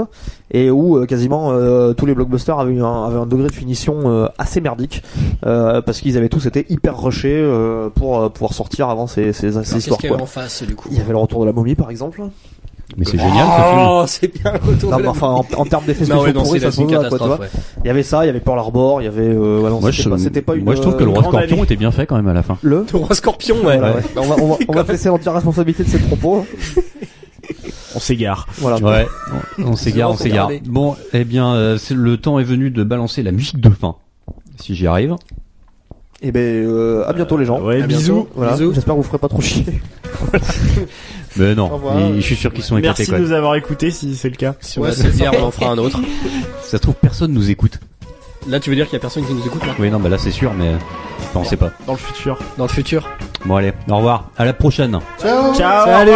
et 0.50 0.70
où 0.70 0.98
euh, 0.98 1.06
quasiment 1.06 1.50
euh, 1.52 1.94
tous 1.94 2.04
les 2.06 2.14
blockbusters 2.14 2.58
avaient, 2.58 2.72
eu 2.74 2.82
un, 2.82 3.04
avaient 3.06 3.18
un 3.18 3.26
degré 3.26 3.48
de 3.48 3.52
finition 3.54 3.94
euh, 4.06 4.26
assez 4.38 4.60
merdique 4.60 5.02
euh, 5.46 5.80
parce 5.82 6.00
qu'ils 6.00 6.16
avaient 6.18 6.28
tous 6.28 6.44
été 6.46 6.66
hyper 6.68 7.00
rushés 7.00 7.32
euh, 7.40 7.88
pour 7.88 8.20
euh, 8.20 8.28
pouvoir 8.28 8.52
sortir 8.52 8.88
avant 8.90 9.06
ces, 9.06 9.32
ces, 9.32 9.32
ces 9.32 9.46
Alors, 9.48 9.60
Qu'est-ce 9.62 9.76
histoires. 9.78 9.98
qu'il 9.98 10.10
y 10.10 10.12
avait 10.12 10.18
Quoi. 10.18 10.22
en 10.24 10.26
face, 10.26 10.62
du 10.62 10.74
coup? 10.76 10.88
Il 10.92 10.98
y 10.98 11.00
avait 11.00 11.12
le 11.12 11.18
retour 11.18 11.40
de 11.40 11.46
la 11.46 11.52
momie 11.52 11.74
par 11.74 11.90
exemple. 11.90 12.22
Mais 12.96 13.04
c'est 13.04 13.18
génial 13.18 13.46
ce 13.46 13.62
film. 13.68 13.86
Oh, 13.86 14.04
c'est 14.06 14.32
bien 14.42 14.52
le 14.52 14.58
retour 14.72 14.90
Non, 14.90 14.96
de 14.96 15.02
mais 15.02 15.06
la 15.06 15.10
enfin 15.10 15.26
en, 15.28 15.46
en 15.56 15.64
termes 15.66 15.84
d'effets 15.84 16.06
Non, 16.06 16.20
spéciaux 16.20 16.22
ouais, 16.24 16.32
non, 16.32 16.42
pourris, 16.42 16.60
c'est 16.60 16.66
ça 16.66 16.72
se 16.72 16.76
voit, 16.82 16.86
quoi, 16.86 16.96
tu 16.96 17.08
vois. 17.08 17.18
catastrophe. 17.18 17.40
ouais. 17.40 17.60
Il 17.84 17.86
y 17.86 17.90
avait 17.90 18.02
ça, 18.02 18.24
il 18.24 18.26
y 18.28 18.30
avait 18.30 18.40
Pearl 18.40 18.58
Harbor, 18.58 19.02
il 19.02 19.04
y 19.04 19.08
avait 19.08 19.22
euh, 19.28 19.60
ouais, 19.60 19.68
non, 19.70 19.80
Moi, 19.80 19.90
c'était 19.92 20.02
je, 20.04 20.08
pas, 20.08 20.18
c'était 20.18 20.42
pas 20.42 20.54
une, 20.56 20.64
moi, 20.64 20.74
je 20.74 20.80
trouve 20.80 20.96
que 20.96 21.04
le 21.04 21.10
euh, 21.10 21.12
roi 21.12 21.20
grande 21.22 21.34
scorpion 21.34 21.56
année. 21.56 21.64
était 21.64 21.76
bien 21.76 21.90
fait 21.90 22.06
quand 22.06 22.16
même 22.16 22.28
à 22.28 22.32
la 22.32 22.42
fin. 22.42 22.56
le 22.62 22.86
Le 22.90 22.98
roi 22.98 23.14
scorpion, 23.14 23.56
ouais. 23.56 23.76
Voilà, 23.78 23.94
ouais. 23.96 24.02
Bah, 24.14 24.22
on 24.24 24.26
va, 24.26 24.36
on 24.42 24.46
va, 24.48 24.56
on 24.68 24.72
va 24.72 24.84
te 24.84 24.92
laisser 24.92 25.08
l'entière 25.08 25.34
responsabilité 25.34 25.84
de 25.84 25.88
ces 25.90 25.98
propos. 25.98 26.46
On 27.94 28.00
s'égare. 28.00 28.46
Voilà. 28.58 28.76
Ouais, 28.78 29.06
on, 29.64 29.74
s'égare, 29.74 30.10
on 30.10 30.14
Faut 30.14 30.22
s'égare. 30.22 30.48
garder. 30.50 30.62
Bon, 30.68 30.94
eh 31.14 31.24
bien, 31.24 31.54
euh, 31.54 31.78
c'est- 31.78 31.94
le 31.94 32.16
temps 32.18 32.38
est 32.38 32.44
venu 32.44 32.70
de 32.70 32.84
balancer 32.84 33.22
la 33.22 33.32
musique 33.32 33.60
de 33.60 33.70
fin. 33.70 33.96
Si 34.60 34.74
j'y 34.74 34.86
arrive. 34.86 35.16
Et 36.20 36.30
ben 36.30 36.40
euh, 36.66 37.08
à 37.08 37.12
bientôt 37.14 37.38
les 37.38 37.46
gens. 37.46 37.60
Ouais, 37.62 37.82
À 37.82 37.86
bisous. 37.86 38.12
bientôt. 38.12 38.28
Voilà. 38.34 38.52
Bisous. 38.52 38.74
J'espère 38.74 38.94
que 38.94 38.98
vous 39.00 39.04
ferez 39.06 39.18
pas 39.18 39.28
trop 39.28 39.40
chier. 39.40 39.64
Mais 41.38 41.54
non, 41.54 41.70
je 42.16 42.20
suis 42.20 42.36
sûr 42.36 42.52
qu'ils 42.52 42.64
sont 42.64 42.76
éclatés. 42.76 43.04
Merci 43.08 43.22
de 43.22 43.26
nous 43.26 43.32
avoir 43.32 43.54
écoutés 43.54 43.90
si 43.90 44.14
c'est 44.14 44.30
le 44.30 44.36
cas. 44.36 44.54
Si 44.60 44.78
on 44.78 44.82
ouais, 44.82 44.92
c'est 44.92 45.16
bien, 45.16 45.30
on 45.38 45.44
en 45.44 45.50
fera 45.50 45.70
un 45.70 45.78
autre. 45.78 46.00
Ça 46.62 46.72
se 46.72 46.76
trouve, 46.78 46.94
personne 46.94 47.32
nous 47.32 47.50
écoute. 47.50 47.80
Là, 48.46 48.60
tu 48.60 48.70
veux 48.70 48.76
dire 48.76 48.86
qu'il 48.86 48.94
y 48.94 48.96
a 48.96 49.00
personne 49.00 49.26
qui 49.26 49.34
nous 49.34 49.46
écoute 49.46 49.66
là? 49.66 49.74
Oui, 49.78 49.90
non, 49.90 49.98
bah 49.98 50.08
là, 50.08 50.16
c'est 50.18 50.30
sûr, 50.30 50.52
mais 50.54 50.72
on 51.34 51.44
sait 51.44 51.56
pas. 51.56 51.70
Dans 51.86 51.92
le 51.92 51.98
futur. 51.98 52.38
Dans 52.56 52.64
le 52.64 52.70
futur. 52.70 53.08
Bon, 53.44 53.56
allez, 53.56 53.72
au 53.88 53.96
revoir. 53.96 54.30
À 54.36 54.44
la 54.44 54.52
prochaine. 54.52 54.98
Ciao. 55.20 55.54
Ciao. 55.54 55.86
Salut. 55.86 56.12